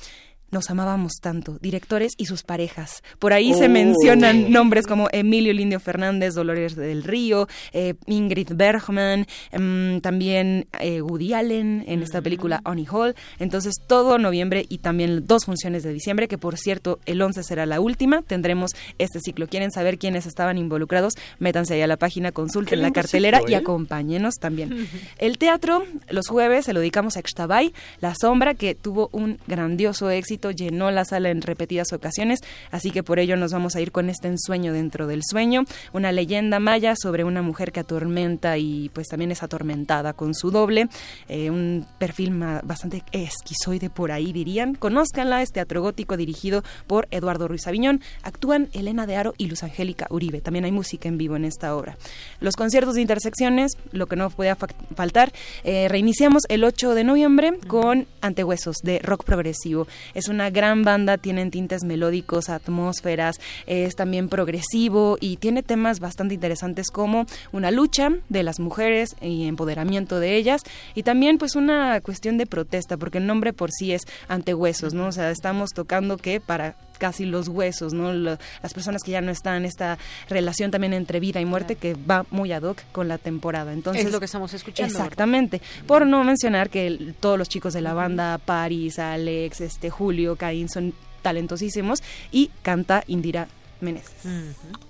nos 0.51 0.69
amábamos 0.69 1.13
tanto, 1.21 1.57
directores 1.61 2.13
y 2.17 2.25
sus 2.25 2.43
parejas. 2.43 3.03
Por 3.19 3.33
ahí 3.33 3.53
se 3.53 3.69
mencionan 3.69 4.45
oh. 4.45 4.49
nombres 4.49 4.87
como 4.87 5.07
Emilio 5.11 5.53
Lindio 5.53 5.79
Fernández, 5.79 6.33
Dolores 6.33 6.75
del 6.75 7.03
Río, 7.03 7.47
eh, 7.73 7.95
Ingrid 8.07 8.53
Bergman, 8.53 9.27
em, 9.51 10.01
también 10.01 10.67
eh, 10.79 11.01
Woody 11.01 11.33
Allen 11.33 11.83
en 11.87 12.01
esta 12.01 12.21
película 12.21 12.61
Honey 12.65 12.87
Hall. 12.89 13.15
Entonces 13.39 13.75
todo 13.87 14.17
noviembre 14.17 14.65
y 14.67 14.79
también 14.79 15.27
dos 15.27 15.45
funciones 15.45 15.83
de 15.83 15.93
diciembre, 15.93 16.27
que 16.27 16.37
por 16.37 16.57
cierto 16.57 16.99
el 17.05 17.21
11 17.21 17.43
será 17.43 17.65
la 17.65 17.79
última. 17.79 18.21
Tendremos 18.21 18.71
este 18.97 19.19
ciclo. 19.19 19.47
¿Quieren 19.47 19.71
saber 19.71 19.97
quiénes 19.97 20.25
estaban 20.25 20.57
involucrados? 20.57 21.13
Métanse 21.39 21.75
ahí 21.75 21.81
a 21.81 21.87
la 21.87 21.97
página, 21.97 22.31
consulten 22.31 22.81
la 22.81 22.91
cartelera 22.91 23.41
y 23.47 23.53
¿eh? 23.53 23.57
acompáñenos 23.57 24.35
también. 24.35 24.87
El 25.17 25.37
teatro, 25.37 25.83
los 26.09 26.27
jueves 26.27 26.65
se 26.65 26.73
lo 26.73 26.79
dedicamos 26.79 27.17
a 27.17 27.21
Xtabay, 27.21 27.73
La 27.99 28.13
Sombra, 28.19 28.53
que 28.53 28.75
tuvo 28.75 29.09
un 29.11 29.37
grandioso 29.47 30.09
éxito 30.09 30.38
llenó 30.51 30.91
la 30.91 31.05
sala 31.05 31.29
en 31.29 31.41
repetidas 31.41 31.91
ocasiones, 31.93 32.39
así 32.71 32.91
que 32.91 33.03
por 33.03 33.19
ello 33.19 33.35
nos 33.35 33.51
vamos 33.51 33.75
a 33.75 33.81
ir 33.81 33.91
con 33.91 34.09
este 34.09 34.27
ensueño 34.27 34.73
dentro 34.73 35.07
del 35.07 35.21
sueño, 35.23 35.65
una 35.93 36.11
leyenda 36.11 36.59
maya 36.59 36.95
sobre 36.95 37.23
una 37.23 37.41
mujer 37.41 37.71
que 37.71 37.81
atormenta 37.81 38.57
y 38.57 38.89
pues 38.93 39.07
también 39.07 39.31
es 39.31 39.43
atormentada 39.43 40.13
con 40.13 40.33
su 40.33 40.51
doble, 40.51 40.87
eh, 41.27 41.49
un 41.49 41.85
perfil 41.97 42.31
bastante 42.63 43.03
esquizoide 43.11 43.89
por 43.89 44.11
ahí 44.11 44.31
dirían. 44.31 44.75
Conózcanla, 44.75 45.41
es 45.41 45.49
teatro 45.51 45.81
gótico 45.81 46.17
dirigido 46.17 46.63
por 46.87 47.07
Eduardo 47.11 47.47
Ruiz 47.47 47.67
Aviñón, 47.67 48.01
actúan 48.23 48.69
Elena 48.73 49.05
de 49.05 49.15
Aro 49.15 49.33
y 49.37 49.47
Luz 49.47 49.63
Angélica 49.63 50.07
Uribe, 50.09 50.41
también 50.41 50.65
hay 50.65 50.71
música 50.71 51.09
en 51.09 51.17
vivo 51.17 51.35
en 51.35 51.45
esta 51.45 51.75
obra. 51.75 51.97
Los 52.39 52.55
conciertos 52.55 52.95
de 52.95 53.01
intersecciones, 53.01 53.73
lo 53.91 54.07
que 54.07 54.15
no 54.15 54.29
puede 54.29 54.55
faltar, 54.95 55.33
eh, 55.63 55.87
reiniciamos 55.89 56.43
el 56.49 56.63
8 56.63 56.93
de 56.93 57.03
noviembre 57.03 57.53
con 57.67 58.07
Antehuesos 58.21 58.77
de 58.83 58.99
rock 58.99 59.23
progresivo. 59.23 59.87
Es 60.13 60.28
una 60.29 60.49
gran 60.49 60.83
banda, 60.83 61.17
tienen 61.17 61.51
tintes 61.51 61.83
melódicos, 61.83 62.49
atmósferas, 62.49 63.39
es 63.65 63.95
también 63.95 64.29
progresivo 64.29 65.17
y 65.19 65.37
tiene 65.37 65.63
temas 65.63 65.99
bastante 65.99 66.35
interesantes 66.35 66.87
como 66.91 67.25
una 67.51 67.71
lucha 67.71 68.11
de 68.29 68.43
las 68.43 68.59
mujeres 68.59 69.15
y 69.21 69.47
empoderamiento 69.47 70.19
de 70.19 70.35
ellas 70.35 70.61
y 70.95 71.03
también 71.03 71.37
pues 71.37 71.55
una 71.55 71.99
cuestión 72.01 72.37
de 72.37 72.45
protesta 72.45 72.97
porque 72.97 73.17
el 73.17 73.27
nombre 73.27 73.53
por 73.53 73.71
sí 73.71 73.93
es 73.93 74.03
antehuesos, 74.27 74.93
¿no? 74.93 75.07
O 75.07 75.11
sea, 75.11 75.31
estamos 75.31 75.71
tocando 75.71 76.17
que 76.17 76.39
para 76.39 76.75
casi 76.99 77.25
los 77.25 77.47
huesos, 77.47 77.93
¿no? 77.93 78.13
las 78.13 78.37
personas 78.73 79.01
que 79.01 79.11
ya 79.11 79.21
no 79.21 79.31
están, 79.31 79.65
esta 79.65 79.97
relación 80.29 80.69
también 80.69 80.93
entre 80.93 81.19
vida 81.19 81.41
y 81.41 81.45
muerte 81.45 81.75
que 81.75 81.95
va 81.95 82.25
muy 82.29 82.51
ad 82.51 82.61
hoc 82.61 82.83
con 82.91 83.07
la 83.07 83.17
temporada. 83.17 83.73
Entonces, 83.73 84.05
es 84.05 84.11
lo 84.11 84.19
que 84.19 84.25
estamos 84.25 84.53
escuchando. 84.53 84.93
Exactamente. 84.93 85.61
Por 85.87 86.05
no 86.05 86.23
mencionar 86.23 86.69
que 86.69 87.15
todos 87.19 87.39
los 87.39 87.49
chicos 87.49 87.73
de 87.73 87.81
la 87.81 87.93
banda, 87.93 88.37
Paris, 88.37 88.99
Alex, 88.99 89.61
este 89.61 89.89
Julio, 89.89 90.35
Caín, 90.35 90.69
son 90.69 90.93
talentosísimos 91.21 92.03
y 92.31 92.51
canta 92.61 93.03
Indira 93.07 93.47
Meneses. 93.81 94.13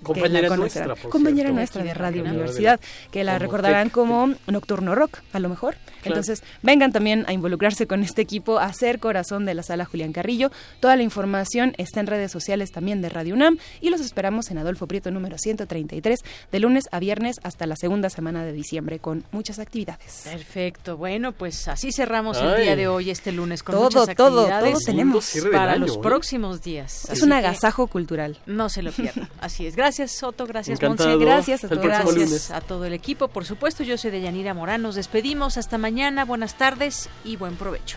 Compañera 0.02 0.56
nuestra, 0.56 0.94
Compañera 1.08 1.50
nuestra 1.50 1.84
de 1.84 1.94
Radio 1.94 2.22
Universidad, 2.22 2.80
que 3.10 3.24
la 3.24 3.38
recordarán 3.38 3.90
como 3.90 4.34
Nocturno 4.46 4.94
Rock, 4.94 5.18
a 5.32 5.38
lo 5.38 5.48
mejor. 5.48 5.76
Entonces, 6.04 6.42
vengan 6.62 6.92
también 6.92 7.24
a 7.28 7.32
involucrarse 7.32 7.86
con 7.86 8.02
este 8.02 8.22
equipo, 8.22 8.58
a 8.58 8.72
ser 8.72 8.98
corazón 9.00 9.44
de 9.44 9.54
la 9.54 9.62
sala 9.62 9.84
Julián 9.84 10.12
Carrillo. 10.12 10.50
Toda 10.80 10.96
la 10.96 11.02
información 11.02 11.74
está 11.76 12.00
en 12.00 12.06
redes 12.06 12.32
sociales 12.32 12.70
también 12.72 13.02
de 13.02 13.08
Radio 13.08 13.34
UNAM 13.34 13.58
y 13.80 13.90
los 13.90 14.00
esperamos 14.00 14.50
en 14.50 14.58
Adolfo 14.58 14.86
Prieto 14.86 15.10
número 15.10 15.38
133, 15.38 16.20
de 16.50 16.60
lunes 16.60 16.84
a 16.92 16.98
viernes 17.00 17.36
hasta 17.42 17.66
la 17.66 17.76
segunda 17.76 18.10
semana 18.10 18.44
de 18.44 18.52
diciembre, 18.52 18.98
con 18.98 19.24
muchas 19.32 19.58
actividades. 19.58 20.22
Perfecto. 20.24 20.96
Bueno, 20.96 21.32
pues 21.32 21.68
así 21.68 21.92
cerramos 21.92 22.38
el 22.38 22.62
día 22.62 22.76
de 22.76 22.88
hoy, 22.88 23.10
este 23.10 23.32
lunes, 23.32 23.62
con 23.62 23.74
todo, 23.74 23.84
muchas 23.84 24.08
actividades. 24.08 24.72
Todo, 24.72 24.72
todo 24.72 24.84
tenemos 24.84 25.32
para 25.52 25.76
los 25.76 25.96
¿eh? 25.96 26.00
próximos 26.02 26.62
días. 26.62 27.08
Es 27.10 27.22
un 27.22 27.32
agasajo 27.32 27.86
cultural. 27.86 28.38
No 28.46 28.68
se 28.68 28.79
lo 28.82 28.92
pierdan. 28.92 29.28
Así 29.40 29.66
es. 29.66 29.76
Gracias, 29.76 30.12
Soto. 30.12 30.46
Gracias, 30.46 30.80
Monse. 30.82 31.16
Gracias 31.16 31.64
a 31.64 31.68
todos. 31.68 31.82
Gracias 31.82 32.50
a 32.50 32.60
todo 32.60 32.84
el 32.84 32.92
equipo. 32.92 33.28
Por 33.28 33.44
supuesto, 33.44 33.82
yo 33.82 33.96
soy 33.98 34.10
de 34.10 34.20
Yanira 34.20 34.54
Morán. 34.54 34.82
Nos 34.82 34.94
despedimos. 34.94 35.56
Hasta 35.56 35.78
mañana. 35.78 36.24
Buenas 36.24 36.56
tardes 36.56 37.08
y 37.24 37.36
buen 37.36 37.56
provecho. 37.56 37.96